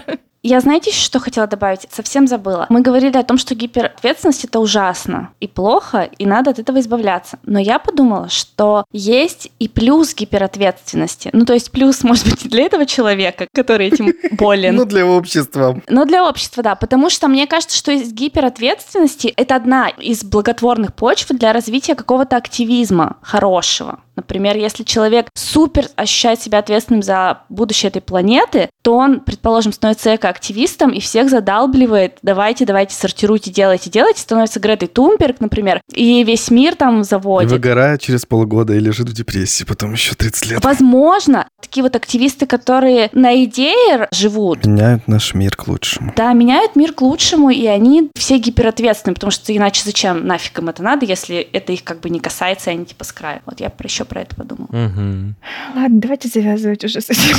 Я 0.47 0.59
знаете, 0.59 0.91
еще 0.91 1.03
что 1.03 1.19
хотела 1.19 1.47
добавить? 1.47 1.87
Совсем 1.89 2.27
забыла. 2.27 2.67
Мы 2.69 2.81
говорили 2.81 3.17
о 3.17 3.23
том, 3.23 3.39
что 3.39 3.55
гиперответственность 3.55 4.45
это 4.45 4.59
ужасно 4.59 5.31
и 5.39 5.47
плохо, 5.47 6.07
и 6.19 6.27
надо 6.27 6.51
от 6.51 6.59
этого 6.59 6.79
избавляться. 6.81 7.39
Но 7.47 7.57
я 7.57 7.79
подумала, 7.79 8.29
что 8.29 8.85
есть 8.91 9.51
и 9.57 9.67
плюс 9.67 10.13
гиперответственности. 10.13 11.31
Ну, 11.33 11.45
то 11.45 11.53
есть 11.53 11.71
плюс, 11.71 12.03
может 12.03 12.29
быть, 12.29 12.45
и 12.45 12.49
для 12.49 12.65
этого 12.65 12.85
человека, 12.85 13.47
который 13.55 13.87
этим 13.87 14.13
болен. 14.37 14.75
Ну, 14.75 14.85
для 14.85 15.07
общества. 15.07 15.81
Но 15.89 16.05
для 16.05 16.23
общества, 16.23 16.61
да, 16.61 16.75
потому 16.75 17.09
что 17.09 17.27
мне 17.27 17.47
кажется, 17.47 17.75
что 17.75 17.91
из 17.91 18.13
гиперответственности 18.13 19.33
это 19.35 19.55
одна 19.55 19.89
из 19.89 20.23
благотворных 20.23 20.93
почв 20.93 21.29
для 21.29 21.53
развития 21.53 21.95
какого-то 21.95 22.37
активизма 22.37 23.17
хорошего. 23.23 23.99
Например, 24.15 24.55
если 24.57 24.83
человек 24.83 25.27
супер 25.35 25.87
ощущает 25.95 26.41
себя 26.41 26.59
ответственным 26.59 27.03
за 27.03 27.41
будущее 27.49 27.89
этой 27.89 28.01
планеты, 28.01 28.69
то 28.81 28.95
он, 28.95 29.19
предположим, 29.19 29.73
становится 29.73 30.15
экоактивистом 30.15 30.91
и 30.91 30.99
всех 30.99 31.29
задалбливает, 31.29 32.17
давайте, 32.21 32.65
давайте, 32.65 32.95
сортируйте, 32.95 33.51
делайте, 33.51 33.89
делайте, 33.89 34.21
становится 34.21 34.59
Гретой 34.59 34.87
Тумберг, 34.87 35.39
например, 35.39 35.81
и 35.93 36.23
весь 36.23 36.49
мир 36.51 36.75
там 36.75 37.01
И 37.01 37.03
заводит. 37.03 37.51
выгорает 37.51 38.01
через 38.01 38.25
полгода 38.25 38.73
и 38.73 38.79
лежит 38.79 39.09
в 39.09 39.13
депрессии, 39.13 39.63
потом 39.63 39.93
еще 39.93 40.15
30 40.15 40.45
лет. 40.51 40.63
Возможно, 40.63 41.47
такие 41.61 41.83
вот 41.83 41.95
активисты, 41.95 42.45
которые 42.45 43.09
на 43.13 43.43
идее 43.43 44.07
живут, 44.11 44.65
Меняют 44.65 45.07
наш 45.07 45.33
мир 45.33 45.55
к 45.55 45.67
лучшему. 45.67 46.13
да, 46.15 46.31
меняют 46.33 46.75
мир 46.75 46.93
к 46.93 47.01
лучшему, 47.01 47.49
и 47.49 47.65
они 47.65 48.09
все 48.15 48.37
гиперответственны, 48.37 49.13
потому 49.15 49.31
что 49.31 49.55
иначе 49.55 49.81
зачем 49.83 50.25
нафиг 50.25 50.57
им 50.59 50.69
это 50.69 50.83
надо, 50.83 51.05
если 51.05 51.37
это 51.37 51.73
их 51.73 51.83
как 51.83 51.99
бы 51.99 52.09
не 52.09 52.19
касается, 52.19 52.69
и 52.71 52.73
они 52.73 52.85
типа 52.85 53.03
с 53.03 53.11
края. 53.11 53.41
Вот 53.45 53.59
я 53.59 53.69
про 53.69 53.87
еще 53.87 54.04
еще 54.05 54.07
про 54.07 54.21
это 54.21 54.35
подумал. 54.35 54.67
Мгм. 54.71 55.35
Ладно, 55.75 56.01
давайте 56.01 56.27
завязывать 56.29 56.83
уже 56.83 57.01
с 57.01 57.09
этим. 57.09 57.37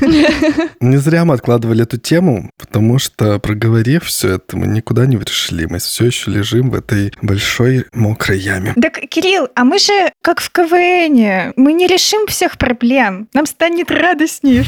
Не 0.80 0.96
зря 0.98 1.24
мы 1.24 1.34
откладывали 1.34 1.82
эту 1.82 1.98
тему, 1.98 2.50
потому 2.56 2.98
что, 2.98 3.38
проговорив 3.38 4.04
все 4.04 4.34
это, 4.34 4.56
мы 4.56 4.66
никуда 4.66 5.06
не 5.06 5.16
пришли. 5.16 5.66
Мы 5.66 5.78
все 5.78 6.06
еще 6.06 6.30
лежим 6.30 6.70
в 6.70 6.74
этой 6.74 7.12
большой 7.22 7.86
мокрой 7.92 8.38
яме. 8.38 8.74
Так, 8.80 9.00
Кирилл, 9.08 9.48
а 9.54 9.64
мы 9.64 9.78
же 9.78 10.12
как 10.22 10.40
в 10.40 10.50
КВН. 10.50 11.52
Мы 11.56 11.72
не 11.72 11.86
решим 11.86 12.26
всех 12.26 12.58
проблем. 12.58 13.28
Нам 13.34 13.46
станет 13.46 13.90
радостнее. 13.90 14.64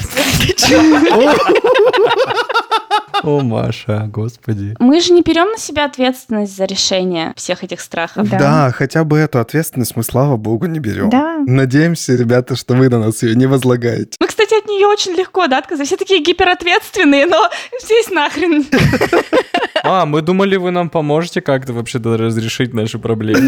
О, 3.22 3.40
Маша, 3.40 4.08
господи. 4.12 4.76
Мы 4.78 5.00
же 5.00 5.12
не 5.12 5.22
берем 5.22 5.50
на 5.50 5.58
себя 5.58 5.86
ответственность 5.86 6.56
за 6.56 6.64
решение 6.64 7.32
всех 7.36 7.64
этих 7.64 7.80
страхов. 7.80 8.28
Да. 8.28 8.38
Да. 8.38 8.72
хотя 8.72 9.04
бы 9.04 9.18
эту 9.18 9.38
ответственность 9.40 9.96
мы, 9.96 10.02
слава 10.02 10.36
богу, 10.36 10.66
не 10.66 10.78
берем. 10.78 11.10
Да. 11.10 11.25
Надеемся, 11.46 12.14
ребята, 12.14 12.56
что 12.56 12.74
вы 12.74 12.88
на 12.88 12.98
нас 12.98 13.22
ее 13.22 13.34
не 13.34 13.46
возлагаете. 13.46 14.16
Мы, 14.20 14.26
кстати, 14.26 14.58
от 14.58 14.66
нее 14.66 14.86
очень 14.86 15.12
легко, 15.12 15.46
да, 15.46 15.58
отказаться. 15.58 15.86
Все 15.86 15.96
такие 15.96 16.22
гиперответственные, 16.22 17.26
но 17.26 17.50
здесь 17.82 18.10
нахрен. 18.10 18.66
А, 19.82 20.04
мы 20.06 20.22
думали, 20.22 20.56
вы 20.56 20.70
нам 20.70 20.90
поможете 20.90 21.40
как-то 21.40 21.72
вообще 21.72 21.98
разрешить 21.98 22.74
наши 22.74 22.98
проблемы. 22.98 23.40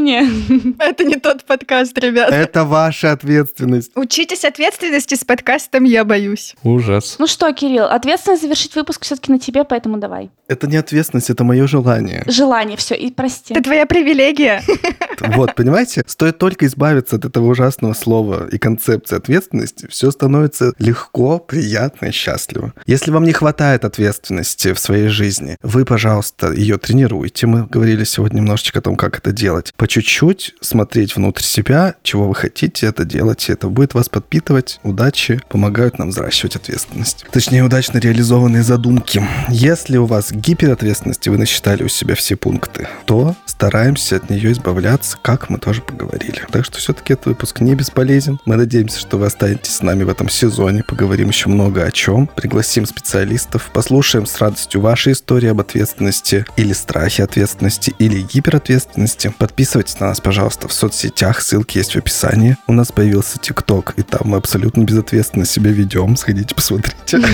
Не-не-не-не-не-не. 0.00 0.76
Это 0.78 1.04
не 1.04 1.16
тот 1.16 1.44
подкаст, 1.44 1.96
ребят. 1.98 2.30
Это 2.32 2.64
ваша 2.64 3.12
ответственность. 3.12 3.92
Учитесь 3.94 4.44
ответственности 4.44 5.14
с 5.14 5.24
подкастом 5.24 5.84
«Я 5.84 6.04
боюсь». 6.04 6.54
Ужас. 6.62 7.16
Ну 7.18 7.26
что, 7.26 7.52
Кирилл, 7.52 7.84
ответственность 7.84 8.42
завершить 8.42 8.74
выпуск 8.74 9.04
все-таки 9.04 9.32
на 9.32 9.38
тебе, 9.38 9.64
поэтому 9.64 9.98
давай. 9.98 10.30
Это 10.48 10.66
не 10.66 10.76
ответственность, 10.76 11.30
это 11.30 11.44
мое 11.44 11.66
желание. 11.66 12.24
Желание, 12.26 12.76
все, 12.76 12.94
и 12.94 13.10
прости. 13.12 13.54
Это 13.54 13.62
твоя 13.62 13.86
привилегия. 13.86 14.62
Вот, 15.20 15.54
понимаете? 15.54 16.02
Стоит 16.06 16.38
только 16.38 16.64
избавиться 16.64 17.16
от 17.16 17.26
этого 17.26 17.46
ужасного 17.46 17.92
слова 17.92 18.48
и 18.50 18.56
концепции 18.56 19.16
ответственности, 19.16 19.86
все 19.90 20.10
становится 20.10 20.72
легко, 20.78 21.38
приятно 21.38 22.06
и 22.06 22.10
счастливо. 22.10 22.72
Если 22.86 23.10
вам 23.10 23.24
не 23.24 23.32
хватает 23.32 23.84
ответственности 23.84 24.72
в 24.72 24.78
своей 24.78 25.08
жизни, 25.08 25.58
вы, 25.62 25.84
пожалуйста, 25.84 26.52
ее 26.52 26.78
тренируйте. 26.78 27.46
Мы 27.46 27.66
говорили 27.66 28.04
сегодня 28.04 28.38
немножечко 28.38 28.78
о 28.78 28.82
том, 28.82 28.96
как 28.96 29.18
это 29.18 29.32
делать. 29.32 29.72
Чуть-чуть 29.90 30.54
смотреть 30.60 31.16
внутрь 31.16 31.42
себя, 31.42 31.96
чего 32.04 32.28
вы 32.28 32.36
хотите, 32.36 32.86
это 32.86 33.04
делать. 33.04 33.50
Это 33.50 33.66
будет 33.66 33.92
вас 33.92 34.08
подпитывать. 34.08 34.78
Удачи 34.84 35.40
помогают 35.48 35.98
нам 35.98 36.10
взращивать 36.10 36.54
ответственность. 36.54 37.26
Точнее, 37.32 37.64
удачно 37.64 37.98
реализованные 37.98 38.62
задумки. 38.62 39.20
Если 39.48 39.96
у 39.96 40.06
вас 40.06 40.30
гиперответственность, 40.30 41.26
и 41.26 41.30
вы 41.30 41.38
насчитали 41.38 41.82
у 41.82 41.88
себя 41.88 42.14
все 42.14 42.36
пункты, 42.36 42.86
то 43.04 43.34
стараемся 43.46 44.14
от 44.14 44.30
нее 44.30 44.52
избавляться, 44.52 45.18
как 45.20 45.50
мы 45.50 45.58
тоже 45.58 45.82
поговорили. 45.82 46.40
Так 46.52 46.64
что 46.66 46.78
все-таки 46.78 47.14
этот 47.14 47.26
выпуск 47.26 47.58
не 47.58 47.74
бесполезен. 47.74 48.38
Мы 48.44 48.54
надеемся, 48.54 49.00
что 49.00 49.18
вы 49.18 49.26
останетесь 49.26 49.74
с 49.74 49.82
нами 49.82 50.04
в 50.04 50.08
этом 50.08 50.28
сезоне. 50.28 50.84
Поговорим 50.84 51.30
еще 51.30 51.48
много 51.48 51.82
о 51.82 51.90
чем. 51.90 52.28
Пригласим 52.28 52.86
специалистов. 52.86 53.68
Послушаем 53.74 54.26
с 54.26 54.38
радостью 54.38 54.82
ваши 54.82 55.10
истории 55.10 55.48
об 55.48 55.58
ответственности 55.58 56.46
или 56.56 56.74
страхе 56.74 57.24
ответственности 57.24 57.92
или 57.98 58.20
гиперответственности. 58.20 59.34
Подписывайтесь 59.80 60.00
на 60.00 60.08
нас, 60.08 60.20
пожалуйста, 60.20 60.68
в 60.68 60.72
соцсетях. 60.74 61.40
Ссылки 61.40 61.78
есть 61.78 61.94
в 61.94 61.96
описании. 61.96 62.58
У 62.66 62.72
нас 62.74 62.92
появился 62.92 63.38
ТикТок, 63.38 63.94
и 63.96 64.02
там 64.02 64.20
мы 64.24 64.36
абсолютно 64.36 64.82
безответственно 64.84 65.46
себя 65.46 65.70
ведем. 65.70 66.16
Сходите, 66.16 66.54
посмотрите. 66.54 67.20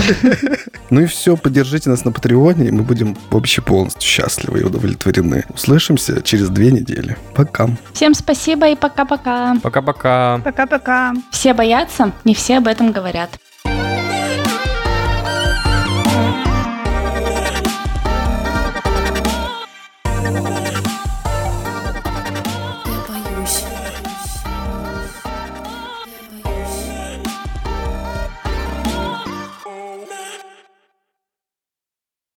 Ну 0.89 1.01
и 1.01 1.05
все, 1.05 1.35
поддержите 1.35 1.89
нас 1.89 2.05
на 2.05 2.13
Патреоне, 2.13 2.69
и 2.69 2.71
мы 2.71 2.83
будем 2.83 3.17
вообще 3.29 3.61
полностью 3.61 4.03
счастливы 4.03 4.61
и 4.61 4.63
удовлетворены. 4.63 5.43
Услышимся 5.53 6.21
через 6.21 6.47
две 6.47 6.71
недели. 6.71 7.17
Пока. 7.35 7.67
Всем 7.91 8.13
спасибо 8.13 8.69
и 8.69 8.75
пока-пока. 8.77 9.57
Пока-пока. 9.61 10.39
Пока-пока. 10.45 11.13
Все 11.29 11.53
боятся, 11.53 12.13
не 12.23 12.33
все 12.33 12.59
об 12.59 12.67
этом 12.67 12.93
говорят. 12.93 13.31